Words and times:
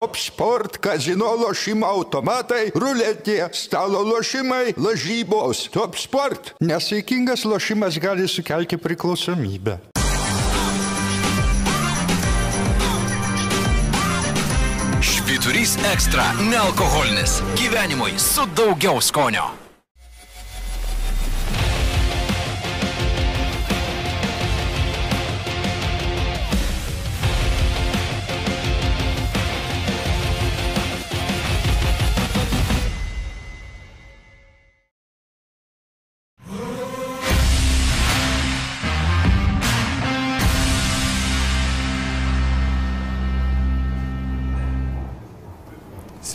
Top 0.00 0.16
sport, 0.16 0.76
kazino 0.78 1.26
lošimo 1.40 1.86
automatai, 1.90 2.68
ruletė, 2.70 3.40
stalo 3.50 4.04
lošimai, 4.06 4.76
lažybos. 4.78 5.64
Top 5.74 5.98
sport. 5.98 6.52
Nesaikingas 6.62 7.42
lošimas 7.42 7.98
gali 7.98 8.28
sukelti 8.30 8.78
priklausomybę. 8.78 9.80
Švyturys 15.02 15.74
ekstra- 15.92 16.30
nealkoholinis. 16.52 17.42
Gyvenimui 17.58 18.14
su 18.18 18.46
daugiau 18.54 19.02
skonio. 19.02 19.67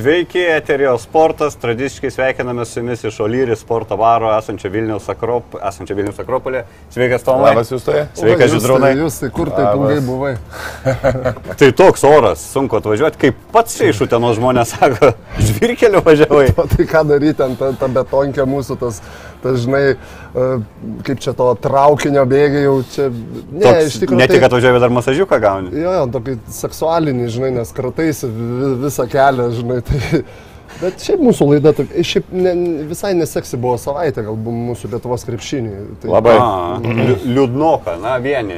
Sveiki, 0.03 0.41
eterio 0.51 0.97
sportas. 0.97 1.55
Tradiciškai 1.55 2.09
sveikiname 2.11 2.65
su 2.65 2.79
jumis 2.79 3.03
iš 3.03 3.19
Olyri 3.23 3.55
sporto 3.55 3.95
baro 3.97 4.37
esančio 4.37 4.67
Vilniaus, 4.71 5.05
Akrop, 5.09 5.55
esančio 5.69 5.95
Vilniaus 5.95 6.19
Akropolė. 6.19 6.65
Sveikas, 6.91 7.23
Tomai. 7.23 7.53
Labas 7.53 7.71
jūs 7.71 7.85
toje. 7.85 8.01
Sveikas, 8.19 8.51
Židrūnai. 8.51 8.89
Jūs 8.99 9.21
tai 9.21 9.29
kur 9.37 9.53
taip 9.55 9.77
ilgai 9.77 10.01
buvai? 10.03 10.33
Tai 11.61 11.69
toks 11.79 12.03
oras, 12.09 12.43
sunku 12.51 12.81
atvažiuoti, 12.81 13.21
kaip 13.21 13.39
pats 13.55 13.77
čia 13.79 13.93
iš 13.93 14.01
Utenos 14.03 14.35
žmonės 14.41 14.75
sako, 14.75 15.13
žvirkeliu 15.47 16.03
važiavai. 16.03 16.49
O 16.63 16.67
tai 16.67 16.89
ką 16.89 17.05
daryti 17.07 17.47
ant 17.47 17.63
ta 17.79 17.87
betonkė 17.95 18.43
mūsų, 18.43 18.75
tas, 18.83 18.99
tas 19.43 19.59
žinai, 19.65 19.81
e, 19.93 20.47
kaip 21.07 21.19
čia 21.23 21.33
to 21.37 21.49
traukinio 21.61 22.23
bėgiai 22.31 22.63
jau 22.65 22.77
čia. 22.93 23.09
Ne, 23.51 23.65
Toks, 23.67 23.89
iš 23.91 23.99
tikrųjų. 24.03 24.21
ne 24.23 24.27
tik 24.31 24.39
tai- 24.39 24.47
atvažiavai, 24.49 24.79
bet 24.79 24.85
dar 24.87 24.95
masažiuką 24.97 25.39
gauni. 25.43 25.73
Jo, 25.83 25.91
jo, 25.99 26.07
tokį 26.15 26.37
seksualinį, 26.61 27.27
žinai, 27.35 27.51
nes 27.59 27.71
krataisi 27.75 28.27
vi- 28.31 28.73
visą 28.87 29.05
kelią, 29.11 29.51
žinai. 29.59 29.81
Tai, 29.83 30.23
bet 30.83 31.01
šiaip 31.03 31.21
mūsų 31.23 31.47
laida, 31.49 31.71
tokia- 31.77 32.03
šiaip 32.05 32.29
ne, 32.35 32.53
visai 32.89 33.13
neseksi 33.17 33.57
buvo 33.63 33.77
savaitė, 33.81 34.23
gal 34.27 34.35
buvo 34.37 34.53
mūsų 34.69 34.91
Lietuvos 34.93 35.25
krepšinį. 35.27 35.73
Tai, 36.03 36.11
Labai. 36.13 36.35
A, 36.37 36.77
liu- 36.83 37.17
liūdnoka, 37.37 37.95
na 38.03 38.17
vieni 38.23 38.57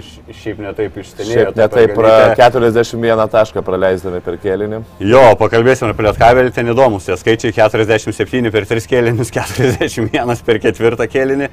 iš, 0.00 0.12
šiaip 0.42 0.62
netaip 0.62 0.96
išstenėjo. 1.02 1.48
Šiaip 1.48 1.60
netaip 1.62 1.94
pra, 1.96 2.14
41 2.38 3.26
tašką 3.34 3.64
praleisdami 3.66 4.20
per 4.24 4.38
kėlinį. 4.42 4.82
Jo, 5.10 5.24
pakalbėsime 5.40 5.92
apie 5.96 6.06
Lietkabelį, 6.08 6.54
ten 6.56 6.70
įdomus 6.72 7.08
tie 7.08 7.16
skaičiai 7.18 7.54
47 7.56 8.52
per 8.54 8.68
3 8.70 8.88
kėlinius, 8.94 9.32
41 9.38 10.44
per 10.46 10.60
ketvirtą 10.62 11.08
kėlinį, 11.10 11.48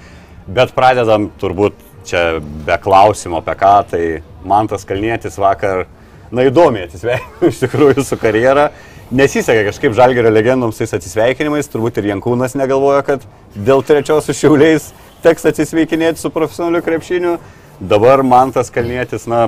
bet 0.50 0.76
pradedam 0.78 1.30
turbūt 1.42 1.88
čia 2.10 2.40
be 2.42 2.78
klausimo 2.82 3.42
apie 3.42 3.56
ką, 3.60 3.74
tai 3.92 4.04
man 4.48 4.70
tas 4.72 4.86
Kalnietis 4.88 5.36
vakar, 5.42 5.86
na 6.32 6.46
įdomiai 6.48 6.88
atsisveikino 6.88 7.50
iš 7.52 7.60
tikrųjų 7.66 8.04
su 8.06 8.18
karjera, 8.22 8.70
nesisekė 9.12 9.66
kažkaip 9.70 9.96
žalgerio 9.98 10.32
legendoms 10.34 10.80
tais 10.80 10.94
atsisveikinimais, 10.98 11.70
turbūt 11.72 12.00
ir 12.00 12.12
Jankūnas 12.12 12.56
negalvoja, 12.60 13.02
kad 13.06 13.26
dėl 13.56 13.82
trečios 13.86 14.28
su 14.30 14.36
šiauliais 14.38 14.92
teks 15.24 15.48
atsisveikinėti 15.50 16.22
su 16.22 16.32
profesionaliu 16.34 16.84
krepšiniu, 16.86 17.38
dabar 17.80 18.24
man 18.24 18.54
tas 18.56 18.72
Kalnietis, 18.74 19.26
na, 19.30 19.48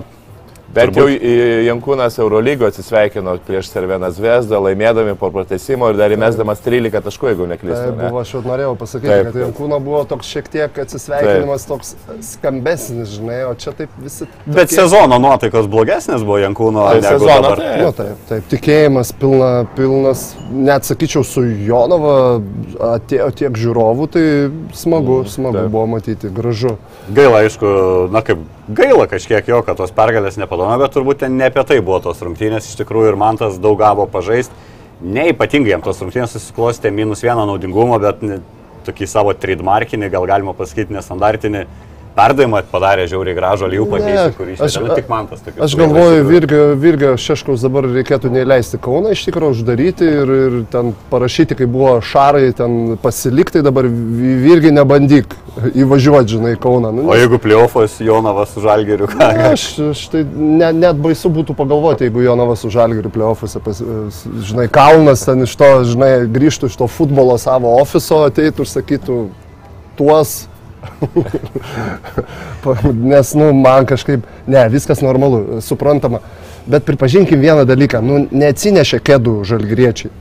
Bet 0.74 0.90
Turbūt- 0.96 1.20
jau 1.20 1.64
Jankūnas 1.68 2.16
Eurolygo 2.24 2.66
atsisveikino 2.70 3.34
prieš 3.48 3.68
Serveną 3.74 4.08
Zvezdą, 4.16 4.60
laimėdami 4.64 5.18
po 5.20 5.28
pratesimo 5.32 5.90
ir 5.92 5.98
dar 6.00 6.12
įmesdamas 6.16 6.62
13 6.64 7.02
taškų, 7.04 7.28
jeigu 7.34 7.44
Tai 7.48 7.52
neklystu. 7.56 7.96
ne? 7.98 8.08
buvo, 8.10 8.22
aš 8.22 8.32
jau 8.34 8.42
norėjau 8.46 8.78
pasakyti, 8.80 9.08
Taip, 9.12 9.24
kad 9.26 9.34
taip. 9.34 9.44
Jankūno 9.44 9.80
buvo 9.84 10.04
toks 10.08 10.28
šiek 10.32 10.48
tiek 10.54 10.80
atsisveikinimas, 10.86 11.66
toks 11.68 11.96
skambesnis, 12.22 13.10
žinai, 13.18 13.42
o 13.50 13.54
čia 13.56 13.74
taip 13.76 13.90
visi. 14.00 14.28
bet 14.46 14.70
tokie- 14.70 14.76
sezono 14.80 15.20
nuotaikos 15.20 15.68
blogesnės 15.68 16.24
buvo 16.24 16.40
Jankūno 16.40 16.88
Tai 16.92 17.02
sezono, 17.02 17.42
dabar. 17.42 17.58
tai- 17.58 17.82
Nu, 17.82 17.92
taip, 17.92 18.16
taip, 18.30 18.44
tikėjimas 18.50 19.12
pilna, 19.20 19.66
pilnas, 19.76 20.36
net 20.52 20.84
sakyčiau, 20.84 21.26
su 21.26 21.42
Jonava 21.42 22.42
atėjo 22.80 23.32
tiek 23.36 23.52
žiūrovų, 23.52 24.08
tai 24.12 24.24
smagu, 24.74 25.26
smagu 25.28 25.54
taip. 25.58 25.72
buvo 25.72 25.88
matyti, 25.88 26.30
gražu. 26.32 26.78
Gaila, 27.14 27.44
aišku, 27.44 28.10
na 28.12 28.22
kaip 28.22 28.38
gaila 28.72 29.08
kažkiek 29.08 29.46
jo, 29.48 29.62
kad 29.64 29.76
tos 29.78 29.92
pergalės 29.92 30.38
nepadome, 30.62 30.82
bet 30.82 30.94
turbūt 30.96 31.30
ne 31.30 31.48
apie 31.50 31.64
tai 31.66 31.80
buvo 31.82 32.00
tos 32.00 32.22
rungtynės, 32.22 32.70
iš 32.70 32.78
tikrųjų 32.82 33.14
ir 33.14 33.18
man 33.18 33.38
tas 33.38 33.58
daug 33.60 33.78
gavo 33.80 34.08
pažaisti. 34.08 34.54
Neipatingai 35.02 35.72
jam 35.74 35.82
tos 35.82 36.02
rungtynės 36.02 36.36
susiklostė 36.36 36.92
minus 36.92 37.24
vieną 37.24 37.46
naudingumą, 37.50 38.00
bet 38.00 38.22
tokį 38.86 39.08
savo 39.08 39.34
trademarkinį, 39.34 40.10
gal 40.10 40.28
galima 40.30 40.54
pasakyti, 40.54 40.94
nestandartinį 40.94 41.66
perdavimą 42.16 42.62
padarė 42.72 43.06
žiauriai 43.08 43.36
gražų 43.38 43.70
Ne, 43.72 43.80
pakeisį, 43.92 44.34
kurį 44.38 44.56
aš- 44.60 44.76
išėjo. 44.76 44.96
Tik 44.96 45.10
man 45.10 45.28
tas 45.28 45.40
tokius. 45.42 45.62
Aš 45.64 45.76
galvoju, 45.80 46.24
Virgio, 46.28 46.76
Virgio 46.76 47.14
Šeškaus 47.18 47.62
dabar 47.64 47.84
reikėtų 47.88 48.32
neįleisti 48.34 48.78
Kauną, 48.84 49.12
iš 49.16 49.26
tikrųjų 49.30 49.56
uždaryti 49.56 50.04
ir, 50.04 50.28
ir 50.48 50.66
ten 50.72 50.94
parašyti, 51.10 51.56
kai 51.56 51.66
buvo 51.66 52.02
šarai, 52.02 52.54
ten 52.56 52.98
pasilikti, 53.02 53.62
dabar 53.64 53.84
Vi- 53.88 54.36
Virgi 54.44 54.72
nebandyk 54.76 55.36
įvažiuoti, 55.76 56.28
žinai, 56.36 56.56
Kauną. 56.60 56.92
Nu, 56.94 57.08
O 57.10 57.16
jeigu 57.16 57.40
pliofos 57.40 58.00
Jonavas 58.00 58.50
su 58.54 58.62
Žalgiriu, 58.62 59.08
ką? 59.08 59.18
Ne, 59.38 59.52
Aš, 59.54 59.80
aš 59.92 60.04
tai 60.12 60.24
ne, 60.36 60.72
net 60.74 60.96
baisu 61.02 61.30
būtų 61.32 61.56
pagalvoti, 61.56 62.08
jeigu 62.10 62.24
Jonavas 62.24 62.60
su 62.60 62.70
Žalgiriu 62.70 63.10
play-offuose, 63.12 63.60
pas- 63.64 63.82
žinai, 63.82 64.68
Kalnas 64.72 65.26
ten 65.26 65.44
iš 65.44 65.56
to, 65.56 65.72
žinai, 65.84 66.28
grįžtų 66.32 66.68
iš 66.72 66.76
to 66.78 66.88
futbolo 66.88 67.38
savo 67.40 67.80
ofiso, 67.82 68.26
ateitų 68.30 68.60
ir 68.68 68.72
sakytų 68.76 69.30
tuos. 69.98 70.48
Nes, 73.12 73.34
nu, 73.38 73.52
man 73.54 73.86
kažkaip, 73.90 74.26
ne, 74.48 74.70
viskas 74.70 75.02
normalu, 75.02 75.62
suprantama. 75.62 76.20
Bet 76.70 76.86
pripažinkim 76.86 77.42
vieną 77.42 77.66
dalyką, 77.66 78.02
nu, 78.06 78.28
neatsinešė 78.32 79.00
kėdų 79.06 79.42
žalgriečiai. 79.50 80.12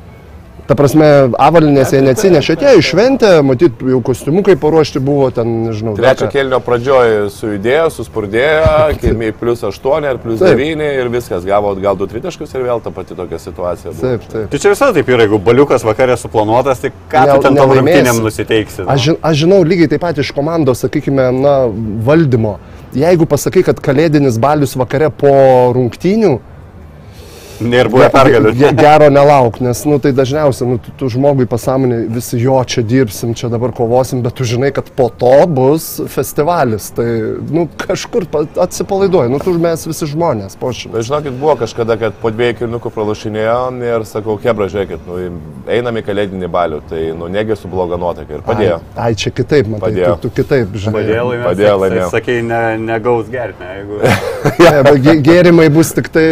Ta 0.70 0.76
prasme, 0.78 1.06
avalinės 1.34 1.90
jie 1.90 1.98
neatsinešė, 2.06 2.54
tie 2.60 2.76
išventė, 2.78 3.30
matyt, 3.42 3.80
jau 3.90 3.98
kostiumukai 4.06 4.54
paruošti 4.60 5.00
buvo 5.02 5.26
ten, 5.34 5.48
nežinau. 5.66 5.96
Trečio 5.98 6.28
ką. 6.28 6.30
kėlinio 6.30 6.60
pradžioje 6.62 7.24
sujudėjo, 7.34 7.88
suspurdėjo, 7.96 8.68
kilmiai 9.02 9.34
plus 9.34 9.64
8 9.66 10.06
ar 10.06 10.20
plus 10.22 10.38
Taip. 10.38 10.60
9 10.60 10.84
ir 11.00 11.10
viskas, 11.10 11.42
gavo 11.48 11.72
gal 11.82 11.98
2 11.98 12.06
tritaškus 12.12 12.54
ir 12.54 12.62
vėl 12.68 12.78
ta 12.84 12.92
pati 12.94 13.16
tokia 13.18 13.40
situacija. 13.42 13.90
buvo. 13.96 14.04
Taip, 14.12 14.28
taip. 14.30 14.46
Tai 14.52 14.60
čia 14.62 14.70
visada 14.76 14.94
taip 15.00 15.10
yra, 15.10 15.26
jeigu 15.26 15.40
baliukas 15.50 15.82
vakarė 15.88 16.14
suplanuotas, 16.22 16.84
tai 16.84 16.92
ką 17.10 17.24
Ne- 17.26 17.34
tu 17.34 17.42
ten 17.48 17.58
tam 17.58 17.58
nelaimėsi. 17.58 18.04
rungtynėm 18.04 18.22
nusiteiksi? 18.28 18.78
nu? 18.84 18.88
Aš, 18.94 19.00
žin, 19.08 19.18
aš 19.26 19.42
žinau 19.42 19.58
lygiai 19.66 19.90
taip 19.90 20.04
pat 20.06 20.22
iš 20.22 20.30
komandos, 20.38 20.84
sakykime, 20.86 21.26
na, 21.40 21.56
valdymo. 22.06 22.60
Jeigu 22.94 23.26
pasakai, 23.26 23.66
kad 23.66 23.82
kalėdinis 23.82 24.38
balius 24.38 24.78
vakare 24.78 25.10
po 25.10 25.34
rungtynių, 25.74 26.36
Ir 27.60 27.88
buvo 27.92 28.06
pergalių. 28.12 28.52
ge- 28.56 28.72
gero 28.78 29.10
nelauk, 29.12 29.58
nes, 29.60 29.82
nu, 29.84 29.98
tai 30.00 30.12
dažniausiai, 30.16 30.66
nu, 30.70 30.78
tu, 30.80 30.92
tu 30.96 31.08
žmogui 31.12 31.44
pasąmonė 31.50 31.98
visi 32.14 32.38
jo 32.40 32.56
čia 32.64 32.80
dirbsim, 32.82 33.34
čia 33.36 33.50
dabar 33.52 33.72
kovosim, 33.76 34.22
bet 34.24 34.32
tu 34.38 34.44
žinai, 34.48 34.70
kad 34.72 34.88
po 34.96 35.10
to 35.12 35.46
bus 35.46 36.00
festivalis. 36.08 36.88
Tai, 36.96 37.04
nu, 37.52 37.66
kažkur 37.76 38.24
pa- 38.32 38.46
atsipalaiduoji, 38.64 39.30
nu, 39.34 39.38
tu 39.44 39.52
mes 39.60 39.84
visi 39.86 40.08
žmonės, 40.08 40.56
pošim. 40.60 40.92
Bet 40.96 41.04
žinokit, 41.08 41.36
buvo 41.40 41.56
kažkada, 41.60 41.98
kad 42.00 42.16
po 42.22 42.30
dviejų 42.32 42.56
kilnukų 42.62 42.92
pralašinėjom 42.96 43.82
ir 43.84 44.06
sakau, 44.08 44.38
kebra, 44.40 44.70
žiūrėkit, 44.72 45.04
nu, 45.06 45.18
einam 45.68 46.00
į 46.00 46.04
kalėdinį 46.08 46.48
balių, 46.50 46.80
tai 46.88 47.02
nu 47.18 47.28
negi 47.28 47.56
su 47.60 47.68
bloga 47.68 47.98
nuotaika 48.00 48.38
ir 48.38 48.46
padėjo. 48.46 48.80
Ai, 48.96 49.10
ai, 49.10 49.14
čia 49.20 49.30
kitaip, 49.36 49.68
matai, 49.68 49.90
Padėjo. 49.90 50.16
tu, 50.22 50.28
tu 50.30 50.40
kitaip, 50.40 50.72
žinai. 50.80 50.96
Padėjo 50.96 51.28
laimėti. 51.28 51.48
Padėjo 51.50 51.76
laimėjo. 51.84 52.08
Sakai, 52.16 52.40
ne, 52.42 52.62
negaus 52.88 53.28
gerti, 53.28 53.60
ne, 53.60 53.76
jeigu... 53.82 54.00
Ne, 54.64 54.82
bet 54.88 55.00
gė- 55.04 55.18
Gėrimai 55.30 55.68
bus 55.72 55.92
tik 55.92 56.08
tai 56.14 56.24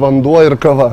vanduo 0.00 0.37
ir 0.46 0.56
kava. 0.60 0.90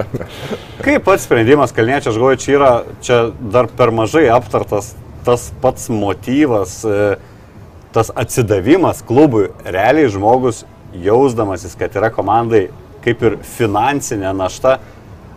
Kaip 0.84 1.04
pats 1.04 1.26
sprendimas, 1.26 1.72
Kalniečio, 1.76 2.12
aš 2.12 2.18
galvoju, 2.18 2.40
čia 2.40 2.52
yra, 2.56 2.72
čia 3.04 3.20
dar 3.52 3.68
per 3.76 3.92
mažai 3.94 4.28
aptartas 4.32 4.94
tas 5.24 5.50
pats 5.60 5.90
motyvas, 5.92 6.78
e, 6.84 7.16
tas 7.92 8.12
atsidavimas 8.16 9.02
klubui. 9.06 9.50
Realiai 9.64 10.08
žmogus, 10.12 10.64
jausdamasis, 10.96 11.76
kad 11.78 11.96
yra 11.96 12.10
komandai 12.14 12.68
kaip 13.04 13.22
ir 13.24 13.36
finansinė 13.56 14.32
našta, 14.36 14.78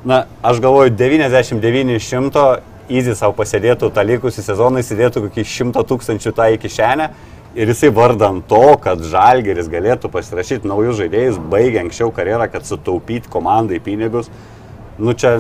na, 0.04 0.26
aš 0.44 0.60
galvoju, 0.64 0.92
99 1.00 1.98
iš 1.98 2.10
100 2.12 2.48
įzį 2.92 3.16
savo 3.16 3.36
pasėdėtų 3.38 3.90
tą 3.96 4.04
likusį 4.08 4.44
sezoną, 4.44 4.82
įsidėtų 4.84 5.28
kokį 5.28 5.46
100 5.48 5.84
tūkstančių 5.88 6.34
tą 6.36 6.50
į 6.56 6.60
kišenę. 6.66 7.10
Ir 7.54 7.70
jisai 7.70 7.92
vardan 7.94 8.40
to, 8.50 8.64
kad 8.82 9.04
Žalgeris 9.06 9.68
galėtų 9.70 10.10
pasirašyti 10.14 10.66
naujus 10.66 10.98
žaidėjus, 10.98 11.38
baigė 11.52 11.84
anksčiau 11.84 12.10
karjerą, 12.16 12.48
kad 12.50 12.66
sutaupyt 12.66 13.28
komandai 13.30 13.78
pinigus. 13.84 14.32
Nu 14.98 15.14
čia 15.18 15.36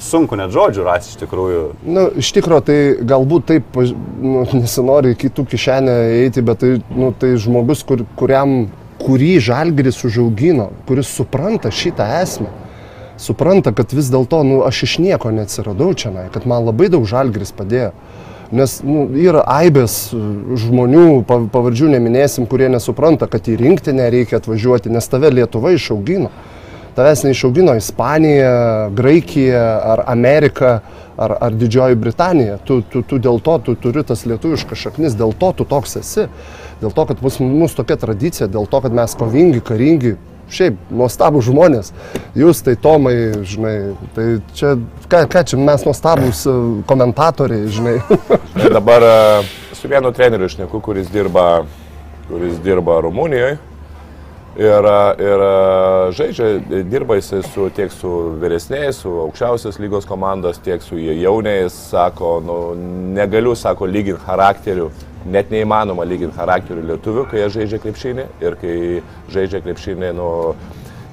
sunku 0.00 0.36
net 0.36 0.52
žodžių 0.52 0.84
rasti 0.84 1.14
iš 1.14 1.20
tikrųjų. 1.22 1.60
Nu, 1.88 2.06
iš 2.20 2.32
tikrųjų, 2.36 2.64
tai 2.64 2.78
galbūt 3.12 3.46
taip, 3.52 3.76
nu, 3.76 4.46
nesinori 4.60 5.12
kitų 5.20 5.44
kišenę 5.52 5.96
eiti, 6.22 6.44
bet 6.44 6.60
tai, 6.64 6.72
nu, 6.96 7.12
tai 7.16 7.34
žmogus, 7.40 7.84
kur, 7.84 8.06
kuriam, 8.16 8.70
kurį 9.00 9.34
žalgris 9.44 10.00
užaugino, 10.04 10.70
kuris 10.88 11.12
supranta 11.12 11.72
šitą 11.72 12.08
esmę. 12.22 12.48
Supranta, 13.20 13.72
kad 13.76 13.92
vis 13.92 14.10
dėlto, 14.12 14.42
nu, 14.46 14.62
aš 14.66 14.84
iš 14.88 14.98
nieko 15.04 15.32
neatsiradau 15.34 15.92
čia, 15.94 16.12
kad 16.32 16.48
man 16.48 16.66
labai 16.68 16.88
daug 16.92 17.06
žalgris 17.08 17.52
padėjo. 17.56 17.92
Nes 18.50 18.80
nu, 18.82 19.04
yra 19.14 19.44
aibės 19.46 20.08
e, 20.10 20.20
žmonių, 20.58 21.20
pa- 21.28 21.44
pavardžių 21.52 21.92
neminėsim, 21.92 22.48
kurie 22.50 22.66
nesupranta, 22.72 23.28
kad 23.30 23.46
į 23.46 23.54
rinktinę 23.60 24.08
reikia 24.10 24.40
atvažiuoti, 24.40 24.90
nes 24.90 25.06
tave 25.06 25.30
Lietuva 25.30 25.70
išaugino. 25.76 26.32
Tavęs 26.96 27.22
neišaugino 27.22 27.76
Ispanija, 27.78 28.88
Graikija 28.98 29.62
ar 29.92 30.02
Amerika 30.10 30.80
ar, 31.14 31.36
ar 31.38 31.54
Didžioji 31.54 31.94
Britanija. 31.94 32.56
Tu, 32.66 32.80
tu, 32.90 33.04
tu 33.06 33.20
dėl 33.22 33.38
to, 33.44 33.54
tu 33.62 33.76
turi 33.78 34.02
tas 34.06 34.24
lietuviškas 34.26 34.82
šaknis, 34.88 35.14
dėl 35.14 35.30
to 35.38 35.52
tu 35.60 35.68
toks 35.70 36.00
esi. 36.00 36.26
Dėl 36.82 36.90
to, 36.96 37.04
kad 37.06 37.22
pas 37.22 37.38
mus 37.44 37.76
tokia 37.78 38.00
tradicija, 38.00 38.50
dėl 38.50 38.66
to, 38.66 38.82
kad 38.82 38.96
mes 38.96 39.14
kovingi, 39.20 39.62
karingi, 39.62 40.16
šiaip 40.54 40.90
nuostabų 40.90 41.42
žmonės. 41.46 41.92
Jūs 42.38 42.62
tai 42.66 42.76
Tomai, 42.80 43.14
žinai, 43.46 43.74
tai 44.16 44.26
čia, 44.56 44.74
ką, 45.10 45.24
ką 45.30 45.44
čia 45.50 45.60
mes 45.60 45.86
nuostabus 45.86 46.44
e, 46.48 46.56
komentatoriai, 46.90 47.70
žinai. 47.70 47.96
Ir 48.64 48.76
dabar 48.76 49.06
e, 49.06 49.16
su 49.78 49.90
vienu 49.90 50.12
treneriu 50.16 50.50
išneku, 50.50 50.82
kuris 50.84 51.10
dirba, 51.12 51.64
kuris 52.28 52.60
dirba 52.64 53.00
Rumunijoje. 53.06 53.58
Ir, 54.60 54.86
e, 54.90 55.24
ir 55.24 55.44
žaidžia, 56.18 56.48
dirba 56.90 57.20
jisai 57.20 57.44
su, 57.46 57.68
tiek 57.74 57.92
su 57.94 58.10
vyresniais, 58.42 58.98
su 59.04 59.12
aukščiausios 59.28 59.78
lygos 59.80 60.08
komandos, 60.08 60.58
tiek 60.64 60.82
su 60.82 60.98
jauniais. 60.98 61.76
Sako, 61.92 62.40
nu, 62.44 62.58
negaliu, 63.14 63.54
sako, 63.56 63.88
lyginti 63.90 64.26
charakterių. 64.26 64.90
Net 65.28 65.50
neįmanoma 65.52 66.06
lyginti 66.08 66.38
charakterių 66.38 66.86
lietuvių, 66.94 67.26
kai 67.28 67.42
jie 67.42 67.48
žaidžia 67.58 67.80
krepšinį 67.82 68.22
ir 68.40 68.54
kai 68.60 68.76
žaidžia 69.34 69.60
krepšinį, 69.66 70.12
nu, 70.16 70.28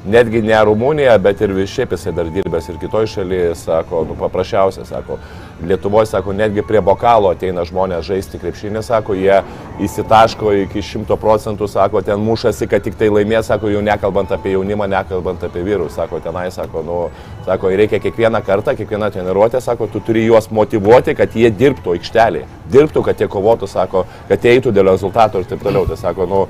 netgi 0.08 0.42
ne 0.46 0.60
Rumunija, 0.64 1.18
bet 1.20 1.42
ir 1.44 1.52
vis 1.56 1.74
šiaip 1.74 1.92
jisai 1.96 2.14
dar 2.16 2.30
dirbęs 2.32 2.70
ir 2.72 2.80
kitoje 2.80 3.12
šalyje, 3.18 3.52
sako, 3.60 4.06
nu 4.08 4.16
paprasčiausia, 4.20 4.86
sako, 4.88 5.20
Lietuvoje, 5.66 6.06
sako, 6.06 6.34
netgi 6.38 6.62
prie 6.62 6.82
bokalo 6.86 7.32
ateina 7.34 7.64
žmonės 7.66 8.06
žaisti 8.06 8.38
krepšinį, 8.38 8.84
sako, 8.86 9.16
jie 9.18 9.40
įsitaško 9.82 10.52
iki 10.64 10.84
šimto 10.86 11.18
procentų, 11.18 11.66
sako, 11.72 12.04
ten 12.06 12.22
mušasi, 12.22 12.68
kad 12.70 12.86
tik 12.86 12.98
tai 13.00 13.10
laimės, 13.10 13.50
sako, 13.50 13.72
jau 13.74 13.82
nekalbant 13.82 14.32
apie 14.36 14.54
jaunimą, 14.54 14.86
nekalbant 14.92 15.42
apie 15.48 15.66
vyrus, 15.66 15.96
sako, 15.98 16.22
tenai, 16.22 16.52
sako, 16.54 16.84
nu, 16.86 17.00
sako, 17.48 17.74
reikia 17.74 17.98
kiekvieną 18.04 18.44
kartą, 18.46 18.76
kiekvieną 18.78 19.10
treniruotę, 19.16 19.62
sako, 19.66 19.90
tu 19.90 20.04
turi 20.06 20.28
juos 20.28 20.52
motivuoti, 20.54 21.18
kad 21.18 21.34
jie 21.34 21.50
dirbtų 21.50 21.98
aikštelėje, 21.98 22.46
dirbtų, 22.72 23.04
kad 23.10 23.22
jie 23.22 23.30
kovotų, 23.32 23.70
sako, 23.72 24.06
kad 24.30 24.46
eitų 24.46 24.76
dėl 24.78 24.92
rezultatų 24.92 25.42
ir 25.42 25.50
taip 25.50 25.66
toliau. 25.66 25.88
Tai 25.90 25.98
sako, 25.98 26.30
nu, 26.30 26.46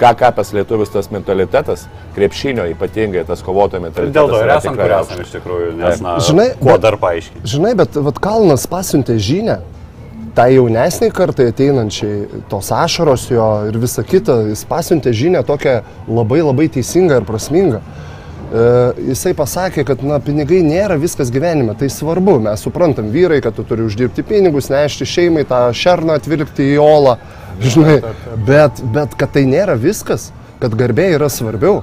ką 0.00 0.32
pas 0.34 0.52
lietuvis 0.56 0.90
tas 0.92 1.10
mentalitetas, 1.14 1.86
krepšinio 2.16 2.64
ypatingai 2.72 3.24
tas 3.28 3.42
kovotojo 3.46 3.82
mentalitetas. 3.84 4.16
Dėl 4.16 4.32
to 4.32 4.40
ir 4.40 4.48
yra 4.48 4.56
esam, 4.58 4.74
tikrai 4.74 4.88
kur 4.88 4.96
aukštas. 4.98 5.14
esam 5.14 5.24
iš 5.28 5.34
tikrųjų, 5.36 5.70
nes, 5.78 6.00
na, 6.04 6.16
Žinai, 6.28 6.48
kuo 6.60 6.72
bet- 6.72 6.82
dar 6.82 6.96
paaiškinti. 7.02 7.46
Žinai, 7.54 7.74
bet 7.78 7.96
vat, 8.08 8.18
Kalnas 8.24 8.66
pasiuntė 8.70 9.18
žinę, 9.18 9.58
tai 10.34 10.48
jaunesniai 10.56 11.12
kartai 11.14 11.50
ateinančiai, 11.52 12.42
tos 12.50 12.72
ašaros 12.74 13.28
jo 13.30 13.44
ir 13.68 13.78
visa 13.78 14.02
kita, 14.02 14.40
jis 14.50 14.64
pasiuntė 14.66 15.12
žinę 15.14 15.44
tokią 15.46 15.76
labai 16.10 16.40
labai 16.42 16.66
teisingą 16.74 17.20
ir 17.20 17.28
prasmingą. 17.28 17.78
E, 18.54 18.64
jisai 19.10 19.32
pasakė, 19.34 19.84
kad 19.86 20.02
na, 20.06 20.18
pinigai 20.22 20.60
nėra 20.62 20.98
viskas 21.00 21.30
gyvenime, 21.30 21.74
tai 21.78 21.86
svarbu, 21.90 22.40
mes 22.44 22.60
suprantam 22.66 23.08
vyrai, 23.14 23.40
kad 23.42 23.54
tu 23.56 23.62
turi 23.66 23.86
uždirbti 23.86 24.22
pinigus, 24.26 24.68
nešti 24.70 25.06
šeimai 25.06 25.46
tą 25.48 25.68
šerną 25.74 26.18
atvilkti 26.18 26.66
į 26.74 26.76
olą, 26.82 27.16
žinai, 27.60 28.00
bet, 28.46 28.80
bet 28.94 29.14
kad 29.18 29.34
tai 29.34 29.44
nėra 29.48 29.76
viskas, 29.80 30.30
kad 30.62 30.74
garbė 30.78 31.10
yra 31.14 31.28
svarbiau. 31.32 31.82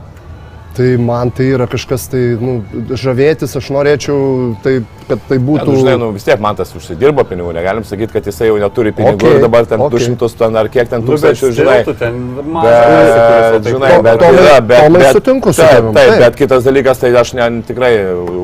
Tai 0.71 0.85
man 1.03 1.27
tai 1.35 1.50
yra 1.51 1.65
kažkas, 1.68 2.06
tai, 2.07 2.19
nu, 2.39 2.62
žavėtis, 2.95 3.51
aš 3.59 3.65
norėčiau, 3.75 4.19
tai, 4.63 4.77
kad 5.09 5.19
tai 5.27 5.35
Ne, 5.35 5.44
būtų... 5.44 5.65
nu, 5.68 5.73
žinai, 5.81 5.95
nu, 6.00 6.07
vis 6.15 6.23
tiek 6.23 6.39
man 6.39 6.56
tas 6.56 6.69
užsidirbo 6.79 7.25
pinigų, 7.27 7.51
negalim 7.57 7.83
sakyti, 7.83 8.13
kad 8.15 8.29
jisai 8.29 8.47
jau 8.47 8.56
neturi 8.62 8.94
pinigų 8.95 9.18
Okei, 9.19 9.33
ir 9.35 9.44
dabar 9.44 9.68
ten 9.68 9.83
okei. 9.83 10.00
200 10.15 10.29
ten 10.39 10.56
ar 10.62 10.69
kiek 10.71 10.88
ten 10.94 11.03
Nu, 11.03 11.09
bet 11.12 11.19
tūkstančių, 11.25 11.50
žinai. 11.57 11.75
tu 11.89 11.95
ten 12.00 12.21
Bet, 12.38 12.47
mažas, 12.56 13.68
žinai, 13.68 13.91
To- 13.97 14.06
bet, 14.07 14.23
Tomai- 14.23 14.39
yra, 14.45 14.56
bet, 14.62 14.85
Tomai 14.85 15.03
bet, 15.03 15.12
sutinku 15.19 15.51
su 15.53 15.59
taip, 15.62 15.75
tavim, 15.75 15.91
taip, 16.00 16.09
taip. 16.13 16.23
bet 16.23 16.39
kitas 16.45 16.63
dalykas, 16.69 17.03
tai 17.03 17.12
aš 17.25 17.33
ne, 17.41 17.50
tikrai 17.67 17.91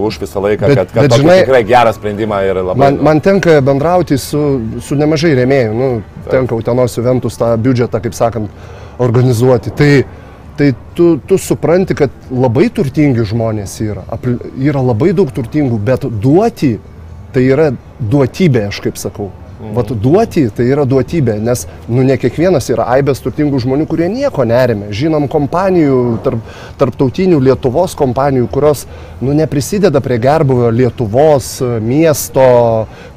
už 0.10 0.20
visą 0.26 0.44
laiką, 0.44 0.68
Bet- 0.68 0.76
kad, 0.84 0.92
kad 0.98 1.08
bet 1.08 1.18
žinai- 1.22 1.40
tikrai 1.46 1.64
gerą 1.72 1.96
sprendimą 1.96 2.42
ir 2.50 2.60
labai. 2.60 2.78
Man, 2.84 3.00
nu, 3.00 3.04
man 3.08 3.24
tenka 3.24 3.62
bendrauti 3.64 4.20
su, 4.20 4.44
su 4.84 5.00
nemažai 5.00 5.32
rėmėjų, 5.40 5.72
nu, 5.80 5.90
tenka 6.28 6.60
Utenos 6.60 7.00
Juventus 7.00 7.40
tą 7.40 7.56
biudžetą, 7.56 8.04
kaip 8.04 8.14
sakant, 8.14 8.52
organizuoti. 9.00 9.72
Tai, 9.72 9.92
tai 10.58 10.74
tu, 10.98 11.16
tu 11.30 11.38
supranti, 11.38 11.96
kad 11.98 12.14
labai 12.34 12.68
turtingi 12.74 13.26
žmonės 13.28 13.78
yra, 13.86 14.06
yra 14.58 14.82
labai 14.82 15.14
daug 15.18 15.32
turtingų, 15.34 15.80
bet 15.86 16.08
duoti 16.24 16.78
tai 17.36 17.44
yra 17.46 17.72
duotybė, 18.00 18.68
aš 18.72 18.82
kaip 18.88 18.98
sakau. 18.98 19.30
Vat 19.58 19.90
duoti 19.90 20.44
tai 20.54 20.68
yra 20.70 20.84
duotybė, 20.86 21.40
nes 21.42 21.64
nu, 21.90 22.04
ne 22.06 22.14
kiekvienas 22.22 22.68
yra 22.70 22.86
aibės 22.94 23.24
turtingų 23.26 23.58
žmonių, 23.64 23.88
kurie 23.90 24.06
nieko 24.12 24.46
neremia. 24.46 24.92
Žinom 24.94 25.26
kompanijų, 25.34 25.98
tarp, 26.26 26.52
tarptautinių 26.78 27.40
Lietuvos 27.42 27.96
kompanijų, 27.98 28.46
kurios 28.54 28.86
nu, 29.18 29.34
neprisideda 29.34 29.98
prie 30.06 30.20
gerbuvio 30.22 30.70
Lietuvos 30.70 31.56
e, 31.66 31.72
miesto, 31.82 32.46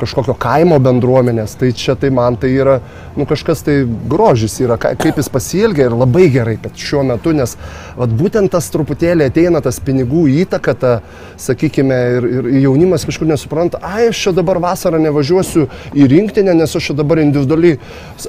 kažkokio 0.01 0.33
kaimo 0.41 0.79
bendruomenės. 0.81 1.59
Tai 1.61 1.75
čia 1.77 1.99
tai 2.01 2.09
man 2.15 2.41
tai 2.41 2.55
yra 2.57 2.79
nu, 3.21 3.27
kažkas 3.29 3.61
tai 3.67 3.77
grožis 4.09 4.57
yra, 4.65 4.79
ka- 4.81 4.95
kaip 4.97 5.21
jis 5.21 5.29
pasielgia 5.29 5.91
ir 5.91 5.97
labai 5.99 6.31
gerai, 6.33 6.57
kad 6.63 6.73
šiuo 6.79 7.03
metu, 7.05 7.35
nes 7.37 7.57
vat, 7.99 8.17
būtent 8.17 8.53
tas 8.55 8.71
truputėlį 8.73 9.29
ateina 9.29 9.61
tas 9.61 9.81
pinigų 9.85 10.25
įtaka, 10.45 10.75
ta, 10.79 10.93
sakykime, 11.41 12.01
ir, 12.17 12.29
ir 12.39 12.51
jaunimas 12.65 13.05
kažkur 13.09 13.29
nesupranta, 13.29 13.81
ai, 13.85 14.09
aš 14.09 14.25
čia 14.25 14.35
dabar 14.37 14.61
vasarą 14.63 15.01
nevažiuosiu 15.03 15.67
į 15.93 16.09
rinktinę, 16.31 16.55
nes 16.55 16.77
aš 16.77 16.93
dabar 16.95 17.19
individualiai 17.21 17.79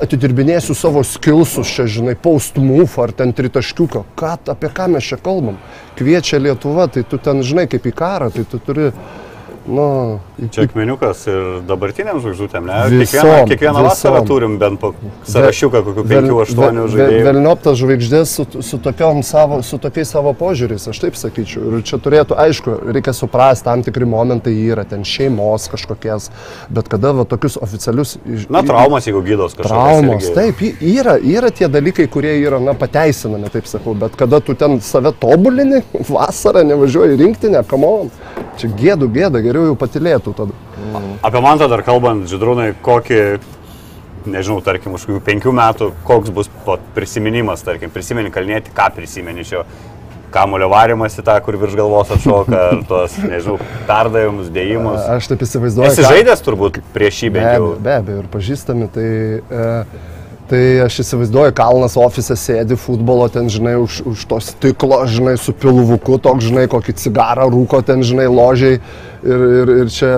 atidirbinėsiu 0.01 0.75
savo 0.75 1.03
skilsus, 1.03 1.67
čia, 1.67 1.85
žinai, 1.87 2.15
post 2.15 2.57
move 2.57 3.01
ar 3.01 3.11
ten 3.11 3.33
tritaškiuką. 3.33 4.03
Ką, 4.15 4.37
apie 4.49 4.69
ką 4.69 4.87
mes 4.91 5.03
čia 5.03 5.17
kalbam? 5.17 5.57
Kviečia 5.97 6.39
Lietuva, 6.39 6.87
tai 6.87 7.03
tu 7.03 7.17
ten, 7.17 7.43
žinai, 7.43 7.67
kaip 7.69 7.85
į 7.85 7.93
karą, 7.93 8.31
tai 8.33 8.45
tu 8.45 8.59
turi, 8.59 8.91
nu, 9.67 10.19
Čia 10.49 10.65
akmeniukas 10.65 11.19
ir 11.29 11.41
dabartiniam 11.69 12.17
žvaigždutėm, 12.23 12.65
ne? 12.65 12.77
Visom, 12.89 13.21
kiekvieną, 13.21 13.47
kiekvieną 13.51 13.83
vasarą 13.85 14.21
turim 14.25 14.55
bent 14.61 14.79
po 14.81 14.93
sąrašiuką, 15.29 15.81
kokių 15.85 16.05
5-8 16.09 16.79
žaidėjų. 16.95 17.25
Velnioptas 17.27 17.77
žvaigždės 17.77 18.33
su, 18.39 18.45
su, 18.65 18.79
savo, 19.27 19.61
su 19.61 19.77
tokiais 19.81 20.09
savo 20.09 20.33
požiūriais, 20.37 20.87
aš 20.89 21.01
taip 21.03 21.19
sakyčiau. 21.19 21.75
Ir 21.77 21.85
čia 21.85 21.99
turėtų, 22.01 22.37
aišku, 22.41 22.73
reikia 22.95 23.13
suprasti, 23.13 23.67
tam 23.67 23.83
tikri 23.85 24.07
momentai 24.09 24.55
yra, 24.65 24.85
ten 24.87 25.05
šeimos 25.05 25.69
kažkokies, 25.71 26.31
bet 26.73 26.89
kada 26.89 27.13
va, 27.19 27.27
tokius 27.29 27.59
oficialius... 27.61 28.17
Na, 28.49 28.63
traumas, 28.65 29.05
jeigu 29.05 29.21
gydos 29.25 29.53
kažkas. 29.53 29.69
Traumos, 29.69 30.31
taip, 30.33 30.63
y- 30.65 30.73
yra, 30.95 31.19
yra 31.21 31.53
tie 31.53 31.69
dalykai, 31.71 32.07
kurie 32.11 32.33
yra, 32.41 32.59
na, 32.63 32.73
pateisinami, 32.77 33.51
taip 33.53 33.69
sakau, 33.69 33.93
bet 33.97 34.17
kada 34.19 34.41
tu 34.41 34.57
ten 34.57 34.79
save 34.81 35.13
tobulini, 35.21 35.83
vasarą 36.09 36.65
nevažiuoji 36.67 37.19
rinktinę, 37.21 37.61
kamon, 37.69 38.09
čia 38.59 38.71
gėdų, 38.77 39.09
gėda, 39.13 39.41
geriau 39.43 39.60
jau 39.69 39.77
patilėtų 39.79 40.33
tada. 40.37 40.55
Apie 41.25 41.41
mantą 41.43 41.67
dar 41.71 41.83
kalbant, 41.85 42.27
Židrūnai, 42.31 42.71
kokį, 42.85 43.21
nežinau, 44.31 44.59
tarkim, 44.65 44.95
už 44.97 45.07
kokių 45.09 45.21
penkių 45.25 45.53
metų, 45.57 45.91
koks 46.07 46.33
bus 46.35 46.51
prisiminimas, 46.95 47.63
tarkim, 47.65 47.93
prisimeni 47.93 48.33
kalnėti, 48.33 48.73
ką 48.75 48.91
prisimeni 48.97 49.45
iš 49.45 49.55
jo. 49.59 49.65
Kamulio 50.31 50.69
varimas 50.71 51.17
į 51.19 51.25
tą, 51.27 51.33
kur 51.43 51.57
virš 51.59 51.73
galvos 51.75 52.11
atšoka, 52.15 52.59
ar 52.69 52.83
tos, 52.87 53.17
nežinau, 53.19 53.57
perdavimus, 53.89 54.47
dėjimus. 54.55 55.01
Aš 55.17 55.27
taip 55.27 55.43
įsivaizduoju. 55.43 55.89
Esi 55.91 56.05
žaidęs 56.07 56.45
turbūt 56.45 56.79
prieš 56.95 57.25
Be 57.25 57.33
bent 57.35 57.49
jau. 57.49 57.65
abejo, 57.73 57.81
be 57.83 57.95
abejo, 57.97 58.21
ir 58.23 58.29
pažįstami, 58.31 58.87
tai, 58.95 59.09
e, 59.43 59.65
tai 60.51 60.61
aš 60.83 60.99
įsivaizduoju, 61.05 61.55
Kalnas 61.55 61.95
ofise 61.99 62.35
sėdi 62.35 62.75
futbolo 62.79 63.29
ten, 63.31 63.47
žinai, 63.51 63.77
už, 63.79 64.01
už 64.11 64.25
to 64.27 64.39
stiklo, 64.43 64.99
žinai, 65.07 65.37
su 65.39 65.55
pilvuku, 65.55 66.17
toks, 66.19 66.49
žinai, 66.49 66.67
kokį 66.71 66.95
cigarą 66.99 67.47
rūko 67.53 67.79
ten, 67.87 68.03
žinai, 68.03 68.27
ložiai 68.27 68.77
ir, 68.77 69.45
ir, 69.61 69.73
ir 69.85 69.93
čia 69.95 70.11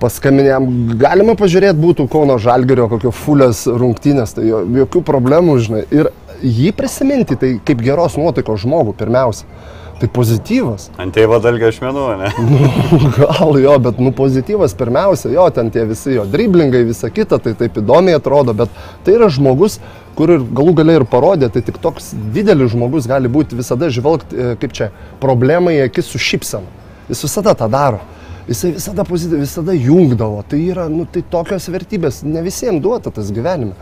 paskambinėm, 0.00 0.96
galima 1.00 1.36
pažiūrėti 1.36 1.80
būtų 1.80 2.08
Kauno 2.12 2.36
Žalgerio 2.40 2.88
kokio 2.92 3.12
fulės 3.16 3.64
rungtynės, 3.68 4.36
tai 4.36 4.48
jo, 4.48 4.62
jokių 4.82 5.04
problemų, 5.08 5.58
žinai, 5.68 5.84
ir 5.92 6.10
jį 6.40 6.72
prisiminti, 6.76 7.36
tai 7.40 7.54
kaip 7.64 7.84
geros 7.84 8.16
nuotaikos 8.20 8.64
žmogų 8.64 8.96
pirmiausia. 8.96 9.48
Tai 9.96 10.08
pozityvas. 10.12 10.90
Ant 11.00 11.14
tėvo 11.16 11.38
dalgio 11.40 11.70
ašmenų, 11.72 12.02
ne? 12.20 12.30
Gal 13.16 13.56
jo, 13.62 13.76
bet 13.80 14.00
nu 14.02 14.10
pozityvas 14.16 14.74
pirmiausia, 14.76 15.30
jo, 15.32 15.46
ten 15.56 15.70
tie 15.72 15.86
visi 15.88 16.12
jo 16.18 16.26
driblingai, 16.28 16.82
visa 16.84 17.08
kita, 17.08 17.38
tai 17.40 17.54
taip 17.56 17.78
įdomiai 17.80 18.18
atrodo, 18.18 18.52
bet 18.56 18.74
tai 19.06 19.14
yra 19.16 19.30
žmogus, 19.32 19.78
kur 20.18 20.34
ir 20.34 20.44
galų 20.58 20.74
galiai 20.82 21.00
ir 21.00 21.06
parodė, 21.08 21.48
tai 21.52 21.64
tik 21.64 21.80
toks 21.80 22.10
didelis 22.34 22.74
žmogus 22.74 23.08
gali 23.08 23.30
būti 23.32 23.56
visada 23.56 23.88
žvelgti, 23.92 24.36
e, 24.36 24.58
kaip 24.60 24.76
čia, 24.76 24.90
problemą 25.22 25.72
į 25.72 25.86
akis 25.86 26.12
su 26.12 26.20
šypsena. 26.20 26.68
Jis 27.08 27.24
visada 27.24 27.56
tą 27.56 27.70
daro. 27.72 28.02
Jisai 28.46 28.74
visada 28.76 29.02
pozityviai, 29.08 29.42
visada 29.42 29.74
jungdavo. 29.74 30.44
Tai 30.46 30.60
yra, 30.60 30.90
nu, 30.92 31.08
tai 31.10 31.24
tokios 31.30 31.70
vertybės, 31.72 32.20
ne 32.26 32.44
visiems 32.44 32.84
duota 32.84 33.10
tas 33.14 33.32
gyvenime. 33.34 33.72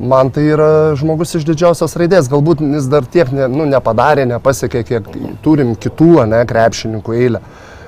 Man 0.00 0.30
tai 0.32 0.46
yra 0.54 0.70
žmogus 0.98 1.36
iš 1.36 1.44
didžiausios 1.46 1.96
raidės, 2.00 2.30
galbūt 2.32 2.62
jis 2.64 2.88
dar 2.90 3.04
tiek 3.04 3.28
ne, 3.34 3.48
nu, 3.52 3.66
nepadarė, 3.68 4.24
nepasiekė, 4.30 4.86
kiek 4.88 5.12
turim 5.44 5.74
kitų, 5.76 6.14
ne, 6.30 6.40
krepšininkų 6.48 7.18
eilę. 7.18 7.42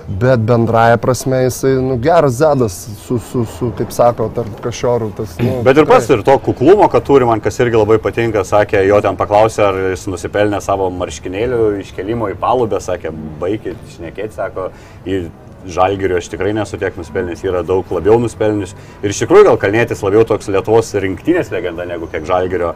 Bet 0.05 0.43
bendraja 0.45 0.99
prasme 1.01 1.39
jisai, 1.47 1.71
nu, 1.81 1.95
geras 1.97 2.35
zedas 2.37 2.75
su, 3.07 3.17
su, 3.25 3.47
su 3.49 3.71
kaip 3.79 3.93
sako, 3.95 4.27
tarp 4.37 4.59
kašiorų. 4.67 5.09
Tas, 5.17 5.33
nu, 5.41 5.63
Bet 5.65 5.81
ir 5.81 5.89
pats 5.89 6.11
ir 6.13 6.21
to 6.27 6.35
kuklumo, 6.45 6.91
kad 6.93 7.07
turi 7.09 7.25
man, 7.25 7.41
kas 7.41 7.57
irgi 7.65 7.81
labai 7.81 7.97
patinka, 8.05 8.43
sakė, 8.45 8.83
jo 8.85 9.01
ten 9.05 9.17
paklausė, 9.17 9.63
ar 9.71 9.81
jis 9.95 10.05
nusipelnė 10.13 10.61
savo 10.65 10.91
marškinėlių 10.93 11.63
iškelimo 11.87 12.29
į 12.35 12.37
palubę, 12.43 12.83
sakė, 12.85 13.15
baigit 13.41 13.81
šnekėti, 13.97 14.37
sako, 14.37 14.69
į 15.09 15.23
žalgirio 15.71 16.19
aš 16.19 16.29
tikrai 16.33 16.53
nesu 16.57 16.79
tiek 16.81 16.97
nusipelnęs, 16.99 17.45
yra 17.47 17.63
daug 17.67 17.89
labiau 17.95 18.19
nusipelnęs. 18.23 18.75
Ir 19.03 19.15
iš 19.15 19.23
tikrųjų 19.25 19.49
gal 19.51 19.59
kalnėtis 19.61 20.05
labiau 20.05 20.25
toks 20.29 20.51
Lietuvos 20.53 20.93
rinktinės 21.05 21.53
legenda 21.55 21.87
negu 21.89 22.09
kiek 22.13 22.27
žalgirio. 22.29 22.75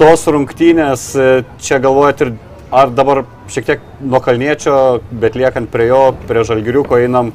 Tos 0.00 0.24
rungtynės, 0.32 1.06
e, 1.14 1.44
čia 1.60 1.78
galvojat 1.82 2.24
ir 2.24 2.34
ar 2.72 2.90
dabar 2.90 3.24
šiek 3.52 3.66
tiek 3.68 3.80
nuo 4.00 4.20
kalniečio, 4.24 5.02
bet 5.12 5.36
liekant 5.36 5.70
prie 5.70 5.90
jo, 5.90 6.04
prie 6.28 6.44
žalgiriuko 6.48 6.96
einam, 7.02 7.32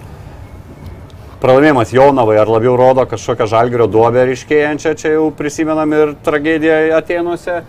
pralaimėjimas 1.42 1.94
Jonavai 1.94 2.40
ar 2.42 2.50
labiau 2.50 2.74
rodo 2.80 3.06
kažkokią 3.06 3.46
žalgirio 3.52 3.86
duobę 3.92 4.26
ryškėjančią, 4.32 4.96
čia 4.98 5.14
jau 5.14 5.28
prisimenam 5.38 5.94
ir 5.94 6.16
tragediją 6.26 6.98
Atenuose. 6.98 7.62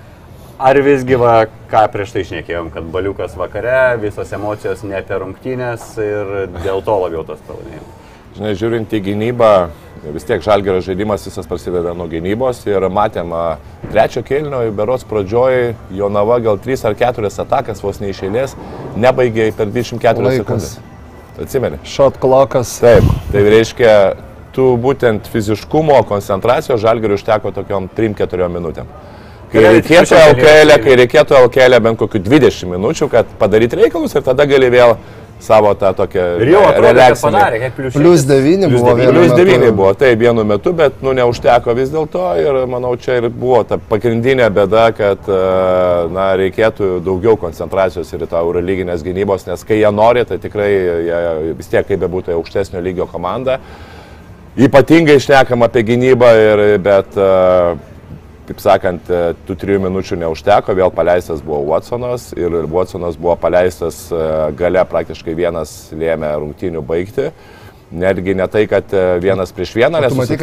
Ar 0.59 0.75
visgi, 0.83 1.15
va, 1.15 1.45
ką 1.71 1.85
prieš 1.93 2.11
tai 2.17 2.25
išnekėjom, 2.25 2.73
kad 2.75 2.87
baliukas 2.91 3.37
vakare, 3.39 3.95
visos 4.03 4.33
emocijos 4.35 4.81
ne 4.83 4.97
apie 4.99 5.15
rungtynės 5.23 5.85
ir 6.03 6.33
dėl 6.65 6.81
to 6.83 6.97
labiau 6.99 7.23
tas 7.29 7.39
pralaimėjimas. 7.47 7.93
Žinai, 8.35 8.55
žiūrint 8.59 8.97
į 8.99 9.01
gynybą, 9.07 9.51
vis 10.17 10.27
tiek 10.27 10.43
žalgerio 10.43 10.81
žaidimas 10.83 11.29
visas 11.29 11.47
prasideda 11.47 11.93
nuo 11.95 12.09
gynybos 12.11 12.65
ir 12.67 12.89
matėm 12.91 13.31
trečio 13.85 14.25
kėlinio, 14.27 14.65
berots 14.75 15.07
pradžioj, 15.07 15.77
Jonava 15.95 16.41
gal 16.43 16.59
3 16.65 16.83
ar 16.91 16.97
4 17.05 17.31
atakas 17.45 17.83
vos 17.85 18.01
neišėlės, 18.03 18.57
nebaigė 18.99 19.53
per 19.55 19.71
24 19.71 20.27
Laikas. 20.27 20.41
sekundės. 20.43 20.73
Atsimeni? 21.39 21.79
Shot 21.87 22.19
clockas. 22.19 22.73
Taip, 22.83 23.07
tai 23.31 23.45
reiškia, 23.47 23.95
tu 24.59 24.73
būtent 24.75 25.31
fiziškumo, 25.31 26.01
koncentracijos 26.11 26.83
žalgerių 26.83 27.15
užteko 27.21 27.55
tokiom 27.61 27.87
3-4 27.95 28.51
minutėm. 28.59 28.91
Kai 29.53 29.63
reikėtų 29.65 30.19
LKL, 30.33 30.75
kai 30.85 30.97
reikėtų 31.03 31.39
LKL 31.47 31.79
bent 31.85 31.99
kokių 32.03 32.21
20 32.27 32.69
minučių, 32.75 33.09
kad 33.13 33.31
padaryti 33.41 33.79
reikalus 33.81 34.15
ir 34.19 34.27
tada 34.27 34.45
gali 34.49 34.69
vėl 34.73 34.97
savo 35.41 35.71
tą 35.79 35.93
tokią 35.95 36.23
Ir 36.43 36.49
jau 36.51 36.63
atrodo, 36.67 36.89
kad 36.89 36.97
relaksinę- 36.97 37.31
padarė, 37.39 37.59
kiek 37.63 37.75
plius 37.77 37.95
Plius 37.95 38.25
9 38.27 38.69
buvo 38.73 38.95
Plius 38.99 39.31
metu. 39.31 39.37
9 39.39 39.71
buvo, 39.71 39.93
tai 39.95 40.15
vienu 40.19 40.45
metu, 40.45 40.73
bet 40.75 40.99
nu, 41.01 41.13
neužteko 41.15 41.75
vis 41.79 41.93
dėlto 41.95 42.25
ir 42.43 42.67
manau 42.67 42.97
čia 42.99 43.21
ir 43.21 43.29
buvo 43.31 43.63
ta 43.65 43.79
pagrindinė 43.79 44.49
bėda, 44.51 44.89
kad 44.99 45.29
e, 45.31 45.39
na, 46.11 46.33
reikėtų 46.41 46.99
daugiau 47.07 47.37
koncentracijos 47.39 48.11
ir 48.13 48.27
į 48.27 48.29
tą 48.33 48.43
eurolyginės 48.43 49.05
gynybos, 49.07 49.47
nes 49.47 49.63
kai 49.65 49.79
jie 49.79 49.93
nori, 49.95 50.25
tai 50.27 50.39
tikrai 50.43 50.71
jie 51.07 51.55
vis 51.61 51.71
tiek 51.71 51.87
kaip 51.87 52.03
bebūtų 52.03 52.35
aukštesnio 52.35 52.83
lygio 52.83 53.07
komanda. 53.07 53.61
Ypatingai 54.59 55.21
išnekam 55.21 55.63
apie 55.63 55.85
gynybą, 55.87 56.33
ir, 56.35 56.65
bet 56.83 57.15
e, 57.15 57.77
kaip 58.49 58.63
sakant, 58.63 59.11
e, 59.13 59.35
tų 59.49 59.57
trijų 59.61 59.83
minučių 59.85 60.19
neužteko, 60.23 60.75
vėl 60.77 60.93
paleistas 60.95 61.43
buvo 61.45 61.61
Watsonas 61.69 62.31
ir 62.39 62.55
Watsonas 62.73 63.19
buvo 63.21 63.37
paleistas 63.41 64.07
e, 64.13 64.25
gale 64.59 64.85
praktiškai 64.89 65.37
vienas 65.37 65.79
lėmė 65.93 66.35
rungtynių 66.41 66.85
baigti. 66.89 67.31
Netgi 67.89 68.35
ne 68.37 68.45
tai, 68.53 68.67
kad 68.69 68.91
e, 68.93 69.05
vienas 69.23 69.53
prieš 69.57 69.73
vieną, 69.79 70.03
nes 70.05 70.13
tu 70.13 70.21
matai, 70.21 70.37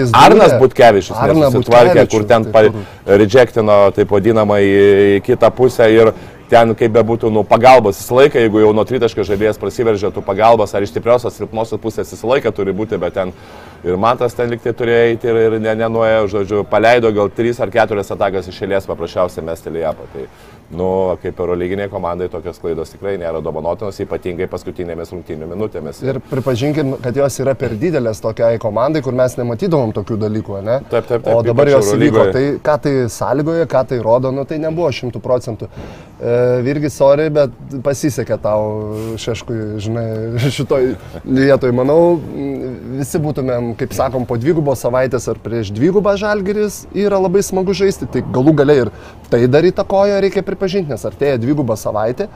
jis 0.00 0.14
Arnas? 0.16 0.54
Butkevičius, 0.60 1.16
Arną 1.20 1.42
nesusitvarkė, 1.46 2.06
kur 2.08 2.24
Butkevičių, 2.24 2.28
ten 2.30 2.46
tai 2.54 2.64
kur? 2.70 3.18
rejectino, 3.20 3.80
taip 3.96 4.14
vadinamą, 4.16 4.56
į, 4.64 4.78
į 5.18 5.20
kitą 5.26 5.52
pusę 5.56 5.90
ir 5.92 6.12
ten 6.50 6.74
kaip 6.78 6.92
bebūtų, 6.94 7.30
nu, 7.34 7.42
pagalbos 7.46 7.98
visą 8.00 8.18
laiką, 8.20 8.40
jeigu 8.44 8.62
jau 8.62 8.72
nuo 8.76 8.84
tritaškio 8.86 9.24
žaidėjas 9.26 9.60
prasiveržia, 9.60 10.12
tu 10.14 10.22
pagalbos 10.24 10.74
ar 10.74 10.84
iš 10.84 10.92
stipriosios, 10.92 11.36
silpnosios 11.36 11.82
pusės 11.82 12.12
visą 12.14 12.30
laiką 12.30 12.52
turi 12.54 12.74
būti, 12.76 12.98
bet 13.02 13.16
ten 13.18 13.32
ir 13.86 13.98
man 14.00 14.18
tas 14.20 14.34
ten 14.34 14.50
liktai 14.50 14.74
turėjo 14.76 15.08
eiti 15.10 15.30
ir, 15.30 15.40
ir 15.46 15.58
ne, 15.62 15.74
nenuėjo, 15.82 16.26
žodžiu, 16.36 16.62
paleido 16.70 17.12
gal 17.14 17.30
3 17.32 17.62
ar 17.66 17.72
4 17.74 18.06
atakas 18.16 18.50
iš 18.52 18.62
eilės 18.66 18.88
paprasčiausiai 18.90 19.46
mestelį 19.46 19.86
apą. 19.90 20.08
Tai, 20.14 20.26
nu, 20.70 21.16
kaip 21.22 21.38
eurolyginiai 21.38 21.90
komandai 21.92 22.26
tokios 22.32 22.58
klaidos 22.62 22.90
tikrai 22.94 23.14
nėra 23.20 23.42
dovanotinos, 23.44 24.00
ypatingai 24.02 24.48
paskutinėmis 24.50 25.12
rungtynių 25.14 25.50
minutėmis. 25.52 26.00
Ir 26.02 26.18
pripažinkim, 26.30 26.96
kad 27.04 27.16
jos 27.16 27.38
yra 27.44 27.54
per 27.58 27.76
didelės 27.78 28.22
tokiai 28.24 28.58
komandai, 28.62 29.02
kur 29.04 29.14
mes 29.16 29.36
nematydavom 29.38 29.94
tokių 29.96 30.18
dalykų, 30.24 30.58
ne? 30.66 30.80
Taip, 30.90 31.06
taip, 31.06 31.22
taip, 31.22 31.30
O 31.36 31.44
dabar 31.46 31.70
jos 31.70 31.92
įvyko. 31.94 32.26
Tai 32.34 32.44
ką 32.66 32.76
tai 32.82 32.94
sąlygoje, 33.12 33.68
ką 33.70 33.84
tai 33.92 34.00
rodo, 34.02 34.32
nu 34.34 34.46
tai 34.48 34.58
nebuvo 34.62 34.90
šimtų 34.94 35.22
procentų. 35.22 35.70
E, 36.16 36.34
Virgi, 36.66 36.90
sorry, 36.90 37.28
bet 37.30 37.54
pasisekė 37.84 38.38
tau 38.42 39.16
šeškui, 39.20 39.60
žinai, 39.84 40.06
šitoj 40.58 40.90
vietoj. 41.22 41.74
Manau, 41.76 42.16
visi 42.96 43.20
būtumėm, 43.22 43.74
kaip 43.78 43.94
sakom, 43.96 44.26
po 44.26 44.38
dvigubos 44.40 44.82
savaitės 44.82 45.28
ar 45.30 45.40
prieš 45.42 45.70
dvigubą 45.76 46.16
žalgeris 46.20 46.84
yra 46.96 47.20
labai 47.22 47.44
smagu 47.46 47.76
žaisti. 47.76 48.08
Tai 48.10 48.24
galų 48.34 48.56
galiai 48.62 48.86
ir 48.86 48.92
tai 49.30 49.44
dar 49.50 49.66
įtakojo, 49.68 50.18
reikia 50.24 50.42
pripažinti, 50.42 50.55
nes 50.88 51.04
artėja 51.04 51.38
dvigubą 51.38 51.76
savaitę. 51.76 52.28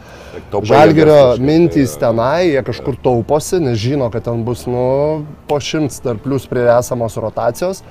taupai 0.51 0.67
Žalgerio 0.67 1.37
mintys 1.39 1.97
tai- 1.97 2.09
tenai, 2.09 2.51
jie 2.53 2.63
kažkur 2.63 2.97
tauposi, 3.03 3.61
nes 3.61 3.79
žino, 3.79 4.11
kad 4.13 4.25
ten 4.25 4.45
bus 4.45 4.67
nu, 4.67 5.25
po 5.49 5.57
šimts 5.57 6.03
dar 6.03 6.17
plus 6.17 6.47
prie 6.47 6.67
esamos 6.79 7.17
rotacijos. 7.17 7.83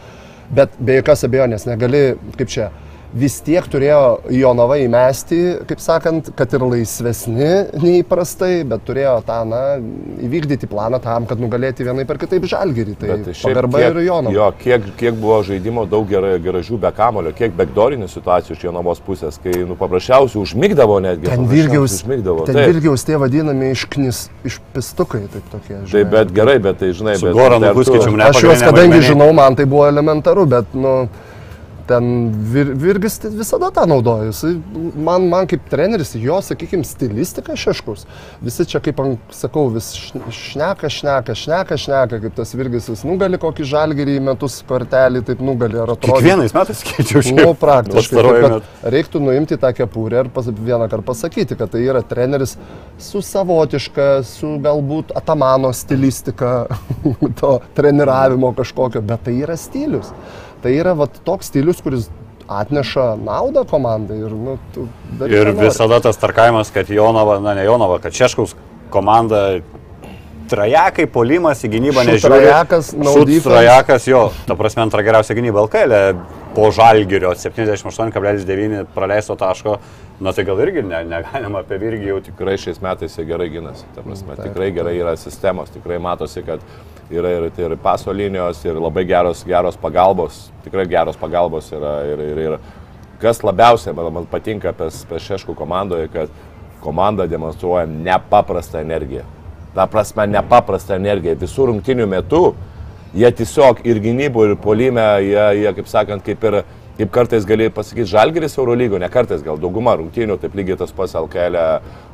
Bet 0.50 0.70
be 0.80 1.02
jokios 1.02 1.24
abejonės 1.24 1.66
negali, 1.66 2.18
kaip 2.38 2.48
čia, 2.48 2.70
vis 3.14 3.40
tiek 3.42 3.66
turėjo 3.66 4.30
Jonava 4.34 4.78
įmesti, 4.84 5.40
kaip 5.70 5.82
sakant, 5.82 6.30
kad 6.38 6.52
ir 6.54 6.62
laisvesni 6.62 7.50
neįprastai, 7.82 8.62
bet 8.70 8.84
turėjo 8.86 9.16
tą, 9.26 9.40
na, 9.50 9.62
įvykdyti 10.26 10.70
planą 10.70 11.00
tam, 11.02 11.26
kad 11.30 11.42
nugalėti 11.42 11.88
vienai 11.88 12.06
per 12.10 12.20
kitaip 12.22 12.46
žalgerį. 12.50 12.96
Tai 13.00 13.18
pagarba 13.42 13.82
ir 13.88 14.02
Jonava. 14.06 14.36
Jo, 14.36 14.50
kiek, 14.60 14.86
kiek 15.00 15.18
buvo 15.18 15.40
žaidimo, 15.48 15.88
daug 15.90 16.06
gerai, 16.10 16.36
gražių 16.44 16.78
be 16.82 16.92
kamulio, 16.96 17.34
kiek 17.36 17.56
bekdorinių 17.58 18.10
situacijų 18.12 18.58
iš 18.58 18.68
Jonavos 18.68 19.02
pusės, 19.06 19.40
kai 19.42 19.56
nu, 19.64 19.78
paprasčiausiai 19.80 20.44
užmygdavo 20.44 21.00
netgi. 21.06 21.32
Ten 21.32 21.48
Virgiaus, 21.50 22.02
užmigdavo. 22.04 22.46
ten 22.50 22.60
Taip. 22.60 22.74
Virgiaus 22.76 23.08
tie 23.08 23.18
vadinami 23.22 23.72
išknis, 23.74 24.28
išpistukai, 24.46 25.24
taip 25.34 25.50
tokie. 25.56 25.80
Tai 25.80 25.90
žinai. 25.90 26.06
bet 26.14 26.36
gerai, 26.36 26.60
bet 26.62 26.78
tai 26.84 26.92
žinai, 26.94 27.18
Su 27.18 27.30
bet... 27.30 27.38
Goranu 27.40 27.74
Kuskičium 27.78 28.20
ne- 28.20 28.30
Aš 28.30 28.44
juos, 28.46 28.62
kadangi 28.62 29.02
žinau, 29.10 29.32
man 29.34 29.58
tai 29.58 29.66
buvo 29.70 29.88
elementaru, 29.90 30.46
bet, 30.50 30.78
nu, 30.78 30.94
ten 31.90 32.10
vir, 32.54 32.72
Virgis 32.80 33.18
tai 33.22 33.32
visada 33.34 33.72
tą 33.74 33.86
naudoja. 33.90 34.30
Jisai, 34.30 34.54
man, 34.96 35.26
man 35.32 35.48
kaip 35.50 35.66
treneris, 35.72 36.14
jo, 36.20 36.38
sakykime, 36.46 36.86
stilistika 36.88 37.56
šeškus. 37.60 38.06
Visi 38.46 38.66
čia, 38.70 38.82
kaip 38.84 39.02
sakau, 39.36 39.68
vis 39.74 39.92
šn- 39.98 40.28
šneka, 40.36 40.92
šneka, 40.94 41.36
šneka, 41.38 41.80
šneka, 41.82 42.22
kaip 42.26 42.38
tas 42.38 42.54
Virgis 42.58 42.90
vis 42.92 43.04
nugali 43.08 43.40
kokį 43.42 43.68
žalgerį 43.72 44.18
į 44.20 44.26
metus 44.30 44.60
kortelį, 44.70 45.24
taip 45.28 45.42
nugali, 45.46 45.80
ar 45.82 45.96
atrodo. 45.96 46.20
Kiekvienais 46.20 46.56
metais 46.56 46.84
keičiau 46.86 47.24
šiaip. 47.26 47.42
Nu, 47.42 47.56
praktiškai. 47.60 48.26
Taip, 48.30 48.70
Reiktų 48.96 49.22
nuimti 49.24 49.58
tą 49.60 49.72
kepurę 49.76 50.26
ir 50.26 50.32
pas, 50.34 50.48
vieną 50.50 50.90
kartą 50.92 51.08
pasakyti, 51.10 51.58
kad 51.60 51.74
tai 51.74 51.84
yra 51.88 52.04
treneris 52.06 52.56
su 53.02 53.24
savotiška, 53.26 54.10
su 54.28 54.56
galbūt 54.64 55.16
atamano 55.18 55.72
stilistika, 55.76 56.68
to 57.40 57.58
treniravimo 57.78 58.54
kažkokio, 58.58 59.02
bet 59.06 59.26
tai 59.28 59.40
yra 59.44 59.58
stilius. 59.60 60.14
Tai 60.64 60.72
yra 60.76 60.94
vat, 61.00 61.22
toks 61.24 61.52
stilius, 61.52 61.80
kuris 61.84 62.10
atneša 62.50 63.14
naudą 63.22 63.64
komandai 63.70 64.18
ir, 64.24 64.32
nu, 64.34 64.58
tu 64.74 64.88
darai, 65.20 65.36
Ir 65.38 65.52
visada 65.60 66.00
tas 66.04 66.18
tarkavimas, 66.20 66.72
kad 66.74 66.90
Jonava, 66.90 67.38
na 67.44 67.54
ne 67.56 67.64
Jonava, 67.68 68.00
kad 68.04 68.16
Šeškaus 68.18 68.56
komanda 68.90 69.60
trajekai, 70.50 71.06
polimas 71.14 71.62
į 71.64 71.70
gynybą 71.76 72.04
nežiūri. 72.08 72.40
trajekas, 72.42 72.92
defense. 72.98 73.46
trajekas, 73.46 74.08
jo, 74.10 74.22
ta 74.50 74.58
prasme 74.58 74.82
antra 74.82 75.04
geriausia 75.06 75.38
gynyba 75.38 75.62
LKL 75.68 75.94
po 76.56 76.72
žalgirio 76.74 77.36
78,9 77.38 78.86
praleisto 78.96 79.36
taško, 79.38 79.78
na 80.20 80.34
tai 80.34 80.44
gal 80.48 80.60
irgi 80.66 80.82
ne, 80.84 81.04
negalima 81.06 81.62
apie 81.62 81.78
Virgį 81.80 82.10
jau 82.10 82.18
tik. 82.26 82.34
Tikrai 82.40 82.58
šiais 82.58 82.82
metais 82.82 83.14
jie 83.16 83.28
gerai 83.30 83.50
gynasi, 83.54 83.86
ta 83.96 84.02
prasme, 84.02 84.34
Taip, 84.34 84.50
tikrai 84.50 84.72
gerai 84.74 84.96
yra 84.98 85.14
sistemos, 85.22 85.70
tikrai 85.76 86.00
matosi, 86.02 86.42
kad 86.48 86.66
yra 87.12 87.32
ir, 87.38 87.50
tai 87.56 87.66
ir 87.66 87.76
paso 87.82 88.14
linijos, 88.14 88.62
ir 88.66 88.78
labai 88.80 89.06
geros, 89.10 89.44
geros 89.48 89.78
pagalbos, 89.78 90.48
tikrai 90.66 90.86
geros 90.90 91.18
pagalbos 91.18 91.72
yra. 91.74 91.96
Ir, 92.10 92.24
ir, 92.32 92.42
ir 92.46 92.58
kas 93.22 93.42
labiausiai 93.44 93.96
man, 93.98 94.12
man 94.14 94.30
patinka 94.30 94.72
apie, 94.74 94.90
apie 94.90 95.22
Šeškų 95.26 95.56
komandoje, 95.58 96.10
kad 96.14 96.34
komanda 96.84 97.28
demonstruoja 97.28 97.88
nepaprastą 97.90 98.84
energiją. 98.86 99.26
Ta 99.76 99.86
prasme, 99.90 100.26
nepaprastą 100.30 100.98
energiją. 100.98 101.36
Visų 101.40 101.70
rungtinių 101.72 102.08
metų 102.10 102.44
jie 103.18 103.32
tiesiog 103.42 103.82
ir 103.90 104.02
gynybų, 104.04 104.46
ir 104.50 104.60
polime, 104.62 105.06
jie, 105.26 105.46
jie 105.64 105.74
kaip 105.78 105.90
sakant, 105.90 106.26
kaip 106.26 106.46
ir 106.46 106.62
kaip 107.00 107.12
kartais 107.16 107.46
gali 107.48 107.70
pasakyti, 107.72 108.10
Žalgeris 108.12 108.58
Eurolygo, 108.58 109.00
ne 109.00 109.08
kartais, 109.12 109.40
gal 109.46 109.60
dauguma 109.62 109.96
rungtynių, 110.00 110.36
taip 110.42 110.56
lygiai 110.60 110.76
tas 110.82 110.92
pats 110.96 111.16
LKL 111.16 111.56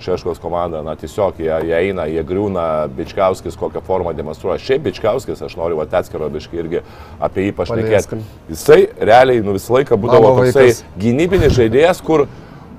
Šeškos 0.03 0.41
komanda, 0.43 0.83
na 0.85 0.93
tiesiog 0.99 1.41
jie, 1.41 1.49
jie 1.65 1.75
eina, 1.79 2.05
jie 2.11 2.21
griūna, 2.27 2.67
Bičkauskis 2.93 3.57
kokią 3.57 3.81
formą 3.85 4.13
demonstruoja. 4.17 4.61
Šiaip 4.61 4.85
Bičkauskis, 4.85 5.41
aš 5.41 5.57
noriu 5.57 5.79
va 5.81 5.87
atskiro 5.89 6.29
biškai 6.29 6.61
irgi 6.61 6.83
apie 7.23 7.47
jį 7.47 7.55
pašnekėti. 7.57 8.21
Jisai 8.51 8.81
realiai 8.99 9.41
nu, 9.45 9.55
visą 9.57 9.79
laiką 9.79 9.97
būdavo 10.01 10.35
toksai 10.41 10.69
gynybinis 11.01 11.55
žaidėjas, 11.57 12.03
kur 12.05 12.27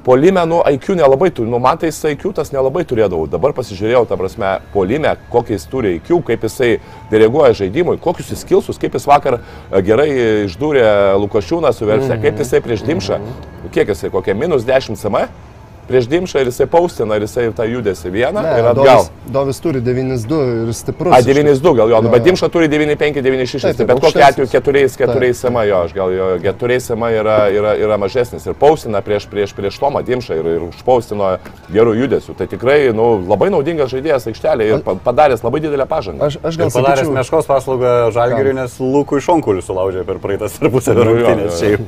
Polime, 0.07 0.45
nu, 0.47 0.61
IQ 0.71 0.95
nelabai 0.95 1.33
turi, 1.35 1.51
nu, 1.51 1.59
man 1.59 1.81
tai 1.83 1.89
jis 1.91 2.05
IQ 2.13 2.29
tas 2.39 2.53
nelabai 2.55 2.85
turėdavau. 2.87 3.27
Dabar 3.27 3.51
pasižiūrėjau, 3.57 4.05
ta 4.07 4.15
prasme, 4.21 4.53
polime, 4.71 5.17
kokį 5.33 5.57
jis 5.57 5.65
turi 5.67 5.95
IQ, 5.97 6.21
kaip 6.29 6.47
jisai 6.47 6.69
diriguoja 7.11 7.57
žaidimui, 7.59 7.97
kokius 8.05 8.31
jis 8.31 8.45
skilsus, 8.47 8.79
kaip 8.79 8.95
jis 8.95 9.09
vakar 9.11 9.41
e, 9.41 9.81
gerai 9.83 10.07
išdūrė 10.45 10.87
Lukošiūną 11.25 11.75
su 11.75 11.91
versija, 11.91 12.21
kaip 12.23 12.39
jisai 12.39 12.63
prieš 12.63 12.87
Dimšą, 12.87 13.19
kiek 13.75 13.91
jisai, 13.91 14.13
kokie 14.15 14.39
minus 14.39 14.63
10 14.69 14.95
cm 14.95 15.27
prieš 15.89 16.09
Dimšą 16.11 16.41
ir 16.43 16.49
jisai 16.51 16.67
paustina 16.67 17.17
ir 17.17 17.23
jisai 17.27 17.49
tą 17.55 17.65
judesi 17.71 18.11
vieną 18.11 18.43
Ne, 18.43 18.53
ir 18.59 18.67
atgal. 18.73 18.85
Dovis, 18.85 19.11
Dovis 19.33 19.61
turi 19.63 19.81
9-2 19.81 20.41
ir 20.67 20.73
stiprus. 20.75 21.13
A, 21.15 21.21
iš 21.23 21.27
9-2 21.31 21.75
gal 21.79 21.91
jo, 21.91 22.01
nu, 22.03 22.09
Jo, 22.09 22.13
bet 22.13 22.21
jo. 22.21 22.25
Dimša 22.31 22.49
turi 22.51 22.69
9-5, 22.69 23.23
9-6, 23.23 23.53
Taip, 23.53 23.63
tai 23.63 23.73
taip, 23.75 23.89
bet 23.89 24.01
kokiu 24.03 24.23
atveju 24.27 24.47
aukštesnis. 24.49 24.97
4 24.97 25.35
SMA 25.35 25.63
jo, 25.71 25.77
aš 25.87 25.93
gal 25.95 26.11
jo 26.17 26.27
4 26.43 26.81
SMA 26.81 27.11
yra, 27.21 27.37
yra, 27.55 27.73
yra 27.79 27.97
mažesnis 28.03 28.47
ir 28.47 28.55
paustina 28.59 29.01
prieš, 29.03 29.27
prieš, 29.31 29.55
prieš 29.55 29.79
Tomą 29.79 30.03
Dimšą 30.07 30.37
ir, 30.41 30.47
ir 30.57 30.63
užpaustino 30.71 31.37
gerų 31.73 31.95
judesių. 32.03 32.35
Tai 32.39 32.47
tikrai 32.51 32.79
nu, 32.95 33.09
labai 33.29 33.51
naudingas 33.55 33.91
žaidėjas 33.95 34.27
aikštelė 34.33 34.71
ir 34.73 34.83
pa- 34.87 34.97
padaręs 35.07 35.43
labai 35.47 35.61
didelę 35.65 35.87
pažangą. 35.87 36.27
Aš, 36.31 36.39
aš 36.43 36.57
gal 36.59 36.67
Ir 36.69 36.75
padaręs 36.75 37.05
sakyčiau, 37.07 37.17
meškos 37.21 37.47
paslaugą 37.51 37.95
Žalgiriui, 38.15 38.55
nes 38.59 38.79
Lūkui 38.83 39.21
Šonkuliu 39.23 39.63
sulaužė 39.63 40.03
per 40.07 40.19
praeitas 40.19 40.59
tarpusavio 40.59 41.05
Nu, 41.05 41.11
jo, 41.11 41.17
jo, 41.19 41.27
rungtynės. 41.27 41.63
jo. 41.63 41.79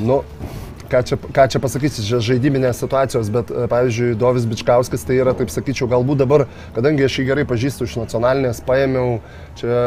Nu, 0.00 0.22
ką 0.90 1.02
čia, 1.06 1.18
ką 1.20 1.46
čia 1.52 1.60
pasakysi, 1.62 2.04
čia 2.06 2.20
žaidiminės 2.24 2.82
situacijos, 2.82 3.30
bet 3.34 3.52
e, 3.52 3.66
pavyzdžiui, 3.70 4.16
Dovis 4.20 4.48
Bičkauskas 4.50 5.06
tai 5.06 5.20
yra, 5.20 5.34
taip 5.38 5.52
sakyčiau, 5.52 5.88
galbūt 5.90 6.24
dabar, 6.24 6.46
kadangi 6.76 7.06
aš 7.06 7.20
jį 7.20 7.28
gerai 7.30 7.46
pažįstu 7.48 7.88
iš 7.88 7.96
nacionalinės, 8.02 8.62
paėmiau 8.66 9.20
čia 9.60 9.78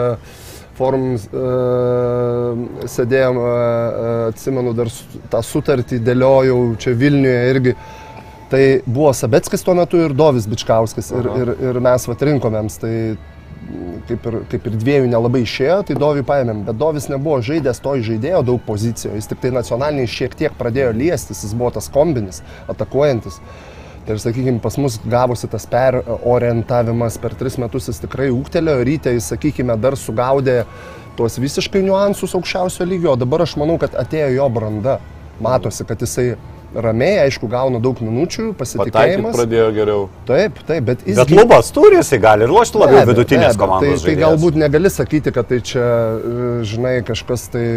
forum 0.74 1.12
uh, 1.14 2.88
sėdėjom, 2.90 3.38
uh, 3.38 4.30
atsimenu, 4.32 4.72
dar 4.74 4.90
tą 5.30 5.44
sutartį 5.46 6.00
dėliojau 6.02 6.58
čia 6.82 6.96
Vilniuje 6.98 7.44
irgi. 7.52 7.76
Tai 8.50 8.64
buvo 8.86 9.12
Sabeckis 9.18 9.62
tuo 9.66 9.76
metu 9.78 10.02
ir 10.02 10.14
Dovis 10.18 10.48
Bičkauskas 10.50 11.12
ir, 11.14 11.30
ir, 11.42 11.52
ir 11.70 11.80
mes 11.82 12.08
vat 12.10 12.26
rinkomėms. 12.26 12.80
Tai 12.82 12.94
kaip 14.08 14.26
ir, 14.30 14.38
kaip 14.52 14.68
ir 14.70 14.78
dviejų 14.80 15.10
nelabai 15.12 15.44
išėjo, 15.46 15.80
tai 15.88 15.98
Dovį 16.00 16.24
paėmėm, 16.28 16.64
bet 16.68 16.80
Dovis 16.80 17.10
nebuvo 17.12 17.40
žaidęs 17.46 17.82
to 17.84 17.96
žaidėjo 18.08 18.42
daug 18.48 18.64
pozicijų, 18.68 19.16
jis 19.18 19.30
tik 19.32 19.44
tai 19.44 19.54
nacionaliniai 19.56 20.10
šiek 20.10 20.36
tiek 20.40 20.56
pradėjo 20.60 20.94
liestis, 20.98 21.44
jis 21.46 21.54
buvo 21.58 21.74
tas 21.78 21.90
kombinis, 21.94 22.42
atakuojantis. 22.72 23.40
Tai 24.04 24.18
ir 24.18 24.20
sakykime, 24.20 24.60
pas 24.60 24.76
mus 24.82 24.98
gavosi 25.08 25.48
tas 25.48 25.64
perorientavimas 25.72 27.16
per 27.24 27.38
tris 27.40 27.56
metus, 27.62 27.88
jis 27.88 28.02
tikrai 28.04 28.28
ūktelėjo, 28.36 28.84
ryte 28.90 29.14
jis, 29.16 29.30
sakykime, 29.32 29.78
dar 29.80 29.96
sugaudė 30.00 30.64
tuos 31.16 31.38
visiškai 31.40 31.84
niuansus 31.86 32.34
aukščiausio 32.36 32.88
lygio, 32.90 33.14
o 33.14 33.20
dabar 33.20 33.46
aš 33.46 33.56
manau, 33.62 33.78
kad 33.80 33.96
atėjo 33.96 34.34
jo 34.36 34.50
branda. 34.52 34.98
Matosi, 35.44 35.86
kad 35.88 36.04
jisai 36.04 36.34
ramiai, 36.76 37.28
aišku, 37.28 37.48
gauna 37.52 37.80
daug 37.84 38.00
minučių, 38.04 38.52
pasitikėjimas. 38.58 39.36
pradėjo 39.36 39.68
geriau. 39.76 40.06
Taip, 40.28 40.60
taip, 40.68 40.86
bet 40.90 41.04
jis... 41.08 41.18
Bet 41.20 41.34
klubas 41.34 41.70
turi, 41.76 42.00
jisai 42.02 42.20
gali 42.24 42.48
ir 42.48 42.54
lošti 42.54 42.82
labiau 42.82 43.02
abejo, 43.02 43.12
vidutinės 43.12 43.44
be 43.44 43.52
abejo. 43.52 43.62
komandos. 43.66 44.06
Tai, 44.06 44.10
tai 44.10 44.16
galbūt 44.22 44.58
negali 44.62 44.94
sakyti, 44.94 45.34
kad 45.36 45.50
tai 45.52 45.60
čia, 45.66 45.84
e, 45.84 46.48
žinai, 46.70 46.96
kažkas 47.08 47.46
tai, 47.54 47.68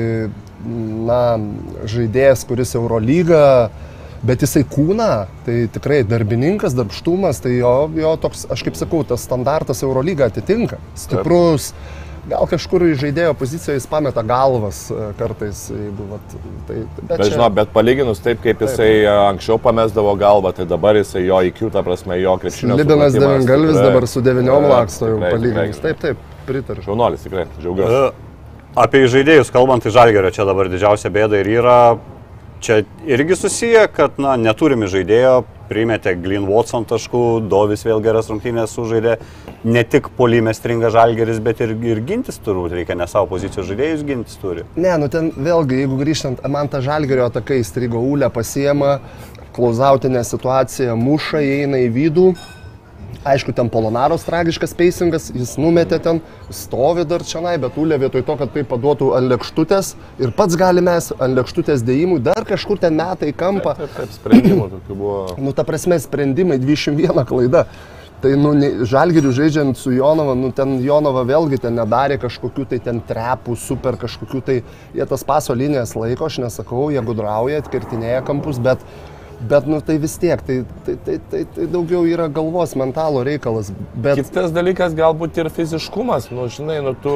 na, 1.10 1.20
žaidėjas, 1.92 2.46
kuris 2.48 2.76
Eurolyga, 2.78 3.44
bet 4.26 4.42
jisai 4.46 4.64
kūna, 4.68 5.10
tai 5.46 5.58
tikrai 5.72 6.00
darbininkas, 6.08 6.74
darbštumas, 6.78 7.42
tai 7.44 7.58
jo, 7.58 7.76
jo 7.96 8.16
toks, 8.22 8.46
aš 8.52 8.64
kaip 8.66 8.78
sakau, 8.78 9.04
tas 9.06 9.24
standartas 9.28 9.84
Eurolyga 9.86 10.30
atitinka. 10.32 10.80
Stiprus. 10.98 11.72
Gal 12.26 12.46
kažkur 12.50 12.82
į 12.88 12.94
žaidėjo 12.98 13.34
poziciją 13.38 13.76
jis 13.76 13.84
pameta 13.86 14.22
galvas 14.26 14.80
e, 14.90 14.96
kartais, 15.18 15.60
jeigu, 15.70 16.06
vat, 16.10 16.32
tai, 16.66 16.80
bet, 16.96 17.04
Bet, 17.06 17.20
čia- 17.20 17.28
žinau, 17.36 17.46
bet 17.54 17.70
palyginus 17.70 18.18
taip, 18.24 18.40
kaip 18.42 18.64
jisai 18.66 18.88
a, 19.06 19.12
anksčiau 19.30 19.60
pamesdavo 19.62 20.16
galvą, 20.18 20.50
tai 20.56 20.66
dabar 20.66 20.98
jisai 20.98 21.22
jo 21.28 21.38
IQ, 21.46 21.68
ta 21.70 21.84
prasme, 21.86 22.18
jo 22.18 22.34
krepšinio. 22.42 22.74
Libinas 22.80 23.14
Devingalvis 23.14 23.76
tikrai- 23.76 23.86
dabar 23.92 24.08
su 24.10 24.20
devyniom 24.26 24.58
tikrai- 24.66 24.72
laksto 24.74 25.06
jau 25.12 25.20
palyginus. 25.22 25.78
tikrai- 25.78 25.82
Taip, 25.86 26.00
taip, 26.02 26.16
pritariu. 26.48 26.82
Šaunuolis, 26.82 27.22
tikrai, 27.22 27.46
džiaugiuosi. 27.60 28.02
E, 28.10 28.22
Apie 28.76 29.06
žaidėjus 29.08 29.48
kalbant, 29.54 29.82
tai 29.82 29.90
Žalgerio 29.94 30.28
čia 30.34 30.44
dabar 30.44 30.68
didžiausia 30.68 31.08
bėda 31.08 31.38
ir 31.40 31.46
yra, 31.62 31.98
čia 32.60 32.82
irgi 33.06 33.36
susiję, 33.38 33.86
kad 33.88 34.18
na, 34.18 34.34
neturime 34.36 34.84
žaidėjo, 34.84 35.44
primetė 35.70 36.12
Glyn 36.20 36.44
Watson 36.46 36.84
taškų, 36.84 37.48
Dovis 37.48 37.82
vėl 37.86 38.02
geras 38.04 38.28
rungtynės 38.28 38.74
sužaidė, 38.76 39.16
ne 39.64 39.82
tik 39.84 40.08
polime 40.16 40.54
stringa 40.54 40.90
Žalgeris, 40.94 41.40
bet 41.44 41.62
ir, 41.64 41.72
ir 41.86 42.02
gintis 42.06 42.40
turbūt 42.44 42.74
reikia, 42.76 42.96
ne 42.98 43.06
savo 43.10 43.30
pozicijos 43.32 43.68
žaidėjus 43.70 44.04
gintis 44.06 44.40
turi. 44.42 44.66
Ne, 44.76 44.92
nu 45.00 45.08
ten 45.12 45.32
vėlgi, 45.36 45.82
jeigu 45.82 46.00
grįžtant, 46.00 46.42
man 46.50 46.70
tą 46.72 46.82
žalgerio 46.84 47.26
atakai 47.30 47.62
įstrigo 47.62 48.02
Ulę 48.02 48.30
pasiema, 48.32 48.98
klauzautinė 49.56 50.22
situacija, 50.26 50.94
muša, 50.98 51.42
įeina 51.44 51.80
į 51.86 51.90
vidų. 51.94 52.28
Aišku, 53.26 53.50
ten 53.56 53.66
Polonaros 53.72 54.22
tragiškas 54.22 54.70
peisingas, 54.78 55.32
jis 55.34 55.56
numetė 55.58 55.98
ten, 56.02 56.20
stovi 56.54 57.02
dar 57.08 57.24
čia, 57.26 57.40
bet 57.58 57.78
Ulė 57.80 57.98
vietoj 58.04 58.22
to, 58.22 58.36
kad 58.38 58.52
tai 58.54 58.62
paduotų 58.62 59.08
ant 59.18 59.26
lėkštutės 59.32 59.94
ir 60.22 60.30
pats 60.36 60.54
gali 60.58 60.84
mes 60.84 61.10
ant 61.18 61.34
lėkštutės 61.34 61.82
dėjimų 61.86 62.20
dar 62.22 62.46
kažkur 62.46 62.78
ten 62.78 62.94
metai 62.94 63.32
kampą. 63.34 63.74
Taip, 63.80 63.96
taip, 63.98 64.14
sprendimų 64.14 64.68
tokių 64.76 64.98
buvo. 65.00 65.18
Nu, 65.42 65.56
ta 65.56 65.66
prasme, 65.66 65.98
sprendimai 66.02 66.60
21 66.62 67.26
klaida. 67.26 67.66
Tai, 68.26 68.32
nu, 68.42 68.50
žalgirių 68.90 69.30
žaidžiant 69.30 69.78
su 69.78 69.92
Jonava, 69.94 70.32
nu, 70.34 70.48
ten 70.50 70.80
Jonava 70.82 71.22
vėlgi 71.28 71.60
ten 71.62 71.76
nedarė 71.78 72.16
kažkokių 72.18 72.64
tai 72.72 72.80
ten 72.82 72.98
trepų, 73.06 73.54
super 73.54 73.94
kažkokių 74.00 74.40
tai, 74.42 74.56
jie 74.96 75.06
tas 75.06 75.22
paso 75.22 75.54
linijas 75.54 75.92
laiko, 75.94 76.26
aš 76.26 76.40
nesakau, 76.42 76.88
jie 76.90 77.04
gudrauja, 77.06 77.60
atkirtinėja 77.62 78.24
kampus, 78.26 78.58
bet, 78.58 78.82
bet, 79.40 79.66
nu, 79.66 79.80
tai 79.80 79.98
vis 79.98 80.16
tiek, 80.20 80.40
tai, 80.46 80.64
tai, 80.86 80.94
tai, 81.04 81.16
tai, 81.30 81.42
tai 81.54 81.66
daugiau 81.70 82.06
yra 82.08 82.28
galvos, 82.32 82.74
mentalo 82.78 83.22
reikalas. 83.26 83.72
Bet, 83.94 84.20
Kitas 84.20 84.54
dalykas 84.54 84.96
galbūt 84.96 85.40
ir 85.42 85.50
fiziškumas. 85.52 86.30
Nu, 86.34 86.46
žinai, 86.52 86.78
nu, 86.84 86.94
tu 87.02 87.12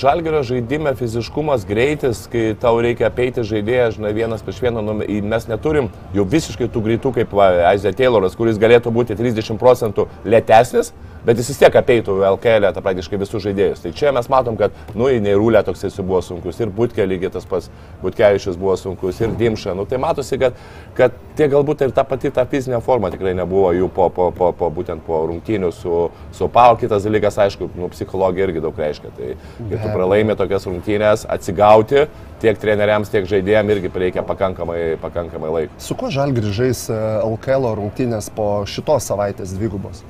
žalgerio 0.00 0.42
žaidime 0.46 0.94
fiziškumas, 0.98 1.66
greitis, 1.68 2.26
kai 2.32 2.52
tau 2.60 2.76
reikia 2.84 3.08
apeiti 3.08 3.46
žaidėją, 3.46 3.94
žinai, 3.98 4.12
vienas 4.16 4.44
prieš 4.44 4.60
vieną, 4.66 4.84
nu, 4.84 4.98
mes 5.34 5.48
neturim 5.50 5.90
jau 6.16 6.28
visiškai 6.28 6.68
tų 6.72 6.84
greitų 6.88 7.14
kaip 7.20 7.34
Aizė 7.70 7.94
Tayloras, 7.96 8.36
kuris 8.38 8.60
galėtų 8.60 8.92
būti 8.94 9.16
30 9.18 9.58
procentų 9.60 10.08
lėtesnis, 10.28 10.92
bet 11.24 11.38
jis 11.40 11.48
vis 11.52 11.60
tiek 11.62 11.76
apeitų 11.80 12.18
LKL 12.34 12.68
tą 12.76 12.82
praktiškai 12.84 13.18
visus 13.20 13.42
žaidėjus. 13.44 13.82
Tai 13.84 13.92
čia 13.96 14.12
mes 14.14 14.28
matom, 14.32 14.58
kad, 14.60 14.74
nu, 14.96 15.08
į 15.08 15.22
Neirulę 15.24 15.62
toks 15.64 15.86
jis 15.86 15.96
buvo 16.02 16.20
sunkus, 16.24 16.60
ir 16.60 16.72
Butke 16.74 17.06
lygiai 17.08 17.32
tas 17.32 17.48
pats, 17.48 17.70
Butkevičius 18.02 18.58
buvo 18.60 18.76
sunkus, 18.80 19.22
ir 19.24 19.32
Dimša. 19.38 19.76
Nu, 19.78 19.86
tai 19.88 20.00
matosi, 20.02 20.38
kad, 20.40 20.58
kad 20.98 21.16
tie 21.38 21.48
galbūt 21.54 21.86
ir 21.86 21.94
ta 21.96 22.04
pati 22.08 22.30
ta 22.34 22.44
fizinė 22.50 22.80
forma 22.84 23.10
tikrai 23.14 23.32
nebuvo 23.38 23.70
jų 23.76 23.88
po, 23.94 24.08
po, 24.14 24.28
po, 24.34 24.50
po 24.58 24.70
būtent 24.74 25.04
po 25.06 25.22
rungtynių 25.30 25.70
su, 25.74 26.04
su 26.34 26.48
Pau. 26.52 26.76
Kitas 26.80 27.06
dalykas, 27.06 27.38
aišku, 27.46 27.70
nu, 27.78 27.88
psichologija 27.94 28.48
irgi 28.48 28.62
daug 28.64 28.78
reiškia. 28.78 29.12
Tai 29.16 29.32
kai 29.70 29.78
tu 29.78 29.92
pralaimi 29.94 30.36
tokias 30.38 30.66
rungtynės, 30.68 31.24
atsigauti 31.30 32.06
tiek 32.44 32.58
treneriams, 32.60 33.08
tiek 33.12 33.24
žaidėjams 33.30 33.76
irgi 33.78 33.92
reikia 34.04 34.24
pakankamai, 34.26 34.96
pakankamai 35.00 35.52
laiko. 35.54 35.78
su 35.80 35.94
kuo 35.96 36.10
žalgirių 36.12 36.50
žais 36.52 36.88
e, 36.92 36.98
LKL 37.24 37.70
rungtynės 37.78 38.28
po 38.34 38.48
šitos 38.68 39.06
savaitės 39.08 39.54
dvigubos? 39.56 40.02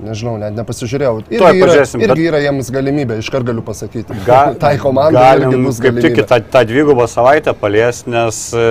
Nežinau, 0.00 0.36
net 0.40 0.54
nepasižiūrėjau. 0.56 1.16
Tuoj 1.28 1.34
Irgi, 1.36 1.58
yra, 1.60 1.66
pažiūrėsim, 1.66 2.02
irgi 2.06 2.14
bet- 2.14 2.28
yra 2.30 2.38
jiems 2.40 2.70
galimybė, 2.72 3.18
iškart 3.20 3.44
galiu 3.50 3.64
pasakyti. 3.66 4.16
Ga- 4.24 4.54
tai 4.62 4.76
komandai 4.80 5.24
irgi 5.34 5.48
galim 5.50 5.66
bus 5.68 5.80
kaip 5.82 5.98
tik 5.98 6.06
galimybė. 6.06 6.28
tą, 6.30 6.38
tą 6.54 6.62
dvigubą 6.70 7.04
savaitę 7.10 7.52
palies, 7.60 8.06
nes 8.08 8.38
e, 8.56 8.64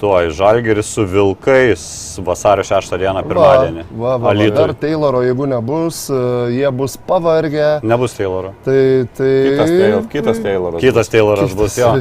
tuoj 0.00 0.30
Žalgeris 0.30 0.86
su 0.94 1.04
Vilkais 1.08 1.84
vasario 2.24 2.64
6 2.64 2.96
dieną 2.98 3.22
pirmadienį. 3.28 3.84
Va, 3.92 4.16
va, 4.16 4.32
va, 4.32 4.48
dar 4.54 4.74
Tayloro, 4.78 5.22
jeigu 5.24 5.46
nebus, 5.50 6.04
e, 6.10 6.18
jie 6.56 6.72
bus 6.74 6.96
pavargę. 7.08 7.68
Nebus 7.82 8.16
Tayloro. 8.18 8.54
Tai, 8.66 8.80
tai... 9.16 9.30
Kitas, 9.48 9.70
Taylor, 9.70 10.04
kitas 10.16 10.42
Tayloras. 10.44 10.84
Kitas 10.84 11.12
Tayloras 11.14 11.56
bus 11.58 11.78
jo. 11.78 11.94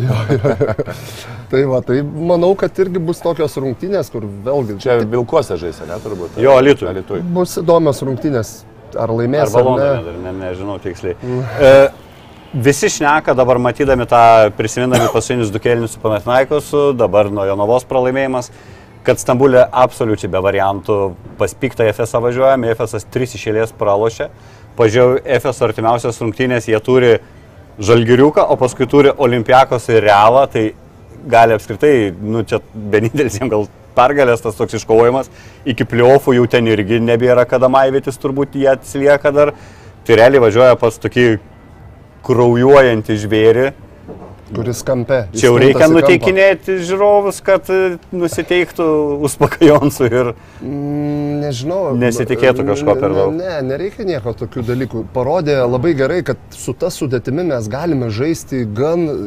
Tai 1.54 1.60
va, 1.70 1.84
tai 1.86 2.00
manau, 2.02 2.56
kad 2.58 2.80
irgi 2.82 2.98
bus 2.98 3.20
tokios 3.22 3.54
rungtynės, 3.62 4.08
kur 4.10 4.24
vėlgi 4.26 4.80
Čia 4.82 4.96
Vilkuose 5.06 5.54
žaisė, 5.62 5.86
ne, 5.86 6.00
turbūt. 6.02 6.40
Jo. 6.42 6.56
Alytuj. 6.58 7.20
bus 7.36 7.60
įdomios 7.62 8.02
rungtynės. 8.02 8.54
Ar 8.98 9.10
laimės, 9.14 9.54
Arba 9.54 9.74
ar 9.74 9.78
ne. 9.78 9.92
Dar 10.08 10.18
ne, 10.24 10.34
nežinau 10.40 10.80
tiksliai. 10.82 11.14
E, 11.62 11.72
visi 12.54 12.90
šneka 12.90 13.34
dabar 13.34 13.58
matydami 13.58 14.06
tą, 14.10 14.52
prisimindami 14.58 15.10
paskutinius 15.14 15.52
du 15.52 15.60
kėlinius 15.62 15.96
su 15.96 16.02
Panatnaikosu, 16.04 16.92
dabar 16.98 17.32
nuo 17.34 17.46
Jonavos 17.50 17.86
pralaimėjimas, 17.90 18.52
kad 19.04 19.20
Stambulė 19.20 19.66
absoliučiai 19.68 20.30
be 20.32 20.42
variantų 20.44 20.98
pas 21.40 21.56
piktą 21.58 21.88
FS 21.90 22.14
važiuojame, 22.24 22.70
FS 22.76 23.08
3 23.14 23.38
išėlės 23.40 23.74
pralošė. 23.78 24.30
Pažiūrėjau, 24.78 25.24
FS 25.40 25.62
artimiausias 25.66 26.22
rungtynės 26.22 26.70
jie 26.70 26.80
turi 26.82 27.16
Žalgiriuką, 27.82 28.46
o 28.54 28.58
paskui 28.62 28.86
turi 28.90 29.10
Olimpiakos 29.18 29.90
ir 29.90 30.06
Realą, 30.06 30.46
tai 30.54 30.68
gali 31.30 31.56
apskritai, 31.56 32.12
nu 32.22 32.44
čia 32.46 32.60
vienintelis 32.74 33.40
jiems 33.40 33.50
gal 33.50 33.66
pergalės 33.98 34.44
tas 34.46 34.58
toks 34.58 34.78
iškovojimas, 34.78 35.32
iki 35.70 35.86
pliofų 35.90 36.36
jau 36.38 36.46
ten 36.50 36.70
irgi 36.70 37.02
nebėra 37.02 37.48
kada 37.50 37.70
maivytis, 37.74 38.20
turbūt 38.22 38.54
jie 38.58 38.70
atsilieka 38.76 39.34
dar. 39.34 39.54
Tai 40.04 40.18
realiai 40.20 40.42
važiuoja 40.44 40.76
pas 40.76 40.98
tokį 41.00 41.26
kraujuojantį 42.24 43.20
žvėrį. 43.26 43.72
kuris 44.54 44.84
kampe. 44.86 45.24
Čia 45.34 45.48
jau 45.48 45.56
reikia 45.58 45.88
nuteikinėti 45.90 46.76
žiūrovus, 46.86 47.40
kad 47.46 47.70
e, 47.74 47.96
nusiteiktų 48.14 48.86
Uspakajonsų 49.26 50.10
ir... 50.12 50.30
Mm, 50.62 51.42
Nežinau. 51.44 51.80
Nesitikėtų 52.00 52.66
kažko 52.68 52.96
per 53.00 53.16
daug. 53.16 53.34
Ne, 53.36 53.50
ne, 53.50 53.74
nereikia 53.74 54.06
nieko 54.08 54.36
tokių 54.38 54.64
dalykų. 54.68 55.04
Parodė 55.16 55.58
labai 55.66 55.96
gerai, 55.98 56.22
kad 56.28 56.40
su 56.56 56.76
ta 56.78 56.92
sudėtimi 56.94 57.48
mes 57.50 57.68
galime 57.72 58.12
žaisti 58.14 58.64
gan 58.78 59.08
e, 59.10 59.18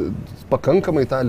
pakankamai 0.51 1.05
tą 1.11 1.21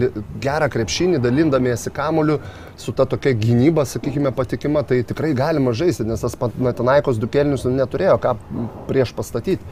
gerą 0.44 0.70
krepšinį, 0.72 1.20
dalindamiesi 1.24 1.92
kamoliu, 1.94 2.38
su 2.78 2.94
ta 2.96 3.09
tokia 3.11 3.35
gynyba, 3.37 3.85
sakykime, 3.88 4.33
patikima, 4.37 4.85
tai 4.87 5.02
tikrai 5.07 5.35
galima 5.37 5.74
žaisti, 5.76 6.07
nes 6.09 6.22
tas 6.22 6.38
pat 6.38 6.54
Natanaikos 6.62 7.18
dukelnius 7.20 7.66
neturėjo 7.68 8.18
ką 8.22 8.38
prieš 8.88 9.16
pastatyti. 9.18 9.64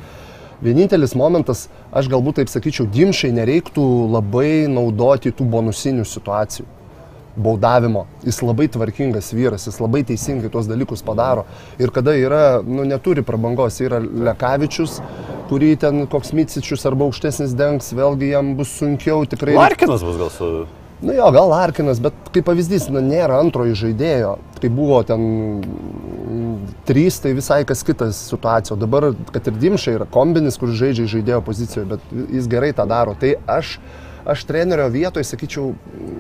Vienintelis 0.65 1.13
momentas, 1.19 1.67
aš 1.93 2.09
galbūt 2.13 2.41
taip 2.41 2.53
sakyčiau, 2.53 2.87
dimšai 2.89 3.33
nereiktų 3.37 3.85
labai 4.15 4.65
naudoti 4.73 5.35
tų 5.37 5.45
bonusinių 5.53 6.07
situacijų 6.09 6.65
baudavimo. 7.37 8.07
Jis 8.25 8.41
labai 8.43 8.69
tvarkingas 8.73 9.31
vyras, 9.37 9.67
jis 9.69 9.79
labai 9.83 10.03
teisingai 10.09 10.51
tuos 10.53 10.69
dalykus 10.71 11.05
padaro. 11.05 11.45
Ir 11.79 11.93
kada 11.95 12.17
yra, 12.17 12.63
nu, 12.65 12.87
neturi 12.89 13.25
prabangos, 13.27 13.79
yra 13.85 14.01
Lekavičius, 14.01 14.99
kurį 15.51 15.75
ten 15.85 16.07
koks 16.11 16.33
Micičius 16.37 16.87
arba 16.89 17.07
aukštesnis 17.07 17.55
dengs, 17.57 17.93
vėlgi 17.97 18.33
jam 18.33 18.55
bus 18.59 18.73
sunkiau 18.81 19.27
tikrai. 19.29 19.57
Larkinas 19.59 20.05
bus 20.07 20.19
gal 20.21 20.33
su... 20.33 20.51
Nu 21.05 21.13
jo, 21.13 21.27
gal 21.29 21.53
Arkinas, 21.53 21.99
bet 22.01 22.17
kaip 22.33 22.47
pavyzdys, 22.49 22.87
nu, 22.89 23.03
nėra 23.05 23.37
antrojo 23.43 23.77
žaidėjo. 23.77 24.31
Kai 24.63 24.71
buvo 24.73 25.03
ten 25.05 25.21
trys, 26.89 27.21
tai 27.23 27.35
visai 27.37 27.61
kas 27.69 27.85
kitas 27.87 28.19
situacija. 28.31 28.77
O 28.77 28.81
dabar, 28.81 29.11
kad 29.35 29.47
ir 29.51 29.61
Dimša 29.61 29.97
yra 29.99 30.09
kombinis, 30.13 30.59
kur 30.61 30.73
žaidžia 30.75 31.09
žaidėjo 31.17 31.43
pozicijoje, 31.47 31.87
bet 31.95 32.13
jis 32.35 32.51
gerai 32.51 32.73
tą 32.77 32.87
daro. 32.91 33.17
Tai 33.21 33.35
aš, 33.59 33.77
aš 34.27 34.45
trenerio 34.49 34.89
vietoje 34.93 35.25
sakyčiau, 35.25 35.75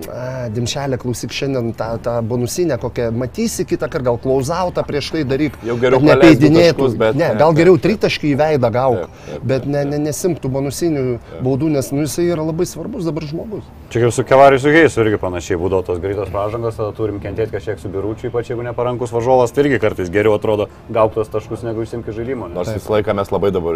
a, 0.07 0.49
Dimšelė, 0.55 0.99
klausyk 1.03 1.33
šiandien 1.35 1.73
tą, 1.77 1.88
tą 2.03 2.14
bonusinę 2.23 2.77
kokią, 2.79 3.11
matysi 3.12 3.64
kitą 3.66 3.88
kartą, 3.90 4.05
gal 4.12 4.19
klausautą 4.23 4.85
prieš 4.87 5.11
tai 5.14 5.25
daryk. 5.25 5.57
Jau 5.66 5.77
geriau 5.81 6.01
nepeidinėtų. 6.01 6.88
bet- 6.99 7.16
Ne, 7.16 7.33
gal 7.38 7.53
geriau 7.57 7.77
tritaškį 7.79 8.33
į 8.35 8.37
veidą 8.38 8.71
gauk, 8.73 8.97
Taip, 8.97 9.11
taip, 9.11 9.33
taip, 9.33 9.45
bet 9.53 9.66
ne, 9.66 9.85
ne, 9.85 9.99
nesimtų 10.07 10.51
bonusinių 10.53 11.05
baudų, 11.42 11.71
nes 11.77 11.90
nu, 11.92 12.05
jisai 12.07 12.27
yra 12.31 12.45
labai 12.47 12.66
svarbus 12.66 13.05
dabar 13.09 13.23
žmogus. 13.27 13.64
Čia 13.90 14.01
kaip 14.05 14.12
su 14.12 14.25
Kevariu 14.25 14.59
Sugėjus 14.62 14.97
irgi 15.03 15.19
panašiai 15.23 15.59
būdavo 15.59 15.85
tos 15.87 15.99
greitos 16.03 16.29
pražangos, 16.31 16.77
tada 16.77 16.92
turim 16.97 17.19
kentėti 17.21 17.51
kažkiek 17.57 17.79
su 17.81 17.88
biručiu, 17.88 18.31
ypač 18.31 18.51
jeigu 18.53 18.62
neparankus 18.66 19.11
varžovas, 19.14 19.53
tai 19.53 19.64
irgi 19.64 19.81
kartais 19.81 20.11
geriau 20.11 20.35
atrodo 20.38 20.69
gauktos 20.92 21.29
taškus 21.29 21.62
negu 21.66 21.83
išsimti 21.83 22.12
žaidimo. 22.12 22.47
nes- 22.49 22.55
Nors 22.55 22.69
visą 22.77 22.90
laiką 23.01 23.14
mes 23.16 23.31
labai 23.31 23.51
dabar 23.53 23.75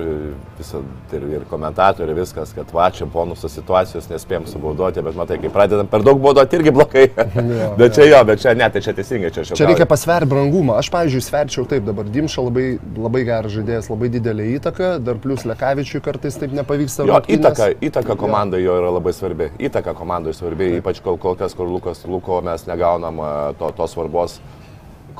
visą, 0.58 0.82
ir, 1.12 1.22
ir 1.22 1.40
komentatoriai 1.50 2.14
viskas, 2.14 2.52
kad 2.54 2.66
va 2.72 2.90
čia 2.90 3.06
bonusas 3.06 3.52
situacijos 3.52 4.06
nespėjom 4.20 4.46
subaudoti, 4.48 5.02
bet 5.04 5.16
matai, 5.16 5.38
kai 5.40 5.50
pradedam 5.52 5.88
per 5.90 6.04
daug 6.04 6.20
baudoti 6.20 6.58
irgi 6.58 6.72
blogai. 6.74 7.06
bet 7.80 7.96
čia 7.96 8.06
jo, 8.06 8.20
bet 8.28 8.42
čia 8.42 8.54
ne, 8.58 8.68
tai 8.72 8.82
čia 8.84 8.94
teisingai, 8.96 9.32
čia 9.34 9.44
aš 9.44 9.54
Čia 9.58 9.68
reikia 9.70 9.86
pasverti 9.88 10.28
brangumą. 10.30 10.76
Aš, 10.80 10.90
pavyzdžiui, 10.92 11.24
sverčiau 11.24 11.66
taip, 11.70 11.84
dabar 11.88 12.08
Dimša 12.10 12.44
labai, 12.46 12.66
labai 13.00 13.24
geras 13.28 13.56
žaidėjas, 13.56 13.90
labai 13.92 14.12
didelė 14.12 14.50
įtaka, 14.58 14.92
dar 15.02 15.20
plus 15.22 15.46
Lekavičiui 15.48 16.02
kartais 16.04 16.38
taip 16.40 16.54
nepavyksta. 16.56 17.08
Jo, 17.08 17.18
rungtynės. 17.18 17.40
įtaka, 17.40 17.70
įtaka 17.90 18.18
komandai 18.20 18.62
jo 18.64 18.76
yra 18.80 18.92
labai 18.98 19.14
svarbi. 19.16 19.50
Įtaka 19.60 19.96
komandai 19.96 20.36
svarbi, 20.36 20.74
ypač 20.80 21.02
kol, 21.04 21.18
kol 21.20 21.38
kas, 21.40 21.56
kur 21.56 21.70
Lukas 21.70 22.04
Luko 22.08 22.42
mes 22.44 22.66
negaunam 22.68 23.22
to, 23.58 23.72
tos 23.76 23.96
svarbos 23.96 24.40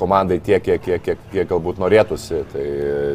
komandai 0.01 0.41
tiek, 0.41 0.63
kiek, 0.65 0.81
kiek, 0.81 1.03
kiek, 1.05 1.25
kiek 1.33 1.49
galbūt 1.51 1.81
norėtųsi. 1.83 2.45
Tai 2.53 2.67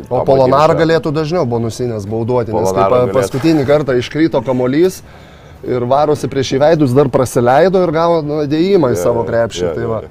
O 0.10 0.22
Polonarą 0.28 0.76
galėtų 0.78 1.14
dažniau 1.16 1.46
bonusinės 1.50 2.06
baudoti, 2.10 2.54
nes 2.56 2.76
kaip 2.76 3.16
paskutinį 3.16 3.66
kartą 3.70 3.98
iškrito 4.00 4.42
kamolys 4.46 5.02
ir 5.68 5.86
varosi 5.90 6.30
prieš 6.32 6.54
įveidus, 6.60 6.94
dar 6.96 7.10
praleido 7.14 7.82
ir 7.86 7.92
gavo 7.96 8.22
nu, 8.26 8.44
dėjimą 8.50 8.94
į 8.94 8.98
Jo, 8.98 9.02
savo 9.04 9.24
krepšį. 9.28 9.66
Tai 9.76 9.84
jo, 9.84 9.90
va. 9.94 10.02
jo. 10.06 10.10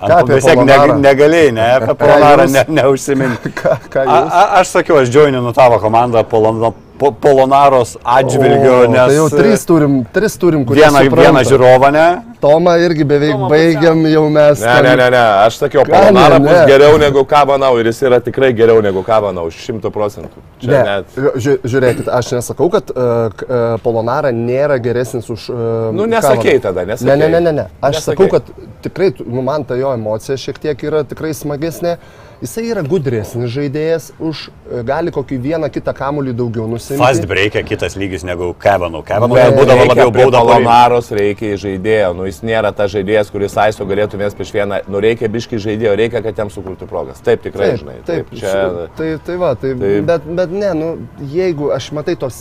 Ką 0.00 0.14
apie 0.22 0.34
Vis 0.38 0.46
tiek 0.48 0.56
Polonarą? 0.56 0.94
neg 0.96 1.02
negalėjai, 1.04 1.52
ne, 1.52 1.64
apie 1.76 1.94
Polonarą 2.00 2.46
ne, 2.48 2.62
neužsiminti. 2.80 3.50
Ką, 3.60 3.74
ką 3.92 4.04
A, 4.06 4.14
jūs? 4.14 4.30
a, 4.32 4.44
aš 4.62 4.70
sakiau, 4.78 4.96
aš 5.02 5.10
džiauninu 5.12 5.52
tavo 5.56 5.76
komandą 5.82 6.22
Polono, 6.24 6.70
po, 7.00 7.10
Polonaros 7.16 7.96
atžvilgiu, 8.04 8.74
O, 8.84 8.90
nes 8.92 9.08
Tai 9.08 9.16
jau 9.16 9.28
tris 9.32 9.64
turim, 9.66 9.94
tris 10.14 10.36
turim, 10.40 10.66
kurie 10.68 10.84
vieną, 10.84 11.00
supranta. 11.06 11.30
vieną 11.30 11.42
žiūrovą, 11.48 11.88
ne? 11.96 12.06
Tomą 12.40 12.74
irgi 12.80 13.04
beveik 13.04 13.34
Tomą 13.36 13.48
baigiam 13.52 13.98
jau 14.08 14.22
mes. 14.32 14.60
Ne, 14.64 14.76
ne, 14.86 14.92
ne, 15.00 15.08
ne, 15.12 15.22
aš 15.46 15.58
sakiau, 15.60 15.82
Ką 15.84 15.92
ne, 15.92 15.98
Polonara 16.06 16.38
bus 16.40 16.54
ne. 16.54 16.62
geriau 16.70 16.98
negu 17.02 17.24
Kabanau 17.28 17.72
ir 17.80 17.90
jis 17.90 18.00
yra 18.08 18.20
tikrai 18.24 18.52
geriau 18.56 18.80
negu 18.84 19.02
Kabanau, 19.04 19.48
šimtų 19.52 19.90
procentų. 19.92 20.44
Čia 20.62 20.70
Ne, 20.70 20.80
net. 20.88 21.18
žiū- 21.44 21.58
žiūrėkit, 21.64 22.08
aš 22.20 22.32
nesakau, 22.38 22.70
kad 22.72 22.92
uh, 22.94 23.28
uh, 23.28 23.76
Polonara 23.84 24.30
nėra 24.32 24.78
geresnis 24.80 25.28
už... 25.32 25.48
Uh, 25.52 25.92
Nu, 25.96 26.06
nesakei 26.08 26.58
tada, 26.60 26.84
nesakei. 26.88 27.10
Ne, 27.12 27.16
ne, 27.16 27.28
ne, 27.28 27.40
ne, 27.40 27.52
ne. 27.62 27.68
Aš 27.80 28.00
Nesakei. 28.00 28.28
sakau, 28.28 28.28
kad 28.28 28.82
tikrai, 28.84 29.10
nu, 29.26 29.42
man 29.44 29.64
ta 29.68 29.76
jo 29.80 29.92
emocija 29.96 30.36
šiek 30.40 30.58
tiek 30.60 30.84
yra 30.88 31.04
tikrai 31.04 31.32
smagesnė. 31.36 31.96
Jisai 32.40 32.62
yra 32.72 32.80
gudresnis 32.80 33.50
žaidėjas, 33.52 34.06
už 34.16 34.46
e, 34.48 34.78
gali 34.88 35.12
kokį 35.12 35.36
vieną 35.44 35.68
kitą 35.72 35.92
kamulį 35.92 36.32
daugiau 36.38 36.64
nusimti. 36.70 36.96
Fast 36.96 37.26
break'e 37.28 37.60
kitas 37.68 37.98
lygis 38.00 38.22
negu 38.24 38.54
Kevinų. 38.62 39.02
Kevinų 39.04 39.36
Ne, 39.36 39.42
būdavo 39.58 39.84
labiau 39.90 40.12
bauda. 40.14 40.40
Polonaros 40.40 41.10
reikia 41.12 41.50
žaidėjo, 41.60 42.14
nu 42.16 42.24
jis 42.30 42.38
nėra 42.48 42.70
tas 42.72 42.94
žaidėjas, 42.94 43.28
kuris 43.34 43.58
aisto 43.60 43.84
galėtų 43.84 44.16
vienas 44.22 44.38
prieš 44.38 44.54
vieną, 44.56 44.78
nu 44.88 45.02
reikia 45.04 45.28
biški 45.28 45.60
žaidėjo, 45.60 45.92
reikia, 46.00 46.22
kad 46.24 46.40
jam 46.40 46.48
sukurtų 46.54 46.88
progas. 46.88 47.20
Taip, 47.26 47.44
tikrai, 47.44 47.74
Taip, 47.74 47.82
žinai. 47.82 47.98
taip, 48.08 48.32
čia, 48.32 48.54
su- 48.56 48.88
tai, 48.96 49.10
tai 49.28 49.36
va, 49.44 49.52
tai, 49.60 49.74
Taip. 49.76 50.08
Bet, 50.08 50.30
bet 50.40 50.56
ne, 50.56 50.72
nu, 50.80 50.90
jeigu 51.34 51.68
aš 51.76 51.90
matai 51.92 52.16
tos, 52.24 52.40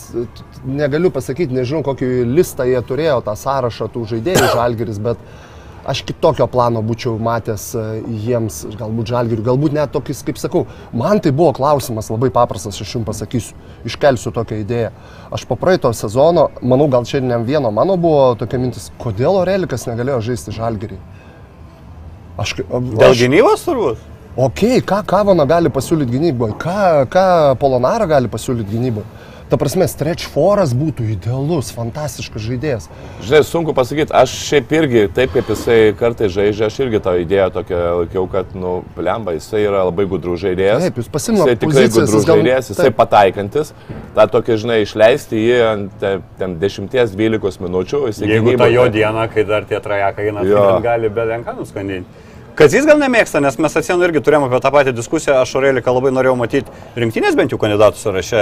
negaliu 0.64 1.12
pasakyti, 1.12 1.52
nežinau, 1.60 1.84
kokį 1.84 2.10
listą 2.40 2.70
jie 2.72 2.80
turėjo, 2.88 3.20
tą 3.28 3.36
sąrašą 3.44 3.92
tų 3.92 4.08
žaidėjų 4.16 4.48
žalgeris, 4.56 5.04
bet 5.12 5.20
aš 5.88 6.02
kitokio 6.08 6.48
plano 6.52 6.82
būčiau 6.86 7.15
matęs 7.22 7.70
e, 7.78 7.84
jiems, 8.26 8.62
galbūt 8.80 9.12
žalgeriui, 9.13 9.46
galbūt 9.46 9.76
net 9.78 9.92
tokis, 9.94 10.22
kaip 10.28 10.38
sakau, 10.42 10.65
man 10.94 11.20
tai 11.24 11.32
buvo 11.36 11.54
klausimas 11.58 12.10
labai 12.12 12.30
paprastas, 12.34 12.80
aš 12.82 12.96
jums 12.98 13.08
pasakysiu, 13.08 13.56
iškelsiu 13.88 14.34
tokią 14.36 14.60
idėją. 14.65 14.92
Aš 15.36 15.46
po 15.50 15.56
praeito 15.60 15.92
sezono, 15.94 16.50
manau, 16.62 16.89
gal 16.92 17.06
čia 17.06 17.22
ne 17.24 17.38
vieno 17.46 17.72
mano 17.72 17.98
buvo 17.98 18.36
tokia 18.39 18.60
mintis, 18.60 18.92
kodėl 19.02 19.39
Orelikas 19.44 19.88
negalėjo 19.89 20.22
žaisti 20.32 20.56
žalgerį. 20.56 21.00
Aš, 22.39 22.54
kai- 22.56 22.68
Dėl 22.70 23.12
aš, 23.12 23.20
gynybos 23.24 23.65
turbūt? 23.68 24.06
Ok, 24.39 24.62
ką 24.88 25.02
Kavana 25.10 25.44
gali 25.50 25.68
pasiūlyti 25.74 26.13
gynyboje, 26.13 26.54
ką, 26.62 27.08
ką 27.12 27.24
Polonara 27.60 28.06
gali 28.08 28.30
pasiūlyti 28.32 28.70
gynyboje. 28.72 29.06
Ta 29.50 29.58
prasme, 29.58 29.88
stretch 29.90 30.28
foras 30.30 30.76
būtų 30.78 31.08
idealus, 31.16 31.72
fantastiškas 31.74 32.44
žaidėjas. 32.46 32.84
žinai, 33.26 33.40
sunku 33.44 33.74
pasakyti, 33.74 34.14
aš 34.14 34.30
šiaip 34.46 34.72
irgi, 34.78 35.02
taip 35.14 35.34
kaip 35.34 35.48
jisai 35.50 35.78
kartais 35.98 36.30
žaidžia, 36.36 36.68
aš 36.70 36.78
irgi 36.86 37.00
tą 37.02 37.16
idėją 37.24 37.48
tokią 37.56 37.80
laikiau, 38.04 38.28
kad, 38.30 38.54
nu, 38.54 38.84
lemba, 38.96 39.34
jisai 39.34 39.64
yra 39.66 39.82
labai 39.90 40.06
gudrus 40.06 40.44
žaidėjas. 40.44 40.86
Taip, 40.86 41.02
jūs 41.02 41.10
pasiimat 41.10 41.42
Jisai 41.48 41.56
tikrai 41.58 41.66
pozicijas, 41.74 41.98
gudrus 41.98 42.14
jis 42.20 42.28
gal- 42.30 42.38
žaidėjas, 42.44 42.70
jisai 42.76 42.86
taip. 42.92 42.98
pataikantis. 43.02 43.74
Ta 44.16 44.28
tokia, 44.28 44.60
žinai, 44.62 44.80
išleisti 44.86 45.36
jį 45.42 45.58
ant 45.72 46.00
te- 46.00 46.22
ten 46.38 46.56
10-12 46.62 47.60
minučių. 47.66 48.06
Jeigu 48.06 48.54
ta 48.54 48.70
gynyboj- 48.70 48.74
jo 48.78 48.88
diena, 48.90 49.28
kai 49.34 49.44
dar 49.44 49.66
tie 49.66 49.80
trajekai 49.80 50.30
eina, 50.30 50.42
tai 50.46 50.82
gali 50.82 51.10
be 51.10 51.26
lenką 51.26 51.58
nuskandinti. 51.58 52.06
Kad 52.60 52.74
jis 52.76 52.84
gal 52.84 52.98
nemėgsta, 53.00 53.39
nes 53.39 53.56
mes 53.56 53.76
atsienu 53.80 54.04
irgi 54.04 54.19
turėjome 54.19 54.50
apie 54.50 54.58
tą 54.60 54.69
patį 54.74 54.91
diskusiją, 54.98 55.38
aš 55.45 55.54
Oreliką 55.56 55.93
labai 55.95 56.10
norėjau 56.12 56.34
matyti 56.36 57.00
rinktinės 57.00 57.38
bent 57.39 57.54
jau 57.54 57.60
kandidatų 57.62 58.02
sąraše. 58.02 58.41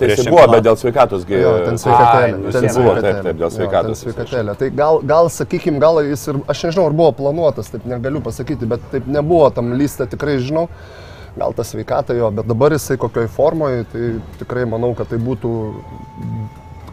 Tai 0.00 0.08
jisai 0.08 0.32
buvo, 0.32 0.46
bet 0.54 0.64
dėl 0.64 0.78
sveikatos 0.80 1.26
gi. 1.28 1.36
Jo, 1.42 1.50
ten 1.66 1.76
Ai, 1.76 1.82
sveikatėlė. 1.82 2.38
nu, 2.38 2.54
ten 2.56 2.64
jis 2.64 2.78
buvo, 2.80 2.94
taip, 2.96 3.18
taip, 3.26 3.36
dėl 3.36 3.44
Jo, 3.44 3.50
sveikatos 3.58 3.84
ten 3.84 3.92
jis 3.98 4.02
sveikatėlė. 4.06 4.54
Tai 4.62 4.70
gal, 4.80 5.02
gal 5.12 5.28
sakykim, 5.34 5.76
gal 5.82 6.00
jis 6.06 6.24
ir, 6.32 6.40
aš 6.54 6.64
nežinau, 6.70 6.86
ar 6.88 6.96
buvo 7.02 7.12
planuotas, 7.20 7.68
taip 7.74 7.84
negaliu 7.90 8.24
pasakyti, 8.24 8.70
bet 8.70 8.88
taip 8.94 9.12
nebuvo 9.12 9.50
tam 9.52 9.74
lystė, 9.76 10.08
tikrai 10.08 10.38
žinau. 10.40 10.70
Gal 11.36 11.52
ta 11.54 11.68
sveikata 11.68 12.16
jo, 12.16 12.32
bet 12.40 12.48
dabar 12.48 12.72
jisai 12.74 12.96
kokioj 12.98 13.28
formoje, 13.36 13.84
tai 13.92 14.08
tikrai 14.40 14.64
manau, 14.72 14.94
kad 14.98 15.12
tai 15.12 15.20
būtų, 15.20 15.52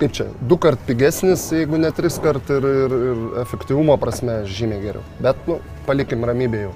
kaip 0.02 0.14
čia, 0.14 0.28
du 0.50 0.58
kart 0.62 0.80
pigesnis, 0.88 1.48
jeigu 1.54 1.80
ne 1.82 1.92
tris 1.96 2.20
kart 2.24 2.50
ir, 2.54 2.68
ir, 2.86 2.96
ir 3.12 3.24
efektyvumo 3.44 3.98
prasme 4.02 4.42
žymiai 4.50 4.84
geriau. 4.84 5.04
Bet, 5.24 5.40
nu, 5.50 5.60
palikim 5.88 6.26
ramybėje 6.28 6.70
jau. 6.70 6.76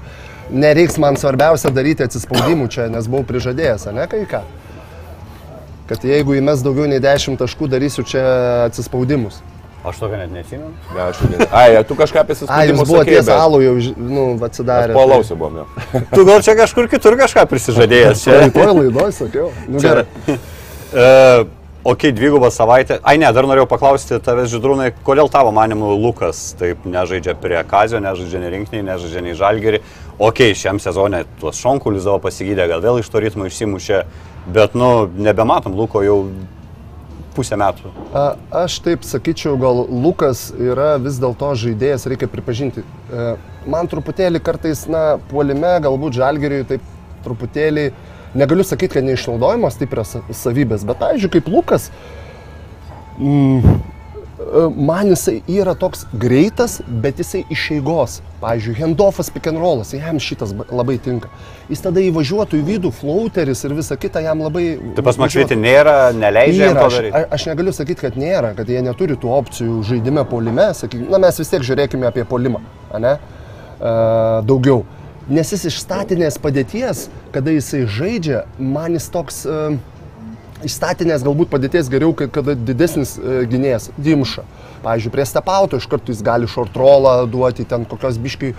Nereiks 0.51 0.97
man 0.99 1.15
svarbiausia 1.19 1.71
daryti 1.71 2.03
atsispaudimų 2.03 2.67
čia, 2.73 2.89
nes 2.91 3.07
buvau 3.07 3.23
prižadėjęs, 3.29 3.87
ne 3.95 4.07
kai 4.11 4.25
ką. 4.29 4.41
Kad 5.91 6.03
jeigu 6.07 6.35
įmes 6.39 6.63
daugiau 6.63 6.87
nei 6.87 6.99
10 7.03 7.39
taškų, 7.39 7.67
darysiu 7.71 8.03
čia 8.07 8.21
atsispaudimus. 8.67 9.41
Aš 9.81 9.97
tokio 9.97 10.17
net 10.19 10.29
neatsimenu. 10.29 10.69
Ne, 10.93 11.01
aš 11.09 11.21
irgi- 11.25 11.47
Ai, 11.57 11.83
tu 11.89 11.95
kažką 11.97 12.21
apie 12.21 12.35
A, 12.35 12.37
jūs 12.37 12.43
susitikimą 12.43 12.83
buvote 12.85 13.09
ties 13.09 13.31
alų 13.33 13.61
jau, 13.63 13.73
nu, 13.97 14.25
atsidarę. 14.45 14.93
Polausiu 14.93 15.35
buvom 15.39 15.63
jau. 15.63 15.65
Tu 16.15 16.25
gal 16.27 16.43
čia 16.45 16.53
kažkur 16.59 16.87
kitur 16.91 17.17
kažką 17.17 17.47
prisižadėjęs. 17.49 18.21
Čia. 18.27 18.37
toj 18.53 18.75
laidoj 18.77 19.09
sakiau. 19.17 19.49
Nu, 19.67 19.81
gerai. 19.81 20.05
Ok, 21.83 21.99
dvigubą 22.13 22.51
savaitę. 22.51 22.99
Ai 23.01 23.17
ne, 23.17 23.25
dar 23.33 23.47
norėjau 23.49 23.65
paklausti 23.65 24.19
tavęs, 24.21 24.51
Židrūnai, 24.53 24.91
kodėl 25.01 25.31
tavo 25.33 25.49
manimu 25.49 25.95
Lukas 25.97 26.51
taip 26.59 26.83
nežaidžia 26.85 27.33
prie 27.41 27.57
Kazio, 27.65 27.97
nežaidžia 27.97 28.41
nei 28.43 28.51
rinkiniai, 28.53 28.83
nežaidžia 28.85 29.23
nei 29.25 29.33
žalgerį. 29.39 29.79
Ok, 30.21 30.43
šiam 30.53 30.77
sezonė 30.77 31.23
tuos 31.41 31.57
šonkulius 31.57 32.05
savo 32.05 32.19
pasigydė, 32.21 32.67
gal 32.69 32.83
vėl 32.85 32.99
iš 33.01 33.09
to 33.09 33.23
ritmo 33.23 33.49
išsimušė, 33.49 34.03
bet, 34.53 34.77
nu, 34.77 34.91
nebematom 35.09 35.73
Luko 35.73 36.03
jau 36.05 36.19
pusę 37.33 37.57
metų. 37.57 37.89
A, 38.13 38.27
Aš 38.61 38.77
taip 38.85 39.07
sakyčiau, 39.07 39.57
gal 39.57 39.81
Lukas 39.89 40.51
yra 40.61 40.99
vis 41.01 41.17
dėlto 41.17 41.49
žaidėjas, 41.63 42.05
reikia 42.13 42.29
pripažinti. 42.29 42.85
E, 43.09 43.31
Man 43.65 43.89
truputėlį 43.89 44.45
kartais, 44.45 44.85
na, 44.85 45.17
puolime, 45.33 45.79
galbūt 45.81 46.21
žalgeriui 46.21 46.61
taip 46.75 46.85
truputėlį, 47.25 47.89
negaliu 48.35 48.63
sakyti, 48.63 48.93
kad 48.99 49.07
neišnaudojamos 49.07 49.75
stiprios 49.77 50.15
savybės, 50.31 50.85
bet, 50.87 50.99
pavyzdžiui, 51.01 51.31
kaip 51.37 51.47
Lukas, 51.51 51.89
mm, 53.19 53.57
e, 53.61 54.67
man 54.75 55.11
jisai 55.11 55.41
yra 55.51 55.73
toks 55.77 56.05
greitas, 56.13 56.79
bet 56.87 57.19
jisai 57.21 57.43
iš 57.51 57.65
eigos. 57.75 58.19
Pavyzdžiui, 58.41 58.73
handoffas 58.79 59.29
pick 59.29 59.45
and 59.51 59.59
rollas, 59.61 59.91
jam 59.93 60.17
šitas 60.17 60.53
ba- 60.57 60.65
labai 60.73 60.95
tinka. 60.97 61.29
Jis 61.69 61.83
tada 61.83 62.01
įvažiuotų 62.01 62.57
į 62.57 62.63
vidų, 62.71 62.89
floateris 62.97 63.61
ir 63.67 63.75
visa 63.77 63.95
kita 64.01 64.23
jam 64.25 64.41
labai... 64.41 64.79
Tai 64.97 65.03
pas. 65.05 65.19
Makšvietį 65.21 65.59
nėra, 65.61 65.97
neleidžia 66.17 66.71
Yra, 66.71 66.79
to 66.79 66.87
aš, 66.87 66.95
daryti. 66.97 67.13
a- 67.19 67.27
aš 67.37 67.45
negaliu 67.51 67.75
sakyti, 67.77 68.01
kad 68.07 68.17
nėra, 68.17 68.55
kad 68.57 68.71
jie 68.71 68.81
neturi 68.81 69.19
tų 69.21 69.29
opcijų 69.37 69.83
žaidime 69.91 70.23
polime, 70.25 70.71
sakykime, 70.73 71.11
na 71.13 71.21
mes 71.21 71.37
vis 71.43 71.51
tiek 71.53 71.61
žiūrėkime 71.67 72.09
apie 72.09 72.25
polimą, 72.25 72.63
ne? 72.97 73.13
Uh, 73.81 74.41
daugiau. 74.45 74.83
Nes 75.29 75.51
jis 75.53 75.67
iš 75.69 75.77
statinės 75.83 76.39
padėties, 76.41 77.05
kada 77.33 77.53
jisai 77.53 77.83
žaidžia, 77.85 78.45
man 78.57 78.95
jis 78.97 79.05
toks 79.13 79.43
uh, 79.45 79.75
iš 80.65 80.79
statinės 80.79 81.21
galbūt 81.25 81.51
padėties 81.51 81.91
geriau, 81.93 82.15
kada 82.17 82.55
didesnis 82.57 83.19
uh, 83.19 83.43
gynėjas 83.49 83.91
dimša. 84.01 84.47
Pavyzdžiui, 84.81 85.11
prie 85.13 85.27
stepauto 85.29 85.77
iš 85.77 85.85
karto 85.91 86.09
jis 86.09 86.23
gali 86.25 86.49
short 86.49 86.73
rollą 86.77 87.27
duoti, 87.29 87.67
ten 87.69 87.85
kokios 87.85 88.17
biškai, 88.17 88.55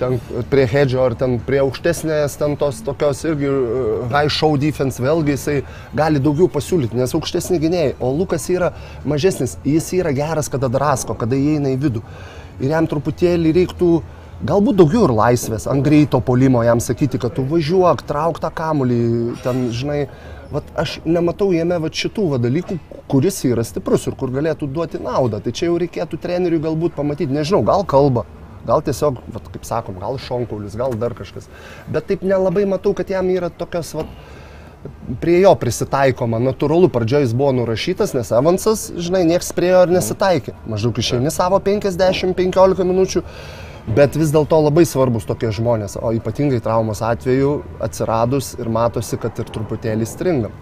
ten 0.00 0.16
prie 0.48 0.64
hedžio 0.72 1.04
ar 1.04 1.18
ten 1.20 1.36
prie 1.44 1.60
aukštesnės, 1.60 2.38
ten 2.40 2.56
tos 2.56 2.80
tokios 2.86 3.20
irgi 3.28 3.52
uh, 3.52 4.08
high 4.08 4.32
show 4.32 4.56
defense, 4.56 5.02
vėlgi 5.04 5.36
jisai 5.36 5.60
gali 6.00 6.22
daugiau 6.24 6.48
pasiūlyti, 6.48 6.96
nes 6.96 7.12
aukštesni 7.12 7.60
gynėjai, 7.60 7.98
o 8.00 8.14
Lukas 8.16 8.48
yra 8.56 8.72
mažesnis, 9.04 9.58
jis 9.68 9.92
yra 10.00 10.16
geras, 10.16 10.48
kada 10.48 10.72
drasko, 10.72 11.12
kada 11.12 11.36
įeina 11.36 11.76
į 11.76 11.80
vidų. 11.84 12.06
Ir 12.56 12.72
jam 12.72 12.88
truputėlį 12.88 13.52
reiktų 13.52 13.98
Galbūt 14.44 14.76
daugiau 14.76 15.06
ir 15.06 15.14
laisvės, 15.16 15.64
ant 15.72 15.80
greito 15.80 16.18
polimo 16.20 16.60
jam 16.60 16.80
sakyti, 16.82 17.16
kad 17.20 17.32
tu 17.32 17.44
važiuok, 17.48 18.02
trauk 18.04 18.36
tą 18.42 18.50
kamulį, 18.52 18.98
ten, 19.40 19.62
žinai, 19.72 20.02
vat, 20.52 20.68
aš 20.76 20.98
nematau 21.08 21.54
jame 21.56 21.78
vat, 21.80 21.96
šitų 21.96 22.26
va, 22.34 22.40
dalykų, 22.42 22.76
kuris 23.08 23.40
yra 23.48 23.64
stiprus 23.64 24.04
ir 24.10 24.18
kur 24.20 24.34
galėtų 24.34 24.68
duoti 24.68 25.00
naudą. 25.00 25.40
Tai 25.40 25.54
čia 25.56 25.70
jau 25.70 25.78
reikėtų 25.80 26.20
treneriui 26.20 26.60
galbūt 26.68 26.98
pamatyti, 26.98 27.32
nežinau, 27.32 27.62
gal 27.64 27.86
kalba, 27.88 28.26
gal 28.68 28.84
tiesiog, 28.84 29.24
vat, 29.32 29.48
kaip 29.56 29.64
sakom, 29.64 29.96
gal 30.04 30.20
šonkaulis, 30.20 30.76
gal 30.76 30.92
dar 31.00 31.16
kažkas. 31.16 31.48
Bet 31.88 32.10
taip 32.12 32.20
nelabai 32.20 32.68
matau, 32.68 32.92
kad 32.98 33.08
jam 33.08 33.32
yra 33.32 33.48
tokios, 33.48 33.96
vat, 33.96 34.10
prie 35.22 35.40
jo 35.40 35.56
prisitaikoma. 35.56 36.44
Natūralu, 36.44 36.92
pradžioje 36.92 37.30
jis 37.30 37.36
buvo 37.36 37.54
nurašytas, 37.56 38.12
nes 38.12 38.36
Evansas, 38.36 38.90
žinai, 39.00 39.24
nieks 39.32 39.54
prie 39.56 39.72
jo 39.72 39.86
ir 39.88 39.96
nesitaikė. 39.96 40.60
Maždaug 40.68 41.00
išeini 41.00 41.32
savo 41.32 41.58
50-15 41.64 42.84
minučių, 42.84 43.24
bet 43.86 44.16
vis 44.18 44.32
dėlto 44.34 44.58
labai 44.66 44.86
svarbus 44.88 45.26
tokie 45.28 45.52
žmonės, 45.54 45.96
o 46.02 46.12
ypatingai 46.16 46.60
traumos 46.64 47.02
atveju 47.06 47.60
atsiradus 47.82 48.54
ir 48.58 48.70
matosi, 48.72 49.18
kad 49.20 49.38
ir 49.38 49.50
truputėlį 49.52 50.08
stringam. 50.08 50.54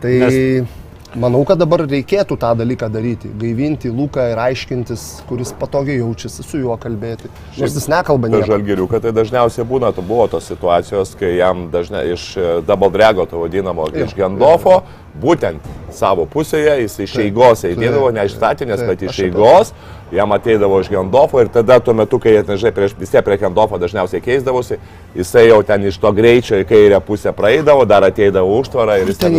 Tai 0.00 0.12
Nes- 0.22 0.78
manau, 1.20 1.42
kad 1.44 1.58
dabar 1.60 1.82
reikėtų 1.84 2.38
tą 2.40 2.54
dalyką 2.56 2.88
daryti. 2.92 3.28
Gaivinti 3.40 3.90
Luką 3.92 4.30
ir 4.32 4.40
aiškintis, 4.40 5.22
kuris 5.28 5.52
patogiai 5.58 5.98
jaučiasi, 5.98 6.44
su 6.46 6.62
juo 6.62 6.76
kalbėti. 6.80 7.28
Nors 7.58 7.76
jis 7.76 7.88
nekalba 7.90 8.30
nieko. 8.30 8.46
žalgiriuką 8.48 9.02
tai 9.02 9.12
dažniausiai 9.12 9.66
būna, 9.66 9.92
tu 9.94 10.02
buvo 10.06 10.28
tos 10.30 10.48
situacijos, 10.48 11.16
kai 11.20 11.34
jam 11.36 11.68
dažnai 11.70 12.06
iš 12.14 12.36
e, 12.36 12.48
double 12.64 12.90
drago, 12.94 13.26
to 13.28 13.42
vadinamo, 13.42 13.90
iš 13.92 14.14
Gendofo, 14.16 14.82
būtent 15.18 15.64
savo 15.94 16.26
pusėje, 16.30 16.76
jis 16.84 16.98
iš 17.06 17.16
eigos 17.24 17.64
eidėdavo, 17.66 18.10
ne 18.14 18.26
iš 18.28 18.36
statinės, 18.38 18.84
bet 18.86 19.02
iš 19.08 19.24
eigos, 19.26 19.72
jam 20.14 20.32
ateidavo 20.32 20.80
iš 20.80 20.88
Gendofo 20.90 21.40
ir 21.42 21.50
tada 21.52 21.78
tuo 21.80 21.94
metu, 21.94 22.18
kai 22.22 22.34
jie, 22.34 22.42
nežinai, 22.46 22.72
prieš, 22.74 22.94
vis 22.98 23.12
tiek 23.12 23.24
prie 23.26 23.38
Gendofo 23.40 23.78
dažniausiai 23.78 24.22
keisdavosi, 24.24 24.78
jisai 25.14 25.46
jau 25.48 25.60
ten 25.66 25.86
iš 25.86 25.98
to 26.02 26.12
greičio 26.14 26.60
į 26.62 26.66
kairę 26.70 27.00
pusę 27.06 27.32
praeidavo, 27.36 27.86
dar 27.90 28.06
ateidavo 28.06 28.58
užtvarą 28.60 29.00
ir 29.02 29.12
jis 29.12 29.22
ten 29.22 29.38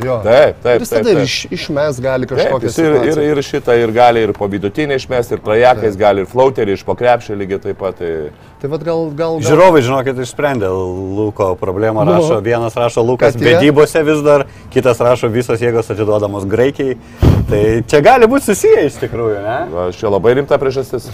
jo. 0.00 0.18
Taip, 0.24 0.60
taip, 0.64 0.80
Ir 0.80 0.86
jis 0.86 0.94
tada 0.94 1.16
iš, 1.24 1.38
išmes 1.58 2.00
gali 2.04 2.28
jis 2.68 2.80
ir, 2.80 2.98
ir, 3.12 3.22
ir 3.32 3.42
šitą 3.44 3.76
ir 3.80 3.92
gali 3.96 4.24
ir 4.26 4.34
po 4.36 4.48
vidutinį 4.52 5.00
išmesti, 5.00 5.36
ir 5.36 5.44
trajakais 5.44 5.96
gali 6.00 6.24
ir 6.24 6.30
flauterį 6.30 6.76
iš 6.76 6.84
pokrepšį 6.88 7.40
lygiai 7.42 7.64
taip 7.68 7.80
pat. 7.80 8.00
Tai... 8.00 8.12
Tai 8.60 8.70
vad 8.72 8.84
gal, 8.84 9.02
gal, 9.12 9.34
gal 9.36 9.42
Žiūrovai, 9.44 9.82
žinokit, 9.84 10.20
išsprendė 10.24 10.70
Luko 10.72 11.50
problemą. 11.60 12.06
Nu. 12.08 12.14
Rašo, 12.16 12.38
vienas 12.40 12.76
rašo 12.80 13.02
Lukas 13.04 13.36
vedybose 13.36 14.00
vis 14.06 14.22
dar, 14.24 14.46
kitas 14.72 15.02
rašo 15.04 15.28
visos 15.28 15.60
jėgos 15.60 15.92
atiduodamos 15.92 16.46
Graikijai. 16.48 16.96
Tai 17.50 17.60
čia 17.84 18.00
gali 18.00 18.24
būti 18.32 18.48
susiję 18.48 18.86
iš 18.88 18.96
tikrųjų, 19.02 19.36
ne? 19.44 19.58
Va, 19.74 19.84
Čia 19.92 20.08
labai 20.14 20.32
rimta 20.38 20.56
priežastis. 20.58 21.04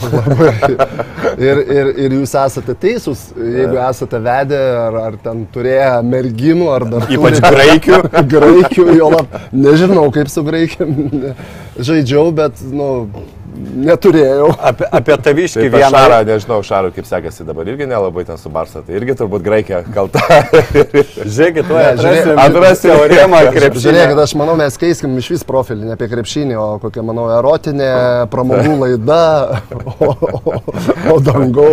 ir, 1.48 1.64
ir, 1.66 1.92
ir 2.06 2.16
jūs 2.20 2.36
esate 2.44 2.78
teisūs, 2.86 3.26
jeigu 3.34 3.82
esate 3.88 4.22
vedę 4.22 4.62
ar, 4.86 5.02
ar 5.10 5.18
ten 5.26 5.42
turėję 5.50 5.90
merginų, 6.14 6.70
ar 6.78 6.88
dar... 6.94 7.10
Ypač 7.10 7.42
graikių. 7.42 8.00
graikių, 8.36 8.86
jo 9.02 9.10
lab, 9.18 9.38
nežinau 9.50 10.06
kaip 10.14 10.30
su 10.30 10.46
graikiam 10.46 10.94
žaidžiau, 11.74 12.30
bet, 12.38 12.62
nu, 12.70 12.92
neturėjau. 13.86 14.48
Apie, 14.70 14.86
apie 14.98 15.16
taviškį 15.26 15.68
vieną. 15.72 15.90
Šarą, 15.94 16.18
nežinau, 16.28 16.58
Šarų 16.66 16.90
kaip 16.96 17.06
sekasi 17.08 17.46
dabar 17.48 17.68
irgi 17.72 17.86
nelabai 17.90 18.24
ten 18.28 18.38
su 18.40 18.50
Barsa, 18.52 18.82
tai 18.86 18.96
irgi 18.98 19.16
turbūt 19.20 19.44
Graikija 19.46 19.82
kalta. 19.94 20.22
Žiūrėkit, 21.32 21.68
tu 21.68 21.78
žiūrėk- 22.02 22.32
atrasim 22.42 22.90
teoremą 22.92 23.42
krepšinį. 23.54 23.84
Žiūrėkit, 23.86 24.22
aš 24.24 24.34
manau, 24.40 24.56
mes 24.60 24.78
keiskim 24.80 25.14
iš 25.20 25.30
vis 25.36 25.46
profilį, 25.48 25.86
ne 25.90 25.96
apie 25.96 26.08
krepšinį, 26.12 26.56
o 26.60 26.66
kokia, 26.82 27.04
manau, 27.06 27.28
erotinė 27.38 27.90
pramogų 28.32 28.76
laida, 28.82 29.22
o, 29.98 30.10
o, 30.12 30.62
o 31.14 31.18
dangau. 31.24 31.72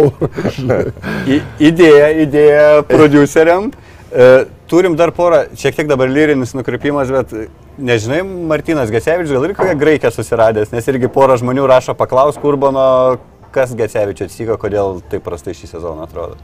I- 1.29 1.43
Idėja, 1.69 2.09
idėja 2.25 2.67
produceriam. 2.89 3.69
E, 4.09 4.29
turim 4.69 4.95
dar 4.99 5.11
porą, 5.15 5.43
šiek 5.57 5.75
tiek 5.77 5.89
dabar 5.89 6.11
lyrinis 6.11 6.53
nukrypimas, 6.57 7.09
bet 7.13 7.33
nežinai, 7.81 8.21
Martinas 8.49 8.91
Gecevičius 8.93 9.33
gal 9.35 9.49
ir 9.49 9.55
kokią 9.57 9.75
graikę 9.79 10.11
susiradęs, 10.13 10.73
nes 10.75 10.87
irgi 10.91 11.09
porą 11.11 11.39
žmonių 11.41 11.65
rašo 11.69 11.95
paklaus 11.97 12.37
Kurbano, 12.41 13.17
kas 13.55 13.73
Gecevičius 13.77 14.29
atsiko, 14.29 14.57
kodėl 14.61 15.01
taip 15.09 15.25
prastai 15.25 15.57
šį 15.57 15.73
sezoną 15.73 16.05
atrodo. 16.05 16.37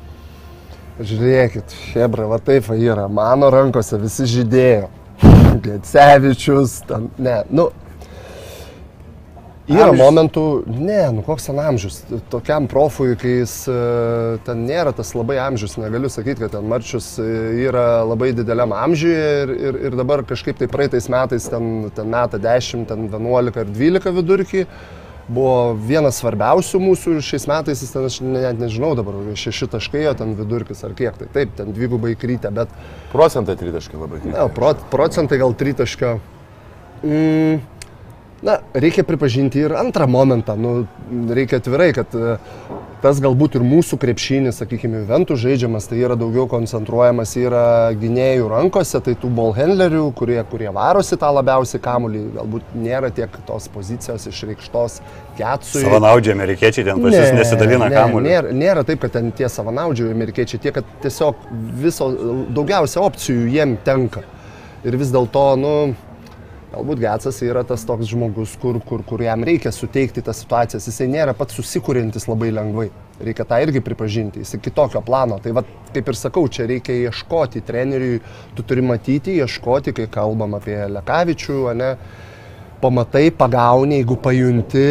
Žiūrėkit, 0.96 1.74
Hebra, 1.94 2.30
va 2.32 2.40
taip 2.40 2.70
yra, 2.72 3.10
mano 3.12 3.50
rankose 3.52 4.00
visi 4.00 4.28
žydėjo. 4.32 4.88
Gecevičius, 5.66 6.80
ten, 6.90 7.10
ne, 7.20 7.42
nu. 7.52 7.70
Yra 9.66 9.88
Amžius? 9.90 9.98
momentų, 9.98 10.42
ne, 10.70 11.00
nu 11.16 11.24
koks 11.26 11.48
ten 11.48 11.58
amžius, 11.58 11.96
tokiam 12.30 12.68
profui, 12.70 13.16
kai 13.18 13.40
jis 13.40 13.54
e, 13.66 13.78
ten 14.46 14.62
nėra 14.68 14.92
tas 14.94 15.16
labai 15.18 15.40
amžius, 15.42 15.74
negaliu 15.82 16.12
sakyti, 16.14 16.44
kad 16.44 16.54
ten 16.54 16.68
Marčius 16.70 17.16
e, 17.18 17.26
yra 17.66 18.04
labai 18.06 18.30
dideliam 18.38 18.76
amžiuje 18.78 19.24
ir, 19.46 19.54
ir, 19.56 19.80
ir 19.90 19.98
dabar 19.98 20.22
kažkaip 20.28 20.60
tai 20.60 20.70
praeitais 20.70 21.10
metais 21.10 21.50
ten, 21.50 21.90
ten 21.98 22.14
meta 22.14 22.38
10, 22.38 22.86
ten 22.92 23.10
11 23.10 23.58
ar 23.64 23.74
12 23.74 24.14
vidurkį. 24.20 24.64
Buvo 25.26 25.74
vienas 25.82 26.20
svarbiausių 26.22 26.84
mūsų 26.84 27.16
ir 27.16 27.26
šiais 27.26 27.48
metais 27.50 27.82
jis 27.82 27.96
ten, 27.96 28.06
aš 28.06 28.20
net 28.22 28.62
nežinau 28.62 28.92
dabar, 28.94 29.18
šeši 29.34 29.72
taškai, 29.74 30.04
o 30.12 30.14
ten 30.14 30.38
vidurkis 30.38 30.86
ar 30.86 30.94
kiek, 30.94 31.18
tai 31.18 31.32
taip, 31.34 31.58
ten 31.58 31.74
dvigubai 31.74 32.14
krytė, 32.14 32.54
bet 32.54 32.70
Procentai 33.10 33.58
tritaškai 33.58 33.98
labai 33.98 34.22
krito. 34.22 34.36
Ne, 34.38 34.46
pro, 34.54 34.76
procentai 34.94 35.42
gal 35.42 35.58
tritaškio. 35.58 36.20
Mm, 37.02 37.64
na, 38.46 38.60
reikia 38.78 39.04
pripažinti 39.08 39.64
ir 39.66 39.74
antrą 39.78 40.08
momentą. 40.08 40.56
Nu, 40.60 40.74
reikia 41.34 41.58
atvirai, 41.62 41.90
kad 41.98 42.14
e, 42.14 42.36
tas 43.02 43.20
galbūt 43.24 43.58
ir 43.58 43.66
mūsų 43.66 43.98
krepšinis, 44.02 44.60
sakykime, 44.62 45.02
Ventų 45.10 45.38
žaidžiamas, 45.42 45.88
tai 45.90 46.00
yra 46.04 46.18
daugiau 46.20 46.46
koncentruojamas 46.50 47.36
yra 47.42 47.66
gynėjų 47.98 48.48
rankose, 48.52 49.02
tai 49.06 49.16
tų 49.22 49.32
ballhandlerių, 49.40 50.06
kurie, 50.18 50.38
kurie 50.52 50.70
varosi 50.76 51.18
tą 51.22 51.32
labiausiai 51.40 51.82
kamulį, 51.86 52.24
galbūt 52.38 52.78
nėra 52.86 53.12
tiek 53.16 53.34
tos 53.50 53.68
pozicijos 53.74 54.30
išreikštos 54.30 55.02
Ketsui. 55.40 55.82
Savanaudžiai 55.84 56.38
amerikiečiai 56.38 56.88
ten 56.88 57.02
pas 57.04 57.18
jūs 57.18 57.34
nesidalina 57.36 57.90
ne, 57.90 57.98
kamuolį. 57.98 58.30
Nėra, 58.30 58.56
nėra 58.62 58.86
taip, 58.88 59.02
kad 59.04 59.18
ten 59.18 59.34
tie 59.36 59.50
savanaudžiai 59.52 60.14
amerikiečiai, 60.14 60.62
tie, 60.64 60.74
kad 60.76 60.96
tiesiog 61.04 61.50
viso, 61.82 62.14
daugiausia 62.56 63.02
opcijų 63.04 63.50
jiem 63.58 63.78
tenka. 63.86 64.24
Ir 64.86 64.96
vis 65.02 65.10
dėlto, 65.10 65.48
nu, 65.58 65.76
galbūt 66.76 67.00
Getsas 67.00 67.40
yra 67.46 67.64
tas 67.68 67.86
toks 67.88 68.10
žmogus, 68.12 68.56
kur, 68.60 68.80
kur, 68.84 69.04
kur 69.08 69.24
jam 69.24 69.44
reikia 69.48 69.72
suteikti 69.74 70.24
tas 70.26 70.42
situacijas. 70.44 70.88
Jisai 70.90 71.08
nėra 71.12 71.36
pats 71.38 71.56
susikūrintis 71.58 72.28
labai 72.28 72.52
lengvai. 72.56 72.90
Reikia 73.24 73.46
tą 73.48 73.62
irgi 73.64 73.82
pripažinti. 73.84 74.44
Jis 74.44 74.60
kitokio 74.64 75.02
plano. 75.06 75.40
Tai 75.44 75.54
vad, 75.56 75.70
kaip 75.96 76.12
ir 76.12 76.20
sakau, 76.20 76.46
čia 76.52 76.68
reikia 76.70 76.98
ieškoti 77.08 77.64
treneriui, 77.66 78.20
tu 78.58 78.66
turi 78.68 78.84
matyti, 78.84 79.38
ieškoti, 79.40 79.96
kai 79.96 80.10
kalbam 80.12 80.58
apie 80.58 80.78
Lekavičių, 80.98 81.60
ne, 81.80 81.92
pamatai, 82.84 83.30
pagauni, 83.36 84.02
jeigu 84.02 84.20
pajunti, 84.22 84.88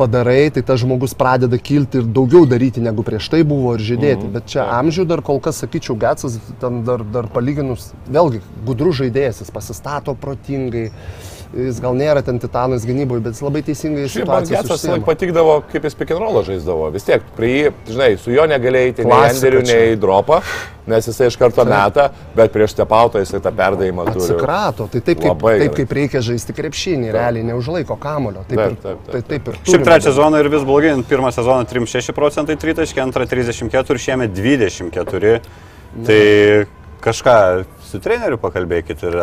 padarai, 0.00 0.50
tai 0.54 0.64
tas 0.66 0.80
žmogus 0.80 1.14
pradeda 1.18 1.58
kilti 1.60 2.00
ir 2.00 2.08
daugiau 2.18 2.48
daryti, 2.48 2.82
negu 2.84 3.04
prieš 3.06 3.28
tai 3.32 3.42
buvo 3.46 3.74
ir 3.76 3.84
žydėti. 3.84 4.24
Mhm. 4.26 4.32
Bet 4.36 4.48
čia 4.52 4.66
amžių 4.80 5.06
dar 5.10 5.24
kol 5.26 5.42
kas, 5.44 5.60
sakyčiau, 5.64 5.98
Getsas, 6.00 6.38
ten 6.62 6.82
dar, 6.88 7.04
dar 7.04 7.28
palyginus, 7.32 7.90
vėlgi, 8.08 8.40
gudrus 8.68 9.00
žaidėjas, 9.02 9.42
jis 9.44 9.52
pasistato 9.54 10.16
protingai, 10.18 10.88
jis 11.54 11.80
gal 11.82 11.96
nėra 11.98 12.22
ten 12.24 12.38
titanas 12.42 12.84
gynyboje, 12.86 13.22
bet 13.24 13.34
jis 13.34 13.42
labai 13.42 13.62
teisingai 13.66 14.04
man 14.04 14.12
situacijas 14.12 14.62
Getsas 14.62 14.84
laik 14.84 15.00
užsiima. 15.00 15.06
patikdavo, 15.06 15.54
kaip 15.72 15.86
jis 15.88 15.96
rollą 16.10 16.42
žaisdavo. 16.46 16.90
Vis 16.94 17.06
tiek, 17.06 17.24
prie 17.36 17.50
jį, 17.50 17.72
žinai, 17.90 18.10
su 18.22 18.34
juo 18.34 18.46
negalėjai 18.50 18.92
eiti 18.92 19.06
nei 19.06 19.64
čia. 19.66 19.78
nei 19.80 19.96
dropą, 20.00 20.40
nes 20.90 21.08
jisai 21.10 21.28
iš 21.30 21.38
karto 21.40 21.64
meta, 21.66 22.10
bet 22.36 22.52
prieš 22.54 22.76
tepautą 22.78 23.22
jisai 23.24 23.42
tą 23.42 23.52
perdavimą 23.56 24.06
turi. 24.10 24.26
Atsikrato, 24.26 24.86
tai 24.92 25.02
taip 25.02 25.22
kaip, 25.22 25.30
Labai 25.34 25.56
taip, 25.64 25.74
kaip 25.80 25.96
reikia 25.98 26.22
žaisti 26.24 26.54
krepšinį, 26.56 27.10
realiai 27.14 27.46
neužlaiko 27.50 27.98
kamulio. 28.00 28.44
Taip, 28.48 28.60
Taip, 28.60 28.70
ir, 28.70 28.78
taip, 28.84 29.02
taip, 29.06 29.12
tai, 29.12 29.22
taip 29.34 29.50
ir 29.50 29.60
Šiaip 29.70 29.86
trečią 29.88 30.10
sezoną 30.10 30.42
ir 30.42 30.50
vis 30.52 30.66
blogai, 30.68 30.94
pirmą 31.10 31.34
sezoną 31.34 31.66
36 31.70 32.14
procentai 32.16 32.58
tritaškė, 32.60 33.02
antrą 33.02 33.26
34, 33.30 34.06
šiemet 34.06 34.34
24. 34.38 35.36
Tai 36.06 36.22
kažką 37.02 37.36
su 37.90 37.98
treneriu 38.02 38.38
pakalbėkit 38.38 39.02
ir 39.08 39.22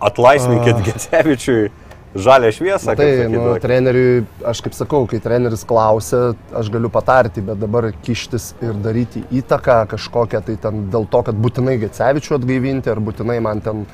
atlaisvinkit 0.00 0.82
Gecevičiui 0.86 1.70
žalę 2.16 2.50
šviesą. 2.52 2.96
Tai, 2.96 3.08
nu, 3.32 3.44
treneriui, 3.60 4.24
aš 4.46 4.62
kaip 4.64 4.76
sakau, 4.76 5.04
kai 5.10 5.20
treneris 5.22 5.64
klausia, 5.68 6.32
aš 6.56 6.70
galiu 6.72 6.90
patarti, 6.92 7.44
bet 7.44 7.60
dabar 7.60 7.90
kištis 8.06 8.52
ir 8.64 8.76
daryti 8.84 9.24
įtaką 9.40 9.82
kažkokią, 9.92 10.42
tai 10.46 10.56
ten 10.62 10.86
dėl 10.92 11.08
to, 11.12 11.22
kad 11.28 11.38
būtinai 11.40 11.76
Gecevičių 11.82 12.38
atgaivinti, 12.38 12.92
ar 12.92 13.02
būtinai 13.04 13.38
man 13.44 13.62
ten, 13.64 13.84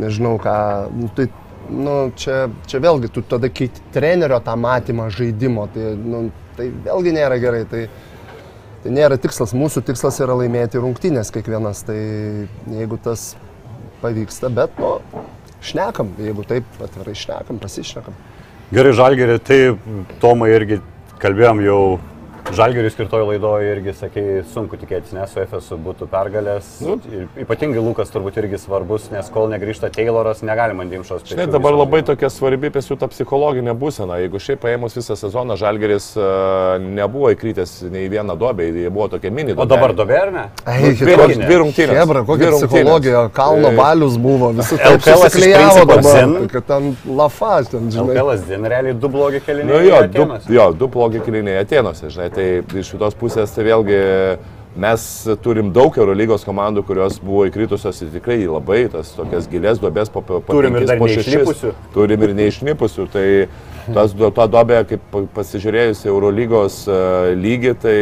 nežinau 0.00 0.36
ką, 0.42 0.56
nu, 0.96 1.12
tai, 1.16 1.28
nu, 1.68 1.96
čia, 2.16 2.46
čia 2.70 2.82
vėlgi, 2.84 3.12
tu 3.12 3.24
tada 3.26 3.50
keiti 3.52 3.84
trenerio 3.94 4.40
tą 4.44 4.56
matymą 4.60 5.10
žaidimo, 5.12 5.68
tai, 5.74 5.94
nu, 6.00 6.28
tai 6.58 6.70
vėlgi 6.88 7.16
nėra 7.16 7.40
gerai. 7.42 7.64
Tai, 7.70 7.88
Tai 8.86 8.92
nėra 8.94 9.16
tikslas, 9.18 9.50
mūsų 9.56 9.80
tikslas 9.82 10.20
yra 10.22 10.36
laimėti 10.38 10.78
rungtynės 10.78 11.32
kiekvienas, 11.34 11.80
tai 11.88 11.96
jeigu 12.70 13.00
tas 13.02 13.32
pavyksta, 13.98 14.46
bet, 14.54 14.76
nu, 14.78 14.92
šnekam, 15.64 16.12
jeigu 16.20 16.44
taip 16.48 16.82
atvirai 16.84 17.14
šnekam, 17.16 17.60
pasišnekam. 17.62 18.16
Gerai, 18.74 18.92
Žalgerį, 18.98 19.38
tai 19.46 19.58
Tomai 20.22 20.50
irgi 20.56 20.80
kalbėjom 21.22 21.62
jau. 21.64 21.80
Žalgeriui 22.54 22.90
skirtojo 22.94 23.26
laidoje 23.26 23.72
irgi 23.74 23.92
sakė, 23.96 24.22
sunku 24.52 24.78
tikėtis, 24.78 25.10
nes 25.16 25.32
su 25.34 25.42
FSU 25.42 25.76
būtų 25.82 26.06
pergalės. 26.10 26.68
Nu. 26.84 26.94
Ypatingai 27.42 27.82
Lukas 27.82 28.12
turbūt 28.14 28.38
irgi 28.38 28.60
svarbus, 28.62 29.08
nes 29.10 29.26
kol 29.34 29.48
negrįžta 29.50 29.90
Tayloras, 29.94 30.44
negalima 30.46 30.86
Dimšos 30.86 31.24
prieš. 31.24 31.34
Žinai, 31.34 31.48
dabar 31.50 31.74
labai 31.74 32.04
tokia 32.06 32.30
svarbi 32.30 32.70
pėsių 32.72 32.98
ta 33.00 33.08
psichologinė 33.10 33.74
būsena. 33.76 34.20
Jeigu 34.22 34.38
šiaip 34.42 34.62
paėmus 34.62 34.94
visą 34.98 35.16
sezoną, 35.18 35.56
Žalgeris 35.58 36.12
uh, 36.20 36.76
nebuvo 36.82 37.32
įkrytęs 37.34 37.74
nei 37.90 38.06
vieną 38.12 38.38
dobę, 38.38 38.68
jie 38.70 38.92
buvo 38.94 39.08
tokia 39.16 39.32
mini. 39.34 39.56
O 39.58 39.66
dabar 39.66 39.96
dobė 39.98 40.20
ar 40.22 40.32
ne? 40.36 40.46
Ei, 40.70 40.94
dvi- 40.94 41.58
rungtynės. 41.64 41.98
Hebra, 41.98 42.22
kokia 42.30 42.52
psichologija, 42.54 43.24
kalno 43.34 43.72
Tai- 43.72 43.80
balius 43.82 44.20
buvo, 44.22 44.52
visi 44.60 44.78
LKL 44.78 45.26
principo 45.34 45.86
dabar, 45.96 46.48
kad 46.54 46.70
ten 46.70 46.88
lafaš, 47.10 47.74
ten, 47.74 47.90
žinai. 47.90 48.16
LKL 48.22 48.70
realiai 48.70 48.94
du 48.94 49.10
blogi 49.12 49.42
keliniai. 49.42 49.72
Nu 49.74 49.82
jo, 49.82 50.00
du, 50.14 50.54
jo, 50.54 50.70
du 50.78 50.92
blogi 50.94 51.26
kiliniai 51.26 51.64
Atenuose, 51.66 52.06
žinai, 52.12 52.30
tai 52.36 52.80
iš 52.80 52.92
šitos 52.94 53.16
pusės 53.18 53.54
tai 53.56 53.64
vėlgi 53.66 54.00
mes 54.76 55.02
turim 55.42 55.70
daug 55.72 55.94
Eurolygos 55.96 56.44
komandų, 56.44 56.84
kurios 56.86 57.16
buvo 57.24 57.46
įkritusios 57.48 58.02
į 58.04 58.10
tikrai 58.18 58.42
labai 58.44 58.82
tas 58.92 59.14
tokias 59.16 59.48
gilės 59.48 59.80
duobės 59.80 60.12
po, 60.12 60.20
po 60.20 60.42
Turim 60.50 60.76
ir 60.76 60.84
penkis, 60.84 61.00
po 61.00 61.08
šešis. 61.08 61.64
Turim 61.94 62.26
ir 62.26 62.34
neišnipusių. 62.36 63.06
Tai 63.12 63.26
tas, 63.96 64.12
ta 64.36 64.46
duobė, 64.52 64.82
kaip 64.90 65.06
pa- 65.12 65.22
pasižiūrėjus 65.38 66.02
Eurolygos 66.10 66.82
uh, 66.90 67.30
lygį, 67.38 67.72
tai 67.82 67.96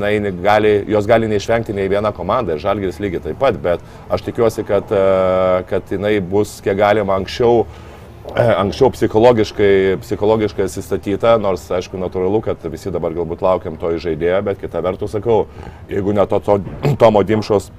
na, 0.00 0.10
gali, 0.42 0.72
jos 0.90 1.06
gali 1.08 1.30
neišvengti 1.30 1.76
nei 1.76 1.90
viena 1.92 2.10
komanda, 2.16 2.56
ir 2.56 2.64
Žalgiris 2.64 2.98
lygiai 3.02 3.22
taip 3.28 3.38
pat, 3.42 3.60
bet 3.62 3.84
aš 4.10 4.26
tikiuosi, 4.26 4.66
kad, 4.66 4.90
uh, 4.90 5.60
kad 5.70 5.94
jinai 5.94 6.16
bus 6.24 6.58
kiek 6.64 6.78
galima 6.80 7.20
anksčiau 7.20 7.62
E, 7.62 7.89
anksčiau 8.36 8.90
psichologiškai, 8.94 9.98
psichologiškai 10.02 10.66
atsistatyta, 10.68 11.36
nors 11.42 11.66
aišku 11.70 11.98
natūralu, 12.00 12.42
kad 12.44 12.64
visi 12.70 12.92
dabar 12.94 13.14
galbūt 13.16 13.42
laukiam 13.44 13.78
to 13.80 13.92
žaidėjo, 13.98 14.42
bet 14.46 14.60
kita 14.62 14.82
vertus 14.84 15.14
sakau, 15.16 15.46
jeigu 15.90 16.14
ne 16.16 16.26
to, 16.30 16.40
to 16.44 16.60
Tomo 17.00 17.22
Dimšos 17.26 17.70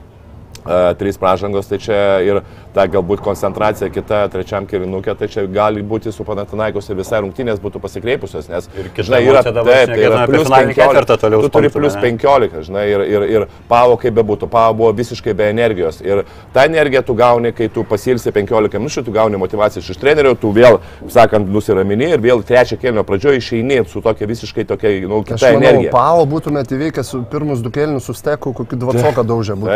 trys 1.00 1.18
pražangos, 1.18 1.70
tai 1.70 1.80
čia 1.82 2.02
ir 2.26 2.42
ta 2.76 2.86
galbūt 2.88 3.22
koncentracija 3.24 3.90
kita 3.92 4.22
trečiam 4.32 4.66
kirinukė, 4.70 5.16
tai 5.20 5.28
čia 5.32 5.44
gali 5.52 5.84
būti 5.84 6.12
su 6.14 6.24
Panatinaikos 6.28 6.88
ir 6.90 7.00
visai 7.00 7.20
rungtynės 7.24 7.60
būtų 7.64 7.82
pasikreipusios, 7.84 8.48
nes 8.52 8.70
žinai, 8.96 9.22
yra, 9.28 9.42
taip, 9.44 9.66
tai 9.66 9.98
yra 10.00 10.22
plus 10.30 10.48
finalinį 10.48 10.76
15, 10.76 10.78
ketvirtą 10.78 11.18
toliau 11.20 11.44
tu 11.44 11.52
turi 11.52 11.72
plus 11.74 11.98
ne? 11.98 12.04
15, 12.06 12.62
žinai, 12.68 12.86
ir, 12.92 13.04
ir, 13.10 13.26
ir 13.36 13.48
Pavo 13.72 13.98
kaip 14.00 14.16
bebūtų, 14.16 14.48
Pavo 14.52 14.78
buvo 14.84 14.92
visiškai 14.96 15.34
be 15.38 15.50
energijos. 15.52 16.00
Ir 16.06 16.24
tą 16.56 16.66
energiją 16.70 17.04
tu 17.10 17.16
gauni, 17.20 17.52
kai 17.56 17.68
tu 17.74 17.84
pasilsi 17.88 18.32
15 18.32 18.80
minučių, 18.80 19.04
tu 19.08 19.16
gauni 19.16 19.40
motivaciją 19.42 19.84
iš 19.84 20.00
trenerio, 20.00 20.34
tu 20.40 20.54
vėl, 20.56 20.80
sakant, 21.12 21.50
nusiramini 21.52 22.14
ir 22.16 22.24
vėl 22.24 22.46
trečią 22.48 22.80
kelnio 22.80 23.04
pradžioje 23.08 23.42
išeini 23.42 23.82
su 23.92 24.04
tokia 24.04 24.30
visiškai 24.30 24.66
tokia, 24.70 24.94
nu, 25.10 25.22
Aš 25.26 25.34
kita 25.34 25.52
manau, 25.58 25.66
energija. 25.66 25.92
Pau 25.96 26.24
būtumėte 26.30 26.78
įveikę 26.78 27.04
su 27.08 27.24
pirmus 27.32 27.64
du 27.66 27.74
kelnius 27.74 28.08
su 28.08 28.16
steku, 28.18 28.54
kokį 28.56 28.80
dvacoką 28.86 29.26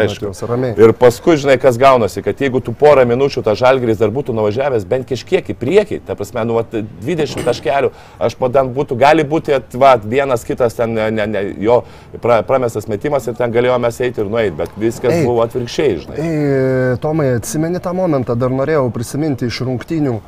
Aišku. 0.05 0.31
būtumėte 0.31 0.49
ramiai. 0.51 0.74
Ir 0.75 0.91
paskui, 0.99 1.37
žinai, 1.39 1.55
kas 1.61 1.77
gaunasi, 1.79 2.19
kad 2.23 2.41
jeigu 2.41 2.59
tu 2.63 2.73
porą 2.75 3.05
minučių 3.07 3.45
tą 3.45 3.53
žalgris 3.55 3.99
dar 3.99 4.11
būtų 4.11 4.33
nuvažiavęs 4.35 4.83
bent 4.89 5.07
kažkiek 5.07 5.47
į 5.53 5.55
priekį, 5.59 5.99
ta 6.07 6.17
prasme, 6.19 6.43
nu, 6.47 6.57
vat, 6.57 6.73
20 6.75 7.45
taškelių, 7.47 7.91
aš 8.27 8.35
padan 8.39 8.73
būtų, 8.75 8.97
gali 8.99 9.23
būti, 9.23 9.55
va, 9.79 9.93
vienas 10.03 10.43
kitas 10.47 10.75
ten, 10.75 10.97
ne, 10.97 11.27
ne, 11.31 11.43
jo 11.63 11.79
pra, 12.23 12.41
pramestas 12.47 12.89
metimas 12.91 13.27
ir 13.29 13.37
ten 13.39 13.55
galėjome 13.55 13.93
eiti 13.95 14.23
ir 14.23 14.31
nueiti, 14.31 14.55
bet 14.59 14.75
viskas. 14.79 15.13
Ei. 15.15 15.23
buvo 15.23 15.45
atvirkščiai, 15.45 15.95
žinai. 16.03 16.17
Ei, 16.19 16.97
Tomai, 17.01 17.29
atsimeni 17.39 17.79
tą 17.79 17.95
momentą, 17.95 18.35
dar 18.35 18.51
norėjau 18.51 18.89
prisiminti 18.95 19.47
iš 19.47 19.61
rungtynių, 19.63 20.19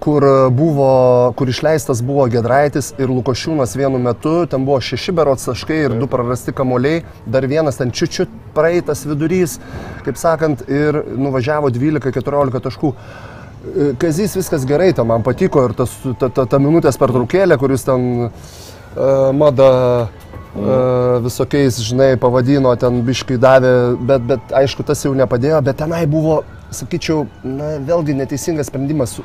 kur, 0.00 0.24
buvo, 0.50 1.32
kur 1.36 1.48
išleistas 1.48 2.00
buvo 2.02 2.24
Gedraitis 2.32 2.92
ir 2.98 3.10
Lukošiūnas 3.12 3.76
vienu 3.76 4.00
metu, 4.00 4.32
ten 4.50 4.64
buvo 4.64 4.80
šeši 4.80 5.12
berots 5.16 5.44
taškai 5.50 5.80
ir 5.88 5.98
du 6.00 6.08
prarasti 6.10 6.54
kamoliai, 6.56 7.02
dar 7.26 7.46
vienas 7.50 7.80
ten 7.80 7.92
čiučiut 7.92 8.32
praeitas 8.56 9.04
vidurys, 9.04 9.58
kaip 10.06 10.18
sakant, 10.20 10.64
ir 10.70 11.02
nuvažiavo 11.20 11.72
12-14 11.74 12.64
taškų. 12.64 12.94
E, 12.94 13.92
Kazys 14.00 14.36
viskas 14.38 14.64
gerai, 14.68 14.92
tam 14.96 15.12
man 15.12 15.24
patiko 15.26 15.66
ir 15.68 15.76
tas, 15.76 15.92
ta, 16.20 16.30
ta, 16.32 16.48
ta 16.48 16.60
minutės 16.62 17.00
pertraukėlė, 17.00 17.60
kuris 17.60 17.84
ten 17.84 18.10
uh, 18.24 19.30
mada 19.36 19.70
uh, 20.08 21.20
visokiais, 21.24 21.80
žinai, 21.84 22.14
pavadino, 22.20 22.72
ten 22.80 23.02
biškai 23.04 23.40
davė, 23.40 23.74
bet, 24.00 24.28
bet 24.32 24.60
aišku, 24.64 24.86
tas 24.86 25.04
jau 25.04 25.12
nepadėjo, 25.16 25.60
bet 25.66 25.80
tenai 25.84 26.04
buvo, 26.08 26.42
sakyčiau, 26.72 27.26
na, 27.44 27.76
vėlgi 27.84 28.16
neteisingas 28.16 28.72
sprendimas. 28.72 29.18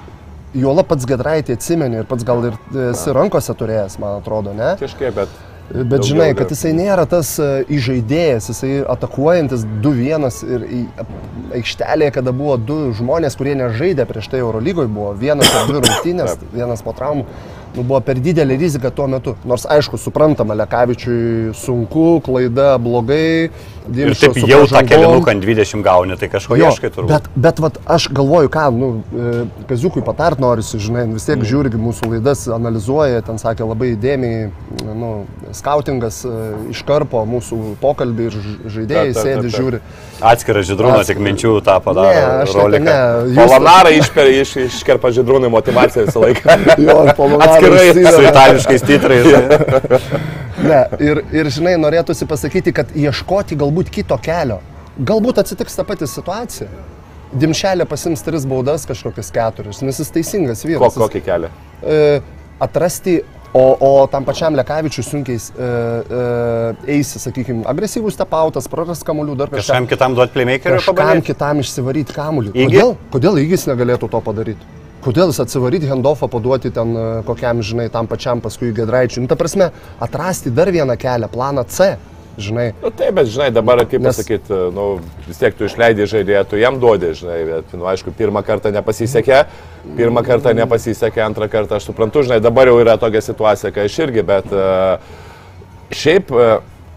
Juola 0.58 0.86
pats 0.88 1.06
Gedraitį 1.10 1.58
atsimeni 1.58 2.02
ir 2.02 2.10
pats 2.10 2.26
gal 2.26 2.50
ir 2.50 2.58
esi 2.90 3.14
rankose 3.14 3.54
turėjęs, 3.58 4.00
man 4.02 4.18
atrodo, 4.24 4.56
ne? 4.58 4.74
Kažkiek, 4.82 5.14
bet 5.16 5.38
Bet 5.70 5.86
Daugiau 5.86 6.08
žinai, 6.16 6.30
kad 6.34 6.50
jisai 6.50 6.72
nėra 6.74 7.04
tas 7.06 7.36
e, 7.38 7.48
įžaidėjas, 7.78 8.48
jisai 8.50 8.72
atakuojantis 8.90 9.68
2-1 9.84 10.26
ir 10.50 10.64
aikštelėje, 11.60 12.14
kada 12.16 12.34
buvo 12.34 12.56
du 12.58 12.78
žmonės, 12.98 13.38
kurie 13.38 13.54
nežaidė 13.60 14.08
prieš 14.10 14.32
tai 14.32 14.42
Eurolygoje, 14.42 14.90
buvo 14.90 15.12
vienas 15.20 15.52
ar 15.54 15.70
dvi 15.70 15.84
rungtynės, 15.84 16.40
vienas 16.56 16.82
po 16.82 16.96
traumų, 16.98 17.28
nu, 17.76 17.84
buvo 17.84 18.00
per 18.06 18.20
didelė 18.24 18.58
rizika 18.60 18.92
tuo 18.96 19.08
metu. 19.12 19.36
Nors 19.50 19.66
aišku, 19.70 20.00
suprantama, 20.02 20.58
Lekavičiui 20.60 21.54
sunku, 21.58 22.20
klaida 22.26 22.76
blogai, 22.82 23.50
Ir 23.90 24.14
taip 24.18 24.38
jau 24.46 24.60
tą 24.70 24.82
kelinuką 24.86 25.32
ant 25.34 25.44
20 25.44 25.82
gauni, 25.86 26.18
tai 26.20 26.30
kažko 26.30 26.58
Jo, 26.60 26.70
ieškai 26.70 26.92
turbūt. 26.94 27.10
Bet, 27.10 27.30
bet 27.34 27.62
vat, 27.64 27.80
aš 27.90 28.10
galvoju, 28.14 28.52
ką, 28.54 28.66
nu, 28.76 28.90
e, 29.10 29.64
Kaziukui 29.70 30.04
patart 30.06 30.42
norisi, 30.42 30.78
žinai, 30.82 31.08
vis 31.14 31.26
tiek 31.26 31.42
žiūri 31.42 31.72
mūsų 31.80 32.12
laidas, 32.14 32.46
analizuoja, 32.54 33.24
ten 33.26 33.42
sakė 33.42 33.66
labai 33.70 33.94
įdėmiai, 33.96 34.50
nu, 34.94 35.14
skautingas 35.58 36.22
e, 36.28 36.36
iškarpo 36.76 37.24
mūsų 37.30 37.60
pokalbį 37.82 38.30
ir 38.30 38.38
žaidėjai 38.70 39.10
Taip, 39.10 39.18
taip, 39.18 39.24
sėdi, 39.24 39.34
taip, 39.34 39.50
taip. 39.50 39.58
žiūri. 39.58 39.82
Atskiras 40.30 40.68
žydrūnas, 40.68 41.08
tik 41.10 41.22
minčių 41.24 41.56
tą 41.64 41.78
Ne, 41.80 41.84
padaro. 41.86 42.24
aš 42.44 42.54
tai 42.54 42.62
roliką. 42.62 42.84
ne. 42.86 42.98
Jūs, 43.32 43.40
Polonarą 43.40 43.94
iškerpa 44.68 45.14
žydrūnai 45.16 45.50
motivaciją 45.54 46.06
visą 46.10 46.24
laiką. 46.26 46.58
jo, 46.86 46.98
Polonaras 47.18 47.59
Atskirai. 47.60 48.14
Su 48.16 48.24
itališkais 48.26 48.86
titrais. 48.90 49.28
Ne, 50.64 50.82
ir, 51.04 51.22
ir 51.32 51.50
žinai, 51.54 51.76
norėtųsi 51.80 52.28
pasakyti, 52.28 52.74
kad 52.76 52.90
ieškoti 52.98 53.56
galbūt 53.60 53.92
kito 53.94 54.18
kelio. 54.24 54.60
Galbūt 55.00 55.40
atsitiks 55.44 55.78
ta 55.80 55.86
pati 55.88 56.08
situacija. 56.10 56.68
Dimšelė 57.40 57.86
pasims 57.88 58.24
tris 58.26 58.44
baudas 58.50 58.88
kažkokias 58.90 59.30
keturias, 59.32 59.84
nes 59.86 60.00
jis 60.02 60.10
teisingas 60.16 60.64
Ko, 60.66 60.72
vyras. 60.72 60.96
Jis- 60.98 61.04
kokį 61.04 61.22
kelią? 61.28 61.52
e, 61.86 62.00
atrasti, 62.66 63.20
o, 63.54 63.64
o 63.86 63.92
tam 64.12 64.26
pačiam 64.26 64.58
Lekavičiui 64.58 65.06
sunkiai 65.06 65.38
e, 65.38 65.70
e, 65.70 66.24
eisi, 66.98 67.22
sakykime, 67.22 67.62
agresyvus 67.70 68.18
tepautas, 68.20 68.66
praras 68.70 69.06
kamuolių, 69.06 69.38
dar 69.44 69.54
kažką. 69.54 69.62
Kažkam 69.62 69.88
kitam 69.94 70.18
duoti 70.18 70.36
playmakerių 70.40 70.80
Kažkam 70.82 70.98
pabandyti. 71.00 71.30
kitam 71.32 71.62
išsivaryti 71.64 72.18
kamuolį. 72.18 72.52
Įgi? 72.56 72.66
Kodėl, 72.74 72.96
kodėl 73.14 73.40
įgis 73.46 73.68
negalėtų 73.70 74.10
to 74.12 74.22
padaryti? 74.26 74.74
Kodėl 75.00 75.32
jis 75.32 75.40
atsivaryti 75.46 75.88
handoffą, 75.88 76.28
paduoti 76.32 76.74
ten 76.76 76.92
e, 76.92 77.08
kokiam, 77.28 77.62
žinai, 77.64 77.88
tam 77.94 78.08
pačiam 78.12 78.42
paskui 78.44 78.74
Gedraičiui. 78.76 79.24
Nu, 79.24 79.32
ta 79.32 79.38
prasme, 79.40 79.70
atrasti 80.04 80.52
dar 80.52 80.72
vieną 80.76 80.98
kelią, 81.00 81.30
planą 81.32 81.64
C, 81.72 81.94
žinai. 82.40 82.74
Nu, 82.82 82.92
taip, 82.92 83.14
bet 83.16 83.30
žinai, 83.32 83.48
dabar, 83.56 83.86
kaip 83.88 84.04
Nes- 84.04 84.20
pasakyti, 84.20 84.60
nu, 84.76 84.88
vis 85.28 85.40
tiek 85.40 85.56
tu 85.56 85.68
išleidai 85.70 86.08
žaidėją, 86.10 86.44
tu 86.52 86.60
jam 86.60 86.80
duodi, 86.84 87.14
žinai, 87.16 87.38
bet, 87.48 87.72
nu, 87.80 87.88
aišku, 87.92 88.12
pirmą 88.18 88.44
kartą 88.48 88.74
nepasisekė, 88.76 89.40
pirmą 90.00 90.24
kartą 90.28 90.52
nepasisekė, 90.58 91.24
antrą 91.30 91.48
kartą 91.52 91.80
aš 91.80 91.88
suprantu, 91.92 92.26
žinai, 92.28 92.42
dabar 92.44 92.72
jau 92.72 92.76
yra 92.84 92.98
tokia 93.00 93.24
situacija, 93.24 93.72
kai 93.76 93.88
aš 93.88 94.02
irgi, 94.04 94.26
bet 94.28 94.52
uh, 94.52 95.00
šiaip 95.96 96.36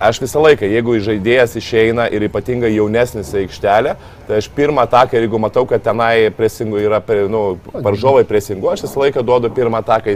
aš 0.02 0.18
visą 0.22 0.42
laiką, 0.42 0.66
jeigu 0.66 0.96
žaidėjas 1.06 1.54
išeina 1.60 2.08
ir 2.10 2.26
ypatingai 2.26 2.72
jaunesnis 2.74 3.30
į 3.34 3.44
aikštelę, 3.44 3.94
tai 4.32 4.38
aš 4.40 4.48
pirmą 4.56 4.80
ataką, 4.86 5.18
jeigu 5.20 5.36
matau, 5.42 5.66
kad 5.68 5.82
tenai 5.84 6.30
presingų 6.32 6.80
yra, 6.86 7.02
nu, 7.28 7.42
varžovai 7.84 8.22
presingų, 8.24 8.70
aš 8.72 8.86
visą 8.86 9.02
laiką 9.02 9.20
duodu 9.28 9.50
pirmą 9.52 9.82
ataką 9.82 10.14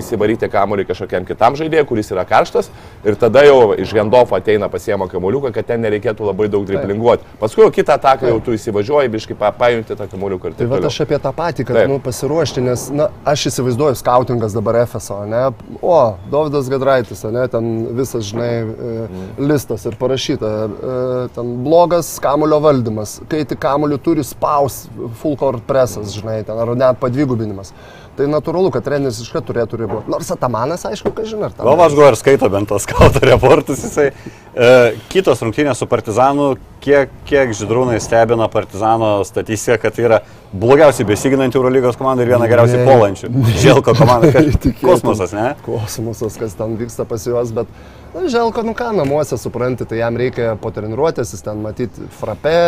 įsivaryti 0.00 0.48
kamuolį 0.52 0.86
kažkokiam 0.88 1.26
kitam 1.28 1.56
žaidėjui, 1.58 1.84
kuris 1.90 2.08
yra 2.14 2.24
karštas 2.28 2.70
ir 3.04 3.16
tada 3.20 3.42
jau 3.44 3.74
iš 3.76 3.92
Gendofo 3.92 4.38
ateina 4.38 4.70
pasiemo 4.72 5.04
kamuoliuką, 5.10 5.52
kad 5.52 5.66
ten 5.68 5.82
nereikėtų 5.84 6.24
labai 6.30 6.48
daug 6.52 6.64
driblinguoti. 6.68 7.26
Paskui 7.42 7.64
jau 7.66 7.72
kitą 7.74 7.98
ataką 7.98 8.30
jau 8.30 8.38
tu 8.46 8.54
įsivažiuoji, 8.56 9.10
biškai 9.12 9.36
pa- 9.38 9.52
pajunti 9.52 9.96
tą 9.98 10.08
kamuoliuką 10.08 10.48
ir 10.52 10.56
Tai 10.56 10.64
taip 10.64 10.72
va 10.72 10.80
aš 10.88 11.00
apie 11.04 11.18
tą 11.26 11.32
patį, 11.36 11.66
kad 11.68 11.76
Taip. 11.82 11.90
nu, 11.92 11.98
pasiruošti, 12.08 12.64
nes 12.64 12.86
na, 12.94 13.10
aš 13.28 13.46
įsivaizduoju 13.52 13.98
skautingas 14.00 14.56
dabar 14.56 14.80
FSO, 14.86 15.20
ne? 15.28 15.42
O, 15.82 15.98
Davidas 16.32 16.70
Gadraitis, 16.72 17.24
ne? 17.28 17.44
Ten 17.52 17.70
visas, 17.98 18.24
žinai, 18.32 18.50
e, 18.62 18.64
Mhm. 19.02 19.46
listas 19.50 19.84
ir 19.86 19.96
parašyta, 20.00 20.52
e, 20.64 21.28
ten 21.34 21.52
blogas 21.64 22.14
kamulio 22.22 22.60
valdymas, 22.64 23.20
kai 23.28 23.41
tik 23.48 23.60
kamulių 23.62 23.98
turi 24.02 24.24
spaus, 24.26 24.84
full 25.20 25.36
court 25.40 25.64
presas, 25.68 26.14
žinai, 26.16 26.40
ten, 26.46 26.58
ar 26.58 26.74
net 26.78 27.00
padvigubinimas. 27.02 27.72
Tai 28.12 28.26
natūralu, 28.28 28.68
kad 28.74 28.84
treneris 28.84 29.22
iškart 29.24 29.46
turėtų 29.48 29.78
reaguoti. 29.80 30.10
Nors 30.12 30.28
Atamanas, 30.34 30.82
aišku, 30.84 31.14
ką 31.16 31.24
žinai, 31.24 31.48
ar 31.48 31.80
aš 31.86 31.94
gal 31.96 32.10
ir 32.10 32.18
skaito 32.20 32.50
bent 32.52 32.68
tos 32.68 32.84
skauto 32.84 33.22
reportus 33.24 33.80
jisai. 33.86 34.10
E, 34.52 34.68
kitos 35.08 35.40
rungtynės 35.40 35.80
su 35.80 35.88
Partizanu, 35.88 36.50
kiek, 36.84 37.08
kiek 37.24 37.54
žydrūnai 37.56 37.96
stebina 38.04 38.50
Partizano 38.52 39.14
statistiką, 39.24 39.78
kad 39.86 39.96
tai 39.96 40.04
yra 40.10 40.20
blogiausiai 40.52 41.08
besiginanti 41.08 41.56
Eurolygos 41.56 41.96
komanda 41.96 42.26
ir 42.26 42.34
viena 42.34 42.50
geriausiai 42.52 42.84
puolančių. 42.84 43.32
Želko 43.64 43.96
komanda. 43.96 44.28
Tikėtina. 44.36 44.84
Kosmosas, 44.84 45.32
ne? 45.32 45.48
kosmosas, 45.64 46.36
kas 46.36 46.60
ten 46.60 46.76
vyksta 46.76 47.08
pas 47.08 47.24
juos, 47.24 47.56
bet 47.56 47.70
na, 48.12 48.28
Želko, 48.28 48.68
nu 48.68 48.76
ką, 48.76 48.92
namuose 49.00 49.40
supranti, 49.40 49.88
tai 49.88 50.02
jam 50.04 50.20
reikia 50.20 50.52
po 50.60 50.68
treniruotės, 50.74 51.32
jis 51.32 51.48
ten 51.48 51.64
matyti 51.64 52.12
frape, 52.20 52.58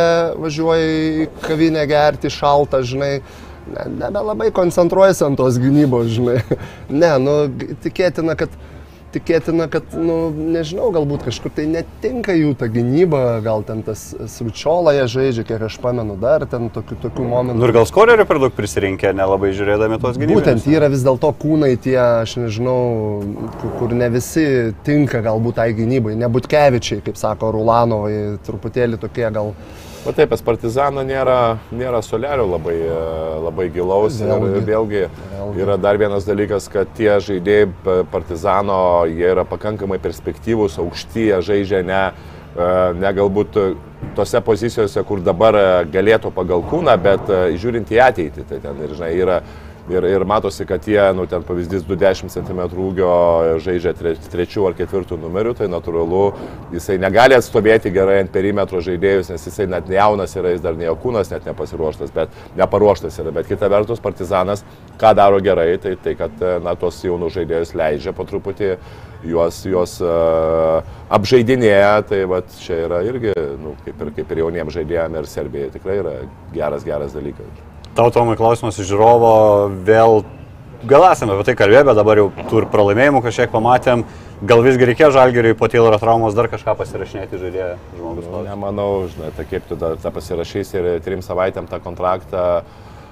važiuoja 0.41 0.89
į 0.89 1.33
kavinę 1.45 1.85
gerti 1.91 2.33
šaltą, 2.33 2.81
žinai, 2.81 3.19
nebelabai 3.71 4.51
koncentruojasi 4.55 5.25
ant 5.29 5.41
tos 5.41 5.59
gynybos, 5.63 6.13
žinai. 6.19 6.39
Ne, 7.03 7.17
nu, 7.23 7.41
tikėtina, 7.85 8.37
kad 8.39 8.53
Tikėtina, 9.15 9.69
kad, 9.71 9.93
nu, 9.95 10.33
nežinau, 10.35 10.89
galbūt 10.91 11.29
kažkur 11.29 11.53
tai 11.55 11.69
netinka 11.71 12.35
jų 12.35 12.49
ta 12.59 12.67
gynyba, 12.67 13.21
gal 13.45 13.63
ten 13.63 13.85
tas 13.87 14.01
sučiola 14.33 14.91
jie 14.97 15.05
žaidžia, 15.13 15.45
kiek 15.47 15.63
aš 15.69 15.77
pamenu, 15.79 16.17
dar 16.19 16.43
ten 16.51 16.67
tokių, 16.75 16.97
tokių 17.05 17.27
momentų. 17.31 17.61
Nu 17.63 17.69
ir 17.69 17.75
gal 17.77 17.87
skorerių 17.87 18.27
per 18.27 18.41
daug 18.43 18.57
prisirinkę, 18.57 19.13
nelabai 19.15 19.53
žiūrėdami 19.55 20.01
tos 20.03 20.19
gynybos. 20.19 20.41
Būtent 20.43 20.67
yra 20.67 20.91
vis 20.91 21.07
dėlto 21.07 21.31
kūnai 21.45 21.71
tie, 21.85 21.95
aš 22.25 22.35
nežinau, 22.43 22.81
ku- 23.61 23.71
kur 23.79 23.95
ne 23.95 24.11
visi 24.17 24.49
tinka 24.83 25.23
galbūt 25.23 25.61
tai 25.63 25.69
gynybai. 25.79 26.19
Nebūtkevičiai, 26.19 27.05
kaip 27.07 27.15
sako 27.21 27.55
Rulanovai, 27.55 28.17
truputėlį 28.51 28.99
tokie 29.07 29.31
gal. 29.31 29.55
O 30.05 30.13
taip, 30.13 30.29
pas 30.35 30.43
Partizaną 30.45 31.01
nėra, 31.09 31.57
nėra 31.73 32.03
soliario 32.05 32.45
labai, 32.45 32.75
e, 32.77 32.97
labai 33.41 33.71
gilaus. 33.73 34.19
Vėlgi. 34.21 34.51
Ir 34.59 34.67
vėlgi 34.69 35.01
Vėlgi. 35.07 35.63
yra 35.65 35.79
dar 35.81 35.97
vienas 35.97 36.27
dalykas, 36.29 36.67
kad 36.69 36.91
tie 36.99 37.15
žaidėjai 37.25 38.05
Partizano, 38.13 39.07
jie 39.09 39.31
yra 39.33 39.47
pakankamai 39.49 39.97
perspektyvūs, 40.05 40.77
aukšti, 40.83 41.31
jie 41.31 41.39
žaidžia 41.49 41.81
ne, 41.89 42.03
e, 42.53 42.69
ne 43.01 43.15
galbūt 43.17 43.57
tose 44.15 44.45
pozicijose, 44.45 45.01
kur 45.09 45.25
dabar 45.25 45.57
e, 45.57 45.65
galėtų 45.97 46.35
pagal 46.37 46.67
kūną, 46.69 46.99
bet 47.01 47.33
žiūrint 47.57 47.89
į 47.97 48.03
ateitį. 48.05 48.45
Tai 48.51 48.61
ten 48.61 48.85
ir, 48.85 48.93
žinai, 48.99 49.15
yra 49.17 49.41
Ir, 49.93 50.05
ir 50.09 50.23
matosi, 50.25 50.65
kad 50.65 50.87
jie, 50.89 51.01
nu, 51.13 51.27
ten 51.29 51.43
pavyzdys 51.45 51.83
20 51.85 52.33
cm 52.33 52.61
ūgio 52.81 53.09
žaidžia 53.61 53.93
tre, 53.93 54.15
trečių 54.33 54.63
ar 54.71 54.77
ketvirtų 54.79 55.19
numerių, 55.21 55.53
tai 55.59 55.67
natūralu, 55.69 56.23
jisai 56.73 56.97
negali 57.03 57.37
atstovėti 57.37 57.93
gerai 57.93 58.23
ant 58.23 58.33
perimetro 58.33 58.81
žaidėjus, 58.85 59.29
nes 59.35 59.45
jisai 59.45 59.67
net 59.69 59.91
jaunas 59.93 60.33
yra, 60.41 60.55
jis 60.55 60.63
dar 60.65 60.79
ne 60.81 60.89
kūnas, 61.03 61.29
net 61.35 61.45
nepasiruoštas, 61.51 62.15
bet 62.17 62.33
neparuoštas 62.57 63.21
yra. 63.21 63.35
Bet 63.37 63.51
kita 63.51 63.69
vertus, 63.69 64.01
partizanas, 64.01 64.65
ką 65.01 65.13
daro 65.21 65.43
gerai, 65.45 65.75
tai 65.77 65.99
tai, 66.01 66.17
kad, 66.17 66.41
na, 66.65 66.73
tos 66.81 67.03
jaunus 67.05 67.37
žaidėjus 67.37 67.77
leidžia 67.77 68.17
po 68.17 68.25
truputį 68.25 68.73
juos, 69.29 69.61
juos 69.69 69.99
uh, 70.01 70.81
apžaidinėja, 71.13 71.93
tai 72.09 72.25
va 72.31 72.41
čia 72.57 72.81
yra 72.89 73.05
irgi, 73.05 73.37
nu, 73.61 73.77
kaip 73.85 74.01
ir, 74.01 74.17
kaip 74.17 74.33
ir 74.33 74.43
jauniems 74.47 74.81
žaidėjams 74.81 75.21
ir 75.21 75.31
Serbijai 75.37 75.71
tikrai 75.77 76.01
yra 76.01 76.19
geras, 76.57 76.89
geras 76.89 77.13
dalykas. 77.21 77.74
Tau, 77.95 78.11
Tomai, 78.11 78.35
klausimas 78.35 78.75
iš 78.83 78.89
žiūrovo 78.91 79.35
vėl. 79.87 80.25
Gal 80.91 81.05
esame 81.13 81.37
apie 81.37 81.45
tai 81.47 81.53
kalbėję, 81.61 81.85
bet 81.87 81.95
dabar 81.95 82.19
jau 82.19 82.25
tur 82.51 82.65
pralaimėjimų 82.73 83.21
kažkiek 83.23 83.53
pamatėm. 83.53 84.03
Gal 84.43 84.65
visgi 84.67 84.89
reikėjo 84.91 85.13
žalgeriui 85.15 85.55
po 85.55 85.69
Tayloro 85.71 86.01
traumos 86.03 86.35
dar 86.35 86.49
kažką 86.51 86.75
pasirašinėti 86.81 87.39
žaidėją 87.39 87.69
žmogus? 87.95 88.27
Nu, 88.33 88.41
nemanau, 88.49 88.89
žinai, 89.13 89.31
tai 89.37 89.47
kaip 89.47 89.71
tu 89.71 89.79
tą, 89.79 89.95
pasirašysi 90.11 90.81
ir 90.81 90.89
trim 91.07 91.23
savaitėm 91.23 91.71
tą 91.71 91.79
kontraktą. 91.85 92.43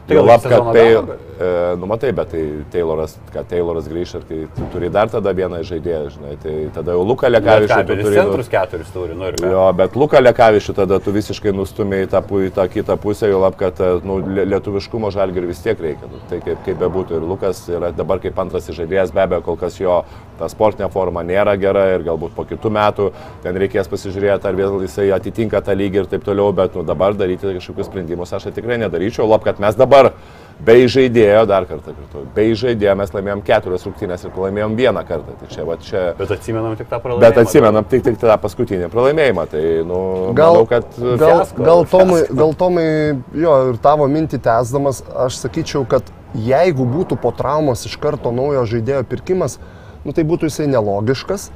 Tai 0.03 0.17
iki 0.19 0.49
kad 0.51 0.73
tai, 0.75 0.87
e, 0.93 1.77
nu 1.79 1.87
matai, 1.87 2.11
bet 2.13 2.31
tai 2.33 2.41
Tayloras, 2.73 3.13
kad 3.33 3.47
Tayloras 3.49 3.87
grįš 3.87 4.15
ir 4.19 4.25
kai 4.29 4.39
tu 4.57 4.67
turi 4.73 4.89
dar 4.91 5.09
tada 5.13 5.31
vieną 5.33 5.61
žaidėją, 5.63 6.01
žinai, 6.17 6.33
tai 6.43 6.55
tada 6.75 6.97
jau 6.97 7.05
Luka 7.07 7.31
Lekavičių 7.31 7.69
tu 7.71 7.77
Kabelis 7.77 8.05
turi. 8.09 8.17
centrus 8.19 8.49
keturis 8.51 8.91
turi, 8.93 9.15
nu 9.15 9.29
ir 9.31 9.39
ką. 9.39 9.51
Jo, 9.55 9.69
bet 9.79 9.95
Luka 9.97 10.19
Lekavičių 10.21 10.75
tada 10.75 10.99
tu 10.99 11.15
visiškai 11.15 11.55
nustumėjai 11.55 12.11
tą, 12.17 12.23
tą 12.59 12.67
kitą 12.75 12.97
pusę, 12.99 13.31
jau 13.31 13.39
lab, 13.45 13.55
kad 13.63 13.79
e, 13.81 13.93
nu, 14.03 14.19
lie- 14.27 14.49
lietuviškumo 14.51 15.13
žalgiriui 15.15 15.53
vis 15.55 15.63
tiek 15.63 15.79
reikia. 15.79 16.11
Nu, 16.11 16.19
tai 16.29 16.41
kaip, 16.43 16.59
kaip 16.67 16.83
bebūtų. 16.83 17.21
Ir 17.21 17.29
Lukas 17.31 17.63
yra 17.71 17.93
dabar 17.95 18.19
kaip 18.19 18.39
antras 18.43 18.67
žaidėjas, 18.75 19.15
be 19.15 19.23
abejo, 19.23 19.43
kol 19.47 19.57
kas 19.63 19.79
jo 19.79 20.03
ta 20.43 20.51
sportinė 20.51 20.90
forma 20.93 21.22
nėra 21.26 21.55
gera 21.61 21.86
ir 21.95 22.07
galbūt 22.07 22.34
po 22.34 22.45
kitų 22.49 22.74
metų 22.74 23.09
ten 23.45 23.59
reikės 23.62 23.90
pasižiūrėti, 23.93 24.49
ar 24.51 24.59
vėl 24.59 24.80
jisai 24.82 25.11
atitinka 25.14 25.62
tą 25.62 25.76
lygį 25.78 26.03
ir 26.03 26.12
taip 26.12 26.26
toliau, 26.26 26.51
bet 26.57 26.74
nu, 26.78 26.86
dabar 26.86 27.14
daryti 27.18 27.55
kažkokius 27.61 27.90
sprendimus 27.90 28.34
aš 28.34 28.49
tai 28.49 28.57
tikrai 28.59 28.80
nedaryčiau, 28.82 29.28
lab, 29.30 29.45
kad 29.47 29.62
mes 29.62 29.78
dabar 29.78 30.12
be 30.62 30.76
žaidėjo, 30.90 31.43
dar 31.51 31.66
kartą 31.66 31.95
kartu, 31.97 32.22
be 32.34 32.45
žaidėjo 32.59 32.95
mes 32.99 33.12
laimėjom 33.14 33.43
keturias 33.47 33.86
rungtynės 33.86 34.24
ir 34.26 34.32
pralaimėjom 34.34 34.76
vieną 34.78 35.03
kartą. 35.09 35.34
Tai 35.40 35.51
čia, 35.51 35.66
va, 35.66 35.76
čia... 35.82 36.03
Bet 36.18 36.34
atsimenam 36.36 36.76
tik 36.78 36.90
tą 36.90 37.01
pralaimėjimą. 37.03 37.24
Bet 37.24 37.40
atsimenam 37.43 37.88
tik, 37.90 38.05
tik 38.07 38.18
tą 38.22 38.38
paskutinį 38.45 38.90
pralaimėjimą. 38.93 39.47
Tai, 39.53 39.64
nu, 39.88 40.01
Gal, 40.38 40.59
manau, 40.59 40.68
kad 40.70 40.88
gal, 40.99 41.43
fiasko. 41.43 41.66
gal, 41.66 41.84
Tomai, 41.90 42.22
gal 42.43 42.57
Tomai, 42.59 42.88
jo, 43.45 43.57
ir 43.72 43.80
tavo 43.82 44.07
mintį 44.12 44.43
tęsdamas, 44.45 45.03
aš 45.26 45.40
sakyčiau, 45.43 45.86
kad 45.88 46.12
jeigu 46.38 46.86
būtų 46.88 47.18
po 47.20 47.32
traumos 47.36 47.86
iš 47.88 47.99
karto 48.01 48.32
naujo 48.34 48.64
žaidėjo 48.68 49.03
pirkimas, 49.11 49.59
nu, 50.07 50.15
tai 50.15 50.25
būtų 50.29 50.51
jisai 50.51 50.69
nelogiškas, 50.73 51.51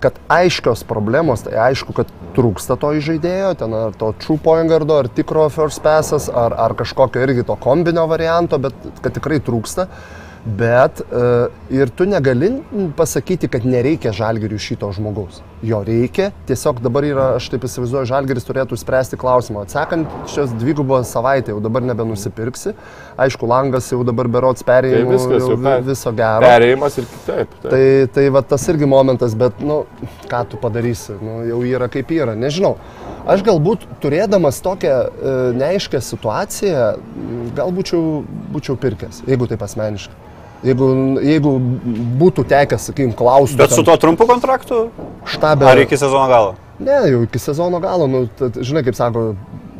kad 0.00 0.16
aiškios 0.32 0.82
problemos, 0.88 1.44
tai 1.44 1.58
aišku, 1.68 1.92
kad 1.96 2.08
trūksta 2.36 2.76
to 2.80 2.92
žaidėjo, 3.04 3.52
ten 3.60 3.74
ar 3.76 3.96
to 4.00 4.12
true 4.22 4.38
point 4.40 4.70
guardo, 4.70 4.96
ar 5.02 5.10
tikro 5.12 5.48
first 5.52 5.82
passas, 5.84 6.30
ar, 6.32 6.56
ar 6.56 6.74
kažkokio 6.78 7.20
irgi 7.26 7.44
to 7.48 7.56
kombinio 7.60 8.06
varianto, 8.10 8.58
bet 8.62 8.76
kad 9.04 9.16
tikrai 9.16 9.40
trūksta. 9.44 9.88
Bet 10.40 11.02
uh, 11.12 11.50
ir 11.68 11.90
tu 11.92 12.06
negali 12.08 12.48
pasakyti, 12.96 13.48
kad 13.52 13.66
nereikia 13.68 14.08
žalgerių 14.16 14.56
šito 14.56 14.88
žmogaus. 14.96 15.42
Jo 15.60 15.82
reikia, 15.84 16.30
tiesiog 16.48 16.78
dabar 16.80 17.04
yra, 17.04 17.26
aš 17.36 17.50
taip 17.52 17.66
įsivaizduoju, 17.68 18.08
žalgeris 18.08 18.46
turėtų 18.48 18.78
spręsti 18.80 19.18
klausimą. 19.20 19.66
Atsekant 19.66 20.08
šios 20.32 20.54
dvigubos 20.56 21.10
savaitę, 21.12 21.52
jau 21.52 21.60
dabar 21.60 21.84
nebenusipirksi. 21.84 22.72
Aišku, 23.20 23.44
langas 23.50 23.90
jau 23.92 24.00
dabar 24.08 24.30
berots 24.32 24.64
Tai 24.64 24.70
perėjimo 24.70 25.12
viskas 25.12 25.44
jau 25.44 25.58
per- 25.60 25.84
viso 25.90 26.14
gero. 26.16 26.46
Perėjimas 26.48 26.96
ir 27.02 27.10
kitaip. 27.10 27.52
taip. 27.60 27.68
Tai, 27.74 27.84
tai 28.16 28.24
va 28.32 28.42
tas 28.54 28.64
irgi 28.72 28.88
momentas, 28.88 29.36
bet, 29.36 29.60
nu, 29.60 29.82
ką 30.32 30.40
tu 30.48 30.62
padarysi, 30.64 31.18
nu, 31.20 31.42
jau 31.50 31.60
yra 31.68 31.90
kaip 31.92 32.16
yra, 32.16 32.32
nežinau. 32.32 32.78
Aš 33.28 33.44
galbūt 33.44 33.84
turėdamas 34.00 34.62
tokią 34.64 34.96
e, 35.04 35.36
neaiškę 35.60 36.00
situaciją, 36.00 36.88
m, 36.96 37.46
gal 37.60 37.76
būčiau, 37.76 38.24
būčiau 38.56 38.80
pirkęs, 38.80 39.20
jeigu 39.28 39.52
taip 39.52 39.68
asmeniškai. 39.68 40.29
Jeigu, 40.66 40.90
jeigu 41.24 41.54
būtų 42.20 42.44
tekęs, 42.50 42.90
sakykim, 42.90 43.14
klausti. 43.16 43.56
Bet 43.60 43.72
su 43.72 43.84
tuo 43.86 43.96
trumpu 44.00 44.26
kontraktu? 44.28 44.88
štabė. 45.28 45.68
Ar 45.70 45.80
iki 45.84 45.98
sezono 45.98 46.26
galo? 46.30 46.54
Ne, 46.80 46.96
jau 47.12 47.24
iki 47.26 47.40
sezono 47.40 47.80
galo, 47.82 48.06
nu, 48.08 48.22
tad, 48.38 48.56
žinai, 48.64 48.82
kaip 48.86 48.96
sako, 48.96 49.24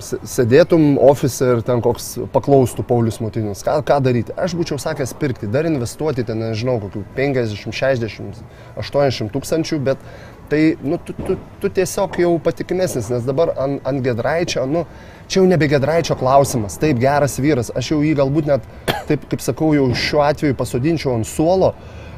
sėdėtum 0.05 0.99
ofise 1.01 1.47
ir 1.55 1.63
ten 1.65 1.81
koks 1.85 2.11
paklaustų 2.33 2.85
Paulius 2.89 3.21
Mutinis, 3.25 3.65
ką, 3.65 3.79
ką 3.89 3.99
daryti. 4.05 4.35
Aš 4.41 4.55
būčiau 4.59 4.81
sakęs 4.81 5.15
pirkti, 5.21 5.49
dar 5.53 5.69
investuoti 5.69 6.25
ten, 6.29 6.43
nežinau, 6.45 6.77
kokių 6.83 7.05
50, 7.17 7.73
60, 7.77 8.43
80 8.81 9.33
tūkstančių, 9.33 9.81
bet 9.89 10.05
tai 10.51 10.77
nu, 10.83 10.99
tu, 11.05 11.15
tu, 11.27 11.37
tu 11.63 11.71
tiesiog 11.71 12.19
jau 12.21 12.35
patikimesnis, 12.43 13.09
nes 13.13 13.25
dabar 13.27 13.55
ant, 13.59 13.79
ant 13.87 14.03
Gedraičio, 14.05 14.67
nu, 14.67 14.85
čia 15.31 15.41
jau 15.41 15.49
nebe 15.49 15.69
Gedraičio 15.71 16.17
klausimas, 16.19 16.79
taip 16.83 16.99
geras 17.01 17.39
vyras, 17.39 17.71
aš 17.79 17.93
jau 17.93 18.01
jį 18.03 18.17
galbūt 18.19 18.51
net, 18.51 18.67
taip 19.09 19.29
kaip 19.31 19.45
sakau, 19.45 19.71
jau 19.77 19.87
šiuo 19.95 20.25
atveju 20.27 20.59
pasodinčiau 20.59 21.15
ant 21.15 21.29
suolo, 21.31 21.73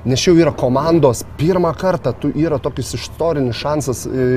nes 0.08 0.24
jau 0.24 0.34
yra 0.34 0.54
komandos, 0.56 1.22
pirmą 1.38 1.74
kartą 1.78 2.14
tu 2.18 2.32
yra 2.34 2.58
tokis 2.62 2.94
istorinis 2.98 3.60
šansas, 3.60 4.06
e, 4.08 4.30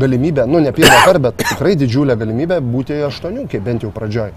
galimybė, 0.00 0.48
nu 0.48 0.64
ne 0.64 0.72
pirmą 0.74 1.04
kartą, 1.04 1.22
bet 1.28 1.44
tikrai 1.44 1.76
didžiulė 1.78 2.16
galimybė 2.18 2.58
būti 2.64 2.98
aštuoniukė, 3.10 3.60
bent 3.62 3.86
jau 3.86 3.92
pradžioj. 3.94 4.32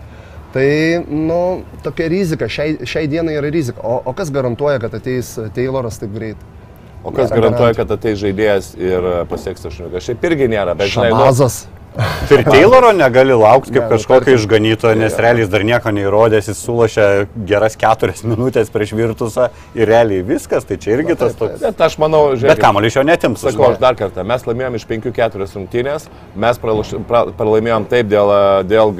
Tai, 0.56 0.68
nu, 1.12 1.40
tokia 1.84 2.06
rizika, 2.08 2.48
šiai, 2.48 2.78
šiai 2.88 3.10
dienai 3.12 3.34
yra 3.36 3.50
rizika. 3.52 3.82
O, 3.84 3.98
o 4.08 4.14
kas 4.16 4.30
garantuoja, 4.32 4.80
kad 4.80 4.94
ateis 4.96 5.34
Tayloras 5.52 6.00
taip 6.00 6.14
greit? 6.16 6.46
O 7.06 7.12
kas 7.14 7.30
Nėra 7.30 7.38
garantuoja, 7.38 7.72
garantijų. 7.76 7.86
kad 7.86 7.96
ateis 8.00 8.20
žaidėjas 8.24 8.72
ir 8.82 9.06
e, 9.06 9.16
pasieks 9.30 9.68
18? 9.70 10.02
Šiaip 10.10 10.24
irgi 10.26 10.48
nėra, 10.50 10.74
bet 10.78 10.90
žinai, 10.90 11.12
nu, 11.14 11.22
Šabazas. 11.22 11.58
Ir 12.34 12.42
Tayloro 12.44 12.90
negali 12.92 13.32
laukti 13.38 13.72
kaip 13.72 13.86
Ne, 13.86 13.88
nu, 13.88 13.92
kažkokio 13.94 14.34
išganytojo, 14.36 14.98
nes 15.00 15.14
realiai 15.22 15.46
jis 15.46 15.52
dar 15.54 15.64
nieko 15.64 15.94
neįrodęs, 15.96 16.50
jis 16.52 16.64
sulašė 16.66 17.06
geras 17.48 17.78
keturias 17.80 18.26
minutės 18.28 18.74
prieš 18.74 18.92
virtusą 18.98 19.48
ir 19.78 19.88
realiai 19.88 20.26
viskas, 20.28 20.68
tai 20.68 20.76
čia 20.82 20.98
irgi 20.98 21.16
tas 21.22 21.38
toks. 21.40 21.62
bet 21.64 21.86
aš 21.88 21.96
manau, 22.04 22.26
Bet 22.34 22.42
žiūrėk. 22.42 22.64
kamuolį 22.66 22.92
iš 22.92 23.00
jo 23.00 23.06
netims. 23.08 23.46
Sakau, 23.48 23.70
aš 23.72 23.80
dar 23.80 23.96
kartą, 24.02 24.26
mes 24.28 24.44
laimėjom 24.50 24.76
iš 24.82 24.88
5-4 24.92 25.48
rungtynės, 25.56 26.10
mes 26.36 26.60
pralaimėjom 26.66 27.88
taip 27.94 28.12
dėl, 28.12 28.34
e, 28.34 28.64
dėl 28.74 28.96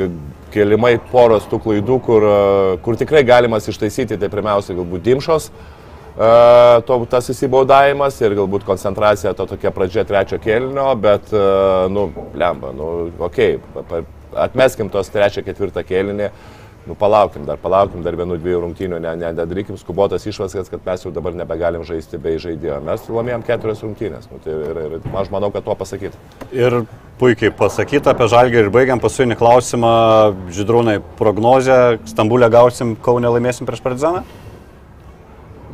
kelimai 0.56 0.96
poros 1.12 1.50
tų 1.52 1.60
klaidų, 1.68 2.00
kur, 2.06 2.24
e, 2.32 2.78
kur 2.86 2.96
tikrai 2.96 3.26
galimas 3.28 3.68
ištaisyti, 3.68 4.16
tai 4.22 4.32
pirmiausia 4.32 4.78
galbūt 4.78 5.04
dimšos, 5.04 5.50
e, 5.52 5.75
to, 6.16 6.98
tas 7.12 7.28
įsibaudavimas 7.32 8.20
ir 8.24 8.38
galbūt 8.40 8.64
koncentracija 8.68 9.34
to 9.36 9.48
tokia 9.50 9.72
pradžia 9.76 10.06
trečio 10.08 10.40
kėlinio, 10.40 10.94
bet, 10.96 11.32
e, 11.36 11.48
nu, 11.92 12.08
lemba, 12.40 12.72
nu, 12.76 12.92
okei, 13.20 13.58
okay, 13.76 14.06
atmeskim 14.46 14.92
tos 14.92 15.12
trečią, 15.12 15.44
ketvirtą 15.44 15.84
kėlinį. 15.88 16.30
Nu, 16.86 16.94
palaukim 16.94 17.48
dar, 17.48 17.58
palaukim 17.58 18.04
dar 18.06 18.14
vienų, 18.14 18.36
dviejų 18.44 18.60
rungtynių, 18.62 19.00
ne, 19.02 19.16
ne, 19.18 19.32
nedarykim 19.34 19.74
skubotas 19.82 20.28
išvaskas, 20.30 20.70
kad 20.70 20.84
mes 20.86 21.02
jau 21.02 21.10
dabar 21.12 21.34
nebegalim 21.34 21.82
žaisti 21.82 22.20
be 22.22 22.36
žaidėjo. 22.38 22.78
Mes 22.86 23.08
laimėjom 23.10 23.46
keturias 23.48 23.82
rungtynės. 23.82 24.30
Nu, 24.30 24.38
tai 24.44 24.54
ir, 24.54 24.82
ir, 24.84 24.96
aš 25.18 25.34
manau, 25.34 25.50
kad 25.50 25.66
tuo 25.66 25.74
pasakyti. 25.80 26.14
Ir 26.54 26.84
puikiai 27.18 27.50
pasakyta 27.58 28.14
apie 28.14 28.30
žalgį 28.30 28.62
ir 28.62 28.74
baigiam 28.76 29.02
paskutinį 29.02 29.42
klausimą. 29.42 29.96
Žydrūnai, 30.54 31.00
prognozę, 31.18 31.98
Stambulė 32.06 32.54
gausim, 32.54 32.94
Kaunė 33.02 33.34
laimėsim 33.34 33.66
prieš 33.66 33.82
Partizaną? 33.82 34.22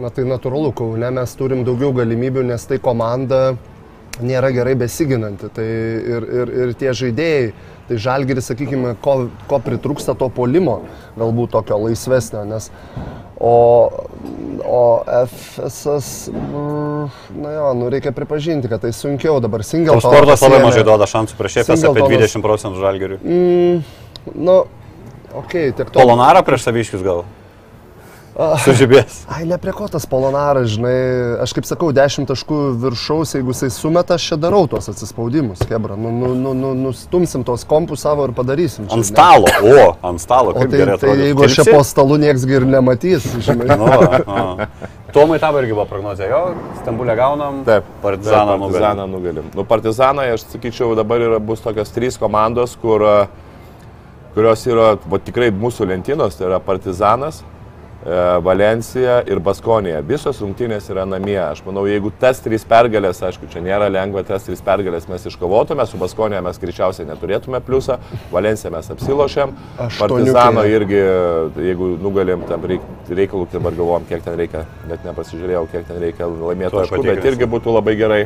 Na 0.02 0.10
tai 0.10 0.24
natūralu, 0.26 0.72
Kaune 0.74 1.12
mes 1.14 1.34
turim 1.38 1.62
daugiau 1.68 1.92
galimybių, 1.94 2.42
nes 2.50 2.64
tai 2.66 2.80
komanda 2.82 3.52
nėra 4.20 4.50
gerai 4.54 4.74
besiginanti. 4.80 5.50
Tai 5.54 5.66
ir, 5.66 6.26
ir, 6.42 6.52
ir 6.64 6.72
tie 6.80 6.94
žaidėjai, 6.98 7.52
tai 7.90 7.98
žalgeris, 8.02 8.50
sakykime, 8.50 8.96
ko, 9.04 9.16
ko 9.50 9.60
pritrūksta 9.62 10.16
to 10.18 10.30
polimo, 10.34 10.82
galbūt 11.20 11.54
tokio 11.54 11.78
laisvesnio, 11.84 12.44
nes 12.50 12.72
o, 13.38 13.54
o 14.66 14.82
FSS, 15.06 16.32
mm, 16.34 17.10
na 17.44 17.54
jo, 17.56 17.68
nu 17.78 17.90
reikia 17.94 18.14
pripažinti, 18.16 18.72
kad 18.72 18.82
tai 18.82 18.94
sunkiau 18.96 19.38
dabar 19.44 19.66
single. 19.68 19.98
O 19.98 20.04
sportas 20.04 20.42
labai 20.46 20.64
mažai 20.66 20.86
duoda 20.88 21.10
šansų 21.10 21.38
prieš 21.38 21.62
FS 21.64 21.74
apie 21.74 21.82
Singletonas- 21.84 22.26
20 22.26 22.48
procentų 22.48 22.84
žalgeriui. 22.86 23.22
Nu, 24.34 24.58
okei, 25.34 25.70
okay, 25.70 25.78
tiek 25.78 25.88
to. 25.90 25.98
Polonarą 26.02 26.42
prieš 26.46 26.68
saviškius 26.70 27.06
gal. 27.06 27.24
Sužibės. 28.64 29.26
Ai, 29.34 29.44
ne 29.50 29.58
prie 29.62 29.74
ko 29.76 29.88
tas 29.92 30.06
polonaras, 30.10 30.70
žinai, 30.72 30.94
aš 31.44 31.52
kaip 31.58 31.68
sakau, 31.68 31.90
10 31.96 32.30
taškų 32.30 32.60
viršaus, 32.80 33.36
jeigu 33.36 33.52
jisai 33.52 33.70
sumeta, 33.76 34.16
aš 34.16 34.30
čia 34.32 34.38
darau 34.40 34.64
tuos 34.72 34.88
atsispaudimus, 34.92 35.66
Hebra. 35.68 35.98
Nu, 36.00 36.14
nu, 36.16 36.32
nu, 36.40 36.54
nu, 36.58 36.72
nustumsim 36.88 37.44
tos 37.48 37.66
kompus 37.68 38.06
savo 38.08 38.30
ir 38.30 38.36
padarysim. 38.38 38.88
čia, 38.88 38.96
Ant 38.96 39.10
stalo. 39.10 39.52
O, 39.60 39.92
ant 40.08 40.24
stalo. 40.24 40.56
O 40.56 40.62
Kaip 40.62 40.72
tai, 40.72 40.82
gerai 40.86 40.98
tai 41.02 41.18
jeigu 41.20 41.46
aš 41.46 41.60
čia 41.60 41.68
po 41.70 41.84
stalu 41.88 42.22
nieks 42.24 42.48
ir 42.48 42.68
nematys, 42.68 43.28
žinai. 43.44 43.70
Nu, 43.82 43.88
va, 43.88 44.68
Tomai 45.12 45.40
tavo 45.44 45.60
irgi 45.60 45.74
buvo 45.76 45.84
prognozija, 45.90 46.30
jo, 46.32 46.42
Stambulė 46.80 47.18
gaunam. 47.20 47.62
Taip, 47.68 47.88
Partizaną 48.04 48.56
taip, 48.56 48.62
partizaną 48.64 49.08
nugalim. 49.12 49.48
Nu, 49.58 49.66
partizanai, 49.68 50.30
aš 50.38 50.46
sakyčiau, 50.54 50.94
dabar 50.96 51.24
yra, 51.26 51.40
bus 51.44 51.60
tokios 51.64 51.92
trys 51.92 52.16
komandos, 52.22 52.78
kur, 52.80 53.04
a, 53.04 53.18
kurios 54.38 54.64
yra 54.72 54.94
va, 55.04 55.20
tikrai 55.20 55.50
mūsų 55.52 55.90
lentynos, 55.92 56.38
tai 56.40 56.48
yra 56.48 56.62
partizanas, 56.64 57.42
Valencija 58.42 59.20
ir 59.30 59.40
Baskonija. 59.44 60.00
Visos 60.02 60.40
rungtynės 60.42 60.88
yra 60.90 61.04
namie. 61.06 61.38
Aš 61.38 61.60
manau, 61.68 61.84
jeigu 61.86 62.10
tas 62.20 62.40
trys 62.42 62.64
pergalės, 62.66 63.20
aišku, 63.22 63.46
čia 63.52 63.62
nėra 63.62 63.92
lengva, 63.94 64.24
tas 64.26 64.48
trys 64.48 64.64
pergalės 64.66 65.06
mes 65.10 65.28
iškovotume, 65.30 65.86
su 65.86 66.00
Baskonija 66.02 66.42
mes 66.42 66.58
greičiausiai 66.62 67.06
neturėtume 67.12 67.62
pliusą, 67.62 68.00
Valenciją 68.34 68.72
mes 68.74 68.90
apsilošėm. 68.96 69.54
Partizano 70.00 70.64
irgi, 70.66 70.98
jeigu 71.68 71.92
nugalim 72.02 72.42
tam 72.50 72.66
reik, 72.72 72.88
reikalų, 73.12 73.46
tai 73.52 73.60
dabar 73.60 73.78
galvom, 73.78 74.08
kiek 74.10 74.26
ten 74.26 74.40
reikia, 74.40 74.64
net 74.90 75.06
nepasižiūrėjau, 75.06 75.68
kiek 75.76 75.86
ten 75.92 76.02
reikia 76.02 76.30
laimėti 76.32 76.74
taškų, 76.80 77.04
bet 77.06 77.30
irgi 77.30 77.50
būtų 77.54 77.76
labai 77.76 77.94
gerai 78.00 78.22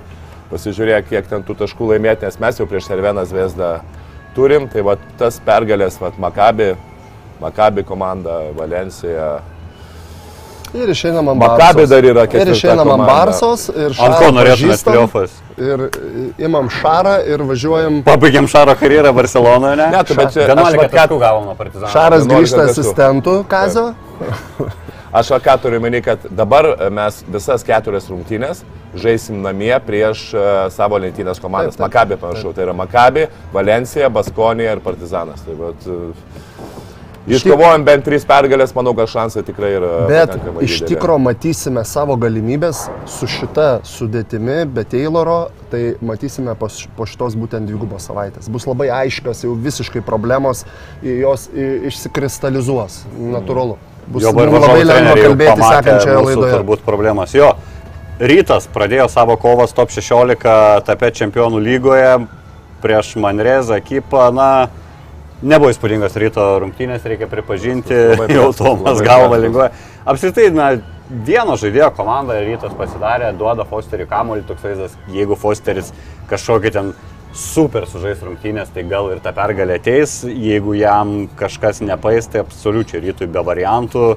pasižiūrėti, 0.53 1.09
kiek 1.09 1.28
ten 1.28 1.43
tų 1.43 1.57
taškų 1.65 1.89
laimėti, 1.91 2.30
nes 2.30 2.39
mes 2.39 2.61
jau 2.61 2.69
prieš 2.69 2.88
Serveną 2.88 3.26
Zvezdą 3.28 3.73
turim, 4.38 4.69
tai 4.71 4.86
va 4.88 4.95
tas 5.19 5.41
pergalės, 5.43 5.99
va 5.99 6.13
Makabi, 6.21 6.76
Makabi 7.41 7.84
komanda, 7.84 8.39
Valencija. 8.55 9.41
Ir 10.76 10.91
išeinam 10.91 11.30
ant 11.32 11.39
Barsos. 11.41 11.89
dar 11.89 12.03
yra 12.03 12.23
Ir 12.26 12.32
ketvirta 12.32 12.55
išeinam 12.57 12.91
ant. 12.95 13.05
Barsos 13.07 13.67
ir 13.69 13.86
Ant 13.89 13.97
Šarą 13.99 14.19
ko 14.19 14.32
norėtumėt 14.36 14.71
pažįstam, 14.76 14.93
pliofas? 14.93 15.36
Ir 15.57 15.86
e, 15.88 15.89
imam 16.45 16.69
šarą 16.69 17.15
ir 17.32 17.43
važiuojam. 17.47 18.01
Pabaigiam 18.07 18.47
Šaro 18.51 18.76
karjerą 18.80 19.13
Barcelonoje, 19.15 19.76
ne? 19.80 19.89
Ne, 19.95 20.03
tu, 20.03 20.17
bet 20.19 20.34
čia- 20.34 20.43
aš 20.43 20.51
11 20.51 20.82
vat 20.82 20.91
ką- 20.91 20.97
taškų 20.97 21.19
gavom 21.19 21.45
nuo 21.45 21.55
Partizano. 21.55 21.91
Šaras 21.93 22.26
11 22.26 22.36
grįžta 22.36 22.65
asistentų 22.71 23.38
Kazio. 23.47 23.93
Aš 25.15 25.30
ką 25.39 25.53
turiu 25.63 25.80
meni, 25.80 26.01
kad 26.03 26.19
dabar 26.28 26.65
mes 26.91 27.21
visas 27.32 27.63
keturias 27.63 28.09
rungtynės 28.11 28.65
žaisim 28.99 29.41
namie 29.43 29.76
prieš 29.86 30.26
uh, 30.36 30.65
savo 30.73 30.97
lentynės 30.99 31.39
komandas. 31.43 31.78
Makabi, 31.80 32.17
panašu, 32.19 32.53
tai 32.55 32.65
yra 32.65 32.73
Makabi, 32.76 33.28
Valencija, 33.53 34.09
Baskonija 34.09 34.76
ir 34.76 34.82
Partizanas. 34.84 35.43
Tai, 35.45 35.55
uh, 35.55 36.36
Iškovojom 37.26 37.86
bent 37.88 38.05
trys 38.05 38.26
pergalės, 38.30 38.73
manau, 38.78 38.93
kad 38.97 39.09
šansai 39.09 39.41
tikrai 39.47 39.71
yra. 39.80 39.91
Bet 40.09 40.36
iš 40.61 40.84
tikro 40.86 41.17
matysime 41.21 41.82
savo 41.88 42.17
galimybės 42.21 42.84
su 43.09 43.30
šita 43.30 43.80
sudėtimi, 43.88 44.59
be 44.69 44.84
Tayloro, 44.86 45.39
tai 45.71 45.95
matysime 46.05 46.53
po, 46.59 46.69
po 46.97 47.07
šitos 47.09 47.38
būtent 47.39 47.65
dvigubos 47.65 48.05
savaitės. 48.05 48.49
Bus 48.53 48.69
labai 48.69 48.91
aiškios 49.01 49.41
jau 49.47 49.55
visiškai 49.57 50.05
problemos, 50.05 50.63
jos 51.01 51.49
išsikristalizuos, 51.89 53.01
natūralu. 53.17 53.80
Bus 54.05 54.21
Jo, 54.21 54.36
labai 54.38 54.86
lengva 54.86 55.17
kalbėti 55.17 55.65
sekančioje 55.65 56.21
laidoje. 56.30 56.53
Turbūt 56.59 56.86
problemas. 56.86 57.34
Jo, 57.34 57.55
rytas 58.21 58.69
pradėjo 58.69 59.09
savo 59.09 59.34
kovas 59.41 59.73
top 59.73 59.89
16 59.89 60.86
tape 60.86 61.09
čempionų 61.17 61.61
lygoje 61.71 62.11
prieš 62.86 63.15
Manrezą 63.17 63.80
ekipą. 63.82 64.28
Na, 64.36 64.49
nebuvo 65.44 65.72
įspūdingas 65.74 66.16
ryto 66.22 66.46
rungtynės, 66.64 67.06
reikia 67.08 67.28
pripažinti. 67.32 67.96
Labai 68.14 68.30
Jau 68.38 68.52
Tomas 68.56 69.02
galva 69.04 69.40
lygoje. 69.42 69.72
Apskritai, 70.06 70.48
na, 70.56 70.70
vieno 71.10 71.58
žaidėjo 71.60 71.90
komanda 71.98 72.38
rytas 72.44 72.76
pasidarė, 72.78 73.34
duoda 73.38 73.66
Fosteriui 73.68 74.10
kamuolį, 74.10 74.46
toks 74.48 74.66
vaizdas, 74.66 74.96
jeigu 75.14 75.38
Fosteris 75.40 75.92
kažkokį 76.32 76.72
ten 76.76 76.94
super 77.36 77.84
sužais 77.90 78.22
rungtynės, 78.24 78.72
tai 78.72 78.86
gal 78.88 79.10
ir 79.12 79.20
ta 79.24 79.34
pergalė 79.36 79.76
ateis, 79.82 80.22
jeigu 80.24 80.78
jam 80.80 81.26
kažkas 81.40 81.84
nepais, 81.84 82.30
tai 82.32 82.46
absoliučiai 82.46 83.04
rytui 83.04 83.28
be 83.28 83.44
variantų. 83.44 84.16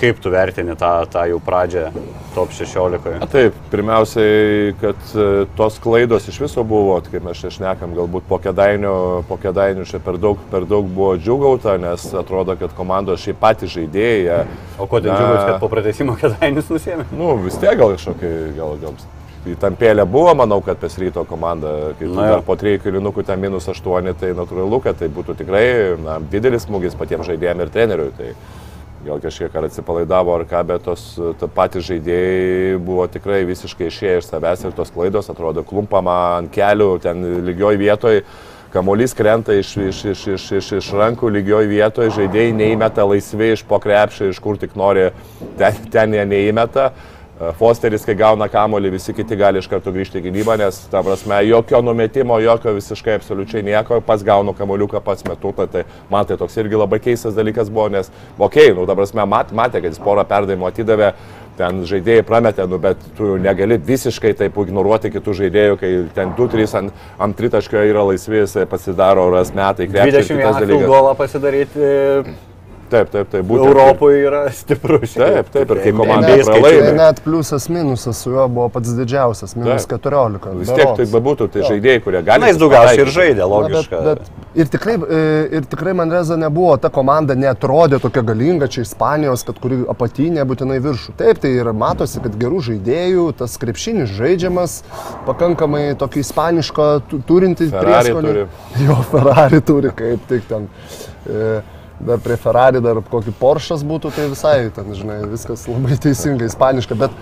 Kaip 0.00 0.18
tu 0.22 0.32
vertini 0.32 0.74
tą, 0.78 0.90
tą 1.12 1.24
jau 1.30 1.38
pradžią 1.42 1.90
top 2.34 2.52
16? 2.56 3.12
Na, 3.20 3.28
Taip, 3.30 3.56
pirmiausiai, 3.70 4.72
kad 4.80 5.14
e, 5.14 5.46
tos 5.58 5.78
klaidos 5.82 6.26
iš 6.32 6.40
viso 6.42 6.64
buvo, 6.66 6.96
tai 7.04 7.14
kaip 7.14 7.26
mes 7.28 7.38
čia 7.38 7.52
šnekam, 7.54 7.94
galbūt 7.98 8.26
po 8.28 8.40
kedainių, 8.42 8.94
po 9.28 9.38
kedainių 9.42 9.86
čia 9.88 10.02
per 10.02 10.18
daug, 10.22 10.40
per 10.50 10.66
daug 10.68 10.88
buvo 10.88 11.14
džiugauta, 11.20 11.76
nes 11.82 12.08
atrodo, 12.18 12.56
kad 12.58 12.74
komandos 12.78 13.22
šiaip 13.22 13.40
patys 13.42 13.74
žaidėjai. 13.76 14.44
O 14.80 14.88
kodėl 14.90 15.14
džiugus, 15.14 15.42
kad 15.50 15.58
po 15.62 15.72
pratesimo 15.72 16.16
kėdainis 16.20 16.72
nusėmė? 16.72 17.10
Nu, 17.12 17.36
vis 17.44 17.60
tiek 17.62 17.76
gal 17.78 17.94
kažkokį, 17.94 18.32
gal, 18.58 18.78
gal 18.82 19.02
įtampėlė 19.52 20.04
buvo, 20.06 20.32
manau, 20.38 20.60
kad 20.64 20.78
pas 20.80 20.94
ryto 20.98 21.24
komanda, 21.28 21.92
kai 21.98 22.08
Na 22.10 22.28
dar 22.30 22.44
po 22.46 22.54
3 22.58 22.78
kilinukų 22.82 23.24
ten 23.26 23.40
minus 23.42 23.66
8, 23.70 24.12
tai 24.18 24.32
natūralu, 24.38 24.78
kad 24.84 25.00
tai 25.00 25.08
būtų 25.12 25.36
tikrai 25.40 25.64
na, 25.98 26.18
didelis 26.32 26.66
smūgis 26.68 26.98
patiems 26.98 27.26
žaidėjams 27.26 27.66
ir 27.66 27.72
treneriui. 27.74 28.12
Tai 28.18 28.30
gal 29.06 29.20
kažkiek 29.22 29.54
ar 29.56 29.66
atsipalaidavo 29.66 30.34
ar 30.36 30.44
ką, 30.48 30.62
bet 30.68 30.86
tos 30.86 31.04
patys 31.54 31.88
žaidėjai 31.88 32.78
buvo 32.82 33.08
tikrai 33.10 33.42
visiškai 33.48 33.88
išėję 33.90 34.16
iš 34.20 34.28
savęs 34.30 34.64
ir 34.66 34.74
tos 34.76 34.92
klaidos 34.94 35.30
atrodo 35.32 35.64
klumpama 35.66 36.38
ant 36.38 36.52
kelių, 36.54 36.90
ten 37.02 37.24
lygioj 37.48 37.80
vietoj. 37.80 38.22
Kamuolys 38.72 39.12
krenta 39.12 39.52
iš, 39.52 39.74
iš, 39.76 39.98
iš, 40.14 40.20
iš, 40.32 40.44
iš, 40.58 40.68
iš 40.78 40.86
rankų 40.96 41.28
lygioj 41.34 41.66
vietoje, 41.68 42.14
žaidėjai 42.16 42.54
neįmeta 42.56 43.04
laisvai 43.04 43.50
iš 43.52 43.66
po 43.68 43.76
krepšio, 43.82 44.30
iš 44.32 44.38
kur 44.40 44.56
tik 44.56 44.78
nori, 44.80 45.10
ten, 45.58 45.76
ten 45.92 46.16
jie 46.16 46.24
neįmeta. 46.30 46.92
E, 47.42 47.50
Fosteris, 47.58 48.04
kai 48.06 48.14
gauna 48.18 48.46
kamolį, 48.50 48.92
visi 48.94 49.14
kiti 49.16 49.36
gali 49.38 49.58
iš 49.58 49.66
karto 49.70 49.90
grįžti 49.94 50.20
į 50.20 50.26
gynybą, 50.28 50.54
nes, 50.60 50.78
ta 50.92 51.00
prasme, 51.02 51.40
jokio 51.48 51.80
numetimo, 51.82 52.36
jokio 52.42 52.74
visiškai 52.76 53.16
absoliučiai 53.18 53.64
nieko, 53.66 53.98
pats 54.06 54.22
gaunu 54.26 54.54
kamoliuką, 54.54 55.00
pats 55.02 55.26
metu, 55.26 55.50
tai, 55.56 55.66
tai 55.72 55.82
man 56.12 56.28
tai 56.28 56.36
toks 56.38 56.60
irgi 56.62 56.78
labai 56.78 57.00
keistas 57.02 57.34
dalykas 57.34 57.72
buvo, 57.72 57.88
nes, 57.96 58.12
okei, 58.38 58.68
okay, 58.68 58.76
nu, 58.76 58.86
ta 58.86 58.94
prasme, 58.98 59.24
mat, 59.26 59.50
matė, 59.58 59.82
kad 59.82 59.90
jis 59.90 60.02
porą 60.04 60.26
perdavimų 60.28 60.68
atidavė, 60.68 61.10
ten 61.58 61.82
žaidėjai 61.88 62.22
prametė, 62.28 62.68
nu, 62.70 62.78
bet 62.82 63.02
tu 63.18 63.34
negali 63.42 63.80
visiškai 63.90 64.32
taip 64.38 64.62
ignoruoti 64.62 65.10
kitų 65.16 65.36
žaidėjų, 65.42 65.80
kai 65.82 65.92
ten 66.14 66.36
2-3 66.38 66.78
ant, 66.78 67.02
ant 67.26 67.38
tritaškio 67.40 67.82
yra 67.90 68.06
laisvi, 68.12 68.44
jisai 68.44 68.68
pasidaro 68.70 69.26
ras 69.34 69.50
metai, 69.56 69.90
krepšį. 69.90 70.38
21 70.46 70.86
golą 70.86 71.12
pasidaryti 71.18 71.90
Taip, 72.92 73.08
taip, 73.12 73.28
taip. 73.32 73.46
Būtent, 73.48 73.70
Europoje 73.72 74.18
yra 74.26 74.42
stiprus. 74.60 75.14
Taip, 75.16 75.48
taip, 75.54 75.70
ir 75.72 75.80
kai 75.86 75.92
komanda 75.96 76.34
pralaimi. 76.44 76.92
net 76.98 77.22
pliusas 77.24 77.68
minusas 77.72 78.18
su 78.20 78.30
juo 78.34 78.44
buvo 78.52 78.68
pats 78.74 78.92
didžiausias, 78.98 79.54
minus 79.56 79.86
Taip. 79.88 80.02
14. 80.04 80.52
Vis 80.60 80.72
tiek 80.76 80.92
tai 80.98 81.06
bebūtų, 81.14 81.48
tai 81.54 81.64
žaidėjai, 81.70 82.02
kurie 82.04 82.20
gali. 82.26 82.44
Na, 82.44 82.50
jis 82.52 82.60
daugiausiai 82.60 83.04
ir 83.06 83.12
žaidė, 83.16 83.40
Na, 83.42 83.48
logiška. 83.54 84.02
Bet, 84.04 84.22
bet 84.28 84.60
ir, 84.60 84.68
tikrai, 84.74 84.96
e, 85.00 85.22
ir 85.58 85.68
tikrai 85.72 85.94
Manreza 85.96 86.36
nebuvo, 86.36 86.74
ta 86.82 86.90
komanda 86.92 87.34
netrodė 87.38 87.98
tokia 88.04 88.22
galinga 88.28 88.68
čia 88.68 88.84
Ispanijos, 88.84 89.46
kad 89.48 89.56
kuri 89.62 89.80
apatinė 89.88 90.44
būtinai 90.52 90.76
viršų. 90.84 91.16
Taip, 91.20 91.40
tai 91.46 91.54
ir 91.62 91.72
matosi, 91.72 92.20
kad 92.24 92.36
gerų 92.40 92.60
žaidėjų, 92.68 93.26
tas 93.40 93.56
krepšinis 93.62 94.12
žaidžiamas, 94.20 94.78
pakankamai 95.26 95.86
tokį 96.00 96.22
ispanišką 96.26 96.88
tu- 97.08 97.22
turintį 97.28 97.70
Ferrari 97.72 98.12
prieskonį. 98.12 98.32
turi. 98.32 98.86
Jo, 98.86 98.96
Ferrari 99.12 99.60
turi, 99.72 99.90
kaip 99.96 100.28
tik 100.28 100.44
ten. 100.50 100.68
E, 101.24 101.60
Dar 102.02 102.18
prie 102.18 102.36
Ferrari, 102.36 102.80
dar 102.82 102.98
kokį 103.06 103.32
Porsche'as 103.38 103.84
būtų, 103.86 104.10
tai 104.16 104.26
visai 104.32 104.56
ten, 104.74 104.90
žinai, 104.94 105.20
viskas 105.30 105.68
labai 105.70 105.94
teisingai, 106.02 106.50
ispaniška, 106.50 106.98
bet 106.98 107.14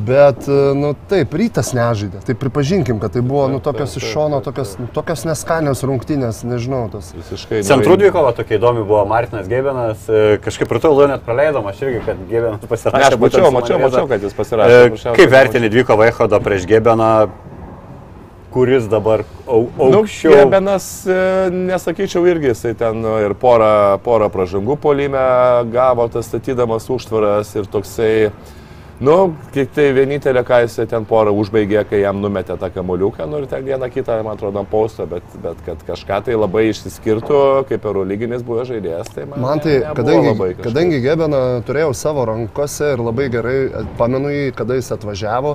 Bet, 0.00 0.46
e, 0.48 0.52
nu 0.78 0.92
taip, 1.10 1.32
rytas 1.34 1.72
nežaidė. 1.76 2.20
Tai 2.24 2.34
pripažinkim, 2.38 3.00
kad 3.02 3.10
tai 3.12 3.20
buvo, 3.26 3.48
nu, 3.50 3.58
tokios 3.60 3.96
iš 3.98 4.04
šono, 4.14 4.38
tokios, 4.40 4.76
tokios 4.94 5.24
neskanios 5.26 5.82
rungtynės, 5.84 6.38
nežinau, 6.46 6.84
tas. 6.92 7.10
Visiškai. 7.12 7.58
Centrų 7.66 7.98
dvikova 8.00 8.30
tokia 8.38 8.56
įdomi 8.60 8.84
buvo 8.86 9.02
Martinas 9.10 9.50
Gebenas. 9.50 10.06
e, 10.08 10.38
Kažkaip 10.46 10.70
rytoj 10.72 10.94
laidą 10.94 11.08
net 11.16 11.26
praleidom, 11.26 11.66
aš 11.66 11.82
irgi, 11.82 12.00
kad 12.06 12.22
Gebenas 12.30 12.62
Ne, 12.62 12.68
pasirašė. 12.70 13.02
aš 13.10 13.18
būtent 13.18 13.42
mačiau, 13.42 13.52
mačiau, 13.58 13.78
mačiau, 13.82 14.08
kad 14.08 14.22
jis 14.22 14.32
E, 14.32 14.36
pasirašė. 14.38 14.78
paprasčiausiai 14.86 15.16
Kaip 15.20 15.30
vertini 15.34 15.68
dvikovą 15.74 16.06
Echodą 16.08 16.40
prieš 16.40 16.66
Gebeną, 16.70 17.10
kuris 18.52 18.86
dabar 18.90 19.22
au, 19.46 19.64
Nu, 19.78 20.00
aukščiau? 20.02 20.34
Gebenas, 20.34 20.86
e, 21.06 21.18
nesakyčiau 21.70 22.24
irgi, 22.26 22.50
jisai 22.54 22.74
ten 22.78 23.04
e, 23.04 23.16
ir 23.26 23.34
porą, 23.38 23.98
porą 24.04 24.30
pražangų 24.34 24.76
polime 24.82 25.20
gavo, 25.72 26.08
tas 26.10 26.26
statydamas 26.30 26.88
užtvaras 26.90 27.52
ir 27.60 27.68
toksai, 27.70 28.30
nu, 29.00 29.14
tik 29.54 29.70
tai 29.76 29.86
vienintelė, 29.96 30.42
ką 30.44 30.58
jisai 30.66 30.84
ten 30.90 31.06
porą 31.08 31.32
užbaigė, 31.40 31.84
kai 31.88 32.02
jam 32.02 32.18
numetė 32.20 32.58
tą 32.60 32.68
kamoliuką, 32.74 33.28
nu 33.30 33.38
ir 33.40 33.46
ten 33.48 33.62
vieną 33.64 33.88
kitą, 33.94 34.18
man 34.26 34.34
atrodo, 34.36 34.64
paustą, 34.68 35.06
bet, 35.08 35.22
bet 35.44 35.62
kad 35.66 35.84
kažką 35.88 36.18
tai 36.26 36.36
labai 36.36 36.66
išsiskirtų, 36.72 37.42
kaip 37.70 37.86
eurolyginis 37.88 38.42
buvo 38.46 38.66
žaidėjas, 38.68 39.12
tai 39.14 39.28
man, 39.30 39.40
Man 39.46 39.62
ne- 39.62 39.64
tai, 39.68 39.76
nebuvo 39.78 39.94
kadangi, 40.02 40.58
kadangi 40.66 41.00
Gebeną 41.06 41.44
turėjau 41.70 41.94
savo 41.96 42.26
rankose 42.28 42.92
ir 42.96 43.04
labai 43.06 43.30
gerai 43.32 43.56
e, 43.70 43.86
pamenu 43.96 44.34
jį, 44.34 44.50
kada 44.58 44.76
jis 44.76 44.90
atvažiavo, 44.98 45.54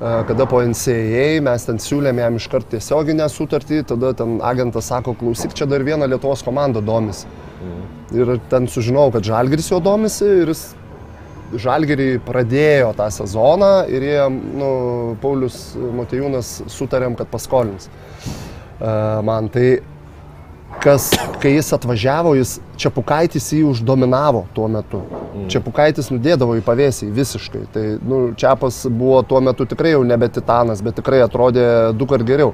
kada 0.00 0.46
po 0.48 0.60
NCAA 0.60 1.40
mes 1.44 1.64
ten 1.64 1.78
siūlėm 1.80 2.18
jam 2.20 2.36
iškart 2.36 2.68
tiesioginę 2.74 3.28
sutartį, 3.32 3.82
tada 3.92 4.12
ten 4.16 4.38
agentas 4.44 4.90
sako, 4.92 5.14
klausyk, 5.16 5.54
čia 5.56 5.68
dar 5.70 5.84
viena 5.86 6.08
Lietuvos 6.10 6.44
komanda 6.44 6.82
domisi. 6.84 7.28
Ir 8.14 8.36
ten 8.50 8.68
sužinojau, 8.70 9.16
kad 9.16 9.26
Žalgiris 9.26 9.70
jo 9.72 9.80
domisi 9.82 10.28
ir 10.42 10.52
jis 10.52 10.66
Žalgirį 11.62 12.08
pradėjo 12.26 12.90
tą 12.98 13.06
sezoną 13.14 13.72
ir 13.88 14.04
jie, 14.04 14.22
nu, 14.58 14.70
Paulius 15.22 15.76
Motejūnas 15.78 16.56
sutarėm, 16.74 17.14
kad 17.18 17.30
paskolins. 17.30 17.86
Man 19.26 19.48
tai 19.54 19.78
kas, 20.82 21.10
kai 21.42 21.56
jis 21.56 21.72
atvažiavo, 21.76 22.34
jis 22.38 22.58
Čiapukaitis 22.76 23.46
jį 23.56 23.62
uždominavo 23.70 24.42
tuo 24.54 24.66
metu. 24.68 25.00
Mm. 25.32 25.46
Čiapukaitis 25.52 26.10
nudėdavo 26.12 26.58
į 26.58 26.64
pavėsį 26.66 27.08
visiškai. 27.16 27.62
Tai 27.72 27.84
nu, 28.04 28.18
Čiapas 28.36 28.82
buvo 28.92 29.22
tuo 29.26 29.40
metu 29.44 29.64
tikrai 29.68 29.94
jau 29.94 30.02
nebe 30.04 30.28
titanas, 30.32 30.82
bet 30.84 30.98
tikrai 31.00 31.22
atrodė 31.24 31.66
du 31.96 32.08
kart 32.10 32.26
geriau. 32.28 32.52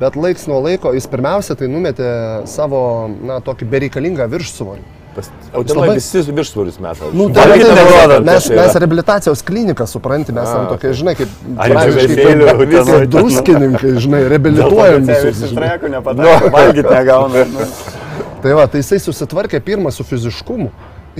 Bet 0.00 0.18
laiks 0.18 0.48
nuo 0.50 0.58
laiko 0.64 0.94
jis 0.96 1.06
pirmiausia 1.10 1.56
tai 1.58 1.70
numetė 1.70 2.10
savo, 2.50 2.82
na, 3.22 3.38
tokį 3.46 3.70
bereikalingą 3.70 4.26
viršsvorį. 4.34 4.99
Pas- 5.20 5.58
O 5.60 5.62
ten 5.64 5.76
labai- 5.76 5.94
visi 5.98 6.22
viršsvorius 6.32 6.78
metai. 6.80 7.10
Nu, 7.12 7.28
tai 7.34 7.44
tai, 7.50 7.58
tai, 7.60 7.84
nurodo, 7.84 8.18
mes, 8.24 8.46
tai 8.48 8.56
mes 8.56 8.74
rehabilitacijos 8.80 9.42
kliniką 9.46 9.86
supranti, 9.90 10.32
mes 10.32 10.48
A, 10.48 10.66
tokie, 10.72 10.92
žinai, 10.96 11.14
kaip 11.18 11.28
ten. 11.56 13.10
druskininkai, 13.10 13.94
žinai, 14.00 14.22
reabilituojam 14.32 15.06
visus. 15.08 15.40
žinai. 15.42 15.52
Strekų 15.54 15.90
nepadaro, 15.96 16.50
valgyti 16.54 16.88
negauna. 16.88 17.44
nu. 17.44 17.66
Tai 18.40 18.54
va, 18.56 18.64
tai 18.72 18.80
jisai 18.80 18.96
susitvarkė 19.04 19.58
pirmą 19.60 19.90
su 19.92 20.04
fiziškumu. 20.08 20.70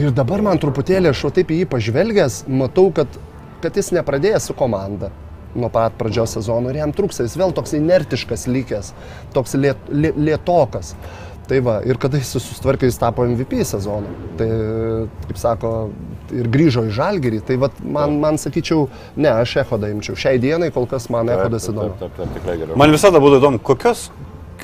Ir 0.00 0.12
dabar 0.16 0.40
man 0.40 0.56
truputėlį 0.56 1.10
aš 1.10 1.26
taip 1.36 1.50
į 1.52 1.58
jį 1.58 1.66
pažvelgęs, 1.68 2.44
matau, 2.48 2.86
kad, 2.96 3.18
kad 3.60 3.76
jis 3.76 3.90
nepradėjęs 3.92 4.46
su 4.48 4.54
komanda 4.56 5.10
nuo 5.54 5.68
pat 5.72 5.96
pradžios 5.98 6.36
sezono 6.36 6.70
ir 6.70 6.78
jam 6.78 6.92
trūksta, 6.94 7.26
jis 7.26 7.36
vėl 7.38 7.52
toks 7.56 7.74
inertiškas 7.74 8.46
likęs, 8.50 8.92
toks 9.34 9.56
liet, 9.58 9.80
li, 9.90 10.12
lietokas. 10.16 10.94
Tai 11.50 11.58
va, 11.66 11.80
ir 11.82 11.98
kada 11.98 12.20
jis 12.20 12.28
susitvarkė, 12.36 12.86
jis 12.86 13.00
tapo 13.00 13.24
MVP 13.26 13.64
sezoną. 13.66 14.12
Tai, 14.38 14.48
kaip 15.26 15.38
sako, 15.40 15.70
ir 16.30 16.46
grįžo 16.54 16.84
į 16.86 16.92
žalgerį. 16.94 17.40
Tai 17.48 17.56
va, 17.64 17.70
man, 17.82 18.14
man 18.22 18.38
sakyčiau, 18.38 18.84
ne, 19.18 19.32
aš 19.32 19.56
ehodą 19.64 19.90
imčiau. 19.90 20.14
Šiai 20.14 20.38
dienai 20.42 20.70
kol 20.74 20.86
kas 20.90 21.08
man 21.10 21.32
ehodas 21.34 21.66
įdomu. 21.72 22.10
Man 22.78 22.94
visada 22.94 23.18
būtų 23.22 23.40
įdomu, 23.42 23.62
kokios 23.66 24.06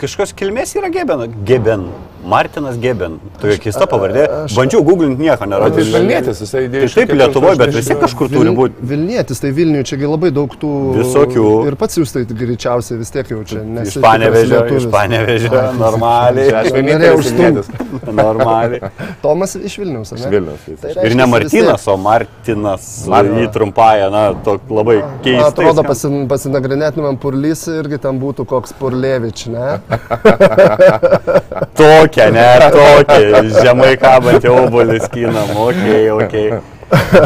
kažkokios 0.01 0.35
kilmės 0.37 0.77
yra 0.79 0.91
Geben. 0.93 1.27
Geben. 1.49 1.89
Martinas 2.27 2.75
Geben. 2.83 3.21
Tokia 3.39 3.55
keista 3.63 3.87
pavardė. 3.87 4.25
Bandžiau 4.57 4.81
googlinti 4.83 5.23
nieko, 5.23 5.47
neradau. 5.47 5.79
jis 5.79 5.93
Vilnietis, 5.95 6.41
jisai 6.43 6.65
Tai 6.65 6.67
idėjų. 6.67 6.89
taip 6.97 7.13
Lietuvoje, 7.15 7.59
bet 7.61 7.71
vis 7.77 7.87
tiek 7.87 8.01
kažkur 8.03 8.27
turi 8.33 8.49
Vil- 8.49 8.57
būti. 8.59 8.87
Vilnietis, 8.91 9.39
tai 9.45 9.53
Vilniuje 9.55 9.85
čiagi 9.93 10.09
labai 10.11 10.33
daug 10.35 10.51
tų 10.59 10.71
Visokių. 10.97 11.45
Ir 11.71 11.77
pats 11.79 12.01
jūs 12.01 12.11
tai 12.17 12.25
greičiausiai 12.27 12.99
vis 12.99 13.13
tiek 13.15 13.31
jau 13.31 13.45
čia 13.47 13.63
nes. 13.63 13.93
Iš 13.95 14.01
Panevežio, 14.03 14.65
iš 14.81 14.89
Panevežio, 14.91 15.53
normaliai. 15.85 16.49
Aš 16.51 16.73
Norėjau 16.73 16.75
vienintelis 16.81 17.21
užstumt. 17.21 17.39
Vilnietis. 17.39 18.17
Normaliai. 18.19 18.91
Tomas 19.23 19.55
iš 19.61 19.79
Vilniaus, 19.85 20.11
ar 20.13 20.19
Iš 20.19 20.25
ne? 20.27 20.31
Vilniaus. 20.35 20.67
jis. 20.67 20.81
Tai 20.83 20.91
Ir 20.91 20.97
reiškiasi 20.97 21.21
ne 21.23 21.27
Martinas, 21.37 21.87
o 21.87 21.97
Martinas. 22.09 22.89
Jį 23.07 23.47
trumpąją, 23.55 24.11
na, 24.11 24.25
to 24.43 24.59
labai 24.75 24.99
keista. 25.23 25.53
Atrodo, 25.53 25.87
pasin, 25.87 26.19
pasinagrinėtumėm 26.35 27.21
Purlys 27.23 27.63
irgi 27.71 28.03
ten 28.03 28.19
būtų 28.19 28.49
koks 28.51 28.75
Purlevič, 28.83 29.47
ne? 29.55 29.79
Tokia, 31.79 32.31
ne, 32.35 32.47
tokia. 32.75 33.43
Žemai 33.63 33.93
kabantį 34.01 34.51
obolį 34.51 34.99
skinam. 35.05 35.53
Ok, 35.67 35.85
ok. 36.17 36.35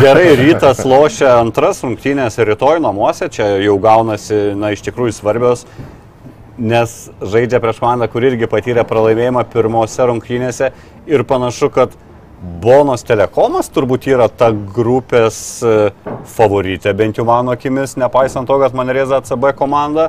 Gerai, 0.00 0.34
rytas 0.40 0.82
lošia 0.88 1.34
antras 1.38 1.82
rungtynės 1.84 2.38
rytoj 2.40 2.80
namuose. 2.84 3.28
Čia 3.32 3.54
jau 3.64 3.78
gaunasi, 3.82 4.52
na, 4.58 4.72
iš 4.74 4.84
tikrųjų 4.86 5.12
svarbios, 5.16 5.66
nes 6.60 6.94
žaidžia 7.20 7.60
prieš 7.62 7.80
komandą, 7.82 8.08
kur 8.12 8.24
irgi 8.28 8.48
patyrė 8.50 8.84
pralaimėjimą 8.88 9.44
pirmose 9.52 10.08
rungtynėse. 10.08 10.72
Ir 11.10 11.24
panašu, 11.28 11.68
kad 11.72 11.96
Bonos 12.40 13.04
Telekomas 13.04 13.68
turbūt 13.68 14.06
yra 14.08 14.30
ta 14.32 14.48
grupės 14.52 15.60
e, 15.60 15.90
favoritė, 16.32 16.94
bent 16.96 17.20
jau 17.20 17.26
mano 17.28 17.52
akimis, 17.52 17.98
nepaisant 18.00 18.48
to, 18.48 18.56
kad 18.62 18.76
man 18.76 18.88
rėza 18.96 19.20
ACB 19.20 19.50
komanda. 19.58 20.08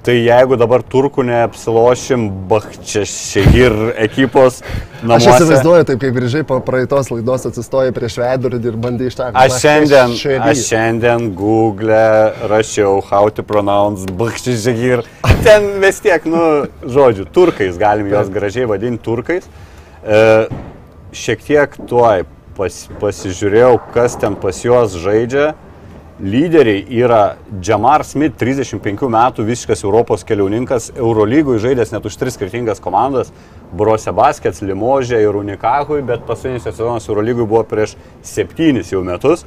Tai 0.00 0.14
jeigu 0.16 0.56
dabar 0.56 0.80
turkų 0.80 1.26
neapsilošim, 1.28 2.22
Bahčešir 2.48 3.74
ekipos 4.00 4.62
Aš 4.62 5.02
namuose. 5.04 5.34
įsivaizduoju, 5.34 5.84
taip 5.90 6.00
kaip 6.00 6.14
grįžai 6.16 6.40
po 6.48 6.56
praeitos 6.64 7.10
laidos 7.12 7.44
atsistojai 7.50 7.92
prieš 7.92 8.16
veidrodį 8.22 8.72
ir 8.72 8.78
bandai 8.80 9.10
ištarti. 9.10 9.36
Aš 9.36 9.58
šiandien, 9.60 10.16
aš 10.40 10.64
šiandien 10.70 11.28
Google 11.36 12.00
rašiau 12.48 13.02
how 13.10 13.28
to 13.28 13.44
pronounce 13.44 14.08
Bahčešir. 14.08 15.04
Ten 15.44 15.68
vis 15.84 16.00
tiek, 16.00 16.24
nu, 16.24 16.64
žodžiu, 16.80 17.28
turkais, 17.28 17.76
galim 17.76 18.08
juos 18.08 18.32
gražiai 18.32 18.68
vadinti 18.72 19.04
turkais. 19.04 19.44
E, 20.00 20.48
šiek 21.12 21.44
tiek 21.44 21.76
tuoj 21.76 22.24
pas, 22.56 22.86
pasižiūrėjau, 23.04 23.74
kas 23.92 24.16
ten 24.16 24.32
pas 24.40 24.64
juos 24.64 24.96
žaidžia. 24.96 25.52
Lyderiai 26.20 26.84
yra 27.00 27.36
Jamar 27.64 28.02
Smith, 28.04 28.34
35 28.36 29.08
metų, 29.08 29.44
visiškas 29.48 29.86
Europos 29.86 30.20
keliauninkas, 30.28 30.90
Eurolygoje 30.92 31.62
žaidęs 31.64 31.94
net 31.94 32.04
už 32.04 32.18
tris 32.20 32.36
skirtingas 32.36 32.82
komandas- 32.84 33.32
Brose 33.78 34.12
Baskets, 34.12 34.60
Limožė 34.60 35.22
ir 35.22 35.32
Unikahui, 35.32 36.02
bet 36.04 36.26
paskutinis 36.28 36.68
sezonas 36.68 37.08
Eurolygoje 37.08 37.48
buvo 37.48 37.64
prieš 37.64 37.96
septynis 38.22 38.92
jau 38.92 39.02
metus. 39.02 39.44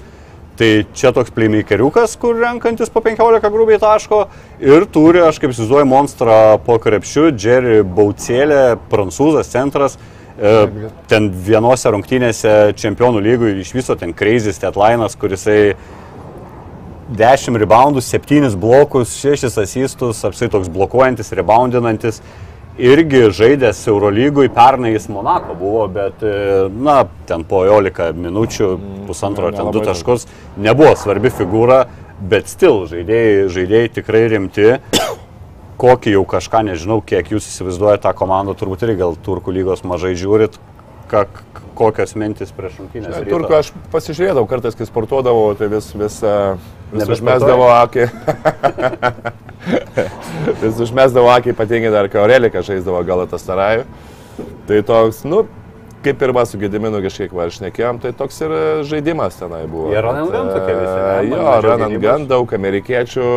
Tai 0.58 0.86
čia 0.94 1.12
toks 1.14 1.30
playmakeriukas, 1.30 2.18
kur 2.18 2.36
renkantis 2.36 2.90
po 2.90 3.02
15 3.02 3.50
grubiai 3.52 3.80
taško 3.80 4.28
ir 4.60 4.86
turi, 4.86 5.22
aš 5.22 5.40
kaip 5.40 5.50
įsivaizduoju, 5.54 5.86
monstrą 5.86 6.60
po 6.66 6.80
krepšiu, 6.80 7.38
Jerry 7.38 7.84
Baucėlė, 7.84 8.78
prancūzas 8.90 9.50
centras. 9.50 9.98
E, 10.42 10.68
ten 11.08 11.30
vienose 11.30 11.86
rungtynėse 11.90 12.74
čempionų 12.74 13.22
lygų 13.22 13.60
iš 13.62 13.74
viso 13.74 13.96
ten 13.96 14.14
crazy 14.14 14.54
statlinas, 14.54 15.16
kurisai 15.16 15.76
10 17.12 17.60
reboundų, 17.60 18.02
7 18.02 18.56
blokus, 18.60 19.18
6 19.20 19.60
asistus, 19.62 20.24
apsai 20.24 20.50
toks 20.52 20.72
blokuojantis, 20.72 21.34
reboundinantis. 21.36 22.22
Irgi 22.74 23.28
žaidęs 23.30 23.84
Eurolygui, 23.92 24.48
pernai 24.50 24.96
jis 24.96 25.06
Monako 25.14 25.54
buvo, 25.60 25.84
bet, 25.94 26.24
e, 26.26 26.70
na, 26.74 27.04
ten 27.30 27.44
po 27.46 27.62
11 27.68 28.18
minučių, 28.18 28.70
pusantro, 29.06 29.52
ten 29.54 29.68
du 29.68 29.78
nelabai 29.78 29.84
daug. 29.84 29.92
taškus, 29.92 30.26
nebuvo 30.58 30.96
svarbi 30.98 31.30
figūra, 31.30 31.84
bet 32.18 32.50
stil 32.50 32.88
žaidėjai, 32.90 33.46
žaidėjai 33.54 33.94
tikrai 34.00 34.24
rimti. 34.34 34.70
Kokį 35.84 36.16
jau 36.16 36.26
kažką, 36.34 36.64
nežinau, 36.72 36.98
kiek 37.06 37.30
jūs 37.36 37.46
įsivaizduojate 37.52 38.08
tą 38.08 38.14
komandą, 38.18 38.58
turbūt 38.58 38.88
irgi 38.88 39.04
gal 39.04 39.18
Turkų 39.22 39.54
lygos 39.54 39.86
mažai 39.86 40.16
žiūrit, 40.18 40.58
ka, 41.12 41.28
kokios 41.78 42.16
mintis 42.18 42.54
prieš 42.56 42.80
rungtynės. 42.82 43.22
Turku 43.30 43.58
aš 43.58 43.70
pasižiūrėdavau, 43.94 44.48
kartais, 44.50 44.78
kai 44.78 44.88
sportuodavau, 44.90 45.52
tai 45.60 45.70
vis, 45.74 45.92
vis, 45.98 46.20
e, 46.26 46.56
vis 46.94 47.10
užmesdavo 47.18 47.68
akį. 47.80 48.08
vis 50.64 50.80
užmesdavo 50.86 51.32
akį, 51.34 51.54
ypatingai 51.56 51.92
dar 51.94 52.10
kai 52.12 52.22
Aurelika 52.24 52.64
žaisdavo 52.66 53.02
Galatas 53.08 53.46
Tarajų. 53.48 53.86
Tai 54.68 54.80
toks, 54.88 55.22
nu, 55.30 55.44
kaip 56.04 56.22
ir 56.22 56.34
mes 56.36 56.52
su 56.52 56.60
Gediminu 56.60 57.02
kažkiek 57.04 57.34
varšnekėjom, 57.36 58.00
tai 58.04 58.12
toks 58.18 58.40
ir 58.44 58.54
žaidimas 58.90 59.38
tenai 59.40 59.64
buvo. 59.70 59.92
And 59.96 60.32
gun 60.32 60.50
Bet, 60.50 60.56
tokie 60.58 60.76
visi, 60.78 60.96
e, 60.96 61.04
ne? 61.04 61.32
Jo, 61.32 61.44
gynybos. 61.64 62.04
gun, 62.04 62.28
daug 62.32 62.56
amerikiečių, 62.60 63.28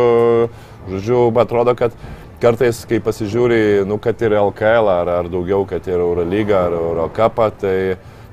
žodžiu, 0.91 1.21
man 1.35 1.47
atrodo, 1.47 1.75
kad 1.79 1.95
kartais, 2.41 2.83
kai 2.89 2.99
pasižiūri, 3.03 3.61
nu, 3.87 3.99
kad 4.01 4.21
ir 4.21 4.35
LKL 4.39 4.91
ar, 4.93 5.13
ar 5.21 5.31
daugiau, 5.31 5.65
kad 5.69 5.87
ir 5.89 5.97
Eurolyga 5.97 6.67
ar 6.67 6.77
Eurocapą, 6.77 7.49
tai 7.61 7.77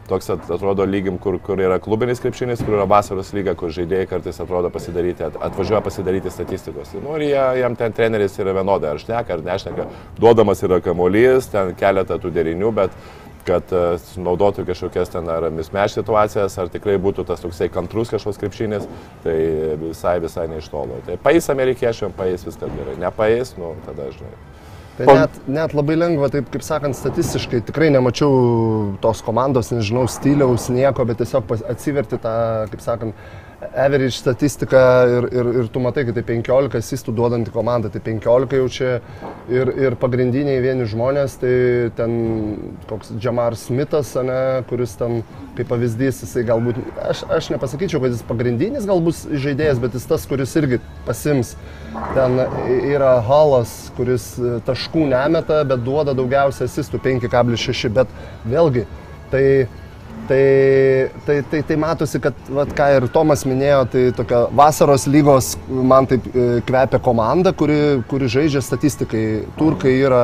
toks 0.08 0.30
at- 0.34 0.50
atrodo 0.50 0.84
lygim, 0.88 1.18
kur, 1.18 1.38
kur 1.42 1.60
yra 1.60 1.78
klubinis 1.82 2.20
krepšinis, 2.22 2.62
kur 2.64 2.76
yra 2.78 2.86
vasaros 2.88 3.32
lyga, 3.36 3.54
kur 3.58 3.72
žaidėjai 3.74 4.08
kartais 4.10 4.40
atrodo 4.40 4.70
pasidaryti, 4.74 5.24
at, 5.26 5.36
atvažiuoja 5.48 5.82
pasidaryti 5.84 6.32
statistikos. 6.32 6.94
Nu, 7.00 7.16
ir 7.18 7.28
jie, 7.30 7.42
jam 7.62 7.76
ten 7.76 7.92
treneris 7.96 8.38
yra 8.42 8.54
vienodai, 8.56 8.94
ar 8.94 9.02
šneka, 9.02 9.38
ar 9.38 9.44
nešneka. 9.44 9.88
Duodamas 10.20 10.62
yra 10.66 10.80
kamuolys, 10.84 11.50
ten 11.52 11.74
keletą 11.78 12.18
tų 12.20 12.32
derinių, 12.34 12.72
bet 12.76 12.96
kad 13.44 13.72
uh, 13.76 14.00
naudotų 14.16 14.64
kažkokias 14.68 15.12
ten 15.12 15.28
ar 15.28 15.50
mismeš 15.52 15.98
situacijas, 15.98 16.56
ar 16.60 16.70
tikrai 16.72 16.96
būtų 17.02 17.26
tas 17.28 17.44
toksai 17.44 17.68
kantrus 17.72 18.12
kažkoks 18.14 18.40
krepšinis, 18.40 18.88
tai 19.24 19.36
visai, 19.82 20.16
visai 20.24 20.48
ne 20.48 20.62
iš 20.62 20.70
tolo. 20.72 20.96
Tai 21.04 21.18
paės 21.20 21.50
amerikiečiam, 21.52 22.14
paės 22.16 22.46
viskas 22.48 22.72
gerai. 22.72 22.96
Nepaės, 23.04 23.52
nu, 23.60 23.74
tada 23.84 24.08
žinai. 24.16 24.32
Tai 24.94 25.06
net, 25.10 25.38
net 25.50 25.72
labai 25.74 25.96
lengva, 25.98 26.28
taip 26.30 26.46
kaip 26.54 26.62
sakant, 26.62 26.94
statistiškai 26.94 27.64
tikrai 27.66 27.88
nemačiau 27.90 28.92
tos 29.02 29.24
komandos, 29.26 29.72
nežinau, 29.74 30.04
stiliaus, 30.10 30.68
nieko, 30.70 31.06
bet 31.08 31.18
tiesiog 31.18 31.50
atsiverti 31.72 32.20
tą, 32.22 32.34
kaip 32.70 32.84
sakant, 32.84 33.24
average 33.72 34.18
statistiką 34.18 34.82
ir, 35.16 35.28
ir, 35.32 35.50
ir 35.60 35.68
tu 35.72 35.82
matai, 35.82 36.04
kad 36.08 36.18
tai 36.18 36.24
15 36.26 36.78
asistų 36.78 37.14
duodanti 37.16 37.52
komanda, 37.54 37.90
tai 37.92 38.02
15 38.04 38.58
jau 38.58 38.66
čia 38.72 38.90
ir, 39.52 39.70
ir 39.86 39.96
pagrindiniai 40.00 40.62
vieni 40.64 40.88
žmonės, 40.90 41.38
tai 41.42 41.54
ten 41.98 42.16
koks 42.90 43.14
Jamar 43.22 43.56
Smithas, 43.58 44.14
ane, 44.20 44.38
kuris 44.70 44.96
ten 45.00 45.22
kaip 45.54 45.70
pavyzdys, 45.70 46.22
jisai 46.24 46.44
galbūt, 46.48 46.80
aš, 47.04 47.22
aš 47.30 47.50
nepasakyčiau, 47.54 48.02
kad 48.02 48.14
jis 48.14 48.24
pagrindinis 48.26 48.88
galbūt 48.90 49.38
žaidėjas, 49.44 49.80
bet 49.82 49.94
jis 49.94 50.08
tas, 50.10 50.26
kuris 50.30 50.54
irgi 50.58 50.80
pasims. 51.06 51.54
Ten 52.16 52.40
yra 52.90 53.20
Halas, 53.22 53.72
kuris 53.94 54.32
e, 54.42 54.56
taškų 54.66 55.06
nemeta, 55.12 55.60
bet 55.68 55.84
duoda 55.86 56.14
daugiausia 56.16 56.66
asistų 56.66 56.98
5,6, 57.04 57.86
bet 57.94 58.10
vėlgi, 58.50 58.82
tai 59.30 59.44
Tai, 60.24 61.10
tai, 61.26 61.42
tai, 61.50 61.60
tai 61.68 61.76
matosi, 61.76 62.20
kad, 62.22 62.36
vat, 62.56 62.70
ką 62.76 62.86
ir 62.96 63.06
Tomas 63.12 63.42
minėjo, 63.44 63.82
tai 63.92 64.04
tokia 64.16 64.44
vasaros 64.56 65.04
lygos 65.10 65.50
man 65.68 66.08
taip 66.08 66.24
e, 66.32 66.46
kvepia 66.64 67.00
komanda, 67.04 67.52
kuri, 67.52 67.76
kuri 68.08 68.30
žaidžia 68.32 68.62
statistikai. 68.64 69.24
Turkai 69.58 69.92
yra 70.00 70.22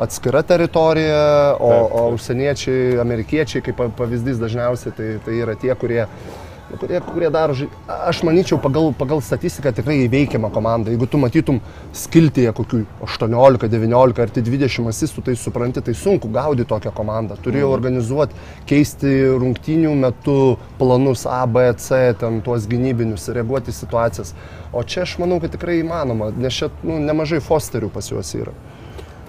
atskira 0.00 0.44
teritorija, 0.46 1.56
o, 1.58 1.72
o 1.90 2.04
užsieniečiai, 2.14 3.00
amerikiečiai, 3.02 3.64
kaip 3.66 3.76
pa- 3.80 3.90
pavyzdys 3.98 4.38
dažniausiai, 4.40 4.94
tai, 4.96 5.08
tai 5.26 5.40
yra 5.42 5.56
tie, 5.58 5.74
kurie, 5.76 6.06
nu, 6.06 6.49
kurie, 6.78 7.00
kurie 7.04 7.30
daro, 7.32 7.54
aš 7.88 8.22
manyčiau, 8.26 8.58
pagal, 8.62 8.90
pagal 8.96 9.22
statistiką 9.24 9.72
tikrai 9.74 10.00
įveikiama 10.04 10.50
komanda. 10.54 10.92
Jeigu 10.92 11.08
tu 11.10 11.20
matytum 11.20 11.60
skiltyje 11.96 12.52
kokių 12.56 12.82
18, 13.06 13.68
19 13.72 14.24
ar 14.24 14.34
tai 14.34 14.44
20 14.46 14.90
asistų, 14.92 15.24
tai 15.26 15.36
supranti, 15.40 15.82
tai 15.84 15.94
sunku 15.98 16.30
gaudyti 16.32 16.68
tokią 16.70 16.92
komandą. 16.96 17.38
Turėjau 17.42 17.72
organizuoti, 17.74 18.38
keisti 18.70 19.14
rungtynių 19.40 19.94
metu 20.00 20.38
planus 20.80 21.26
A, 21.26 21.42
B, 21.50 21.66
C, 21.78 22.02
ten 22.20 22.40
tuos 22.46 22.68
gynybinius, 22.70 23.30
reaguoti 23.34 23.74
situacijas. 23.74 24.34
O 24.72 24.84
čia 24.86 25.02
aš 25.06 25.18
manau, 25.22 25.40
kad 25.42 25.54
tikrai 25.56 25.80
įmanoma, 25.80 26.30
nes 26.36 26.54
čia 26.54 26.70
nu, 26.86 27.00
nemažai 27.02 27.42
fosterių 27.42 27.90
pas 27.94 28.12
juos 28.12 28.34
yra. 28.38 28.54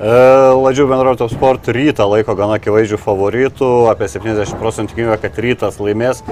E, 0.02 0.12
Ladžių 0.58 0.88
bendrojo 0.90 1.20
top 1.20 1.34
sport 1.34 1.68
rytą 1.70 2.08
laiko 2.10 2.34
gana 2.38 2.56
akivaizdžių 2.58 2.98
favoritų, 3.02 3.68
apie 3.92 4.08
70 4.10 4.58
procentų 4.62 4.96
tikimybė, 4.96 5.18
kad 5.22 5.38
rytas 5.46 5.78
laimės. 5.82 6.24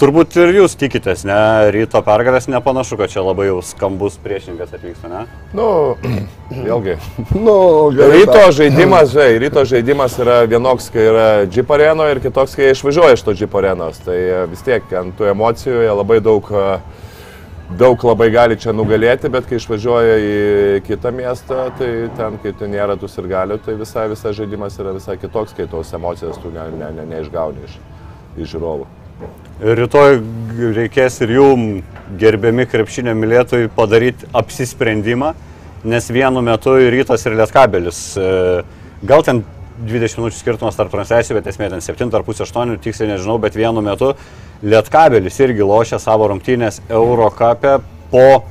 Turbūt 0.00 0.32
ir 0.40 0.54
jūs 0.56 0.78
tikitės, 0.80 1.26
ne? 1.28 1.36
Ryto 1.74 2.00
pergalės 2.00 2.46
nepanašu, 2.48 2.96
kad 2.96 3.10
čia 3.12 3.20
labai 3.20 3.50
jau 3.50 3.58
skambus 3.60 4.14
priešininkas 4.24 4.70
atvyksta, 4.72 5.10
ne? 5.12 5.24
Nu, 5.52 5.66
vėlgi. 6.68 6.94
Nu, 7.36 7.56
Ryto 7.92 8.46
žaidimas, 8.56 9.10
žai, 9.12 9.34
ryto 9.42 9.66
žaidimas 9.68 10.14
yra 10.24 10.38
vienoks, 10.48 10.86
kai 10.94 11.04
yra 11.04 11.26
Jeep 11.44 11.68
areno 11.76 12.06
ir 12.08 12.22
kitoks, 12.24 12.54
kai 12.56 12.70
išvažiuoja 12.72 13.18
iš 13.18 13.24
to 13.26 13.34
Jeep 13.36 13.56
arenos. 13.60 14.00
Tai 14.06 14.16
e, 14.16 14.38
vis 14.48 14.64
tiek 14.64 14.88
ant 14.96 15.12
tų 15.18 15.28
emocijų 15.34 15.82
labai 15.98 16.16
daug, 16.24 16.48
e, 16.48 16.78
daug 17.82 18.06
labai 18.08 18.30
gali 18.32 18.56
čia 18.62 18.72
nugalėti, 18.72 19.28
bet 19.36 19.50
kai 19.50 19.58
išvažiuoja 19.60 20.14
į 20.16 20.38
kitą 20.88 21.12
miestą, 21.18 21.66
tai 21.76 21.90
ten, 22.16 22.40
kai 22.40 22.54
ten 22.56 22.72
nėra 22.72 22.96
tų 22.96 23.12
sirgalių, 23.18 23.60
tai 23.68 23.76
visai, 23.82 24.08
visai 24.14 24.32
žaidimas 24.40 24.80
yra 24.80 24.96
visai 24.96 25.18
kitoks, 25.20 25.52
kai 25.60 25.68
tos 25.68 25.92
emocijas 26.00 26.40
tu 26.40 26.54
ne, 26.56 26.70
ne, 26.80 26.88
ne, 27.02 27.06
neišgauni 27.12 27.68
iš, 27.68 27.76
iš 28.40 28.56
žiūrovų. 28.56 28.88
Rytoj 29.60 30.14
reikės 30.72 31.18
ir 31.20 31.34
jum, 31.34 31.64
gerbiami 32.16 32.64
krepšinio 32.64 33.12
mylėtojai, 33.12 33.68
padaryti 33.76 34.28
apsisprendimą, 34.32 35.34
nes 35.84 36.06
vienu 36.08 36.40
metu 36.40 36.78
ir 36.80 36.88
rytas 36.94 37.26
ir 37.28 37.36
lietkabelis. 37.36 37.98
e, 38.16 38.62
Gal 39.04 39.24
ten 39.24 39.42
20 39.84 40.16
minučių 40.16 40.38
skirtumas 40.38 40.76
tarp 40.76 40.88
transliacijų, 40.94 41.36
bet 41.36 41.50
esmė 41.52 41.68
ten 41.74 41.84
7 41.84 42.08
ar 42.16 42.24
pusė 42.24 42.46
8, 42.46 42.78
tiksliai 42.80 43.10
nežinau, 43.12 43.36
bet 43.38 43.52
vienu 43.56 43.82
metu 43.84 44.14
lietkabelis 44.62 45.36
irgi 45.44 45.60
lošia 45.68 45.98
savo 46.00 46.30
rungtynės 46.32 46.80
Eurocapė 46.88 47.82
po 48.10 48.42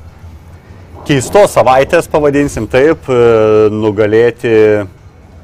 keistos 1.10 1.56
savaitės, 1.58 2.06
pavadinsim 2.06 2.70
taip, 2.70 3.10
e, 3.10 3.66
nugalėti, 3.74 4.86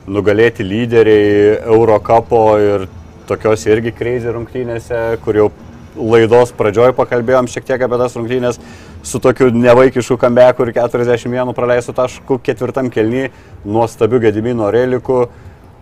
nugalėti 0.07 0.63
lyderiai 0.63 1.59
Eurocapo 1.75 2.45
ir 2.63 2.87
tokios 3.29 3.67
irgi 3.69 3.95
kreizį 3.97 4.35
rungtynėse, 4.37 5.01
kur 5.25 5.39
jau 5.41 5.49
laidos 5.97 6.53
pradžioj 6.57 6.93
pakalbėjom 6.97 7.49
šiek 7.51 7.65
tiek 7.67 7.83
apie 7.83 7.99
tas 8.01 8.17
rungtynės 8.19 8.61
su 9.07 9.21
tokiu 9.23 9.49
nevaikišku 9.55 10.19
kambeku 10.21 10.67
ir 10.67 10.75
41 10.77 11.55
praleistų 11.57 11.95
taškų 11.97 12.41
ketvirtam 12.45 12.91
kelny 12.93 13.31
nuostabiu 13.65 14.21
Gedimino 14.23 14.69
reliku, 14.75 15.27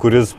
kuris 0.02 0.34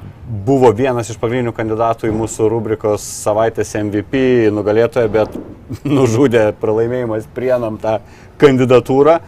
buvo 0.45 0.71
vienas 0.75 1.09
iš 1.09 1.17
pagrindinių 1.21 1.53
kandidatų 1.55 2.09
į 2.09 2.15
mūsų 2.15 2.49
rubrikos 2.51 3.05
savaitės 3.23 3.75
MVP 3.79 4.51
nugalėtoją, 4.53 5.09
bet 5.11 5.35
nužudė 5.97 6.51
pralaimėjimas 6.61 7.27
prienam 7.35 7.79
tą 7.81 7.99
kandidatūrą. 8.41 9.19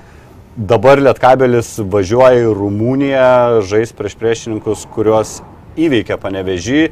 Dabar 0.57 0.97
Lietkabelis 0.97 1.75
važiuoja 1.86 2.47
į 2.47 2.53
Rumuniją, 2.57 3.61
žais 3.69 3.91
prieš 3.93 4.15
priešininkus, 4.17 4.88
kuriuos 4.95 5.36
įveikė 5.78 6.17
panevežį. 6.17 6.88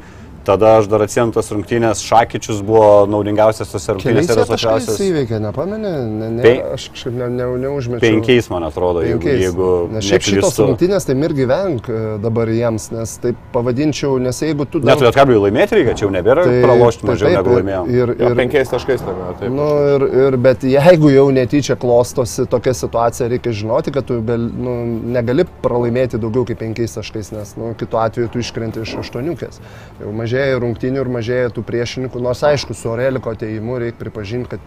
Tada 0.46 0.76
aš 0.78 0.86
dar 0.86 1.02
atsimenu 1.02 1.32
tas 1.34 1.48
rungtynės, 1.50 2.00
Šakyčius 2.06 2.60
buvo 2.62 3.04
naudingiausias 3.10 3.72
tose 3.72 3.96
rungtynėse 3.96 4.30
ir 4.30 4.38
taškais 4.38 4.38
rezultatyviausias. 4.38 5.00
įveikė, 5.08 5.40
nepamenė, 5.42 5.90
ne, 6.06 6.28
ne, 6.36 6.42
Pen- 6.44 6.60
aš 6.76 6.84
kažkaip 6.94 7.16
ne, 7.18 7.26
ne, 7.34 7.48
neužmečiau. 7.64 8.04
Penkiais, 8.04 8.46
man 8.52 8.66
atrodo, 8.68 9.02
jeigu, 9.02 9.18
Penkiais. 9.18 9.40
jeigu 9.42 9.70
nes 9.90 10.06
šiaip 10.06 10.22
šitos 10.22 10.36
neklystu. 10.44 10.66
rungtynės 10.68 11.08
tai 11.08 11.16
irgi 11.26 11.48
venk 11.50 11.88
e, 11.90 12.02
dabar 12.22 12.52
jiems, 12.54 12.86
nes 12.94 13.14
taip 13.24 13.40
pavadinčiau, 13.56 14.20
nes 14.22 14.38
jeigu 14.44 14.68
tu... 14.70 14.78
Net 14.86 15.02
Lietkabeliui 15.02 15.48
laimėti 15.48 15.80
reikia, 15.80 15.96
čia 15.98 16.06
jau 16.06 16.12
nebėra 16.14 16.46
tai, 16.46 16.60
pralošti 16.62 17.10
mažiau 17.10 17.26
taip, 17.32 17.38
negu 17.40 17.56
laimėjom. 17.58 17.90
Ir, 17.90 18.14
Ir 18.14 18.30
ir, 18.30 18.38
penkiais 18.38 18.70
taškais 18.70 19.02
laimėjo. 19.02 19.32
Taip. 19.42 19.50
Nu, 19.56 19.66
ir, 19.96 20.06
ir, 20.28 20.38
bet 20.46 20.62
jeigu 20.70 21.10
jau 21.10 21.26
netyčia 21.34 21.74
klostosi 21.82 22.46
tokia 22.54 22.76
situacija, 22.78 23.26
reikia 23.34 23.50
žinoti, 23.64 23.90
kad 23.98 24.06
tu 24.06 24.20
gal, 24.30 24.46
nu, 24.46 24.76
negali 25.16 25.42
pralaimėti 25.66 26.22
daugiau 26.22 26.46
kaip 26.46 26.62
penkiais 26.62 26.94
taškais, 27.00 27.32
nes 27.34 27.56
nu, 27.58 27.72
kitu 27.78 27.98
atveju 27.98 28.30
tu 28.30 28.42
iškrenti 28.46 28.86
iš 28.86 28.94
aštuoniukės. 29.02 29.58
Jau 30.04 30.14
mažėja 30.36 30.58
rungtinių 30.60 31.00
ir 31.00 31.08
mažėja 31.08 31.52
tų 31.54 31.64
priešininkų, 31.64 32.20
nors 32.20 32.42
aišku, 32.44 32.74
su 32.76 32.90
Oreliko 32.92 33.32
ateimu 33.32 33.78
reikia 33.80 33.98
pripažinti, 34.00 34.56
kad 34.56 34.60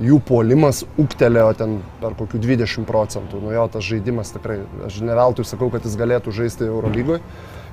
jų 0.00 0.20
puolimas 0.22 0.84
ūktelėjo 1.00 1.50
ten 1.58 1.80
per 2.00 2.14
kokių 2.14 2.38
20 2.44 2.86
procentų. 2.86 3.42
Nu 3.42 3.54
jo, 3.54 3.66
tas 3.72 3.84
žaidimas 3.84 4.32
tikrai, 4.34 4.60
aš 4.86 5.00
ne 5.02 5.16
veltui 5.16 5.44
sakau, 5.44 5.70
kad 5.72 5.84
jis 5.84 5.98
galėtų 5.98 6.34
žaisti 6.36 6.68
Eurolygoje. 6.68 7.20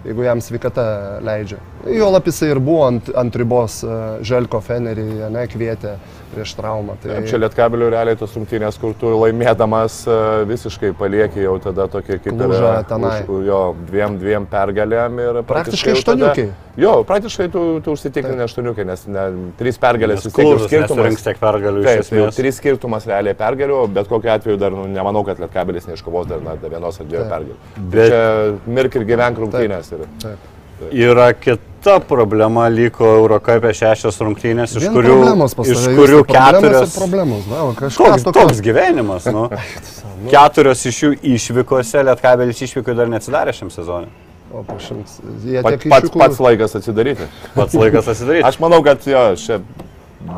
jeigu 0.03 0.23
jam 0.25 0.41
sveikata 0.43 0.83
leidžia. 1.23 1.59
Jo 1.87 2.09
lapisai 2.11 2.49
ir 2.51 2.59
buvo 2.63 2.87
ant, 2.89 3.09
ant 3.15 3.35
ribos 3.39 3.79
e, 3.83 3.99
Želko 4.27 4.59
Fenerį, 4.63 5.05
ne, 5.31 5.45
kvietė 5.47 5.95
prieš 6.33 6.55
traumą. 6.57 6.97
Tai... 7.01 7.21
Čia 7.29 7.39
lietkabelių 7.43 7.89
realiai 7.93 8.17
tos 8.19 8.33
rungtynės, 8.35 8.79
kur 8.81 8.95
tu 8.99 9.13
laimėdamas 9.13 10.01
e, 10.07 10.17
visiškai 10.49 10.93
palieki 10.99 11.45
jau 11.45 11.55
tada 11.63 11.87
tokie 11.91 12.17
kaip 12.19 12.35
Lūžą 12.39 12.73
tenai. 12.89 13.15
už- 13.23 13.47
jo 13.47 13.61
dviem, 13.87 14.17
dviem 14.21 14.47
pergalėm 14.49 15.23
ir 15.23 15.41
Praktiškai 15.47 15.95
jau 15.95 16.05
tada-. 16.11 16.35
Jo, 16.77 17.03
praktiškai 17.05 17.51
tu, 17.53 17.59
tu 17.85 17.93
užsitikrini 17.93 18.41
aštuoniukai, 18.47 18.85
nes 18.89 19.03
ne, 19.05 19.23
trys 19.59 19.77
pergalės 19.77 20.23
vis 20.25 20.33
tiek 20.33 20.47
jau 20.47 20.55
skirtumas. 20.63 21.19
tiek 21.21 21.37
pergalių 21.37 21.83
iš 21.83 21.85
Taip, 21.85 22.07
tai 22.09 22.17
jau 22.17 22.31
trys 22.33 22.57
skirtumas 22.57 23.05
realiai 23.05 23.37
pergalių, 23.37 23.83
bet 23.93 24.09
kokiu 24.09 24.31
atveju 24.33 24.57
dar 24.57 24.73
nu, 24.73 24.87
nemanau, 24.89 25.21
kad 25.27 25.37
lietkabelis 25.43 25.85
neiškovos 25.91 26.25
dar 26.31 26.41
na, 26.41 26.55
vienos 26.63 26.97
ar 26.97 27.05
dviejų 27.05 27.27
Taip. 27.27 27.35
pergalių. 27.35 27.59
Bet- 27.77 27.93
Bet 27.93 28.09
čia 28.09 28.73
mirk 28.79 28.97
ir 28.97 29.05
gyvenk 29.11 29.37
rungtynės. 29.43 29.93
Ir... 29.93 30.07
Taip. 30.25 30.49
Yra 30.91 31.29
kita 31.37 31.99
problema, 32.09 32.65
liko 32.73 33.05
Eurocapė 33.19 33.69
šešios 33.77 34.17
rungtynės, 34.25 34.73
iš 34.73 34.87
Vien 34.87 34.97
kurių, 34.97 35.13
problemos 35.13 35.53
pas 35.55 35.69
iš 35.69 35.85
kurių 35.93 36.23
keturios... 36.27 36.97
Problemos, 36.97 37.45
na, 37.47 37.61
va, 37.69 37.77
kažkas 37.77 38.01
Toks, 38.25 38.25
toks 38.33 38.65
gyvenimas, 38.65 39.29
nu. 39.29 39.45
Keturios 40.33 40.81
iš 40.89 41.03
jų 41.05 41.13
išvykose, 41.37 42.01
Lietkabelis 42.09 42.65
išvyko 42.65 42.97
dar 42.97 43.13
neatsidarė 43.13 43.53
šiam 43.55 43.69
sezonui. 43.71 44.09
O 44.53 44.61
po 44.63 44.77
šimts. 44.79 45.17
Pat, 45.65 45.79
pats, 45.89 46.11
pats 46.13 46.39
laikas 46.43 46.75
atsidaryti. 46.77 47.25
Pats 47.55 47.73
laikas 47.73 48.09
atsidaryti. 48.13 48.45
Aš 48.45 48.59
manau, 48.61 48.83
kad 48.85 49.01
jo, 49.09 49.23
čia 49.41 49.57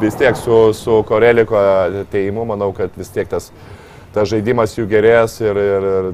vis 0.02 0.16
tiek 0.16 0.38
su, 0.40 0.60
su 0.74 1.02
Koreliko 1.08 1.60
ateimu, 2.06 2.46
manau, 2.48 2.72
kad 2.76 2.96
vis 2.96 3.12
tiek 3.12 3.28
tas, 3.30 3.52
tas 4.16 4.30
žaidimas 4.32 4.78
jų 4.78 4.88
gerės 4.90 5.36
ir, 5.44 5.60
ir, 5.60 5.90
ir 5.92 6.10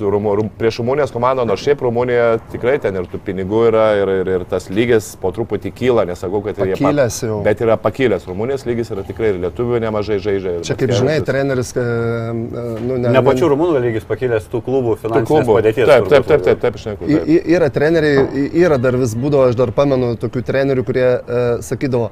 Rumu, 0.00 0.32
Rum, 0.38 0.48
prieš 0.58 0.80
Rumunijos 0.80 1.12
komandą, 1.14 1.44
nors 1.48 1.62
šiaip 1.64 1.82
Rumunija 1.84 2.38
tikrai 2.52 2.78
ten 2.82 2.96
ir 2.96 3.08
tų 3.10 3.20
pinigų 3.26 3.62
yra 3.68 3.84
ir, 4.00 4.12
ir, 4.22 4.30
ir 4.38 4.44
tas 4.48 4.70
lygis 4.72 5.12
po 5.20 5.30
truputį 5.36 5.72
kyla, 5.76 6.06
nesakau, 6.08 6.40
kad 6.46 6.58
ir 6.58 6.72
jie 6.72 6.78
Pakilęs 6.80 7.20
jau. 7.26 7.40
Bet 7.44 7.60
yra 7.64 7.76
pakilęs, 7.80 8.24
Rumunijos 8.30 8.64
lygis 8.68 8.90
yra 8.94 9.04
tikrai 9.06 9.34
ir 9.34 9.40
lietuvių 9.44 9.82
nemažai 9.84 10.18
žaidžia. 10.22 10.56
ir 10.58 10.66
Čia 10.66 10.78
kaip 10.80 10.94
žinai, 10.96 11.18
treneris, 11.26 11.74
ka, 11.76 11.84
nu, 12.32 12.96
ne, 12.96 13.12
Ne 13.12 13.22
pačių 13.26 13.52
rumūnų 13.54 13.84
lygis 13.86 14.08
pakilęs 14.08 14.48
tų 14.50 14.62
klubų 14.66 14.96
finansinės 15.02 15.28
klubų. 15.28 15.56
padėties. 15.60 15.86
Taip, 15.90 16.08
taip, 16.10 16.26
taip, 16.30 16.44
taip, 16.48 16.60
taip, 16.64 16.80
šneku. 16.80 17.08
Yra 17.56 17.70
treneriai, 17.74 18.26
yra 18.64 18.78
dar 18.80 18.96
vis 19.00 19.14
būdavo, 19.18 19.50
aš 19.50 19.58
dar 19.58 19.72
pamenu 19.76 20.14
tokių 20.20 20.42
trenerių, 20.46 20.84
kurie 20.88 21.06
e, 21.06 21.46
sakydavo, 21.66 22.10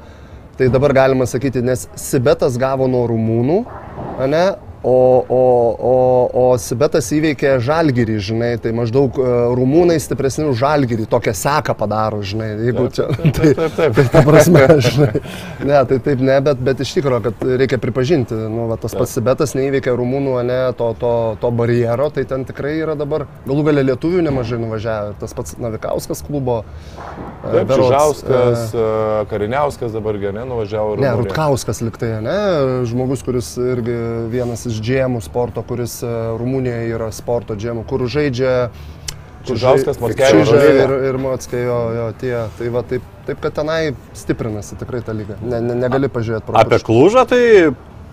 tai 0.58 0.68
dabar 0.74 0.92
galima 0.96 1.26
sakyti, 1.30 1.62
nes 1.62 1.86
Sibetas 1.98 2.58
gavo 2.58 2.88
nuo 2.90 3.04
rumūnų, 3.10 3.58
ne, 4.30 4.44
o, 4.82 5.24
o, 5.28 5.42
o, 5.90 5.96
o 6.32 6.44
Sibetas 6.60 7.08
įveikė 7.14 7.56
žalgyrį, 7.64 8.18
žinai, 8.22 8.50
tai 8.62 8.72
maždaug 8.76 9.16
e, 9.18 9.26
rumūnai 9.58 9.98
stipresni 10.02 10.46
už 10.48 10.60
žalgyrį, 10.62 11.08
tokią 11.10 11.34
seką 11.36 11.74
padaro, 11.78 12.20
žinai, 12.22 12.50
jeigu 12.68 12.88
čia... 12.94 13.08
Tai, 13.38 13.50
Taip, 13.54 13.74
taip. 13.76 13.92
tai 13.94 14.04
ta 14.10 14.22
prasme, 14.26 14.60
žinai, 14.88 15.20
ne, 15.66 15.78
tai 15.86 15.98
taip 16.02 16.22
ne, 16.24 16.36
bet, 16.42 16.60
bet 16.64 16.80
iš 16.82 16.90
tikrųjų, 16.96 17.20
kad 17.28 17.42
reikia 17.60 17.78
pripažinti, 17.82 18.34
nu, 18.50 18.64
va, 18.70 18.78
tas 18.80 18.94
pats 18.98 19.12
Sibetas 19.14 19.54
neįveikė 19.58 19.92
rumūnų, 19.98 20.34
ne, 20.48 20.58
to, 20.78 20.88
to, 20.98 21.12
to 21.42 21.50
barjero, 21.54 22.08
tai 22.14 22.24
ten 22.28 22.46
tikrai 22.48 22.76
yra 22.80 22.96
dabar, 22.98 23.26
galų 23.46 23.66
galę 23.68 23.84
lietuvių 23.90 24.24
nemažai 24.26 24.58
nuvažiavę, 24.62 25.14
tas 25.20 25.34
pats 25.38 25.58
Navikauskas 25.60 26.24
klubo. 26.26 26.60
e, 26.64 27.52
Taip, 27.52 27.68
berods, 27.70 27.84
Čižauskas, 27.92 28.64
e, 28.74 28.82
e, 28.82 29.26
Kariniauskas 29.30 29.94
dabar 29.94 30.18
gerai 30.20 30.46
nuvažiavo. 30.48 30.96
Ne. 31.02 31.12
Rutkauskas 31.22 31.82
liktai, 31.84 32.16
ne, 32.24 32.38
žmogus, 32.90 33.22
kuris 33.26 33.52
irgi 33.60 33.96
vienas 34.32 34.66
džemų 34.76 35.22
sporto, 35.24 35.64
kuris 35.64 36.02
e, 36.04 36.12
Rumunijoje 36.38 36.94
yra 36.94 37.08
sporto 37.16 37.56
džemų, 37.56 37.86
kur 37.88 38.04
žaidžia 38.10 38.68
Čižauskas. 39.48 39.96
Čiža 39.96 40.32
Eurolygą. 40.34 40.82
ir, 40.84 40.94
ir 41.08 41.18
Motskė, 41.22 41.60
jo, 41.62 41.78
jo, 41.96 42.08
tie. 42.20 42.34
Tai 42.58 42.72
va, 42.74 42.82
taip, 42.84 43.04
taip, 43.26 43.38
kad 43.40 43.54
tenai 43.56 43.80
stiprinasi 44.18 44.76
tikrai 44.80 45.00
ta 45.04 45.14
lyga. 45.16 45.38
Ne, 45.40 45.60
ne, 45.64 45.76
negali 45.78 46.10
pažiūrėti 46.12 46.48
pro 46.48 46.58
Apie. 46.58 46.80
Klužą 46.84 47.24
tai 47.30 47.42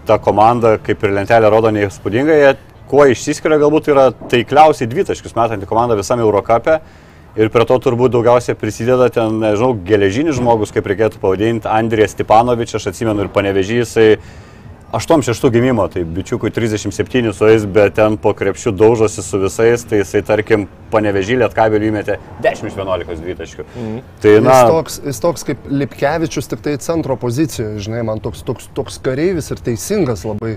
ta 0.08 0.20
komanda, 0.22 0.76
kaip 0.86 1.04
ir 1.04 1.16
lentelė 1.18 1.50
rodo, 1.52 1.72
neįspūdingai, 1.76 2.38
jie 2.44 2.54
kuo 2.90 3.08
išsiskiria, 3.10 3.58
galbūt 3.62 3.90
yra 3.92 4.12
taikliausiai 4.32 4.90
dvitaškius 4.92 5.36
metanti 5.38 5.68
komanda 5.70 5.98
visame 5.98 6.26
Eurocape. 6.26 6.80
Ir 7.36 7.50
prie 7.52 7.66
to 7.68 7.76
turbūt 7.84 8.14
daugiausiai 8.14 8.56
prisideda 8.56 9.10
ten, 9.12 9.42
nežinau, 9.42 9.74
geležinis 9.88 10.38
žmogus, 10.38 10.72
kaip 10.72 10.86
reikėtų 10.88 11.20
pavadinti, 11.20 11.68
Andrijas 11.68 12.14
Stepanovič, 12.16 12.78
aš 12.78 12.94
atsimenu 12.94 13.26
ir 13.26 13.32
panevežys, 13.34 13.82
jisai 13.82 14.06
8-6 14.96 15.52
gimimo, 15.52 15.88
tai 15.92 16.06
bičiukui 16.08 16.52
37 16.56 17.34
su 17.34 17.48
jais, 17.50 17.66
bet 17.68 17.98
ten 17.98 18.16
po 18.22 18.32
krepšių 18.32 18.72
daužosi 18.80 19.24
su 19.26 19.42
visais, 19.42 19.84
tai 19.84 20.00
jisai, 20.00 20.22
tarkim, 20.24 20.70
panevežį 20.94 21.42
lietkabelių 21.42 21.90
įmetė 21.90 22.16
10 22.46 22.70
iš 22.70 22.78
11 22.80 23.20
dvitaškių. 23.26 23.66
Mhm. 23.66 23.98
Tai, 24.24 24.34
Jis 24.38 24.46
na, 24.46 24.56
toks, 24.72 24.98
jis 25.04 25.20
toks 25.26 25.46
kaip 25.50 25.68
Lipkevičius, 25.68 26.48
tik 26.48 26.64
tai 26.64 26.78
centro 26.80 27.20
pozicijoje, 27.20 27.84
žinai, 27.84 28.06
man 28.08 28.24
toks, 28.24 28.46
toks, 28.48 28.70
toks 28.78 29.02
kareivis 29.04 29.52
ir 29.52 29.64
teisingas 29.68 30.24
labai. 30.24 30.56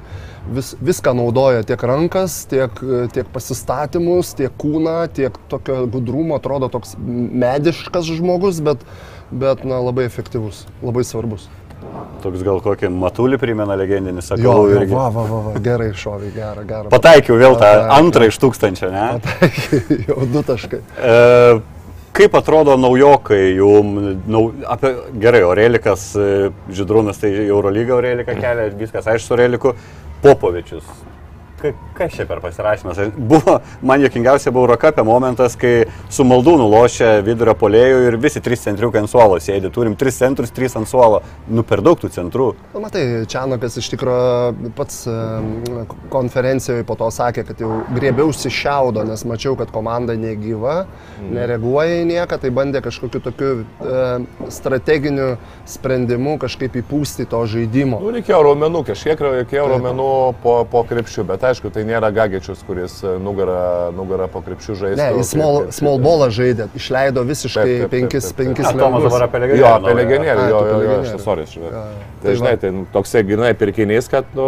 Vis, 0.55 0.71
viską 0.79 1.19
naudoja 1.19 1.67
tiek 1.67 1.83
rankas, 1.91 2.45
tiek, 2.49 2.79
tiek 3.13 3.27
pasistatymus, 3.35 4.37
tiek 4.39 4.55
kūną, 4.63 5.01
tiek 5.19 5.35
tokio 5.51 5.83
gudrumo, 5.91 6.39
atrodo 6.39 6.71
toks 6.73 6.95
mediškas 7.03 8.07
žmogus, 8.15 8.63
bet, 8.63 8.87
bet 9.35 9.67
na, 9.67 9.83
labai 9.83 10.07
efektyvus, 10.07 10.69
labai 10.79 11.03
svarbus. 11.05 11.51
Toks 12.23 12.43
gal 12.43 12.59
kokį 12.65 12.89
matulį 12.91 13.39
primena 13.39 13.77
legendinį, 13.79 14.19
Jo, 14.21 14.27
sakau, 14.27 14.55
jo, 14.69 14.77
irgi. 14.81 14.93
va, 14.95 15.09
va, 15.15 15.25
va, 15.29 15.41
va, 15.49 15.53
gerai 15.63 15.91
šovai, 15.95 16.31
gerą, 16.35 16.65
gerą. 16.69 16.91
Pataikiau 16.97 17.39
vėl 17.41 17.55
tą 17.57 17.65
Pataikiau. 17.67 17.91
antrą 17.99 18.29
iš 18.33 18.39
tūkstančio, 18.43 18.91
ne? 18.91 19.07
jau 20.09 20.27
du 20.33 20.43
taškai. 20.49 20.81
E, 20.99 21.61
kaip 22.19 22.35
atrodo 22.35 22.75
naujokai, 22.81 23.43
jum, 23.61 23.93
nau, 24.27 24.43
apie, 24.67 24.95
gerai, 25.23 25.45
Orelikas, 25.47 26.09
e, 26.19 26.51
Židrūnas, 26.75 27.21
tai 27.23 27.31
Eurolyga 27.47 27.95
Orelika 28.01 28.35
kelia, 28.35 28.71
viskas 28.75 29.07
aišku 29.07 29.27
su 29.31 29.37
Oreliku, 29.39 29.75
Popovičius. 30.25 30.87
Ka- 31.63 31.75
Kas 31.99 32.15
čia 32.15 32.29
per 32.31 32.39
pasirašymas? 32.39 32.99
Buvo, 33.17 33.57
man 33.83 34.03
jokingiausia 34.05 34.53
buvo 34.55 34.69
Eurocapė 34.69 35.03
momentas, 35.03 35.57
kai 35.59 35.89
su 36.15 36.23
Maldūnu 36.23 36.69
lošia 36.71 37.17
vidurio 37.27 37.57
polėjų 37.59 38.05
ir 38.07 38.17
visi 38.23 38.39
trys 38.45 38.63
centriukai 38.63 39.01
ant 39.03 39.11
suolo 39.11 39.41
sėdi. 39.43 39.67
Turim 39.75 39.97
tris 39.99 40.21
centrus, 40.21 40.53
trys 40.55 40.77
ant 40.79 40.87
suolo. 40.87 41.25
Nu, 41.51 41.65
per 41.67 41.83
daug 41.83 41.99
tų 41.99 42.13
centrų. 42.15 42.53
Na, 42.77 42.85
matai, 42.85 43.03
Čianakas 43.27 43.81
iš 43.83 43.89
tikrųjų 43.97 44.71
pats 44.79 45.01
konferencijoje 46.13 46.87
po 46.87 46.95
to 47.01 47.09
sakė, 47.15 47.43
kad 47.49 47.65
jau 47.65 47.81
griebiausi 47.97 48.53
šiaudo, 48.55 49.03
nes 49.09 49.27
mačiau, 49.27 49.57
kad 49.59 49.75
komanda 49.75 50.15
negyva, 50.15 50.85
mm. 51.19 51.35
nereaguoja 51.35 51.99
į 52.05 52.07
nieką, 52.13 52.39
tai 52.45 52.55
bandė 52.55 52.85
kažkokiu 52.85 53.23
tokiu 53.27 53.51
e, 53.59 54.07
strateginiu 54.55 55.33
sprendimu 55.67 56.37
kažkaip 56.39 56.79
įpūsti 56.85 57.27
to 57.35 57.43
žaidimo. 57.51 57.99
Nu, 58.07 58.15
reikėjo 58.15 58.41
raumenų, 58.53 58.87
kažkiek 58.93 59.27
reikėjo 59.27 59.67
raumenų 59.75 60.11
po, 60.47 60.61
po 60.71 60.87
krepšių, 60.87 61.27
bet 61.33 61.51
aišku, 61.51 61.75
tai 61.75 61.88
nėra 61.89 62.11
Gagečius, 62.15 62.61
kuris 62.67 62.99
e, 63.03 63.15
nugarą, 63.23 63.91
nugarą 63.97 64.29
po 64.33 64.43
krepšių 64.45 64.77
žaidžia. 64.83 65.01
Ne, 65.01 65.09
jis 65.19 65.33
small, 65.35 65.61
small 65.75 66.01
ballą 66.03 66.29
žaidė, 66.35 66.69
išleido 66.79 67.25
visiškai 67.29 67.65
Taip, 67.65 67.73
taip, 67.73 67.83
taip, 67.83 67.95
penkis, 67.95 68.29
taip, 68.29 68.37
taip. 68.37 68.53
penkis 68.53 68.69
Ne, 68.69 68.83
Tomas 68.83 69.07
dabar 69.09 69.27
apie 69.29 69.43
Jo, 69.59 69.73
Ai, 69.89 70.51
jo, 70.51 70.61
jo, 70.69 70.79
jo, 70.85 70.97
aš 71.03 71.25
sorry, 71.25 71.47
žinai. 71.49 71.73
Tai 72.23 72.35
žinai, 72.35 72.55
tai 72.61 72.73
toksai 72.93 73.23
grinai 73.27 73.53
pirkinys, 73.59 74.09
kad 74.11 74.29
nu, 74.37 74.47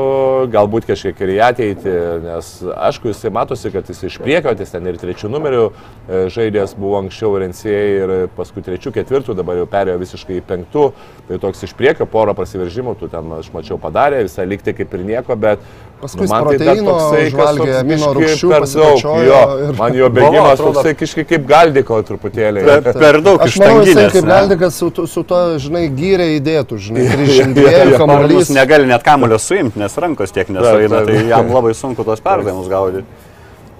galbūt 0.51 0.89
kažkiek 0.89 1.21
ir 1.25 1.35
į 1.37 1.39
ateitį, 1.47 1.95
nes 2.25 2.51
aišku, 2.75 3.13
jisai 3.13 3.33
matosi, 3.35 3.71
kad 3.75 3.89
jis 3.91 4.03
iš 4.09 4.19
priekio, 4.23 4.53
jis 4.59 4.75
ten 4.75 4.89
ir 4.91 4.99
trečių 5.01 5.31
numerių 5.31 5.63
e, 5.67 6.23
žaidėjas 6.35 6.75
buvo 6.79 6.99
anksčiau 7.01 7.39
NCA 7.51 7.83
ir 8.01 8.15
paskui 8.37 8.65
trečių, 8.67 8.93
ketvirtų, 8.99 9.37
dabar 9.39 9.63
jau 9.63 9.69
perėjo 9.71 10.01
visiškai 10.03 10.41
į 10.41 10.47
penktų, 10.51 10.87
tai 11.29 11.39
toks 11.43 11.65
iš 11.69 11.77
priekio 11.79 12.09
porą 12.11 12.35
prasiveržimų, 12.39 12.97
tu 13.01 13.11
ten 13.13 13.31
aš 13.39 13.53
mačiau 13.55 13.79
padarė, 13.81 14.25
visai 14.27 14.49
likti 14.51 14.75
kaip 14.77 14.99
ir 14.99 15.07
nieko, 15.07 15.39
bet 15.39 15.63
Paskui 16.01 16.25
nu, 16.25 16.29
man 16.33 16.47
tai 16.49 16.57
dar 16.65 16.79
toksai, 16.81 17.25
toks 17.37 17.75
amino 17.83 18.07
rūgščių 18.17 18.49
per 18.49 18.65
daug, 18.73 19.03
jo, 19.27 19.41
ir- 19.67 19.75
man 19.77 19.97
jo 19.99 20.07
bėgimas 20.17 20.55
atrodo- 20.55 20.79
toksai 20.79 20.95
kažkaip 20.97 21.27
kaip 21.29 21.43
galdiko 21.51 21.99
truputėlį. 22.09 22.63
Per, 22.65 22.95
per 23.03 23.19
daug 23.27 23.45
Aš 23.45 23.59
manau, 23.61 23.83
jisai 23.85 24.07
kaip 24.15 24.25
ne? 24.25 24.31
Galdikas 24.33 24.79
su, 24.81 24.89
su 25.13 25.25
to, 25.29 25.41
žinai, 25.61 25.83
gyrė 25.99 26.31
įdėtų, 26.39 26.79
žinai, 26.87 27.05
jo, 27.09 27.19
302 27.21 27.67
Sparnus 27.67 27.99
kamuolys. 28.01 28.53
negali 28.57 28.89
net 28.89 29.05
kamulio 29.05 29.37
suimti, 29.45 29.77
nes 29.83 29.99
rankos 30.01 30.33
tiek 30.33 30.49
nesueina, 30.57 31.03
Taip, 31.05 31.13
tai 31.13 31.29
jam 31.35 31.53
labai 31.53 31.75
sunku 31.77 32.07
tos 32.09 32.25
perdavimus 32.25 32.73
gaudyti. 32.73 33.05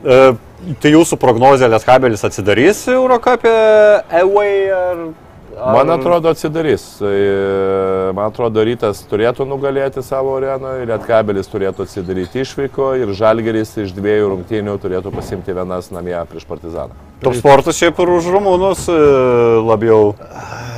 E, 0.05 0.21
tai 0.85 0.93
jūsų 0.93 1.17
prognozė 1.21 1.73
Lietkabelis 1.73 2.25
atsidarys 2.29 2.85
Eurocapė 2.93 3.57
away 4.21 4.69
ar... 4.77 5.03
ar... 5.61 5.77
Man 5.77 5.93
atrodo, 5.95 6.33
atsidarys. 6.33 6.87
E, 7.05 8.13
Man 8.17 8.31
atrodo, 8.31 8.65
rytas 8.67 9.05
turėtų 9.11 9.47
nugalėti 9.49 10.03
savo 10.05 10.35
areną, 10.39 10.79
Lietkabelis 10.89 11.51
turėtų 11.53 11.87
atsidaryti 11.87 12.43
išvyko 12.45 12.95
ir 13.03 13.15
Žalgeris 13.17 13.77
iš 13.85 13.95
dviejų 13.97 14.35
rungtynių 14.35 14.81
turėtų 14.83 15.15
pasimti 15.15 15.55
vienas 15.57 15.93
namie 15.95 16.19
prieš 16.31 16.49
Partizaną. 16.51 17.10
Top 17.21 17.37
sportas 17.37 17.77
šiaip 17.77 17.99
ir 18.01 18.15
už 18.17 18.31
rumūnus 18.33 18.87
e, 18.89 18.99
labiau. 19.67 20.15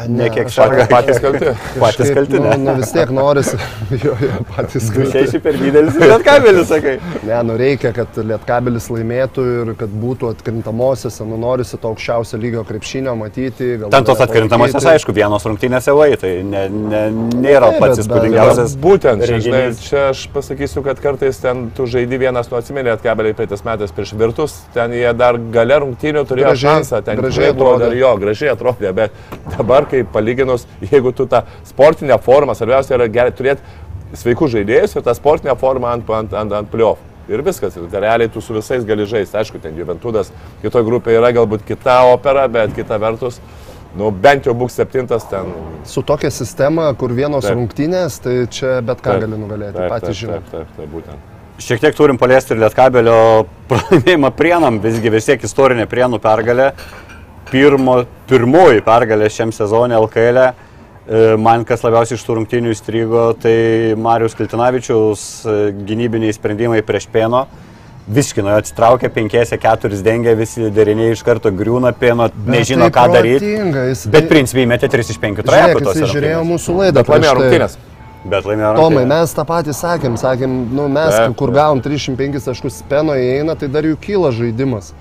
Ne 0.09 0.29
kiek 0.31 0.47
aš- 0.47 0.57
šarga. 0.57 0.87
Patys 0.91 1.21
kalti. 1.23 1.53
Patys 1.79 2.11
kalti, 2.15 2.39
nu, 2.41 2.49
ne? 2.49 2.57
nu 2.59 2.75
vis 2.81 2.91
tiek 2.93 3.11
norisi. 3.15 3.57
jo, 4.05 4.17
jo, 4.21 4.41
patys 4.57 4.89
kalti. 4.91 5.11
Šeši 5.13 5.41
per 5.43 5.59
didelis, 5.61 5.99
bet 6.01 6.25
kabelis, 6.27 6.67
sakai. 6.69 6.97
Ne, 7.27 7.37
nu 7.47 7.57
reikia, 7.61 7.93
kad 7.95 8.19
Lietkabelis 8.19 8.89
laimėtų 8.93 9.45
ir 9.53 9.73
kad 9.79 9.95
būtų 10.03 10.33
atkrintamosiose, 10.33 11.27
nu 11.29 11.39
norisi 11.41 11.79
to 11.79 11.93
aukščiausio 11.93 12.41
lygio 12.43 12.65
krepšinio 12.67 13.15
matyti. 13.19 13.77
Ten 13.93 14.09
tos 14.09 14.23
atkrintamosios, 14.25 14.87
aišku, 14.95 15.15
vienos 15.17 15.47
rungtynės 15.47 15.87
jau 15.91 15.99
tai 16.19 16.33
ne, 16.47 16.65
ne, 16.69 17.03
nėra 17.39 17.73
Taip, 17.73 17.81
pats 17.85 18.03
įspūdingiausias. 18.03 18.77
Būtent, 18.83 19.27
čia, 19.29 19.39
žinai, 19.45 19.63
čia 19.79 20.03
aš 20.11 20.25
pasakysiu, 20.35 20.83
kad 20.87 21.01
kartais 21.03 21.39
ten 21.43 21.69
tu 21.77 21.87
žaidži 21.91 22.19
vienas, 22.25 22.51
nu 22.51 22.59
atsimenė, 22.59 22.97
atkabeliai 22.97 23.37
praeitais 23.39 23.63
metais 23.67 23.95
prieš 23.95 24.15
virtus, 24.19 24.59
ten 24.75 24.95
jie 24.97 25.09
dar 25.17 25.39
gale 25.55 25.79
rungtynių 25.85 26.25
turėjo 26.33 26.49
Gražiai- 26.51 26.65
šansą, 26.81 27.03
ten 27.05 27.21
gražiai 27.21 27.53
atrodė, 27.53 27.85
atrodė. 27.87 28.01
jo, 28.01 28.11
gražiai 28.25 28.51
atrodė, 28.57 28.93
bet 28.97 29.23
dabar, 29.59 29.87
kai 29.93 30.03
palyginus, 30.05 30.67
jeigu 30.91 31.13
tu 31.15 31.27
tą 31.31 31.45
sportinę 31.69 32.19
formą, 32.19 32.57
svarbiausia 32.59 32.97
yra 32.99 33.09
gerai 33.13 33.31
turėti 33.37 33.61
sveikus 34.19 34.51
žaidėjus 34.57 34.97
ir 34.99 35.03
tą 35.07 35.15
sportinę 35.17 35.55
formą 35.57 35.93
ant, 35.95 36.11
ant, 36.11 36.33
ant, 36.37 36.53
ant 36.53 36.69
pliov. 36.73 36.99
Ir 37.31 37.39
viskas, 37.47 37.77
ir 37.79 37.87
realiai 38.03 38.29
tu 38.29 38.41
su 38.43 38.53
visais 38.53 38.83
gali 38.85 39.05
žaisti. 39.07 39.37
Aišku, 39.39 39.61
ten 39.63 39.77
Juventudas, 39.79 40.33
kitoje 40.61 40.85
grupėje 40.85 41.21
yra 41.21 41.31
galbūt 41.33 41.63
kita 41.65 42.01
opera, 42.13 42.49
bet 42.51 42.75
kita 42.75 42.99
vertus, 43.01 43.39
nu 43.97 44.11
bent 44.11 44.45
jau 44.45 44.53
būk 44.59 44.73
septintas 44.75 45.25
ten. 45.31 45.53
Su 45.87 46.03
tokia 46.03 46.31
sistema, 46.35 46.91
kur 46.99 47.15
vienos 47.15 47.47
Taip. 47.47 47.55
rungtynės, 47.57 48.19
tai 48.25 48.35
čia 48.51 48.81
bet 48.83 48.99
ką 49.01 49.15
Taip, 49.15 49.23
gali 49.29 49.39
nugalėti, 49.39 49.79
Taip, 49.79 49.89
patys 49.95 50.11
taip, 50.11 50.19
žinai. 50.25 50.41
taip, 50.43 50.51
taip, 50.51 50.77
taip, 50.77 50.91
būtent. 50.97 51.32
Šiek 51.61 51.81
tiek 51.81 51.95
turim 51.95 52.19
paliesti 52.19 52.55
ir 52.55 52.61
Lietkabelio 52.63 53.45
pralaimėjimą 53.71 54.31
Prienam, 54.37 54.81
visgi 54.83 55.11
vis 55.13 55.29
tiek 55.29 55.43
istorinė 55.45 55.87
Prienų 55.91 56.19
pergalė. 56.23 56.73
Pirmo, 57.53 58.05
pirmoji 58.31 58.81
pergalė 58.87 59.29
šiam 59.31 59.53
sezonė 59.53 59.99
LKL. 60.01 60.39
-e. 60.39 60.53
Man 61.37 61.65
kas 61.67 61.83
labiausiai 61.83 62.15
iš 62.17 62.23
tų 62.25 62.37
rungtynių 62.39 62.71
įstrigo, 62.73 63.35
tai 63.43 63.95
Marius 63.99 64.35
Kiltinavičiaus 64.39 65.25
e, 65.45 65.57
gynybiniai 65.75 66.33
sprendimai 66.33 66.83
prieš 66.87 67.09
Pieno. 67.13 67.47
Viškino 68.09 68.51
atsitraukė, 68.59 69.11
penkiese 69.15 69.59
keturis 69.59 70.01
dengia, 70.03 70.35
visi 70.39 70.71
deriniai 70.75 71.13
iš 71.15 71.23
karto 71.27 71.51
griūna, 71.55 71.93
Pieno 71.99 72.31
nežino, 72.47 72.89
tai 72.91 72.95
ką 72.97 73.13
daryti. 73.13 73.51
jis- 73.91 74.07
Bet 74.11 74.29
principiai 74.31 74.67
metė 74.67 74.89
3 74.91 75.11
iš 75.11 75.19
5 75.19 75.43
Žiūrėk, 75.43 75.51
trejekų 75.51 75.83
jis 75.85 76.01
tos 76.01 76.11
žiūrėjo 76.15 76.41
mūsų 76.49 76.77
laidą. 76.79 77.05
Laimėjo 77.07 77.35
prieš 77.51 77.73
tai. 77.77 77.92
Bet 78.23 78.47
laimėjo. 78.47 78.75
Tomai, 78.79 79.03
mes 79.11 79.33
tą 79.35 79.45
patį 79.49 79.75
sakėm, 79.75 80.19
sakėm, 80.21 80.53
nu 80.77 80.87
mes, 80.93 81.11
Taip, 81.17 81.35
kur 81.39 81.51
taip. 81.51 81.59
gavom 81.59 81.83
305 81.83 82.45
taškus 82.47 82.85
peno 82.91 83.17
įeina, 83.19 83.57
tai 83.59 83.71
dar 83.73 83.89
jų 83.89 83.99
kyla 84.03 84.31
žaidimas. 84.37 84.93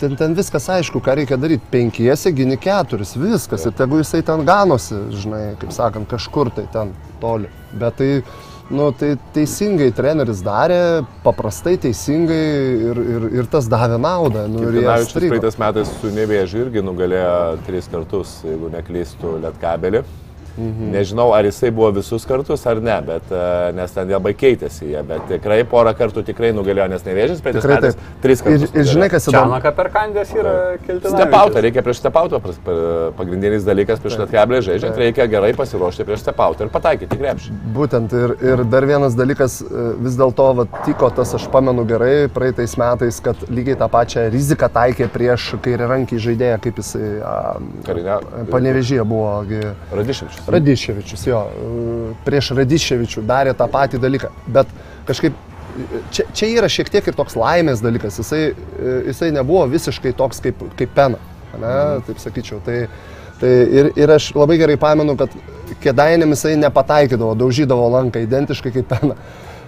Ten, 0.00 0.14
ten 0.16 0.32
viskas 0.32 0.64
aišku, 0.72 1.02
ką 1.04 1.18
reikia 1.18 1.36
daryti. 1.36 1.66
Penkiese 1.68 2.32
gini 2.32 2.56
keturis, 2.56 3.12
viskas. 3.20 3.66
Ir 3.68 3.76
tegu 3.76 4.00
jisai 4.00 4.22
ten 4.24 4.46
ganosi, 4.48 4.96
žinai, 5.12 5.42
kaip 5.60 5.76
sakant, 5.76 6.08
kažkur 6.08 6.48
tai 6.56 6.64
ten 6.72 6.94
toli. 7.20 7.52
Bet 7.76 8.00
tai, 8.00 8.08
nu, 8.72 8.88
tai 8.96 9.12
teisingai 9.36 9.90
treneris 9.92 10.40
darė, 10.46 10.80
paprastai 11.26 11.76
teisingai 11.84 12.40
ir, 12.88 13.04
ir, 13.18 13.30
ir 13.42 13.52
tas 13.52 13.68
davė 13.68 14.00
naudą. 14.00 14.48
Nu, 14.48 14.64
ir 14.70 14.80
jie 14.80 14.98
praeitais 15.28 15.60
metais 15.60 15.92
su 16.00 16.16
Nevėžiu 16.16 16.64
irgi 16.64 16.88
nugalėjo 16.88 17.38
tris 17.68 17.92
kartus, 17.92 18.38
jeigu 18.48 18.72
neklystų 18.72 19.36
Lietkabelį. 19.44 20.06
Mhm. 20.56 20.90
Nežinau, 20.94 21.32
ar 21.34 21.44
jisai 21.48 21.70
buvo 21.74 21.90
visus 21.96 22.24
kartus 22.24 22.62
ar 22.70 22.78
ne, 22.80 22.94
bet, 23.06 23.30
e, 23.34 23.72
nes 23.74 23.90
ten 23.90 24.08
labai 24.08 24.34
keitėsi 24.38 24.86
jie, 24.92 25.00
bet 25.02 25.24
tikrai 25.28 25.64
porą 25.66 25.90
kartų 25.98 26.22
tikrai 26.28 26.52
nugalėjo, 26.54 26.88
nes 26.92 27.02
Nevėžis 27.04 27.40
praeitais 27.42 27.64
Tikrai 27.64 27.78
taip. 27.82 28.04
tris 28.22 28.40
Ir, 28.40 28.44
kartus. 28.46 28.74
ir 28.74 28.84
žinai, 28.92 29.08
kas 29.10 29.26
įdomu. 29.28 29.50
Čianaka 29.50 29.72
per 29.74 29.90
kandės 29.94 30.30
yra 30.34 30.54
Kiltinavičius. 30.84 31.16
Stepautą, 31.18 31.62
reikia 31.66 31.82
prieš 31.82 31.98
stepautą, 32.04 32.40
pagrindinis 33.18 33.66
dalykas 33.66 34.00
prieš 34.02 34.18
Lietkablį 34.22 34.60
žaidžiant, 34.68 34.96
reikia 35.00 35.26
gerai 35.30 35.52
pasiruošti 35.58 36.06
prieš 36.06 36.22
stepautą 36.24 36.66
ir 36.68 36.70
pataikyti 36.74 37.18
krepšį. 37.18 37.52
Būtent 37.74 38.14
ir, 38.14 38.36
ir 38.54 38.64
dar 38.70 38.86
vienas 38.88 39.16
dalykas, 39.18 39.58
e, 39.62 39.86
vis 40.06 40.16
dėlto 40.20 40.48
tiko 40.86 41.10
tas, 41.14 41.34
aš 41.34 41.48
pamenu 41.52 41.84
gerai, 41.88 42.28
praeitais 42.32 42.76
metais, 42.80 43.18
kad 43.24 43.36
lygiai 43.50 43.76
tą 43.80 43.88
pačią 43.90 44.28
riziką 44.32 44.70
taikė 44.70 45.10
prieš 45.12 45.50
kairiarankį 45.64 46.22
žaidėją, 46.28 46.60
kaip 46.64 46.78
jisai 46.82 47.10
a, 47.24 47.34
Karinė. 47.86 48.20
panevežyje 48.50 49.04
buvo. 49.04 49.44
Radiševičius. 49.94 50.43
Radiševičius, 50.50 51.24
jo, 51.28 51.40
prieš 52.26 52.52
Radiševičių 52.58 53.24
darė 53.28 53.54
tą 53.56 53.68
patį 53.70 54.00
dalyką. 54.02 54.30
Bet 54.54 54.70
kažkaip 55.08 55.36
čia, 56.12 56.26
čia 56.34 56.50
yra 56.58 56.70
šiek 56.70 56.90
tiek 56.92 57.08
ir 57.08 57.16
toks 57.16 57.36
laimės 57.38 57.82
dalykas. 57.84 58.18
Jisai, 58.20 58.42
jisai 59.08 59.30
nebuvo 59.34 59.64
visiškai 59.72 60.14
toks 60.18 60.42
kaip, 60.44 60.62
kaip 60.78 60.94
pena, 60.96 61.20
ne, 61.56 61.74
taip 62.08 62.20
sakyčiau. 62.22 62.60
Tai, 62.66 62.78
tai 63.40 63.52
ir, 63.80 63.90
ir 63.98 64.14
aš 64.14 64.30
labai 64.36 64.58
gerai 64.60 64.78
pamenu, 64.80 65.16
kad 65.20 65.34
kėdainėm 65.84 66.34
jisai 66.36 66.54
nepataikydavo, 66.60 67.34
daužydavo 67.40 67.88
lanką 67.96 68.22
identiškai 68.24 68.74
kaip 68.78 68.90
pena. 68.92 69.18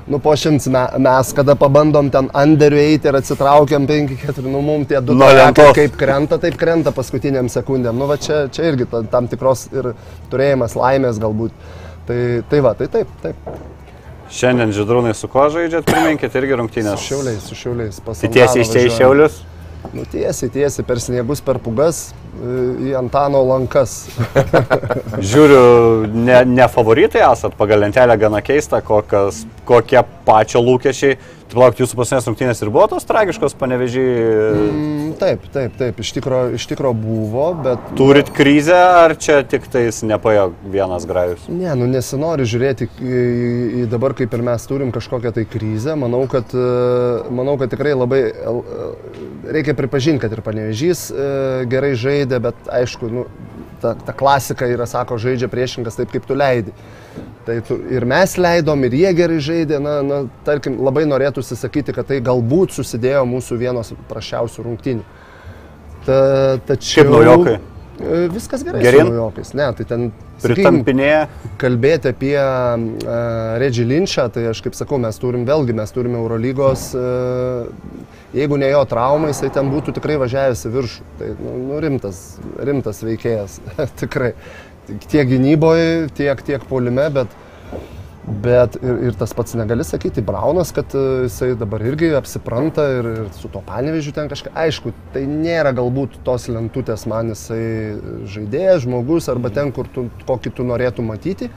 Nu, 0.07 0.21
po 0.23 0.37
šimts 0.39 0.69
me, 0.71 0.85
mes, 1.03 1.33
kada 1.35 1.57
pabandom 1.59 2.11
ten 2.15 2.29
underiu 2.31 2.79
eiti 2.79 3.09
ir 3.11 3.17
atsitraukiam 3.19 3.89
5-4, 3.89 4.45
nu, 4.47 4.61
mums 4.63 4.87
tie 4.87 5.01
du 5.03 5.17
lentos. 5.19 5.73
kaip 5.75 5.97
krenta, 5.99 6.39
taip 6.39 6.55
krenta 6.61 6.93
paskutiniam 6.95 7.49
sekundėm. 7.51 7.97
Nu, 7.99 8.07
va 8.07 8.15
čia, 8.23 8.45
čia 8.55 8.69
irgi 8.71 8.87
ta, 8.93 9.01
tam 9.11 9.27
tikros 9.27 9.65
ir 9.75 9.89
turėjimas 10.31 10.77
laimės 10.79 11.19
galbūt. 11.23 11.51
Tai, 12.07 12.19
tai 12.47 12.61
va, 12.63 12.77
tai 12.79 12.87
taip, 12.93 13.11
taip. 13.25 13.51
Šiandien 14.31 14.71
žydrūnai 14.75 15.15
su 15.15 15.27
ko 15.31 15.49
žaidžiat, 15.51 15.87
priminkit 15.91 16.39
irgi 16.39 16.55
Su 16.55 16.61
rungtynės. 16.63 17.03
šiauliais, 17.03 17.43
su 17.51 17.59
šiauliais. 17.59 17.99
Tai 18.07 18.31
tiesiai 18.39 18.63
iš 18.63 18.71
čia 18.75 18.87
į 18.87 18.95
šiaulius. 19.01 19.41
Nu, 19.95 20.07
tiesiai, 20.11 20.51
tiesiai, 20.55 20.87
per 20.87 21.03
sniegus, 21.03 21.43
per 21.43 21.59
pugas 21.63 22.09
į 22.37 22.93
Antano 22.99 23.43
lankas. 23.47 23.97
Žiūriu, 25.31 25.63
ne, 26.13 26.43
ne 26.49 26.69
favoritai 26.73 27.25
esat, 27.27 27.57
pagal 27.59 27.85
lentelę 27.87 28.19
gana 28.21 28.43
keista, 28.45 28.83
kokias, 28.85 29.45
kokie 29.69 30.03
pačio 30.27 30.63
lūkesčiai. 30.65 31.19
Tai 31.47 31.61
palauk, 31.61 31.79
jūsų 31.79 31.99
pasinės 32.01 32.27
rungtynės 32.27 32.63
ir 32.65 32.73
buvo 32.75 32.89
tos 32.91 33.07
tragiškos, 33.07 33.55
panevežiai. 33.61 34.15
Mm, 34.51 34.97
Taip, 35.17 35.47
taip, 35.53 35.77
taip, 35.79 36.01
iš 36.03 36.11
tikro, 36.13 36.41
iš 36.57 36.67
tikro 36.69 36.91
buvo, 36.97 37.47
bet... 37.65 37.85
Turit 37.97 38.29
krizę 38.37 38.77
ar 38.77 39.15
čia 39.21 39.39
tik 39.49 39.65
tais 39.73 40.03
nepajo 40.05 40.51
vienas 40.73 41.07
grajus? 41.09 41.47
Ne, 41.49 41.71
nu 41.79 41.89
nesinori 41.89 42.45
žiūrėti 42.49 42.89
į, 43.01 43.23
į 43.81 43.87
dabar, 43.93 44.13
kaip 44.19 44.35
ir 44.37 44.45
mes 44.45 44.67
turim 44.69 44.93
kažkokią 44.93 45.33
tai 45.39 45.47
krizę. 45.49 45.95
Manau, 45.97 46.25
kad, 46.31 46.53
e, 46.53 46.67
manau, 47.33 47.57
kad 47.61 47.73
tikrai 47.73 47.95
labai 47.97 48.21
e, 48.29 48.57
reikia 49.57 49.77
pripažinti, 49.79 50.21
kad 50.27 50.37
ir 50.37 50.45
panevežys 50.45 51.07
e, 51.09 51.31
gerai 51.73 51.95
žaidė, 51.97 52.43
bet 52.51 52.69
aišku, 52.83 53.13
nu, 53.13 53.25
ta, 53.81 53.95
ta 53.97 54.13
klasika 54.17 54.69
yra, 54.69 54.89
sako, 54.91 55.21
žaidžia 55.23 55.49
priešinkas 55.53 55.97
taip, 55.97 56.13
kaip 56.13 56.29
tu 56.29 56.37
leidi. 56.37 56.77
Tai 57.47 57.61
tu, 57.63 57.77
ir 57.95 58.03
mes 58.09 58.33
leidom, 58.43 58.81
ir 58.89 58.97
jie 58.99 59.13
gerai 59.15 59.39
žaidė. 59.43 59.79
Na, 59.83 60.01
na, 60.03 60.19
tarkim, 60.47 60.81
labai 60.83 61.05
norėtųsi 61.07 61.59
sakyti, 61.59 61.95
kad 61.95 62.09
tai 62.11 62.19
galbūt 62.25 62.75
susidėjo 62.75 63.23
mūsų 63.31 63.61
vienos 63.61 63.93
prašiausių 64.11 64.67
rungtynių. 64.67 65.07
Ta, 66.07 66.19
tačiau... 66.67 67.05
Kaip 67.05 67.15
naujokai? 67.15 67.57
E, 68.01 68.29
Viskas 68.29 68.65
gerai. 68.65 68.83
Su 68.83 69.05
Naujokais. 69.09 69.53
Ne, 69.57 69.67
tai 69.79 69.87
ten... 69.89 70.11
sakykim, 70.37 70.53
Pritampinėje. 70.53 71.21
kalbėti 71.61 72.11
apie 72.13 72.35
uh, 72.37 73.55
Regį 73.63 73.87
Linčą, 73.89 74.27
tai 74.35 74.45
aš 74.51 74.61
kaip 74.67 74.77
sakau, 74.77 74.99
mes 75.01 75.17
turim 75.17 75.47
vėlgi, 75.49 75.73
mes 75.77 75.95
turime 75.95 76.19
Eurolygos, 76.21 76.91
uh, 76.99 77.71
jeigu 78.37 78.59
ne 78.61 78.69
jo 78.69 78.83
traumai, 78.91 79.33
jisai 79.33 79.49
ten 79.55 79.71
būtų 79.73 79.97
tikrai 79.97 80.19
važiavęs 80.21 80.67
į 80.69 80.75
viršų. 80.77 81.07
Tai 81.21 81.31
nu, 81.41 81.57
nu, 81.71 81.81
rimtas, 81.87 82.21
rimtas 82.69 83.01
veikėjas, 83.07 83.61
tikrai. 84.03 84.35
Tiek 84.87 85.29
gynyboje, 85.29 86.07
tiek, 86.15 86.43
tiek 86.47 86.63
polime, 86.69 87.09
bet, 87.15 87.33
bet 88.27 88.79
ir, 88.83 89.01
ir 89.09 89.19
tas 89.19 89.33
pats 89.37 89.55
negali 89.59 89.85
sakyti, 89.87 90.25
Braunas, 90.27 90.73
kad 90.75 90.95
uh, 90.99 91.25
jisai 91.27 91.53
dabar 91.59 91.85
irgi 91.87 92.13
apsipranta 92.19 92.87
ir, 92.99 93.11
ir 93.23 93.29
su 93.39 93.51
to 93.53 93.63
panevežiu 93.67 94.15
ten 94.17 94.31
kažką. 94.33 94.55
Aišku, 94.67 94.95
tai 95.15 95.25
nėra 95.31 95.75
galbūt 95.77 96.21
tos 96.27 96.49
lentutės 96.53 97.07
man 97.11 97.35
jisai 97.35 97.97
žaidėjas, 98.35 98.85
žmogus 98.87 99.31
arba 99.33 99.53
ten, 99.55 99.73
kur 99.75 99.91
tu, 99.93 100.09
kokį 100.27 100.55
tu 100.57 100.67
norėtum 100.67 101.13
matyti. 101.13 101.51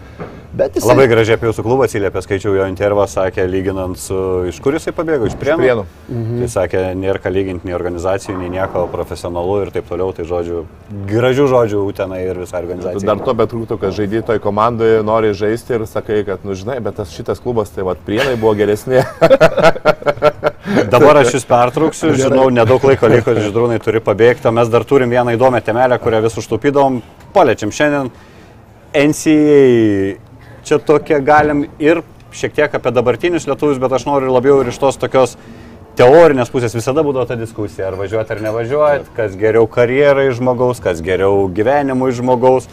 Bet 0.50 0.78
jisai... 0.78 0.96
Labai 0.96 1.06
gražiai 1.12 1.38
apie 1.38 1.46
jūsų 1.46 1.64
klubą 1.66 1.86
atsiliepė, 1.86 2.24
skaičiau 2.26 2.56
jo 2.58 2.66
intervą, 2.70 3.06
sakė, 3.10 3.46
lyginant 3.50 4.00
su... 4.02 4.18
Iš 4.50 4.58
kur 4.66 4.74
jisai 4.74 4.94
pabėgo? 4.98 5.28
Iš 5.30 5.36
prienų. 5.38 5.86
Mhm. 6.10 6.40
Tai 6.42 6.50
sakė, 6.56 6.82
nėra 6.98 7.22
ką 7.22 7.34
lyginti 7.34 7.70
nei 7.70 7.76
organizacijų, 7.78 8.40
nei 8.42 8.50
nieko 8.56 8.88
profesionalu 8.90 9.60
ir 9.66 9.74
taip 9.76 9.86
toliau. 9.92 10.10
Tai 10.18 10.26
žodžiu, 10.30 10.64
gražių 11.10 11.46
žodžių 11.54 11.84
tenai 11.98 12.24
ir 12.26 12.42
visą 12.42 12.58
Tu 12.58 12.66
organizaciją. 12.66 13.06
dar 13.12 13.22
to 13.28 13.36
betrūktų, 13.44 13.78
kad 13.84 13.94
žaidži 14.00 14.24
toj 14.26 14.42
komandoje, 14.42 15.04
nori 15.06 15.36
žaisti 15.38 15.78
ir 15.78 15.86
sakai, 15.90 16.24
kad, 16.26 16.42
nu 16.42 16.58
žinai, 16.60 16.78
bet 16.84 17.00
tas 17.00 17.14
šitas 17.16 17.42
klubas, 17.44 17.72
tai 17.74 17.86
vad, 17.88 18.02
prienai 18.06 18.36
buvo 18.40 18.54
geresni. 18.60 19.02
Dabar 20.94 21.22
aš 21.22 21.34
jūs 21.38 21.48
pertrauksiu, 21.50 22.14
žinau, 22.20 22.50
nedaug 22.54 22.84
laiko 22.86 23.10
liko, 23.12 23.34
žydrūnai 23.38 23.80
turi 23.84 24.02
pabėgti, 24.04 24.52
mes 24.54 24.70
dar 24.72 24.86
turim 24.88 25.12
vieną 25.12 25.34
įdomią 25.38 25.64
temelę, 25.66 25.98
kurią 26.04 26.22
vis 26.26 26.38
užtupydom. 26.42 27.00
Paliečiam 27.34 27.74
šiandien 27.74 28.12
NCAA. 28.94 30.18
Čia 30.68 30.78
tokia 30.86 31.22
galim 31.24 31.66
ir 31.82 32.04
šiek 32.36 32.54
tiek 32.54 32.76
apie 32.76 32.94
dabartinius 32.94 33.48
lietuvius, 33.50 33.80
bet 33.82 33.96
aš 33.96 34.06
noriu 34.10 34.34
labiau 34.34 34.60
ir 34.62 34.70
iš 34.70 34.78
tos 34.82 35.00
tokios 35.02 35.38
teorinės 36.00 36.52
pusės 36.54 36.76
visada 36.78 37.04
būdavo 37.04 37.26
ta 37.28 37.36
diskusija, 37.40 37.90
ar 37.90 37.98
važiuoti 38.00 38.36
ar 38.36 38.44
nevažiuoti, 38.46 39.10
kas 39.18 39.34
geriau 39.40 39.68
karjerai 39.68 40.30
žmogaus, 40.36 40.80
kas 40.84 41.02
geriau 41.04 41.48
gyvenimui 41.52 42.12
žmogaus. 42.16 42.70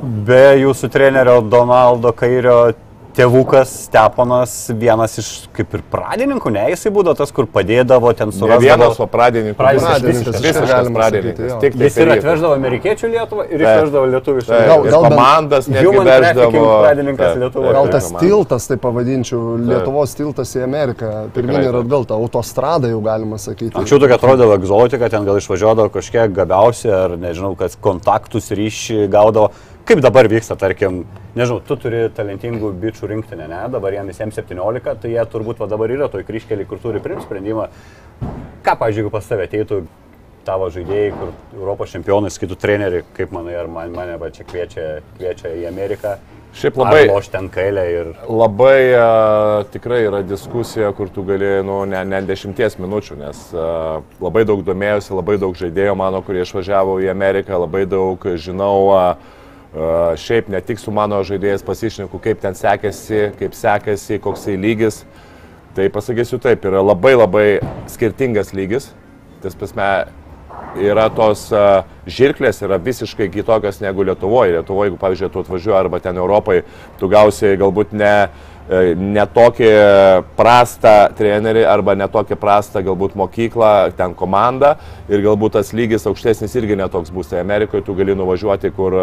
Be 0.00 0.44
jūsų 0.62 0.88
trenerio 0.92 1.40
Donaldo 1.44 2.12
Kairio 2.16 2.70
tėvukas 3.10 3.68
Steponas 3.88 4.52
vienas 4.78 5.16
iš 5.18 5.28
kaip 5.52 5.72
ir 5.74 5.80
pradininkų, 5.92 6.52
ne, 6.54 6.62
jisai 6.70 6.92
būdavo 6.94 7.18
tas, 7.18 7.32
kur 7.34 7.48
padėdavo 7.50 8.12
ten 8.16 8.30
Ne 8.30 8.36
surasti. 8.36 8.62
vienas, 8.68 9.00
o 9.02 9.06
pradininkas. 9.10 9.58
Pradininkas, 9.58 10.38
visiškas, 10.44 10.90
pradininkas. 10.94 11.56
Tik 11.60 11.74
tai 11.74 11.88
Jis 11.88 11.96
ir 12.04 12.12
atveždavo 12.14 12.54
amerikiečių 12.54 13.10
Lietuvą 13.10 13.46
ir 13.50 13.64
išveždavo 13.66 14.04
lietuvių 14.14 14.44
Gal- 14.46 14.86
ir 14.86 14.94
gal 14.94 15.06
komandas 15.08 15.68
netgi 15.68 15.86
Human 15.90 16.06
veždavo. 16.06 16.62
pradininkas 16.84 17.36
Lietuvoje. 17.42 17.72
Gal 17.80 17.90
tas 17.96 18.12
tiltas, 18.22 18.68
tai 18.70 18.78
pavadinčiau, 18.86 19.42
Lietuvos 19.58 20.14
tiltas 20.14 20.54
į 20.54 20.62
Ameriką, 20.64 21.10
pirminį 21.34 21.66
ir 21.66 21.80
atgal, 21.82 22.06
ta 22.06 22.14
autostrada 22.14 22.88
jau 22.94 23.02
galima 23.02 23.36
sakyti. 23.42 23.74
Anksčiau 23.74 23.98
tokia 24.06 24.16
atrodavo 24.22 24.54
egzotika, 24.54 25.10
ten 25.10 25.26
gal 25.26 25.36
išvažiuodavo 25.42 25.90
kažkiek 25.98 26.30
gabiausi 26.32 26.88
ar 26.88 27.18
nežinau, 27.18 27.56
kas 27.58 27.74
kontaktus 27.76 28.48
ryšį 28.54 29.10
gaudavo. 29.10 29.50
Kaip 29.90 29.98
dabar 30.04 30.28
vyksta, 30.30 30.54
tarkim, 30.54 31.00
nežinau, 31.34 31.56
tu 31.66 31.74
turi 31.74 32.04
talentingų 32.14 32.68
bičių 32.78 33.08
rinktinę, 33.10 33.48
ne, 33.50 33.62
dabar 33.74 33.96
jiems 33.96 34.12
visiems 34.12 34.36
17, 34.38 34.92
tai 35.02 35.08
jie 35.10 35.22
turbūt 35.32 35.58
va 35.58 35.66
dabar 35.66 35.90
yra 35.90 36.06
toj 36.12 36.22
kryškelį, 36.28 36.66
kur 36.70 36.78
turi 36.78 37.00
priimti 37.02 37.24
sprendimą. 37.26 37.64
Ką, 38.62 38.76
pavyzdžiui, 38.78 39.00
jeigu 39.00 39.10
pas 39.10 39.26
tave 39.26 39.48
ateitų 39.48 39.80
tavo 40.46 40.68
žaidėjai, 40.70 41.08
kur 41.16 41.32
Europos 41.56 41.90
čempionai, 41.90 42.30
skaitų 42.30 42.58
treneriai, 42.62 43.06
kaip 43.16 43.34
manai, 43.34 43.56
ar 43.58 43.70
man, 43.72 43.90
mane 43.96 44.14
va 44.20 44.28
čia 44.30 44.46
kviečia, 44.46 44.84
kviečia 45.16 45.56
į 45.58 45.66
Ameriką? 45.72 46.14
Šiaip 46.60 46.78
labai, 46.78 47.02
Loš 47.10 47.32
ten 47.34 47.50
kailę 47.50 47.84
ir... 47.90 48.12
labai 48.30 48.94
a, 48.94 49.10
tikrai 49.74 50.04
yra 50.06 50.22
diskusija, 50.22 50.92
kur 50.94 51.10
tu 51.10 51.26
gali, 51.26 51.50
nu, 51.66 51.80
ne, 51.90 52.04
ne 52.06 52.22
dešimties 52.30 52.78
minučių, 52.78 53.18
nes 53.24 53.42
a, 53.58 53.98
labai 54.22 54.46
daug 54.46 54.62
domėjausi, 54.70 55.16
labai 55.18 55.34
daug 55.42 55.58
žaidėjų 55.58 55.98
mano, 55.98 56.22
kurie 56.22 56.46
išvažiavo 56.46 57.00
į 57.02 57.10
Ameriką, 57.10 57.58
labai 57.66 57.82
daug 57.90 58.30
žinau, 58.38 58.78
a, 58.94 59.04
šiaip 59.72 60.48
ne 60.50 60.60
tik 60.60 60.80
su 60.82 60.90
mano 60.90 61.20
žaidėjais 61.26 61.62
pasišneku, 61.66 62.18
kaip 62.22 62.40
ten 62.42 62.56
sekėsi, 62.58 63.30
kaip 63.38 63.54
sekėsi, 63.54 64.18
koks 64.22 64.48
tai 64.48 64.56
lygis. 64.58 65.04
Tai 65.76 65.86
pasakysiu 65.94 66.40
taip, 66.42 66.64
yra 66.66 66.82
labai 66.82 67.14
labai 67.14 67.46
skirtingas 67.90 68.50
lygis. 68.56 68.88
Tas 69.40 69.54
prasme, 69.54 69.86
yra 70.82 71.06
tos 71.14 71.46
žirklės 72.10 72.58
yra 72.66 72.80
visiškai 72.82 73.30
kitokios 73.30 73.80
negu 73.82 74.04
Lietuvoje. 74.06 74.56
Lietuvoje, 74.58 74.90
jeigu, 74.90 74.98
pavyzdžiui, 75.00 75.30
tu 75.32 75.44
atvažiuoji 75.44 75.78
arba 75.78 76.00
ten 76.02 76.18
Europai, 76.18 76.62
tu 76.98 77.08
gausi 77.10 77.54
galbūt 77.60 77.94
ne, 77.94 78.14
e, 78.70 78.94
ne 78.94 79.24
tokį 79.34 79.70
prastą 80.38 80.94
trenerį 81.18 81.64
arba 81.68 81.96
ne 81.98 82.06
tokį 82.10 82.38
prastą 82.40 82.82
galbūt 82.86 83.16
mokyklą, 83.18 83.90
ten 83.98 84.14
komandą 84.16 84.76
ir 85.10 85.24
galbūt 85.24 85.58
tas 85.58 85.72
lygis 85.76 86.06
aukštesnis 86.08 86.54
irgi 86.56 86.78
netoks 86.80 87.12
bus. 87.14 87.30
Tai 87.30 87.42
Amerikoje 87.42 87.84
tu 87.86 87.96
gali 87.98 88.14
nuvažiuoti, 88.18 88.72
kur, 88.76 88.98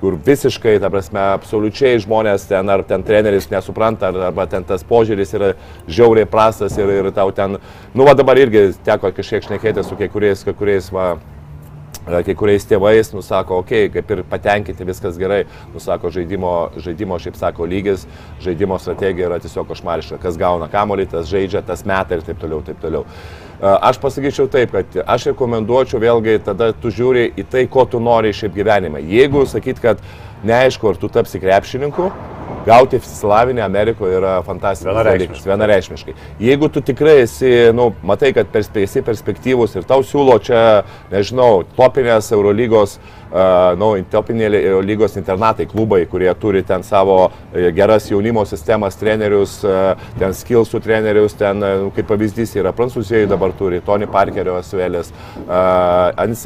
kur 0.00 0.16
visiškai, 0.26 0.78
ta 0.82 0.90
prasme, 0.92 1.22
absoliučiai 1.36 2.00
žmonės 2.02 2.48
ten 2.50 2.72
ar 2.72 2.84
ten 2.88 3.04
treneris 3.06 3.50
nesupranta, 3.52 4.10
ar, 4.10 4.30
arba 4.30 4.48
ten 4.50 4.64
tas 4.64 4.86
požiūris 4.86 5.36
yra 5.38 5.52
žiauriai 5.88 6.28
prastas 6.30 6.78
ir, 6.80 6.90
ir 7.00 7.12
tau 7.16 7.34
ten, 7.36 7.60
nu 7.94 8.08
va 8.08 8.16
dabar 8.18 8.40
irgi 8.40 8.70
teko 8.86 9.12
kažkiek 9.16 9.46
šnekėti 9.46 9.84
su 9.84 10.00
kai 10.00 10.08
kuriais, 10.12 10.44
kai 10.46 10.56
kuriais 10.56 10.90
va, 10.94 11.12
kai 12.06 12.34
kuriais 12.38 12.64
tėvais, 12.68 13.12
nusako, 13.14 13.60
okei, 13.60 13.88
okay, 13.88 13.92
kaip 13.98 14.14
ir 14.14 14.22
patenkinti, 14.30 14.86
viskas 14.88 15.18
gerai, 15.20 15.42
nusako 15.74 16.10
žaidimo, 16.14 16.54
žaidimo, 16.80 17.18
šiaip 17.20 17.36
sako, 17.38 17.68
lygis, 17.70 18.06
žaidimo 18.44 18.78
strategija 18.80 19.28
yra 19.28 19.38
tiesiog 19.42 19.68
košmariška, 19.68 20.20
kas 20.22 20.40
gauna 20.40 20.70
kamolį, 20.72 21.10
tas 21.12 21.28
žaidžia, 21.30 21.62
tas 21.66 21.84
meta 21.88 22.16
ir 22.16 22.24
taip 22.26 22.40
toliau, 22.40 22.64
taip 22.66 22.80
toliau. 22.82 23.04
Aš 23.60 23.98
pasakyčiau 24.00 24.48
taip, 24.48 24.72
kad 24.72 25.02
aš 25.04 25.30
rekomenduočiau 25.34 26.00
vėlgi, 26.00 26.38
tada 26.46 26.70
tu 26.72 26.88
žiūri 26.88 27.26
į 27.36 27.44
tai, 27.52 27.66
ko 27.68 27.84
tu 27.84 28.00
nori 28.00 28.32
šiaip 28.32 28.54
gyvenime. 28.56 29.02
Jeigu 29.04 29.44
sakyt, 29.48 29.82
kad 29.84 30.00
neaišku, 30.44 30.90
ar 30.90 31.00
tu 31.00 31.08
tapsi 31.12 31.40
krepšininku, 31.40 32.10
gauti 32.66 32.98
išsilavinę 33.00 33.62
Amerikoje 33.64 34.18
yra 34.18 34.34
fantastiškas 34.44 34.90
Vienareikšmiškai. 34.90 35.28
dalykas, 35.28 35.46
vienareikšmiškai. 35.48 36.14
Jeigu 36.44 36.68
tu 36.68 36.82
tikrai 36.84 37.20
esi, 37.22 37.52
nu, 37.76 37.90
matai, 38.02 38.32
kad 38.36 38.50
perspe, 38.52 38.84
esi 38.84 39.02
perspektyvus 39.06 39.78
ir 39.78 39.88
tau 39.88 40.04
siūlo 40.04 40.36
čia, 40.44 40.82
nežinau, 41.12 41.64
topinės 41.78 42.32
Eurolygos, 42.36 42.98
uh, 42.98 43.19
nu, 43.78 43.90
topinė 44.10 44.48
lygos 44.84 45.16
internatai, 45.20 45.66
klubai, 45.70 46.02
kurie 46.10 46.30
turi 46.40 46.62
ten 46.66 46.82
savo 46.86 47.18
e, 47.54 47.70
geras 47.76 48.08
jaunimo 48.10 48.44
sistemas, 48.48 48.96
trenerius, 48.98 49.60
uh, 49.66 50.00
ten 50.18 50.34
skillsų 50.36 50.80
trenerius, 50.82 51.36
ten, 51.38 51.62
uh, 51.62 51.86
kaip 51.94 52.08
pavyzdys 52.10 52.56
yra 52.58 52.72
Prancūzijoje 52.76 53.28
dabar 53.30 53.54
turi, 53.56 53.80
Tony 53.86 54.08
Parkerio 54.10 54.56
Asvelis, 54.58 55.12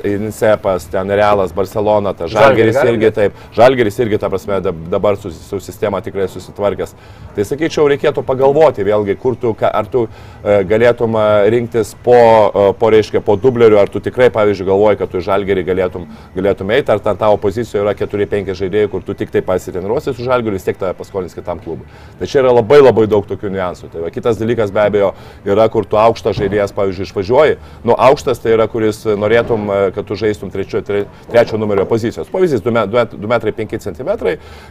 Insepas, 0.04 0.88
ten 0.92 1.10
Realas, 1.10 1.52
Barcelona, 1.56 2.14
ta 2.14 2.28
Žalgeris 2.30 2.78
irgi 2.84 3.10
taip, 3.14 3.38
Žalgeris 3.54 3.98
irgi, 4.04 4.18
ta 4.20 4.30
prasme, 4.32 4.60
dab- 4.64 4.88
dabar 4.90 5.16
su, 5.20 5.32
su 5.34 5.60
sistema 5.60 6.00
tikrai 6.04 6.28
susitvarkęs. 6.28 6.94
Tai 7.34 7.46
sakyčiau, 7.48 7.88
reikėtų 7.90 8.22
pagalvoti 8.26 8.84
vėlgi, 8.86 9.16
kur 9.20 9.34
tu, 9.40 9.54
ar 9.66 9.88
tu 9.90 10.04
e, 10.06 10.60
galėtum 10.70 11.16
e, 11.18 11.24
rinktis 11.54 11.94
po, 12.04 12.14
e, 12.14 12.66
po, 12.78 12.90
reiškia, 12.94 13.22
po 13.24 13.34
dublerių, 13.40 13.80
ar 13.80 13.90
tu 13.90 14.02
tikrai, 14.04 14.28
pavyzdžiui, 14.34 14.68
galvoji, 14.68 15.00
kad 15.00 15.10
tu 15.10 15.22
Žalgerį 15.24 15.64
galėtum, 15.66 16.06
galėtum 16.36 16.70
eiti, 16.74 16.92
ar 16.92 17.00
ten 17.02 17.18
tavo 17.20 17.38
pozicijoje 17.40 17.82
yra 17.84 17.94
4-5 17.98 18.54
žaidėjai, 18.60 18.90
kur 18.92 19.04
tu 19.06 19.16
tik 19.18 19.32
tai 19.34 19.42
pasitreniruosi 19.46 20.14
su 20.14 20.26
Žalgeriu, 20.26 20.56
vis 20.58 20.66
tiek 20.66 20.78
tave 20.80 20.94
paskolins 20.98 21.34
kitam 21.36 21.60
klubui. 21.62 21.86
Tai 22.20 22.28
čia 22.30 22.42
yra 22.42 22.54
labai 22.54 22.80
labai 22.82 23.06
daug 23.10 23.26
tokių 23.28 23.52
niuansų. 23.54 23.90
Tai 23.92 24.04
va, 24.04 24.12
kitas 24.14 24.38
dalykas 24.40 24.72
be 24.74 24.82
abejo 24.84 25.12
yra, 25.46 25.66
kur 25.72 25.86
tu 25.88 25.98
aukštas 26.00 26.38
žaidėjas, 26.38 26.74
pavyzdžiui, 26.76 27.08
išvažiuoji. 27.08 27.58
Nu, 27.86 27.96
aukštas 28.08 28.42
tai 28.42 28.54
yra, 28.56 28.68
kuris 28.70 29.02
norėtum, 29.06 29.66
e, 29.70 29.80
kad 29.96 30.08
tu 30.08 30.18
žaistum 30.18 30.52
trečio, 30.54 30.82
tre, 30.86 31.04
trečio 31.30 31.60
numerio 31.60 31.86
pozicijos. 31.88 32.30
Pavyzdys 32.32 32.64
2 32.64 33.30
metrai 33.30 33.54
5 33.56 33.78
cm 33.88 34.12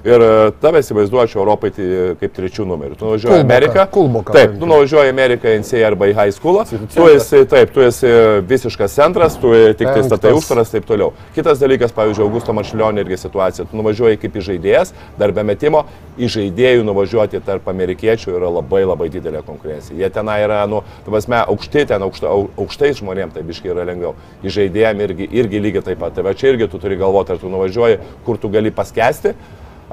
ir 0.04 0.28
e, 0.28 0.32
tave 0.62 0.84
įsivaizduočiau 0.84 1.44
Europai 1.44 1.74
tai 1.76 1.90
kaip 2.20 2.36
trečių 2.36 2.68
numerių. 2.70 2.98
Tu 3.00 3.08
nuvažiuoji 3.08 3.42
į 3.42 3.46
Ameriką. 3.46 3.86
Kulboką 3.94 4.36
Taip, 4.36 4.58
tu 4.60 4.70
nuvažiuoji 4.70 5.12
į 5.12 5.14
Ameriką, 5.14 5.54
NCA 5.64 5.84
arba 5.88 6.10
į 6.12 6.16
high 6.18 6.36
school. 6.36 6.62
Tu 6.94 7.08
esi, 7.14 7.44
taip, 7.50 7.74
tu 7.76 7.84
esi 7.86 8.12
visiškas 8.50 8.96
centras, 8.98 9.38
tu 9.40 9.54
tik 9.78 9.88
tai 9.88 10.04
statai 10.06 10.34
užtvaras, 10.38 10.72
taip 10.74 10.88
toliau. 10.90 11.14
Kitas 11.36 11.62
dalykas, 11.62 11.93
pavyzdžiui, 11.96 12.26
Augusto 12.26 12.54
Maršilionė 12.56 13.04
irgi 13.04 13.18
situacija. 13.22 13.66
Tu 13.70 13.78
nuvažiuoji 13.80 14.20
kaip 14.22 14.36
į 14.40 14.44
žaidėjas, 14.50 14.94
dar 15.20 15.32
be 15.36 15.44
metimo, 15.48 15.86
į 16.18 16.30
žaidėjų 16.36 16.84
nuvažiuoti 16.88 17.42
tarp 17.46 17.68
amerikiečių 17.72 18.36
yra 18.38 18.52
labai 18.54 18.84
labai 18.86 19.10
didelė 19.14 19.42
konkurencija. 19.46 19.98
Jie 19.98 20.10
tenai 20.14 20.40
yra, 20.46 20.62
nu, 20.70 20.84
tu 21.06 21.14
pasme, 21.14 21.40
aukšti 21.42 21.88
ten, 21.90 22.06
aukšta, 22.06 22.30
au- 22.30 22.50
aukštais 22.58 23.00
žmonėms 23.02 23.34
tai 23.34 23.44
biškai 23.48 23.74
yra 23.74 23.88
lengviau. 23.90 24.14
Į 24.44 24.54
žaidėjim 24.60 25.04
irgi, 25.08 25.30
irgi 25.32 25.64
lygiai 25.64 25.86
taip 25.90 26.00
pat. 26.04 26.14
Tai 26.18 26.28
va 26.30 26.36
čia 26.38 26.54
irgi 26.54 26.70
tu 26.70 26.80
turi 26.82 26.98
galvoti, 27.00 27.34
ar 27.34 27.42
tu 27.42 27.50
nuvažiuoji, 27.50 28.00
kur 28.26 28.38
tu 28.38 28.50
gali 28.54 28.72
paskesti. 28.72 29.34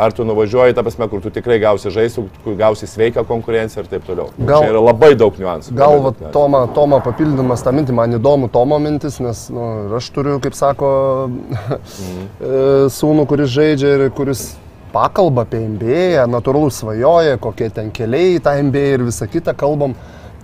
Ar 0.01 0.15
tu 0.17 0.25
nuvažiuoji, 0.25 0.75
ta 0.77 0.85
prasme, 0.87 1.09
kur 1.13 1.21
tu 1.21 1.33
tikrai 1.35 1.59
gausi 1.61 1.91
žaisti, 1.93 2.23
kur 2.45 2.55
gausi 2.57 2.89
sveiką 2.89 3.25
konkurenciją 3.29 3.85
ir 3.85 3.91
taip 3.91 4.07
toliau. 4.07 4.31
Gal- 4.39 4.65
Čia 4.65 4.73
yra 4.73 4.81
labai 4.87 5.11
daug 5.19 5.37
niuansų. 5.37 5.75
Gal 5.77 6.01
va. 6.07 6.15
Toma, 6.33 6.63
Toma 6.75 7.03
papildymas 7.05 7.65
tą 7.67 7.75
mintį, 7.77 7.97
man 7.99 8.17
įdomu 8.17 8.49
Tomo 8.53 8.79
mintis, 8.81 9.21
nes 9.21 9.43
nu, 9.53 9.67
aš 9.99 10.09
turiu, 10.15 10.39
kaip 10.41 10.57
sako, 10.57 10.93
mhm. 11.29 12.25
sūnų, 12.99 13.27
kuris 13.29 13.53
žaidžia 13.53 13.93
ir 13.99 14.07
kuris 14.17 14.47
pakalba 14.95 15.45
apie 15.47 15.61
MBA, 15.67 16.25
natūralų 16.31 16.71
svajoja, 16.75 17.37
kokie 17.43 17.69
ten 17.75 17.93
keliai 17.95 18.39
į 18.39 18.41
tą 18.47 18.57
MBA 18.71 18.87
ir 18.97 19.07
visą 19.07 19.29
kitą 19.31 19.55
kalbam. 19.59 19.95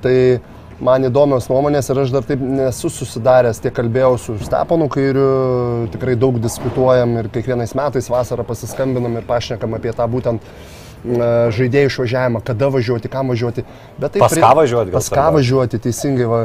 Tai 0.04 0.16
man 0.80 1.06
įdomios 1.08 1.48
nuomonės 1.50 1.90
ir 1.90 2.00
aš 2.02 2.12
dar 2.14 2.26
taip 2.26 2.42
nesu 2.42 2.90
susidaręs, 2.92 3.60
tiek 3.64 3.74
kalbėjau 3.76 4.16
su 4.20 4.36
Steponu 4.44 4.88
Kairiu, 4.92 5.28
tikrai 5.92 6.16
daug 6.20 6.40
diskutuojam 6.42 7.16
ir 7.20 7.30
kiekvienais 7.32 7.74
metais 7.78 8.10
vasarą 8.12 8.44
pasiskambinam 8.46 9.16
ir 9.16 9.28
pašnekam 9.28 9.76
apie 9.78 9.94
tą 9.96 10.08
būtent 10.10 10.44
žaidėjų 11.56 11.90
išvažiavimą, 11.90 12.40
kada 12.46 12.68
važiuoti, 12.72 13.10
kam 13.10 13.30
važiuoti. 13.32 13.64
Taip 14.00 14.18
Pas 14.22 14.34
ką 14.34 14.50
važiuoti, 14.58 14.94
Pas 14.94 15.08
ką 15.12 15.26
važiuoti, 15.36 15.80
teisingai. 15.82 16.26
Va. 16.30 16.40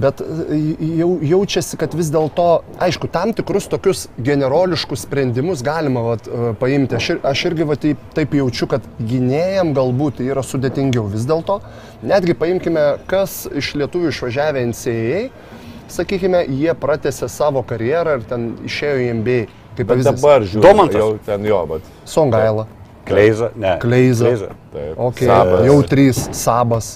Bet 0.00 0.22
e, 0.24 0.58
jau, 1.00 1.10
jaučiasi, 1.24 1.78
kad 1.80 1.94
vis 1.96 2.10
dėlto, 2.14 2.48
aišku, 2.84 3.10
tam 3.12 3.34
tikrus 3.36 3.68
tokius 3.72 4.06
generoliškus 4.18 5.04
sprendimus 5.06 5.64
galima 5.66 6.04
vat, 6.08 6.28
e, 6.28 6.52
paimti. 6.60 6.98
Aš, 6.98 7.10
ir, 7.14 7.20
aš 7.30 7.44
irgi 7.50 7.68
va, 7.70 7.78
taip, 7.80 8.06
taip 8.16 8.36
jaučiu, 8.38 8.70
kad 8.70 8.86
gynėjam 9.00 9.74
galbūt 9.76 10.20
tai 10.20 10.30
yra 10.30 10.44
sudėtingiau. 10.46 11.08
Vis 11.12 11.26
dėlto, 11.28 11.60
netgi 12.06 12.36
paimkime, 12.38 12.86
kas 13.10 13.44
iš 13.50 13.74
lietuvių 13.80 14.14
išvažiavę 14.14 14.64
NCAA, 14.70 15.26
sakykime, 15.94 16.44
jie 16.48 16.72
pratęsė 16.78 17.28
savo 17.32 17.64
karjerą 17.66 18.18
ir 18.20 18.30
ten 18.30 18.54
išėjo 18.68 19.04
į 19.04 19.12
MBA. 19.20 19.42
Kaip 19.74 19.88
pavyzdys. 19.90 20.22
dabar 20.22 20.44
žiūriu, 20.46 20.62
Domantas. 20.62 21.00
jau 21.02 21.18
ten 21.26 21.46
jo, 21.48 21.60
bet. 21.66 21.86
Songaila. 22.06 22.68
Kleiza, 23.08 23.50
ne. 23.56 23.76
Kleiza. 23.82 24.24
Taip, 24.74 24.98
Okay. 25.08 25.26
Sabas. 25.28 25.64
Jau 25.68 25.78
trys 25.82 26.22
sabas. 26.32 26.92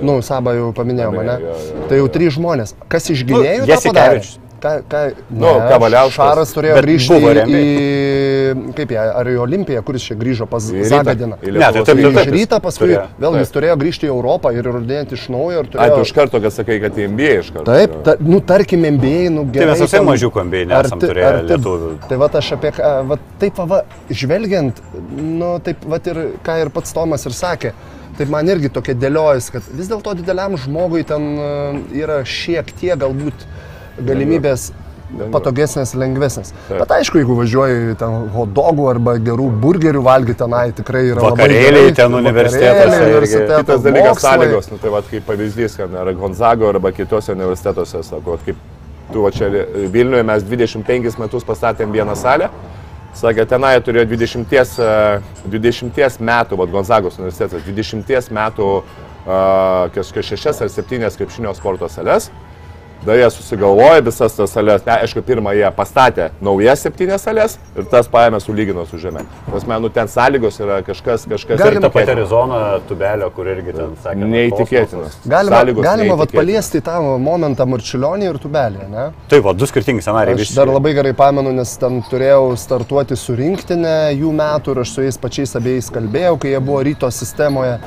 Nu, 0.00 0.20
sabą 0.24 0.54
jau 0.56 0.68
paminėjau, 0.72 1.10
Paminėjau, 1.12 1.24
ne? 1.26 1.48
jo, 1.50 1.56
jo, 1.80 1.88
Tai 1.90 1.96
jau 1.98 2.06
trys 2.14 2.36
žmonės. 2.38 2.74
Kas 2.88 3.10
iš 3.12 3.24
gynėjų? 3.28 3.66
tą 3.66 3.80
padarė? 3.90 4.20
Jasikevičius. 4.22 4.38
Ką, 4.60 4.72
ką, 4.92 4.98
Nu, 5.32 5.54
Kavaliauskas. 5.70 6.16
Šaras 6.20 6.50
turėjo 6.52 6.80
grįžti 6.82 7.16
į, 7.16 7.44
į, 7.48 8.72
kaip 8.76 8.90
jie, 8.92 8.98
ar 9.00 9.28
į 9.30 9.36
Olimpiją, 9.40 9.80
kuris 9.86 10.04
čia 10.04 10.16
grįžo 10.20 10.46
pas 10.50 10.66
Rytą. 10.68 10.88
Zagadiną. 10.90 11.38
Ne, 11.40 11.70
tai 11.72 11.82
taip, 11.86 11.96
rytą. 11.96 12.10
taip, 12.10 12.18
taip. 12.18 12.26
Iš 12.26 12.34
ryto 12.34 12.58
paskui 12.64 12.84
turėjo. 12.90 13.04
vėl 13.24 13.38
jis 13.40 13.48
Taip. 13.48 13.54
turėjo 13.56 13.76
grįžti 13.80 14.08
į 14.08 14.10
Europą 14.12 14.52
ir 14.52 14.68
įrodinėti 14.68 15.16
iš 15.16 15.24
naujo. 15.32 15.62
ir 15.62 15.64
Ai, 15.64 15.70
tu 15.70 15.78
turėjo- 15.78 16.04
iš 16.04 16.12
karto, 16.18 16.40
kad 16.44 16.52
sakai, 16.52 16.76
kad 16.82 16.92
į 17.00 17.06
MBA 17.08 17.32
iš 17.40 17.50
karto. 17.54 17.64
Taip, 17.72 17.94
ta, 18.04 18.14
nu 18.20 18.40
tarkim, 18.40 18.84
MBA, 18.84 19.30
nu 19.30 19.44
gerai. 19.48 19.64
Tai 19.64 19.70
mes 19.72 19.80
visai 19.86 20.02
mažiukų 20.10 20.44
MBA 20.44 20.64
nesam 20.66 20.98
arti- 20.98 21.08
turėję 21.08 21.30
arti- 21.30 21.48
lietuvių. 21.54 21.90
Tai 22.08 22.16
va 22.20 22.28
aš 22.42 22.52
apie 22.58 22.72
va 23.08 23.18
taip 23.38 23.56
va, 23.72 23.80
žvelgiant, 24.10 24.74
nu 25.20 25.58
taip 25.64 25.84
va 25.88 25.96
ir 26.04 26.20
ką 26.44 26.60
ir 26.66 26.68
pats 26.70 26.92
Tomas 26.92 27.24
ir 27.24 27.32
sakė, 27.32 27.72
taip 28.18 28.28
man 28.28 28.46
irgi 28.46 28.68
tokia 28.68 28.94
dėliojas, 28.94 29.50
kad 29.50 29.62
vis 29.72 29.88
dėlto 29.88 30.14
dideliam 30.18 30.56
žmogui 30.56 31.04
ten 31.06 31.38
e, 31.38 32.00
yra 32.02 32.20
šiek 32.24 32.66
tiek 32.80 32.98
galbūt 33.00 33.46
galimybės 33.98 34.70
patogesnės, 35.34 35.92
lengvesnės. 35.98 36.52
Taip. 36.68 36.78
Bet 36.84 36.92
aišku, 37.00 37.18
jeigu 37.18 37.34
važiuoji 37.40 37.96
ten 37.98 38.28
hotdogų 38.34 38.84
arba 38.92 39.16
gerų 39.18 39.48
burgerių 39.62 40.02
valgyti 40.06 40.38
tenai, 40.38 40.68
tikrai 40.76 41.02
yra 41.08 41.24
labai 41.24 41.48
Vakarėliai 41.48 41.88
gerai. 41.88 41.94
ten 41.98 42.14
universitetuose 42.14 43.00
universiteto 43.08 43.58
Kitas 43.64 43.82
dalykas 43.82 44.10
mokslai. 44.12 44.36
sąlygos, 44.36 44.70
nu, 44.70 44.78
tai 44.78 44.92
va, 44.94 45.00
kaip 45.10 45.26
pavyzdys, 45.26 45.74
kad 45.80 45.96
ar 45.98 46.12
Gonzago 46.14 46.68
arba 46.70 46.92
kitose 46.94 47.34
universitetuose, 47.34 48.02
sako, 48.06 48.38
kaip 48.46 48.60
tu 49.12 49.24
va 49.24 49.32
čia 49.34 49.48
Vilniuje 49.90 50.22
mes 50.22 50.44
25 50.46 51.18
metus 51.18 51.46
pastatėm 51.48 51.90
vieną 51.90 52.14
salę, 52.14 52.50
sakė, 53.18 53.48
tenai 53.50 53.72
turėjo 53.82 54.06
20, 54.12 54.54
e, 54.78 55.50
20 55.50 56.20
metų, 56.22 56.60
va 56.60 56.68
Gonzagos 56.70 57.18
universitetas, 57.18 57.66
20 57.66 58.30
metų 58.30 58.68
a, 59.26 59.90
kažkas 59.94 60.30
6 60.38 60.62
ar 60.62 60.70
7 60.70 61.10
krepšinio 61.18 61.54
sporto 61.58 61.88
sales. 61.90 62.30
Da 63.00 63.14
jie 63.16 63.30
susigalvoja 63.32 64.02
visas 64.04 64.34
tas 64.36 64.52
salės, 64.52 64.82
ne, 64.84 64.92
aišku, 65.06 65.22
pirmą 65.24 65.54
jie 65.56 65.68
pastatė 65.72 66.26
naujas 66.44 66.82
septynės 66.84 67.22
salės 67.24 67.54
ir 67.72 67.86
tas 67.88 68.08
paėmė 68.12 68.40
sulygino 68.44 68.82
su 68.90 68.98
žemė. 69.00 69.22
Tas 69.46 69.64
menų 69.64 69.88
ten 69.94 70.10
sąlygos 70.12 70.58
yra 70.60 70.82
kažkas, 70.84 71.24
kažkas 71.30 71.62
Galima- 71.62 71.80
Ta 71.80 71.88
pati 71.94 72.12
Arizona 72.12 72.58
tubelio, 72.88 73.30
kur 73.32 73.46
irgi 73.48 73.72
ten 73.78 73.94
sakė. 74.04 74.18
na, 74.20 74.26
neįtikėtinas. 74.26 75.16
Galima, 75.26 75.56
Sąlygos 75.62 75.82
galima 75.84 76.18
vat, 76.20 76.32
paliesti 76.32 76.82
tą 76.84 76.98
momentą 77.18 77.64
Marčiulionį 77.72 78.28
ir 78.34 78.38
Tubelį, 78.42 78.90
ne? 78.90 79.06
Taip, 79.32 79.44
va, 79.44 79.54
du 79.54 79.64
skirtingi 79.64 80.02
scenarijai. 80.04 80.34
Aš 80.36 80.40
visi. 80.44 80.56
dar 80.60 80.66
labai 80.68 80.92
gerai 80.94 81.14
pamenu, 81.16 81.52
nes 81.56 81.72
ten 81.80 82.02
turėjau 82.02 82.52
startuoti 82.60 83.16
su 83.16 83.32
rinktinė 83.34 84.12
jų 84.12 84.28
metų 84.36 84.76
ir 84.76 84.84
aš 84.84 84.92
su 84.98 85.00
jais 85.08 85.16
pačiais 85.16 85.56
abiejais 85.56 85.88
kalbėjau, 85.90 86.36
kai 86.38 86.48
jie 86.52 86.60
buvo 86.60 86.84
ryto 86.84 87.08
sistemoje. 87.10 87.78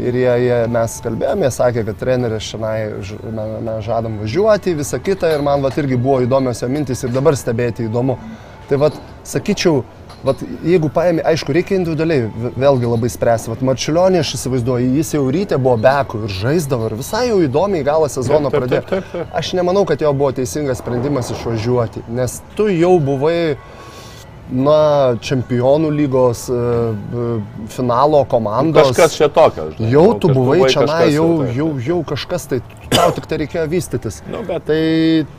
Ir 0.00 0.16
jie, 0.16 0.30
jie, 0.40 0.58
mes 0.72 0.92
kalbėjome, 1.04 1.44
jie 1.44 1.52
sakė, 1.52 1.82
kad 1.84 1.98
treneris 2.00 2.46
šiandien 2.48 3.64
mes 3.66 3.82
žadam 3.84 4.14
važiuoti, 4.22 4.72
visą 4.78 4.96
kitą 5.04 5.34
ir 5.34 5.44
man 5.44 5.60
vat, 5.64 5.76
irgi 5.82 5.98
buvo 6.00 6.22
įdomios 6.24 6.62
jo 6.64 6.68
mintis 6.72 7.04
ir 7.04 7.12
dabar 7.12 7.36
stebėti 7.36 7.84
įdomu. 7.90 8.16
Tai 8.70 8.78
vad, 8.80 8.96
sakyčiau, 9.28 9.82
vat, 10.24 10.40
jeigu 10.64 10.88
paėmė, 10.94 11.26
aišku, 11.28 11.52
reikia 11.52 11.76
individualiai 11.76 12.30
vėlgi 12.56 12.88
labai 12.88 13.10
spręsti. 13.12 13.52
Vat 13.52 13.64
Marčiulionį 13.68 14.22
aš 14.22 14.32
įsivaizduoju, 14.38 14.94
jis 14.96 15.12
jau 15.18 15.26
ryte 15.34 15.58
buvo 15.60 15.76
bekų 15.84 16.22
ir 16.24 16.34
žaisdavo 16.38 16.88
ir 16.88 16.96
visai 17.02 17.26
jau 17.28 17.42
įdomiai 17.44 17.84
galą 17.84 18.08
sezono 18.12 18.52
pradėjo. 18.54 19.02
Aš 19.28 19.52
nemanau, 19.58 19.84
kad 19.88 20.00
jo 20.00 20.14
buvo 20.16 20.32
teisingas 20.40 20.80
sprendimas 20.80 21.34
išvažiuoti, 21.34 22.06
nes 22.16 22.40
tu 22.56 22.70
jau 22.72 22.94
buvai, 23.02 23.58
na, 24.52 25.16
čempionų 25.24 25.88
lygos 25.96 26.44
e, 26.52 26.56
finalo 27.72 28.24
komandos. 28.28 28.90
Kažkas 28.92 29.16
čia 29.16 29.28
tokio. 29.32 29.70
žinai. 29.76 29.90
Jau 29.94 30.04
Nu, 30.12 30.18
tu 30.20 30.28
buvai 30.28 30.58
čia, 30.68 30.82
kažkas 30.84 31.12
jau, 31.14 31.28
taip. 31.42 31.56
jau, 31.56 31.68
jau 31.86 31.98
kažkas, 32.12 32.44
tai 32.50 32.58
tau 32.92 33.10
tik 33.16 33.26
tai 33.30 33.38
reikėjo 33.42 33.64
vystytis. 33.72 34.20
Nu, 34.28 34.42
bet- 34.48 34.66
Tai 34.68 34.76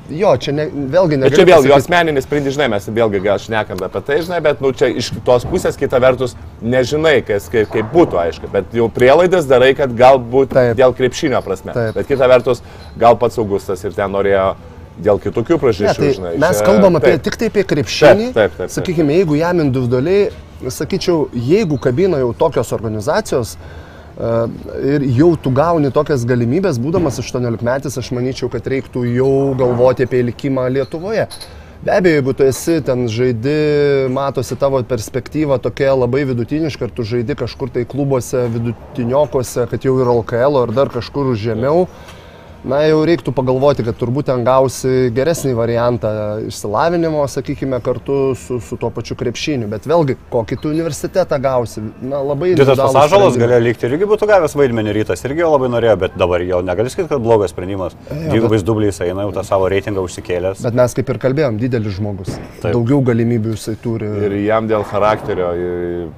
jo, 0.10 0.31
čia 0.41 0.52
ne, 0.57 0.65
vėlgi 0.68 1.18
ne. 1.22 1.30
Čia 1.30 1.45
vėl 1.48 1.68
jo 1.69 1.76
asmeninis 1.77 2.26
sprendimas, 2.26 2.57
žinai, 2.57 2.69
mes 2.73 2.90
vėlgi 2.90 3.22
gal 3.23 3.38
šnekam 3.40 3.77
apie 3.85 4.02
tai, 4.03 4.18
žinai, 4.26 4.41
bet 4.44 4.60
nu, 4.65 4.73
čia 4.73 4.90
iš 4.90 5.11
kitos 5.15 5.45
pusės, 5.45 5.77
kita 5.80 6.02
vertus, 6.03 6.34
nežinai, 6.61 7.19
kas, 7.26 7.48
kaip, 7.53 7.69
kaip 7.72 7.94
būtų, 7.94 8.18
aišku, 8.26 8.49
bet 8.52 8.73
jau 8.76 8.90
prielaidas 8.91 9.45
darai, 9.48 9.72
kad 9.77 9.94
galbūt 9.95 10.52
Taip. 10.57 10.76
dėl 10.81 10.94
krepšinio 10.98 11.40
prasme. 11.45 11.72
Taip. 11.77 11.94
Bet 11.95 12.10
kita 12.10 12.27
vertus, 12.27 12.64
gal 12.98 13.15
pats 13.15 13.38
Augustas 13.38 13.84
ir 13.85 13.94
ten 13.94 14.11
norėjo 14.11 14.56
dėl 15.02 15.20
kitokių 15.24 15.57
priežasčių, 15.61 16.02
tai 16.02 16.11
žinai. 16.18 16.34
mes 16.38 16.60
čia- 16.60 16.65
kalbam 16.65 16.95
apie, 16.99 17.15
taip. 17.18 17.24
tik 17.24 17.38
tai 17.38 17.48
apie 17.48 17.64
krepšinį. 17.64 18.28
Taip, 18.34 18.34
taip, 18.34 18.57
taip, 18.57 18.57
taip. 18.57 18.76
Sakykime, 18.76 19.15
jeigu 19.18 19.38
jam 19.40 19.60
individualiai, 19.60 20.30
sakyčiau, 20.68 21.30
jeigu 21.34 21.80
kabina 21.82 22.18
jau 22.22 22.34
tokios 22.34 22.72
organizacijos 22.72 23.56
e, 23.57 24.30
ir 24.94 25.07
jau 25.18 25.36
tu 25.36 25.49
gauni 25.49 25.90
tokias 25.91 26.24
galimybės, 26.26 26.78
būdamas 26.80 27.18
18 27.20 27.64
metais, 27.65 27.98
aš 27.98 28.11
manyčiau, 28.14 28.49
kad 28.53 28.64
reiktų 28.64 29.07
jau 29.15 29.56
galvoti 29.57 30.06
apie 30.06 30.22
likimą 30.24 30.70
Lietuvoje. 30.70 31.28
Be 31.84 31.91
abejo, 31.91 32.15
jeigu 32.15 32.34
tu 32.34 32.44
esi 32.48 32.78
ten 32.86 33.07
žaidi, 33.11 34.07
matosi 34.07 34.56
tavo 34.56 34.80
perspektyva 34.88 35.57
tokia 35.60 35.91
labai 35.98 36.22
vidutiniška, 36.30 36.88
ir 36.88 36.94
tu 36.95 37.03
žaidi 37.03 37.36
kažkur 37.36 37.74
tai 37.74 37.84
klubuose 37.84 38.45
vidutiniokose, 38.53 39.65
kad 39.68 39.84
jau 39.84 39.98
ir 39.99 40.07
LKL 40.07 40.61
ar 40.61 40.72
dar 40.72 40.88
kažkur 40.94 41.34
žemiau, 41.36 41.88
Na, 42.64 42.77
jau 42.88 43.02
reiktų 43.03 43.34
pagalvoti, 43.35 43.84
kad 43.84 43.98
turbūt 43.99 44.30
ten 44.30 44.45
gausi 44.48 45.10
geresnį 45.11 45.52
variantą 45.57 46.11
išsilavinimo, 46.48 47.26
sakykime, 47.27 47.80
kartu 47.84 48.19
su, 48.40 48.61
su 48.64 48.77
tuo 48.80 48.88
pačiu 48.94 49.18
krepšiniu. 49.19 49.68
Bet 49.72 49.84
vėlgi, 49.90 50.15
kokį 50.31 50.57
tu 50.64 50.72
universitetą 50.72 51.40
gausi. 51.44 51.84
Na, 51.99 52.22
labai 52.23 52.53
Ditas 52.53 52.72
individualūs 52.72 52.95
pasažalas 52.95 53.40
galėjo 53.41 53.65
likti 53.65 53.88
ir 53.88 53.98
irgi 53.98 54.07
būtų 54.07 54.30
gavęs 54.31 54.56
vaidmenį 54.56 54.94
rytas, 54.95 55.26
irgi 55.27 55.44
labai 55.44 55.68
norėjo, 55.73 55.98
bet 56.06 56.15
dabar 56.19 56.45
jau 56.48 56.61
negali 56.64 56.94
sakyti, 56.94 57.10
kad 57.11 57.26
blogas 57.26 57.52
sprendimas. 57.52 57.98
Dvigubais 58.07 58.64
dubliais 58.64 59.02
eina, 59.03 59.27
jau 59.27 59.35
tą 59.35 59.44
savo 59.49 59.68
reitingą 59.73 60.07
užsikėlęs. 60.07 60.64
Bet 60.64 60.80
mes 60.80 60.95
kaip 60.95 61.11
ir 61.11 61.19
kalbėjom, 61.26 61.60
didelis 61.60 61.99
žmogus. 61.99 62.31
Taip. 62.64 62.72
Daugiau 62.72 63.03
galimybių 63.11 63.57
jisai 63.57 63.76
turi. 63.84 64.07
Ir 64.30 64.38
jam 64.45 64.72
dėl 64.72 64.88
charakterio, 64.88 65.52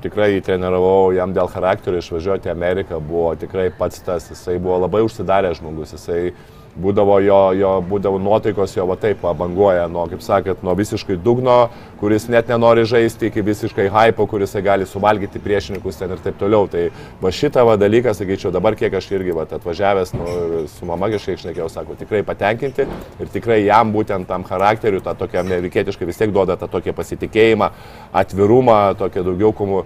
tikrai 0.06 0.36
jį 0.36 0.46
treniravau, 0.46 1.10
jam 1.18 1.34
dėl 1.34 1.50
charakterio 1.50 2.06
išvažiuoti 2.06 2.52
į 2.52 2.54
Ameriką 2.54 3.02
buvo 3.02 3.34
tikrai 3.40 3.72
pats 3.74 4.06
tas, 4.06 4.30
jisai 4.30 4.60
buvo 4.62 4.78
labai 4.86 5.02
užsidaręs 5.10 5.58
žmogus, 5.64 5.98
jisai 5.98 6.35
būdavo 6.82 7.20
jo, 7.24 7.40
jo 7.56 7.72
būdavo 7.90 8.20
nuotaikos 8.22 8.76
jo 8.76 8.86
va 8.90 8.98
taip 9.00 9.24
banguoja 9.24 9.88
nuo, 9.92 10.06
kaip 10.12 10.24
sakėt, 10.24 10.64
nuo 10.66 10.76
visiškai 10.78 11.18
dugno, 11.24 11.70
kuris 12.02 12.28
net 12.32 12.50
nenori 12.52 12.84
žaisti, 12.88 13.30
iki 13.30 13.44
visiškai 13.46 13.88
hypo, 13.94 14.28
kuris 14.30 14.56
gali 14.66 14.88
suvalgyti 14.90 15.42
priešininkus 15.44 16.00
ten 16.00 16.12
ir 16.12 16.22
taip 16.24 16.38
toliau. 16.40 16.68
Tai 16.72 16.88
va 17.22 17.32
šitą 17.34 17.66
va 17.68 17.78
dalyką, 17.80 18.14
sakyčiau, 18.18 18.52
dabar 18.56 18.76
kiek 18.80 18.94
aš 18.94 19.10
irgi 19.16 19.36
va, 19.36 19.48
atvažiavęs, 19.58 20.14
nu, 20.18 20.28
su 20.72 20.88
mama 20.90 21.10
kažkiek 21.14 21.40
išnekėjau, 21.40 21.70
sako, 21.72 21.98
tikrai 22.00 22.24
patenkinti 22.28 22.86
ir 22.86 23.32
tikrai 23.34 23.62
jam 23.64 23.94
būtent 23.96 24.28
tam 24.30 24.46
charakteriu, 24.48 25.02
tą 25.06 25.16
tokią 25.18 25.44
amerikietiškai 25.46 26.10
vis 26.10 26.20
tiek 26.20 26.34
duoda 26.36 26.58
tą 26.60 26.70
tokį 26.72 26.96
pasitikėjimą, 26.98 27.72
atvirumą, 28.16 28.80
tokia 29.00 29.24
daugiau 29.26 29.54
komu, 29.56 29.84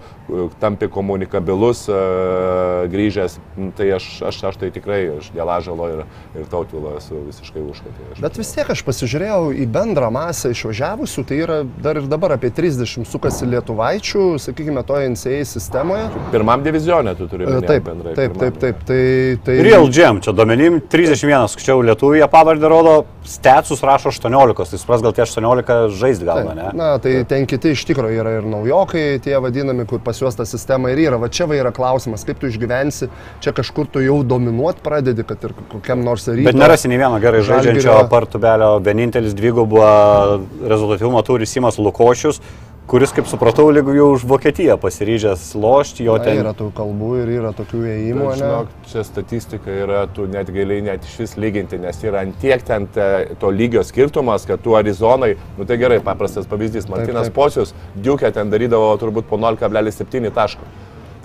tampi 0.61 0.90
komunikabilus 0.91 1.86
e, 1.90 2.02
grįžęs. 2.91 3.40
Nu, 3.57 3.72
Tai 3.80 3.86
aš, 3.95 4.06
aš, 4.28 4.40
aš 4.49 4.57
tai 4.60 4.70
tikrai, 4.76 4.98
aš 5.20 5.30
dėl 5.32 5.49
ažalo 5.53 5.86
ir, 5.94 5.99
ir 6.36 6.48
tautilo 6.80 6.97
esu 6.97 7.15
visiškai 7.27 7.61
už 7.61 7.77
tai. 7.84 7.91
Aš, 8.14 8.22
Bet 8.23 8.38
vis 8.38 8.51
tiek 8.53 8.69
aš 8.69 8.81
pasižiūrėjau 8.88 9.51
į 9.53 9.65
bendrą 9.72 10.10
masę 10.14 10.51
išvažiavusių, 10.53 11.23
tai 11.27 11.39
yra 11.43 11.57
dar 11.84 11.99
ir 11.99 12.07
dabar 12.10 12.35
apie 12.35 12.51
30 12.51 13.07
sukasi 13.10 13.47
lietuvaičių, 13.49 14.23
sakykime, 14.39 14.84
toje 14.88 15.10
NCA 15.14 15.43
sistemoje. 15.47 16.07
Pirmam 16.34 16.64
divizionė 16.65 17.15
tu 17.19 17.27
turi 17.31 17.45
E, 17.45 17.51
minėti 17.51 17.68
Taip, 17.68 17.85
bendrai. 17.85 18.15
taip, 18.15 18.38
taip, 18.39 18.60
taip. 18.60 18.84
Tai, 18.89 19.01
tai... 19.45 19.57
Real 19.65 19.88
Gem, 19.93 20.22
čia 20.23 20.34
duomenim 20.35 20.80
31, 20.91 21.47
skaičiau 21.53 21.84
Lietuvėje 21.85 22.27
pavardę 22.31 22.72
rodo, 22.72 22.95
Stetsus 23.30 23.84
rašo 23.85 24.10
18, 24.10 24.56
tai 24.72 24.80
supras 24.81 25.03
gal 25.06 25.14
tie 25.14 25.23
18 25.26 25.91
žaisti 25.99 26.26
galima, 26.26 26.56
ne? 26.57 26.69
Na, 26.73 26.88
tai 27.01 27.19
ten 27.30 27.45
kiti 27.49 27.76
iš 27.76 27.84
tikrųjų 27.89 28.22
yra 28.23 28.31
ir 28.39 28.47
naujokai, 28.49 29.19
tie 29.22 29.35
vadinami, 29.41 29.85
kur 29.89 30.01
pas 30.01 30.18
juos 30.18 30.38
ta 30.38 30.47
sistema 30.49 30.89
ir 30.89 31.03
yra. 31.03 31.19
Va 31.22 31.30
čia 31.30 31.45
va 31.49 31.57
yra 31.60 31.69
klausimas, 31.76 32.23
kaip 32.26 32.39
tu 32.41 32.49
išgyvensi, 32.49 33.10
čia 33.43 33.53
kažkur 33.53 33.89
tu 33.93 34.01
jau 34.01 34.19
dominuot 34.26 34.81
pradedi, 34.85 35.26
kad 35.27 35.45
ir 35.45 35.53
kokiam 35.69 36.01
nors 36.06 36.26
rytui. 36.26 36.47
Bet 36.47 36.57
nerasi 36.70 36.88
nei 36.88 37.02
vieno 37.02 37.18
gerai 37.18 37.41
žaidžiančio 37.41 37.98
partubelio, 38.12 38.78
vienintelis 38.86 39.34
dvigubą 39.34 39.86
rezultatyvumą 40.70 41.24
turi 41.26 41.48
Simas 41.50 41.80
Lukošius, 41.82 42.38
kuris, 42.90 43.14
kaip 43.14 43.26
supratau, 43.30 43.68
lyg 43.74 43.90
jau 43.94 44.12
už 44.14 44.26
Vokietiją 44.30 44.76
pasiryžęs 44.82 45.48
lošti, 45.58 46.06
jo 46.06 46.18
Na, 46.18 46.26
ten 46.28 46.41
yra 46.41 46.54
tų 46.58 46.70
kalbų 46.78 47.10
ir 47.24 47.32
yra 47.40 47.54
tokių 47.58 47.82
ėjimų, 47.94 48.28
Bet, 48.28 48.41
žinok, 48.41 48.76
čia 48.91 49.06
statistika 49.08 49.74
yra, 49.74 50.04
tu 50.14 50.28
net 50.30 50.52
gali 50.54 50.78
net 50.86 51.06
iš 51.10 51.16
vis 51.24 51.36
lyginti, 51.41 51.80
nes 51.82 52.04
yra 52.06 52.22
antiek 52.26 52.66
ten 52.66 52.86
te, 52.94 53.10
to 53.41 53.50
lygio 53.54 53.82
skirtumas, 53.86 54.46
kad 54.50 54.62
tu 54.66 54.78
Arizonai, 54.78 55.36
nu 55.58 55.70
tai 55.70 55.80
gerai, 55.82 56.02
paprastas 56.06 56.50
pavyzdys, 56.50 56.90
Martinas 56.90 57.30
taip. 57.30 57.38
Posius, 57.38 57.74
Diukė 57.98 58.34
ten 58.34 58.54
darydavo 58.54 58.94
turbūt 59.02 59.30
po 59.30 59.41
0,7 59.41 60.30
taško. 60.34 60.70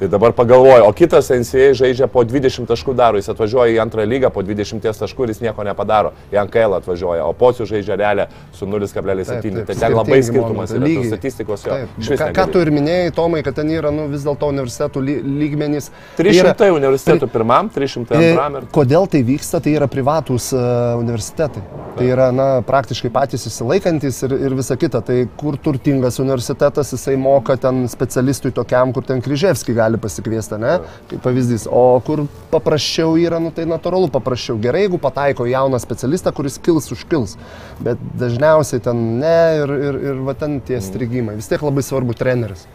Tai 0.05 0.11
dabar 0.11 0.33
pagalvoju, 0.33 0.85
o 0.85 0.93
kitas 0.93 1.31
NCA 1.33 1.73
žaidžia 1.73 2.07
po 2.13 2.21
20 2.29 2.69
taškų 2.69 2.93
daro, 2.93 3.17
jis 3.17 3.31
atvažiuoja 3.33 3.73
į 3.73 3.79
antrą 3.81 4.05
lygą 4.05 4.29
po 4.35 4.43
20 4.45 4.85
taškų 4.85 5.25
ir 5.25 5.31
jis 5.33 5.39
nieko 5.41 5.65
nepadaro. 5.65 6.11
Į 6.29 6.43
NKL 6.43 6.77
atvažiuoja, 6.77 7.25
o 7.25 7.33
pocių 7.33 7.65
žaidžia 7.71 7.97
realią 7.97 8.27
su 8.53 8.69
0,7. 8.69 9.65
Tai 9.65 9.77
ten 9.81 9.97
labai 9.97 10.19
skirtingi 10.21 10.27
skirtumas 10.29 10.75
momentai, 10.75 10.93
yra 10.99 11.07
statistikos 11.09 11.65
jo. 11.65 11.79
Taip. 11.79 12.19
Ką, 12.21 12.29
ką 12.37 12.45
tu 12.53 12.61
ir 12.61 12.73
minėjai, 12.75 13.15
Tomai, 13.17 13.41
kad 13.47 13.57
ten 13.57 13.73
yra 13.73 13.95
nu, 13.95 14.05
vis 14.13 14.27
dėlto 14.27 14.51
universitetų 14.53 15.05
ly, 15.07 15.15
lygmenys. 15.41 15.89
Tai 16.19 16.27
300 16.29 16.53
yra- 16.69 16.77
universitetų 16.77 17.31
pirmam, 17.33 17.73
300 17.73 18.21
Ir 18.21 18.29
antram 18.35 18.61
ir... 18.61 18.69
Kodėl 18.77 19.09
tai 19.09 19.25
vyksta, 19.25 19.63
tai 19.65 19.73
yra 19.79 19.89
privatus 19.89 20.51
uh, 20.53 20.99
universitetai. 21.01 21.65
Tai 21.95 22.07
yra, 22.11 22.29
na, 22.35 22.49
praktiškai 22.67 23.09
patys 23.15 23.47
įsilaikantis 23.47 24.21
ir, 24.27 24.37
ir 24.49 24.59
visa 24.59 24.77
kita. 24.77 25.01
Tai 25.07 25.17
kur 25.39 25.57
turtingas 25.63 26.19
universitetas, 26.21 26.91
jisai 26.93 27.15
moka 27.21 27.57
ten 27.61 27.85
specialistui 27.89 28.51
tokiam, 28.55 28.93
kur 28.93 29.07
ten 29.07 29.23
Kryževskį 29.23 29.77
gali 29.79 29.94
pasikviesti, 30.03 30.59
ne? 30.61 30.77
Kaip 31.11 31.25
pavyzdys. 31.25 31.67
O 31.71 31.99
kur 32.05 32.25
paprasčiau 32.53 33.17
yra, 33.21 33.41
nu 33.43 33.53
tai 33.55 33.67
natūralu 33.71 34.11
paprasčiau. 34.15 34.59
Gerai, 34.63 34.87
jeigu 34.87 35.01
pataiko 35.03 35.49
jauną 35.51 35.81
specialistą, 35.83 36.35
kuris 36.37 36.61
kils 36.63 36.91
užkils. 36.95 37.37
Bet 37.85 38.01
dažniausiai 38.21 38.85
ten 38.85 39.05
ne 39.21 39.37
ir, 39.63 39.77
ir, 39.91 40.01
ir 40.13 40.25
va 40.27 40.37
ten 40.39 40.61
tie 40.65 40.81
strigimai. 40.85 41.39
Vis 41.41 41.51
tiek 41.51 41.63
labai 41.65 41.85
svarbu 41.87 42.17
treneris. 42.19 42.67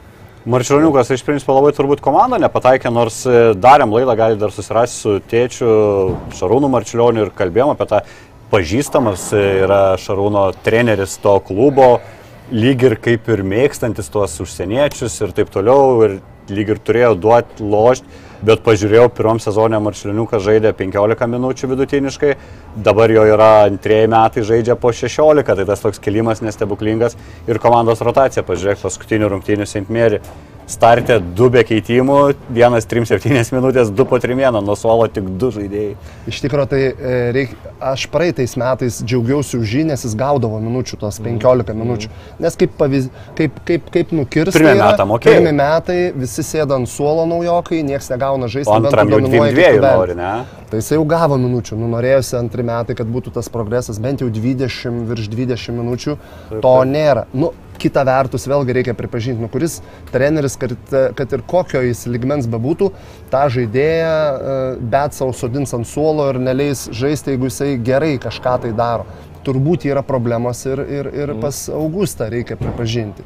Marčioniukas 0.49 1.09
iš 1.11 1.21
principo 1.27 1.51
labai 1.57 1.73
turbūt 1.75 1.99
komanda 1.99 2.37
nepataikė, 2.39 2.87
nors 2.95 3.19
e, 3.27 3.51
darėm 3.59 3.91
laidą, 3.91 4.15
gali 4.15 4.39
dar 4.39 4.53
susirasti 4.55 4.95
su 4.95 5.15
tėčiu 5.27 5.67
Šarūnu 6.39 6.69
Marčiulioniu 6.71 7.25
ir 7.25 7.33
kalbėjom 7.35 7.73
apie 7.73 7.89
tą 7.91 7.99
pažįstamas 8.53 9.27
e, 9.35 9.41
yra 9.65 9.81
Šarūno 9.99 10.45
treneris 10.63 11.17
to 11.19 11.35
klubo, 11.43 11.99
lyg 12.55 12.87
ir 12.87 12.95
kaip 13.03 13.27
ir 13.29 13.43
mėgstantis 13.45 14.07
tuos 14.13 14.39
užsieniečius 14.41 15.19
ir 15.25 15.35
taip 15.37 15.51
toliau, 15.53 15.99
ir 16.07 16.15
lyg 16.53 16.73
ir 16.73 16.81
turėjo 16.85 17.13
duoti 17.19 17.63
lošti, 17.63 18.19
bet 18.45 18.61
pažiūrėjau, 18.63 19.09
pirmam 19.15 19.39
sezonė 19.43 19.81
Marčiulioniukas 19.83 20.43
žaidė 20.45 20.71
15 20.77 21.27
minučių 21.33 21.71
vidutiniškai, 21.73 22.35
dabar 22.85 23.11
jo 23.11 23.25
yra 23.27 23.49
antrieji 23.65 24.11
metai 24.11 24.45
žaidžia 24.47 24.77
po 24.79 24.93
16, 24.95 25.43
tai 25.43 25.67
tas 25.67 25.83
toks 25.83 25.99
kilimas 26.03 26.43
nestebuklingas 26.45 27.17
ir 27.47 27.59
komandos 27.59 28.03
rotacija, 28.05 28.45
pažiūrėk, 28.47 28.79
paskutinių 28.85 29.33
rungtynių 29.35 29.67
St. 29.67 29.89
Startė 30.69 31.15
du 31.33 31.47
be 31.49 31.63
keitimų, 31.65 32.17
vienas 32.53 32.85
3-7 32.89 33.55
minutės, 33.55 33.89
du 33.89 34.05
po 34.05 34.19
3-1, 34.21 34.59
nuo 34.61 34.75
suolo 34.77 35.07
tik 35.09 35.25
du 35.41 35.49
žaidėjai. 35.55 35.95
Iš 36.29 36.41
tikrųjų, 36.43 36.69
tai 36.69 36.81
e, 36.85 37.13
reik, 37.33 37.55
aš 37.89 38.03
praeitais 38.13 38.53
metais 38.59 38.99
džiaugiausi 39.01 39.57
už 39.57 39.73
jį, 39.79 39.85
nes 39.89 40.05
jis 40.05 40.13
gaudavo 40.19 40.59
minučių, 40.61 40.99
tos 41.01 41.17
15 41.25 41.73
minučių. 41.73 42.11
Nes 42.45 42.59
kaip, 42.59 42.75
pavyz, 42.77 43.07
kaip, 43.39 43.57
kaip, 43.65 43.89
kaip 43.95 44.13
nukirsti. 44.13 44.59
Pirmi 44.59 44.75
metai 44.77 45.07
mokėjai. 45.09 45.39
Pirmi 45.39 45.53
metai, 45.57 45.97
visi 46.21 46.45
sėda 46.45 46.77
ant 46.77 46.91
suolo 46.91 47.25
naujokai, 47.31 47.81
niekas 47.87 48.11
negauna 48.13 48.51
žaisti. 48.51 48.75
Antram 48.75 49.09
jau 49.09 49.23
dviejų 49.25 49.81
nori, 49.81 50.17
ne? 50.19 50.33
Tai 50.69 50.83
jis 50.83 50.91
jau 50.93 51.01
gavo 51.09 51.39
minučių, 51.41 51.79
nu 51.81 51.89
norėjusi 51.95 52.35
antri 52.37 52.61
metai, 52.67 52.93
kad 52.99 53.09
būtų 53.09 53.33
tas 53.39 53.49
progresas, 53.49 53.97
bent 53.97 54.21
jau 54.21 54.29
20, 54.29 55.01
virš 55.09 55.31
20 55.33 55.79
minučių, 55.79 56.15
to 56.61 56.75
nėra. 56.85 57.25
Nu, 57.33 57.49
kita 57.79 58.03
vertus, 58.07 58.47
vėlgi 58.49 58.75
reikia 58.79 58.95
pripažinti, 58.97 59.41
nu, 59.43 59.49
kuris 59.51 59.79
treneris, 60.13 60.57
kad, 60.59 60.75
kad 61.17 61.35
ir 61.35 61.45
kokio 61.49 61.81
jis 61.85 62.05
ligmens 62.11 62.49
bebūtų, 62.51 62.91
tą 63.31 63.45
žaidėją 63.55 64.11
e, 64.11 64.57
bet 64.91 65.17
savo 65.17 65.35
sodins 65.35 65.73
ant 65.77 65.87
suolo 65.87 66.29
ir 66.33 66.41
neleis 66.43 66.87
žaisti, 66.95 67.35
jeigu 67.35 67.49
jisai 67.49 67.73
gerai 67.83 68.15
kažką 68.21 68.59
tai 68.65 68.73
daro. 68.77 69.07
Turbūt 69.45 69.87
yra 69.87 70.03
problemos 70.05 70.65
ir, 70.67 70.81
ir, 70.83 71.07
ir 71.15 71.33
pas 71.41 71.63
Augustą 71.71 72.27
reikia 72.31 72.59
pripažinti. 72.59 73.23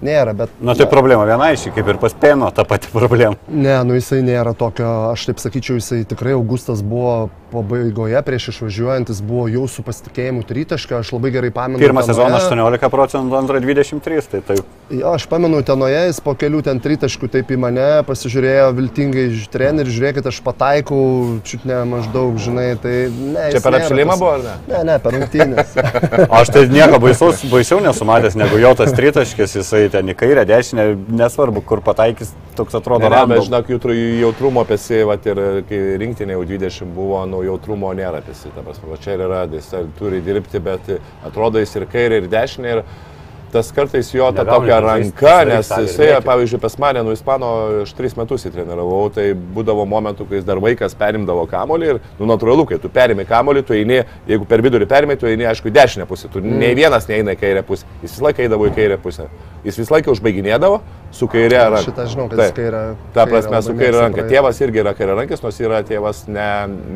Nėra, 0.00 0.32
bet... 0.36 0.52
Na 0.64 0.72
tai 0.78 0.86
problema 0.88 1.26
viena 1.28 1.50
iš 1.52 1.66
jų, 1.68 1.74
kaip 1.76 1.90
ir 1.92 1.98
pas 2.00 2.14
Peno, 2.16 2.48
ta 2.54 2.64
pati 2.68 2.88
problema. 2.96 3.36
Ne, 3.48 3.76
nu 3.84 3.98
jisai 3.98 4.22
nėra 4.24 4.54
tokio, 4.56 4.88
aš 5.12 5.28
taip 5.30 5.42
sakyčiau, 5.42 5.76
jisai 5.80 6.02
tikrai 6.08 6.32
Augustas 6.38 6.80
buvo 6.86 7.28
pabaigoje 7.50 8.20
prieš 8.22 8.48
išvažiuojantis, 8.52 9.18
buvo 9.26 9.48
jau 9.50 9.64
su 9.68 9.82
pasitikėjimu 9.82 10.44
tritaškio, 10.46 11.00
aš 11.02 11.10
labai 11.16 11.32
gerai 11.34 11.50
pamenu. 11.54 11.80
Pirmą 11.82 12.04
sezoną 12.06 12.38
18 12.38 12.90
procentų, 12.92 13.34
antrą 13.40 13.58
23, 13.64 14.22
tai 14.30 14.40
taip. 14.46 14.68
Jo, 14.90 15.16
aš 15.16 15.26
pamenu 15.30 15.58
Tenoje, 15.66 15.98
jis 16.08 16.20
po 16.22 16.36
kelių 16.38 16.62
ten 16.66 16.78
tritaškų 16.82 17.28
taip 17.34 17.50
į 17.50 17.58
mane 17.62 17.88
pasižiūrėjo 18.06 18.68
viltingai 18.78 19.26
iš 19.34 19.48
trenerių, 19.52 19.92
žiūrėkit, 19.96 20.28
aš 20.30 20.38
pataikau, 20.46 21.02
čiut 21.46 21.66
ne 21.68 21.80
maždaug, 21.90 22.38
žinai, 22.42 22.68
tai 22.82 22.94
ne. 23.10 23.48
Čia 23.54 23.62
per 23.66 23.78
apšilimą 23.80 24.14
tas- 24.14 24.22
buvo, 24.22 24.32
ar 24.38 24.46
ne? 24.46 24.56
Ne, 24.70 24.82
ne, 24.92 24.98
per 25.02 25.18
rungtynės. 25.18 25.74
Aš 26.40 26.54
tai 26.54 26.64
nieko 26.70 27.02
baisaus, 27.02 27.42
baisiau 27.50 27.82
nesumatęs 27.84 28.38
negu 28.38 28.58
jo 28.62 28.70
tas 28.78 28.94
tritaškis, 28.94 29.58
jisai 29.60 29.84
ten 29.90 30.08
į 30.08 30.14
kairę, 30.18 30.44
dešinę, 30.48 30.84
nesvarbu, 31.20 31.62
kur 31.66 31.80
pataikys, 31.84 32.32
toks 32.56 32.74
atrodo 32.78 33.04
Ne, 33.04 33.10
ne, 33.10 33.16
random. 33.16 33.42
žinok, 33.46 33.68
jautru- 33.74 33.96
jautrumo 34.20 34.64
apie 34.64 34.78
si, 34.78 35.02
vat, 35.06 35.26
ir 35.26 35.40
kai 35.68 35.80
rinktinė 36.02 36.36
jau 36.38 36.44
20 36.48 36.94
buvo, 36.96 37.20
nu, 37.26 37.42
jautrumo 37.46 37.92
nėra 37.96 38.18
apie 38.22 38.34
si, 38.34 38.48
ta 38.54 38.62
prasme, 38.66 38.88
va 38.90 38.96
čia 39.02 39.14
ir 39.18 39.24
yra, 39.28 39.44
jis 39.52 39.70
turi 39.98 40.20
dirbti, 40.24 40.60
bet 40.60 40.92
atrodo 41.26 41.58
jis 41.62 41.76
ir 41.76 41.86
kairė, 41.92 42.22
ir 42.24 42.28
dešinė, 42.32 42.76
ir 42.78 42.82
tas 43.52 43.70
kartais 43.74 44.10
jo 44.14 44.28
ta 44.32 44.44
tokia 44.46 44.78
ranka, 44.82 45.34
nes 45.48 45.70
jisai, 45.70 46.10
pavyzdžiui, 46.24 46.60
pas 46.62 46.76
mane, 46.80 47.02
nu, 47.06 47.14
Ispano, 47.16 47.50
aš 47.84 47.92
3 47.98 48.16
metus 48.20 48.46
įtreniravau, 48.48 49.02
tai 49.14 49.30
būdavo 49.34 49.86
momentų, 49.90 50.26
kai 50.28 50.40
jis 50.40 50.46
dar 50.48 50.62
vaikas 50.62 50.96
perimdavo 50.98 51.46
kamolį 51.50 51.90
ir, 51.94 52.00
nu, 52.20 52.28
natūralu, 52.30 52.66
kai 52.70 52.80
tu 52.82 52.90
perimi 52.92 53.26
kamolį, 53.28 53.64
tu 53.66 53.76
eini, 53.76 54.02
jeigu 54.30 54.48
per 54.50 54.62
vidurį 54.64 54.88
perimi, 54.90 55.18
tu 55.20 55.28
eini, 55.30 55.48
aišku, 55.50 55.70
į 55.70 55.76
dešinę 55.76 56.08
pusę, 56.10 56.30
tu 56.32 56.42
mm. 56.42 56.58
nei 56.62 56.78
vienas 56.78 57.08
neina 57.10 57.34
į 57.36 57.40
kairę 57.42 57.64
pusę, 57.66 57.88
jis 58.04 58.14
visą 58.14 58.28
laiką 58.28 58.46
eidavo 58.46 58.70
į 58.70 58.74
kairę 58.78 59.00
pusę, 59.02 59.28
jis 59.66 59.82
visą 59.82 59.96
laiką 59.96 60.14
užbaiginėdavo 60.14 60.80
su 61.10 61.26
kairė 61.30 61.58
ranka. 61.72 61.82
Šitą 61.88 62.04
žinau, 62.12 62.28
kad 62.30 62.38
jis 62.44 62.52
kairę. 62.54 62.80
Ta 63.14 63.24
prasme, 63.26 63.58
su 63.62 63.72
labai 63.72 63.84
kairė 63.84 64.00
ranka. 64.04 64.24
Tėvas 64.30 64.60
irgi 64.62 64.82
yra 64.84 64.92
kairė 64.94 65.16
rankis, 65.18 65.42
nors 65.42 65.58
yra 65.60 65.80
tėvas 65.86 66.24
ne, 66.30 66.48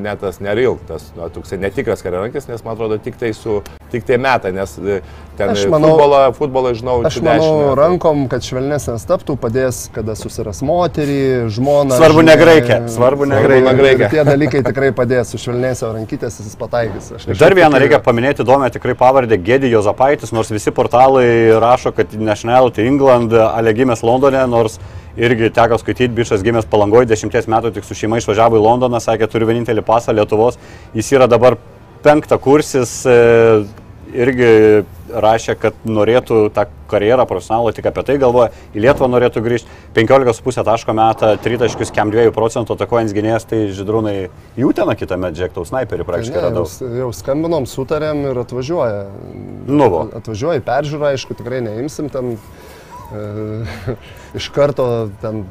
ne 0.05 0.15
tas 0.20 0.39
neril, 0.45 0.77
tas 0.89 1.09
nu, 1.16 1.27
toksai 1.35 1.59
netikras 1.59 2.05
kairė 2.05 2.20
rankis, 2.27 2.47
nes 2.49 2.62
man 2.65 2.77
atrodo 2.77 2.99
tik 3.03 3.19
tai 3.19 3.32
su, 3.35 3.59
tik 3.91 4.07
tai 4.07 4.19
meta, 4.23 4.53
nes 4.55 4.77
e, 4.78 5.01
ten 5.39 5.51
Aš 5.51 5.65
aš 5.65 5.73
manau- 5.73 5.91
futbolą, 5.97 6.20
futbolą 6.39 6.73
žinau, 6.78 7.01
Aš 7.09 7.19
su 7.19 7.24
manau, 7.27 7.43
dešine. 7.43 7.74
rankom, 7.82 8.23
kad 8.31 8.47
švelnesnės 8.47 9.03
taptų, 9.11 9.36
padės, 9.43 9.89
kada 9.95 10.15
susiras 10.15 10.62
moterį, 10.62 11.51
žmoną. 11.51 11.99
Svarbu 11.99 12.23
ne 12.23 12.36
žinai, 12.36 12.45
graikė, 12.45 12.78
svarbu 12.95 13.27
ne 13.32 13.43
graikė. 13.43 13.99
ne 14.05 14.09
Tie 14.15 14.24
dalykai 14.31 14.62
tikrai 14.70 14.93
padės, 14.95 15.35
su 15.35 15.43
švelnėsio 15.43 15.91
rankytės 15.97 16.39
jis 16.39 16.55
pataikys. 16.61 17.11
Dar 17.41 17.55
vieną 17.59 17.82
reikia 17.82 17.99
paminėti 18.05 18.47
įdomią 18.47 18.70
tikrai 18.78 18.95
pavardę 18.95 19.36
Gedi 19.43 19.73
Jozapaitis, 19.74 20.31
nors 20.32 20.51
visi 20.55 20.70
portalai 20.70 21.51
rašo, 21.59 21.91
kad 21.97 22.15
Nationality 22.15 22.86
England, 22.86 23.32
ale 23.35 23.74
gimęs 23.74 24.03
Londone, 24.06 24.44
nors 24.51 24.78
irgi 25.16 25.51
teko 25.55 25.78
skaityti, 25.78 26.12
bišas 26.14 26.43
gimęs 26.44 26.66
palangoje, 26.70 27.09
dešimties 27.10 27.47
metų 27.51 27.74
tik 27.76 27.86
su 27.86 27.97
šeima 27.98 28.18
išvažiavo 28.18 28.59
į 28.59 28.64
Londoną, 28.64 29.01
sakė, 29.02 29.31
turiu 29.31 29.48
vienintelį 29.51 29.85
pasą 29.86 30.14
Lietuvos, 30.16 30.59
jis 30.97 31.12
yra 31.14 31.28
dabar 31.31 31.59
penktą 32.05 32.39
kursis, 32.43 33.02
e, 33.06 33.64
irgi 34.14 34.85
rašė, 35.14 35.55
kad 35.60 35.76
norėtų 35.86 36.48
tą 36.55 36.64
karjerą 36.90 37.24
profesionalų, 37.28 37.72
tik 37.76 37.86
apie 37.89 38.02
tai 38.06 38.16
galvoja, 38.20 38.51
į 38.74 38.82
Lietuvą 38.85 39.09
norėtų 39.12 39.43
grįžti, 39.44 39.78
15,5 39.97 40.64
taško 40.66 40.94
metą, 40.97 41.31
3 41.44 41.60
taškus, 41.62 41.93
kem 41.94 42.10
2 42.12 42.32
procentų 42.35 42.76
atakuojant 42.76 43.14
gynėjas, 43.14 43.47
tai 43.51 43.62
žydrūnai 43.74 44.16
jų 44.59 44.74
ten 44.76 44.93
kitą 44.98 45.18
met 45.20 45.39
džektau 45.39 45.66
sniperį 45.68 46.06
praktiškai 46.09 46.40
Ne, 46.40 46.44
radau. 46.48 46.66
jau, 46.66 46.93
jau 47.05 47.10
skambinom, 47.14 47.66
sutarėm 47.70 48.26
ir 48.31 48.43
atvažiuoja. 48.44 49.02
Nu, 49.70 49.90
va. 49.93 50.05
Atvažiuoja 50.20 50.62
į 50.62 50.66
peržiūrą, 50.66 51.14
aišku, 51.14 51.39
tikrai 51.39 51.62
neimsim 51.64 52.10
ten. 52.12 52.35
E, 52.35 52.64
iš 54.35 54.48
karto, 54.55 54.86
ten, 55.20 55.44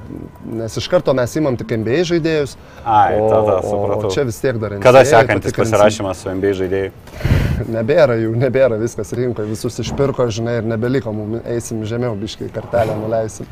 nes 0.58 0.78
iš 0.78 0.88
karto 0.92 1.14
mes 1.14 1.36
imam 1.40 1.58
tik 1.60 1.76
MBA 1.78 2.02
žaidėjus. 2.10 2.56
Ai, 2.84 3.20
o, 3.20 3.28
tada 3.30 3.58
o 3.60 3.68
supratau. 3.68 4.12
čia 4.16 4.26
vis 4.28 4.40
tiek 4.42 4.58
dar 4.62 4.78
Kada 4.84 5.04
NCAA 5.04 5.22
sekantis 5.22 5.58
pasirašymas 5.58 6.24
su 6.24 6.34
MBA 6.34 6.54
žaidėjai? 6.62 6.92
Nebėra 7.76 8.18
jų, 8.20 8.34
nebėra 8.42 8.80
viskas 8.82 9.14
rinkoje, 9.16 9.52
visus 9.52 9.78
išpirko, 9.86 10.26
žinai, 10.34 10.58
ir 10.62 10.70
nebeliko, 10.74 11.14
mums 11.16 11.46
eisim 11.46 11.84
žemiau, 11.88 12.18
biškai 12.20 12.50
kartelę 12.54 12.98
nuleisim. 12.98 13.50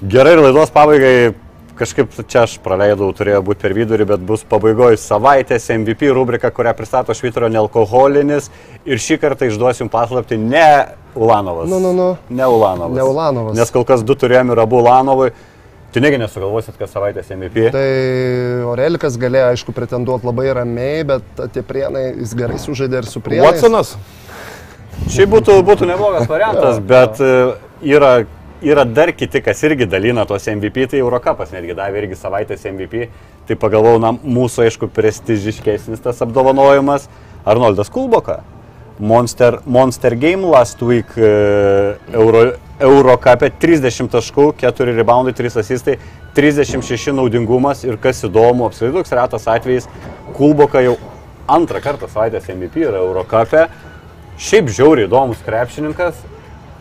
Gerai, 0.00 0.34
ir 0.36 0.42
laidos 0.44 0.72
pabaigai 0.72 1.34
kažkaip 1.78 2.14
čia 2.26 2.44
aš 2.46 2.56
praleidau, 2.64 3.08
turėjo 3.16 3.42
būti 3.46 3.62
per 3.62 3.74
vidurį, 3.76 4.06
bet 4.12 4.22
bus 4.26 4.44
pabaigoje 4.48 4.98
savaitės 5.00 5.68
MVP 5.74 6.10
rubrika, 6.16 6.50
kurią 6.54 6.72
pristato 6.78 7.14
Švitro 7.16 7.50
nealkoholinis. 7.52 8.50
Ir 8.88 9.02
šį 9.02 9.18
kartą 9.22 9.50
išduosiu 9.50 9.84
jums 9.84 9.92
paslapti 9.92 10.38
ne 10.40 10.68
Ulanovas. 11.16 11.68
Nu, 11.70 11.80
nu, 11.82 11.92
nu. 11.96 12.08
Ne 12.28 12.46
Ulanovas. 12.46 12.96
Ne 12.96 13.04
Ulanovas. 13.04 13.58
Nes 13.58 13.72
kol 13.74 13.86
kas 13.88 14.04
du 14.06 14.16
turėjome 14.18 14.56
ir 14.56 14.64
abu 14.64 14.80
Ulanovai. 14.82 15.30
Tu 15.94 16.02
negi 16.04 16.18
nesugalvosit, 16.20 16.74
kas 16.76 16.90
savaitės 16.92 17.30
MVP. 17.32 17.70
Tai 17.72 17.86
Orelikas 18.68 19.14
galėjo, 19.20 19.52
aišku, 19.54 19.72
pretenduoti 19.72 20.28
labai 20.28 20.50
ramiai, 20.58 21.04
bet 21.08 21.44
tie 21.54 21.62
prienai, 21.64 22.10
jis 22.18 22.34
gerai 22.36 22.58
sužaidė 22.60 23.00
ir 23.00 23.08
su 23.08 23.22
prienais. 23.24 23.46
Watsonas? 23.46 23.94
Šiaip 25.12 25.30
būtų, 25.32 25.56
būtų 25.64 25.88
neblogas 25.88 26.28
variantas, 26.28 26.80
bet 26.84 27.20
e, 27.22 27.30
yra, 27.94 28.10
yra 28.62 28.84
dar 28.84 29.12
kiti, 29.12 29.42
kas 29.44 29.62
irgi 29.66 29.86
dalina 29.90 30.24
tos 30.26 30.46
MVP, 30.48 30.88
tai 30.92 31.00
Eurocapas 31.02 31.52
netgi 31.54 31.76
davė 31.76 32.04
irgi 32.04 32.18
savaitės 32.18 32.66
MVP. 32.70 33.06
Tai 33.46 33.56
pagalvojau, 33.62 34.02
na, 34.02 34.12
mūsų 34.16 34.66
aišku 34.66 34.90
prestižiškesnis 34.94 36.02
tas 36.02 36.22
apdovanojimas. 36.24 37.08
Arnoldas 37.46 37.90
Kulboka. 37.92 38.40
Monster, 38.98 39.60
Monster 39.66 40.16
Game 40.16 40.46
last 40.46 40.80
week 40.82 41.10
uh, 41.18 41.96
Euro, 42.16 42.56
Eurocapė 42.80 43.50
30 43.60 44.08
taškų, 44.12 44.46
4 44.62 44.94
reboundai, 44.96 45.34
3 45.36 45.60
asistai, 45.60 45.98
36 46.36 47.12
naudingumas 47.16 47.84
ir 47.84 48.00
kas 48.00 48.24
įdomu, 48.24 48.70
apskritai 48.70 48.96
toks 48.96 49.12
retas 49.16 49.46
atvejis, 49.52 49.90
Kulboka 50.36 50.80
jau 50.84 50.96
antrą 51.48 51.82
kartą 51.84 52.08
savaitės 52.08 52.48
MVP 52.52 52.86
yra 52.88 53.04
Eurocapė. 53.04 53.66
Šiaip 54.40 54.72
žiauriai 54.72 55.08
įdomus 55.08 55.44
krepšininkas, 55.44 56.18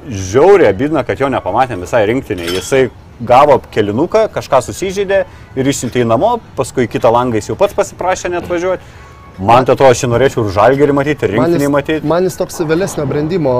žiauriai 0.10 0.73
abidina, 0.73 1.03
kad 1.07 1.19
jo 1.19 1.30
nepamatėm 1.32 1.84
visai 1.86 2.06
rinktinė. 2.10 2.49
Jisai 2.57 2.90
gavo 3.26 3.60
kelinuką, 3.72 4.27
kažką 4.34 4.61
susižeidė 4.65 5.23
ir 5.56 5.72
išsiuntė 5.72 6.03
į 6.03 6.10
namo, 6.10 6.36
paskui 6.57 6.90
kitą 6.91 7.11
langą 7.14 7.40
jis 7.40 7.53
jau 7.53 7.60
pats 7.60 7.77
pasiprašė 7.77 8.34
net 8.34 8.49
važiuoti. 8.52 9.03
Man 9.36 9.65
tai 9.68 9.73
to 9.76 9.84
aš 9.91 10.06
jį 10.06 10.07
norėčiau 10.14 10.45
ir 10.45 10.53
žalgerį 10.56 10.94
matyti, 10.95 11.27
ir 11.27 11.34
rinktinį 11.36 11.68
matyti. 11.68 12.07
man 12.07 12.23
jis 12.23 12.38
toks 12.40 12.61
vėlesnio 12.64 13.03
brandimo 13.10 13.56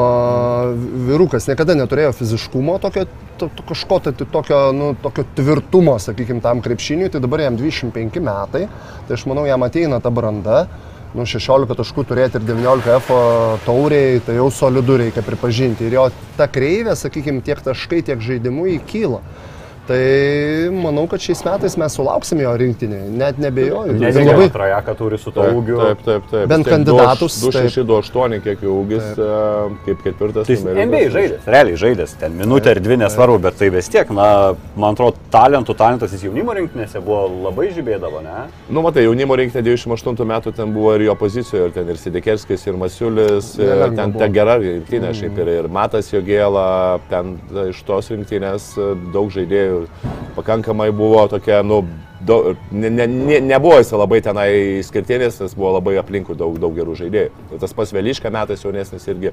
vyrukas, 1.10 1.50
niekada 1.50 1.76
neturėjo 1.76 2.14
fiziškumo, 2.16 2.78
tokio, 2.80 3.04
to, 3.36 3.50
to, 3.58 3.66
kažko 3.68 4.00
tai 4.06 4.14
tokio, 4.16 4.60
nu, 4.72 4.94
tokio 5.04 5.26
tvirtumo, 5.36 5.98
sakykime, 6.00 6.40
tam 6.44 6.64
krepšiniui, 6.64 7.12
tai 7.12 7.20
dabar 7.20 7.44
jam 7.44 7.60
25 7.60 8.24
metai, 8.24 8.70
tai 9.08 9.18
aš 9.18 9.26
manau, 9.28 9.44
jam 9.50 9.68
ateina 9.68 10.00
ta 10.00 10.14
branda, 10.16 10.62
nu, 11.16 11.26
16 11.28 11.78
taškų 11.80 12.04
turėti 12.10 12.40
ir 12.40 12.46
19 12.48 12.96
F 13.00 13.10
tauriai, 13.66 14.20
tai 14.26 14.38
jau 14.38 14.50
solidu 14.52 14.98
reikia 15.00 15.24
pripažinti. 15.26 15.88
Ir 15.88 15.98
jo 15.98 16.06
ta 16.38 16.50
kreivė, 16.52 16.96
sakykime, 17.00 17.44
tiek 17.46 17.62
taškai, 17.64 18.02
tiek 18.10 18.24
žaidimų 18.24 18.68
įkyla. 18.76 19.22
Tai 19.86 20.00
manau, 20.74 21.06
kad 21.10 21.22
šiais 21.22 21.44
metais 21.46 21.76
mes 21.78 21.94
sulauksim 21.94 22.40
jo 22.42 22.52
rinktinį, 22.58 23.00
net 23.20 23.38
nebejoju. 23.42 23.94
Ne, 24.00 24.10
Ir 24.10 24.26
labai 24.26 24.48
trajeką 24.54 24.96
turi 24.98 25.20
su 25.22 25.30
to 25.36 25.44
Taip, 25.44 25.58
ūgiu. 25.60 25.78
taip, 25.78 26.00
taip. 26.08 26.24
taip. 26.32 26.48
Bent 26.50 26.66
kandidatus, 26.70 27.36
2-6, 27.44 27.84
2-8, 27.86 28.40
kiek 28.46 28.64
jų 28.66 28.74
ūgis, 28.80 29.12
e, 29.22 29.28
kaip 29.86 30.02
ketvirtas. 30.08 30.48
Tai 30.48 30.56
jis 30.56 30.64
numeriukas. 30.66 30.90
NBA 30.90 31.02
žaidės, 31.16 31.50
realiai 31.56 31.78
žaidės, 31.84 32.16
ten 32.22 32.34
minutę 32.40 32.74
ar 32.74 32.82
dvi 32.82 32.98
nesvarbu, 33.04 33.38
bet 33.46 33.60
tai 33.62 33.70
vis 33.76 33.90
tiek, 33.94 34.10
na, 34.16 34.28
man 34.74 34.98
atrodo, 34.98 35.22
talentų, 35.34 35.76
talentas 35.78 36.16
jis 36.18 36.26
jaunimo 36.26 36.56
rinktinėse 36.58 37.04
buvo 37.06 37.28
labai 37.46 37.70
žibėdavo, 37.76 38.24
ne? 38.26 38.48
Nu, 38.70 38.82
matai, 38.86 39.06
jaunimo 39.06 39.38
rinktinė 39.38 39.64
28 39.70 40.26
metų 40.34 40.56
ten 40.58 40.74
buvo 40.74 40.96
ir 40.98 41.06
jo 41.12 41.18
pozicijoje, 41.22 41.70
ir 41.70 41.76
ten 41.78 41.94
ir 41.94 42.02
Sidekerskis, 42.02 42.66
ir 42.66 42.82
Masiulis, 42.82 43.54
ir 43.60 43.70
Nelengva 43.70 44.02
ten 44.02 44.18
ta 44.18 44.32
gera 44.34 44.58
rinktinė, 44.62 45.14
šiaip 45.22 45.38
ir, 45.46 45.54
ir 45.60 45.70
Matas 45.70 46.10
Jogėla, 46.14 46.68
ten 47.12 47.36
e, 47.54 47.70
iš 47.70 47.84
tos 47.88 48.10
rinktinės 48.14 48.72
e, 48.80 48.92
daug 49.14 49.30
žaidėjų, 49.36 49.75
pakankamai 50.36 50.92
buvo 50.92 51.28
tokia, 51.28 51.64
nu, 51.64 51.84
daug, 52.26 52.56
ne, 52.72 52.90
ne, 52.90 53.06
ne, 53.08 53.40
nebuvo 53.42 53.78
jis 53.80 53.92
labai 53.96 54.22
tenai 54.26 54.82
skirtinis, 54.86 55.38
nes 55.44 55.54
buvo 55.56 55.76
labai 55.78 55.96
aplinkui 56.02 56.36
daug, 56.38 56.58
daug 56.62 56.74
gerų 56.76 56.96
žaidėjų. 57.00 57.60
Tas 57.62 57.74
pas 57.78 57.92
Veliška 57.96 58.32
metais 58.34 58.64
jaunesnis 58.66 59.06
irgi, 59.12 59.32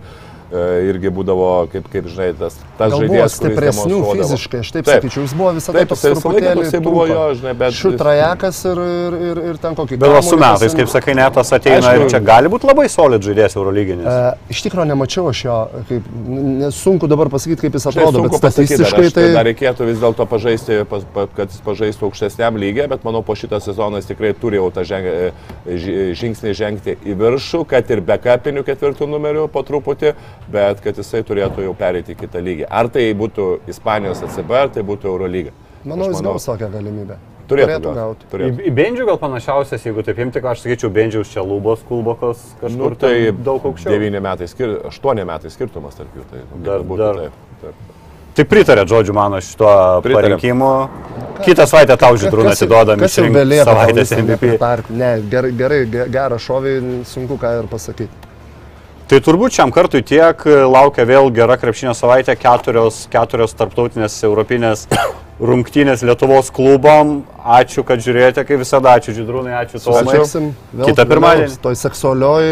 e, 0.52 0.64
irgi 0.90 1.10
būdavo, 1.14 1.48
kaip, 1.72 1.88
kaip 1.92 2.08
žinai, 2.12 2.30
tas, 2.38 2.56
tas 2.78 2.92
Gal 2.92 3.00
buvo 3.00 3.08
žaidėjas. 3.08 3.38
kuris 3.38 3.38
stipresnių 3.40 4.00
fiziškai, 4.12 4.60
aš 4.64 4.72
taip, 4.76 4.84
Taip. 4.88 5.02
sakyčiau, 5.02 5.24
jis 5.26 5.34
buvo 5.38 5.52
visada 5.56 5.78
Taip, 5.82 5.88
toks 5.94 6.04
truputėlį 6.08 6.54
toksai 6.62 6.80
buvo 6.84 7.06
jo, 7.10 7.22
žinai, 7.40 7.54
bet- 7.62 7.78
Šutrajakas 7.82 8.62
ir, 8.70 8.82
ir, 8.82 9.16
ir, 9.30 9.42
ir 9.52 9.60
ten 9.62 9.74
kokį 9.78 9.98
Bet 10.02 10.24
su 10.24 10.36
metais, 10.40 10.74
kaip 10.76 10.88
sakai, 10.92 11.14
net 11.18 11.32
tas 11.34 11.52
ateina 11.56 11.92
Aišku. 11.92 12.04
ir 12.06 12.10
čia 12.12 12.20
gali 12.20 12.48
būti 12.52 12.68
labai 12.68 12.88
solid 12.92 13.22
žaidėjas 13.24 13.56
Eurolyginis. 13.56 14.06
E, 14.06 14.52
iš 14.52 14.62
tikrųjų 14.66 14.88
nemačiau 14.92 15.28
aš 15.32 15.44
jo, 15.46 15.56
kaip, 15.88 16.02
n- 16.28 16.70
sunku 16.74 17.08
dabar 17.08 17.30
pasakyti, 17.32 17.60
kaip 17.66 17.78
jis 17.80 17.86
atrodo, 17.90 18.22
bet 18.28 18.36
pasakyti, 18.40 18.76
dar, 18.76 18.86
statistiškai 18.86 19.06
aš- 19.08 19.16
tai... 19.16 19.26
dar 19.32 19.48
reikėtų 19.48 19.88
vis 19.88 19.98
dėlto 20.02 20.26
pažaisti, 20.28 20.80
kad 21.36 21.48
jis 21.48 21.60
pažaistų 21.64 22.08
aukštesniam 22.10 22.56
lygiai, 22.82 22.88
bet 22.90 23.04
manau 23.04 23.22
po 23.22 23.34
šitą 23.34 23.60
sezoną 23.62 23.96
jis 24.00 24.06
tikrai 24.10 24.32
turi 24.34 24.56
jau 24.58 24.70
tą 24.72 24.82
ženg, 24.84 25.06
e, 25.06 25.32
ži- 25.66 26.12
žingsnį 26.18 26.54
žengti 26.54 26.96
į 27.06 27.14
viršų, 27.16 27.66
kad 27.68 27.90
ir 27.90 28.00
be 28.00 28.16
kapinių 28.18 28.64
ketvirtų 28.64 29.08
numerių 29.08 29.48
po 29.52 29.62
truputį, 29.62 30.14
bet 30.50 30.80
kad 30.80 30.96
jisai 30.96 31.22
turėtų 31.22 31.62
jau 31.66 31.74
pereiti 31.74 32.14
į 32.14 32.18
kitą 32.20 32.42
lygį. 32.42 32.66
Ar 32.70 32.88
tai 32.88 33.12
būtų 33.14 33.60
Ispanijos 33.68 34.22
ACB, 34.22 34.50
ar 34.52 34.68
tai 34.68 34.82
būtų 34.82 35.04
Eurolyga. 35.06 35.52
Manau, 35.84 36.08
jis 36.10 36.20
gaus 36.22 36.44
tokią 36.46 36.70
galimybę. 36.70 37.16
Turėtų, 37.48 37.82
gauti. 37.82 37.94
gauti. 37.94 38.24
Į, 38.24 38.30
Turėtų. 38.30 38.66
į 38.66 38.70
Bendžių 38.72 39.06
gal 39.06 39.18
panašiausias, 39.18 39.82
jeigu 39.84 40.02
taip 40.06 40.18
imti, 40.18 40.38
aš 40.40 40.60
sakyčiau, 40.62 40.90
Bendžiaus 40.94 41.28
čia 41.28 41.42
lubos, 41.42 41.82
kulbokas 41.88 42.38
kažkur 42.62 42.78
Nu, 42.78 42.94
tai 42.94 43.32
daug 43.32 43.60
aukščiau. 43.66 43.92
9 43.98 44.20
metai, 44.22 44.46
skir... 44.48 44.78
8 44.88 45.24
metai 45.26 45.50
skirtumas 45.50 45.94
tarp 45.98 46.14
jų. 46.16 46.22
Tai, 46.30 46.38
nu, 46.54 46.62
Dar- 46.64 46.80
būtų, 46.86 46.96
dar. 47.02 47.14
Taip, 47.16 47.32
taip. 47.60 47.91
Tai 48.32 48.44
pritarė, 48.48 48.86
žodžiu, 48.88 49.12
mano 49.12 49.40
šituo 49.44 50.00
Pritariam. 50.04 50.38
parinkimu. 50.38 50.88
Kitą 51.44 51.66
savaitę 51.68 51.96
tau 52.00 52.14
žydrūną 52.16 52.52
atiduodam 52.54 53.00
belieka 53.34 53.64
savaitės 53.68 54.12
MVP. 54.16 54.30
nepritarti? 54.30 54.92
Ne, 54.96 55.10
gerai, 55.28 55.50
gerai, 55.58 55.80
ge- 55.90 56.06
gerą 56.14 56.38
šovį, 56.40 56.74
sunku 57.04 57.36
ką 57.36 57.50
ir 57.60 57.66
pasakyti. 57.68 58.08
Tai 59.10 59.18
turbūt 59.20 59.52
šiam 59.52 59.72
kartui 59.74 60.00
tiek 60.06 60.44
laukia 60.46 61.04
vėl 61.04 61.28
gera 61.34 61.58
krepšinio 61.60 61.92
savaitė, 61.98 62.32
keturios, 62.40 63.02
keturios 63.12 63.52
tarptautinės 63.58 64.14
europinės 64.24 64.86
rungtynės 65.40 66.04
Lietuvos 66.06 66.50
klubom. 66.54 67.22
Ačiū, 67.42 67.82
kad 67.86 68.02
žiūrėjote, 68.04 68.44
kaip 68.46 68.62
visada, 68.62 68.94
ačiū 68.98 69.14
Žydrūnai, 69.16 69.54
ačiū 69.64 69.80
Tomai. 69.82 70.04
Susitiksim 70.04 70.52
vėl 70.72 70.92
Kitą 70.92 71.06
pirmadienį. 71.10 71.58
Toj 71.64 71.78
seksualioj 71.80 72.46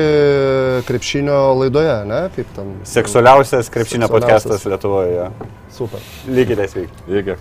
krepšinio 0.88 1.38
laidoje, 1.60 1.96
ne? 2.10 2.20
Kaip 2.34 2.50
ten. 2.56 2.74
Seksualiausias 2.88 3.70
krepšinio 3.72 4.10
podcastas 4.10 4.66
Lietuvoje. 4.66 5.30
Super. 5.76 6.02
Lygite 6.28 6.66
sveiki. 6.72 7.06
Iki. 7.20 7.38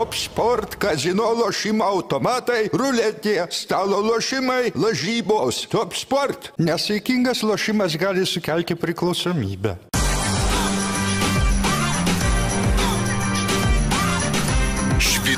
Top 0.00 0.14
sport, 0.16 0.78
kazino 0.80 1.26
lošimo 1.36 1.84
automatai, 1.84 2.70
ruletė, 2.72 3.36
stalo 3.52 3.98
lošimai, 4.06 4.72
lažybos. 4.72 5.66
Top 5.68 5.92
sport. 5.92 6.54
Nesaikingas 6.56 7.42
lošimas 7.44 7.98
gali 8.00 8.24
sukelti 8.24 8.78
priklausomybę. 8.80 9.76